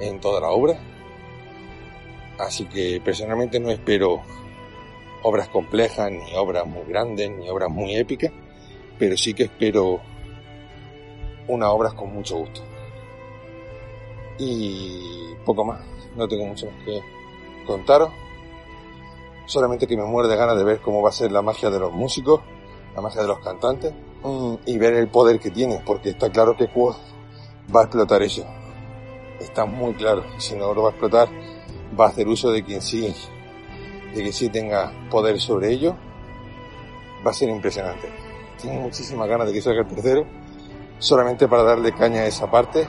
en 0.00 0.20
toda 0.20 0.40
la 0.40 0.48
obra. 0.48 0.78
Así 2.38 2.66
que 2.66 3.00
personalmente 3.04 3.60
no 3.60 3.70
espero 3.70 4.22
obras 5.22 5.48
complejas, 5.48 6.10
ni 6.10 6.34
obras 6.36 6.66
muy 6.66 6.84
grandes, 6.84 7.30
ni 7.30 7.48
obras 7.48 7.70
muy 7.70 7.94
épicas, 7.96 8.32
pero 8.98 9.16
sí 9.16 9.32
que 9.34 9.44
espero 9.44 10.00
unas 11.48 11.68
obras 11.70 11.94
con 11.94 12.12
mucho 12.12 12.36
gusto. 12.36 12.62
Y 14.38 15.34
poco 15.44 15.64
más, 15.64 15.80
no 16.16 16.28
tengo 16.28 16.44
mucho 16.44 16.66
más 16.66 16.84
que 16.84 17.00
contaros. 17.66 18.10
Solamente 19.46 19.86
que 19.86 19.96
me 19.96 20.04
muero 20.04 20.28
de 20.28 20.36
ganas 20.36 20.56
de 20.56 20.64
ver 20.64 20.80
cómo 20.80 21.02
va 21.02 21.10
a 21.10 21.12
ser 21.12 21.30
la 21.30 21.42
magia 21.42 21.70
de 21.70 21.78
los 21.78 21.92
músicos, 21.92 22.40
la 22.94 23.00
magia 23.00 23.22
de 23.22 23.28
los 23.28 23.38
cantantes, 23.40 23.94
y 24.64 24.78
ver 24.78 24.94
el 24.94 25.08
poder 25.08 25.38
que 25.38 25.50
tiene, 25.50 25.82
porque 25.84 26.10
está 26.10 26.30
claro 26.30 26.56
que 26.56 26.68
Quoth 26.68 26.96
va 27.74 27.80
a 27.80 27.84
explotar 27.84 28.22
eso. 28.22 28.44
Está 29.38 29.66
muy 29.66 29.92
claro. 29.94 30.24
Si 30.38 30.54
no 30.54 30.72
lo 30.72 30.82
va 30.82 30.88
a 30.88 30.92
explotar, 30.92 31.28
va 31.98 32.06
a 32.06 32.08
hacer 32.08 32.26
uso 32.28 32.50
de 32.50 32.64
quien 32.64 32.80
sí, 32.80 33.14
de 34.14 34.22
quien 34.22 34.32
sí 34.32 34.48
tenga 34.48 34.92
poder 35.10 35.38
sobre 35.40 35.70
ello. 35.70 35.94
Va 37.26 37.30
a 37.30 37.34
ser 37.34 37.50
impresionante. 37.50 38.08
Tengo 38.60 38.80
muchísimas 38.80 39.28
ganas 39.28 39.46
de 39.46 39.52
que 39.52 39.60
salga 39.60 39.82
el 39.82 39.88
tercero, 39.88 40.24
solamente 40.98 41.48
para 41.48 41.62
darle 41.62 41.92
caña 41.92 42.20
a 42.20 42.26
esa 42.26 42.50
parte 42.50 42.88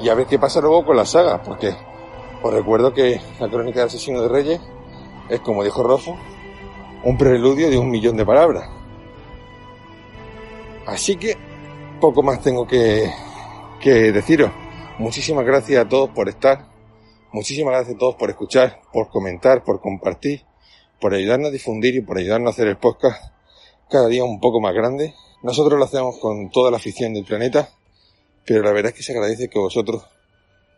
y 0.00 0.08
a 0.08 0.14
ver 0.14 0.26
qué 0.26 0.38
pasa 0.38 0.60
luego 0.60 0.84
con 0.84 0.96
la 0.96 1.04
saga, 1.04 1.42
porque 1.42 1.74
os 2.42 2.52
recuerdo 2.52 2.94
que 2.94 3.20
la 3.40 3.48
crónica 3.48 3.80
del 3.80 3.88
asesino 3.88 4.22
de 4.22 4.28
Reyes 4.28 4.60
es, 5.28 5.40
como 5.40 5.64
dijo 5.64 5.82
Rofo, 5.82 6.16
un 7.04 7.18
preludio 7.18 7.70
de 7.70 7.78
un 7.78 7.90
millón 7.90 8.16
de 8.16 8.24
palabras. 8.24 8.79
Así 10.90 11.16
que 11.16 11.36
poco 12.00 12.22
más 12.22 12.42
tengo 12.42 12.66
que, 12.66 13.10
que 13.80 14.12
deciros. 14.12 14.50
Muchísimas 14.98 15.46
gracias 15.46 15.84
a 15.84 15.88
todos 15.88 16.10
por 16.10 16.28
estar. 16.28 16.66
Muchísimas 17.32 17.72
gracias 17.72 17.96
a 17.96 17.98
todos 17.98 18.16
por 18.16 18.28
escuchar, 18.28 18.82
por 18.92 19.08
comentar, 19.08 19.64
por 19.64 19.80
compartir, 19.80 20.44
por 21.00 21.14
ayudarnos 21.14 21.48
a 21.48 21.52
difundir 21.52 21.94
y 21.94 22.02
por 22.02 22.18
ayudarnos 22.18 22.48
a 22.48 22.52
hacer 22.52 22.68
el 22.68 22.76
podcast 22.76 23.32
cada 23.88 24.08
día 24.08 24.24
un 24.24 24.40
poco 24.40 24.60
más 24.60 24.74
grande. 24.74 25.14
Nosotros 25.42 25.78
lo 25.78 25.84
hacemos 25.86 26.18
con 26.18 26.50
toda 26.50 26.70
la 26.70 26.76
afición 26.76 27.14
del 27.14 27.24
planeta, 27.24 27.70
pero 28.44 28.62
la 28.62 28.72
verdad 28.72 28.90
es 28.90 28.96
que 28.96 29.02
se 29.02 29.12
agradece 29.12 29.48
que 29.48 29.58
vosotros 29.58 30.04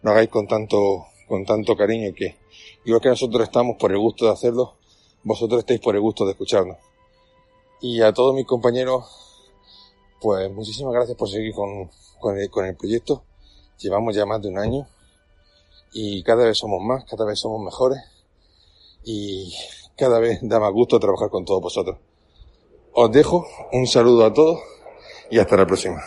lo 0.03 0.11
hagáis 0.11 0.29
con 0.29 0.47
tanto, 0.47 1.07
con 1.27 1.45
tanto 1.45 1.75
cariño 1.75 2.13
que 2.15 2.37
Igual 2.85 3.01
que 3.01 3.09
nosotros 3.11 3.45
estamos 3.45 3.77
por 3.79 3.93
el 3.93 3.99
gusto 3.99 4.27
de 4.27 4.33
hacerlo, 4.33 4.75
vosotros 5.23 5.61
estáis 5.61 5.81
por 5.81 5.95
el 5.95 6.01
gusto 6.01 6.25
de 6.25 6.33
escucharnos. 6.33 6.79
Y 7.81 8.03
a 8.03 8.13
todos 8.13 8.35
mis 8.35 8.47
compañeros, 8.47 9.32
pues 10.23 10.51
muchísimas 10.53 10.95
gracias 10.95 11.17
por 11.17 11.29
seguir 11.29 11.53
con, 11.53 11.91
con, 12.21 12.39
el, 12.39 12.49
el 12.55 12.77
proyecto. 12.77 13.25
Llevamos 13.79 14.15
ya 14.15 14.25
más 14.25 14.41
de 14.41 14.49
un 14.49 14.59
año 14.59 14.87
y 15.93 16.23
cada 16.23 16.45
vez 16.45 16.59
somos 16.59 16.81
más, 16.81 17.05
cada 17.05 17.25
vez 17.25 17.39
somos 17.41 17.61
mejores 17.63 18.01
y 19.05 19.53
cada 19.97 20.21
vez 20.21 20.39
da 20.43 20.61
más 20.61 20.73
gusto 20.73 21.01
trabajar 21.01 21.29
con 21.29 21.45
todos 21.45 21.61
vosotros. 21.61 21.99
Os 22.93 23.11
dejo 23.11 23.47
un 23.73 23.87
saludo 23.87 24.25
a 24.25 24.33
todos 24.33 24.61
y 25.31 25.39
hasta 25.39 25.57
la 25.57 25.67
próxima. 25.67 26.01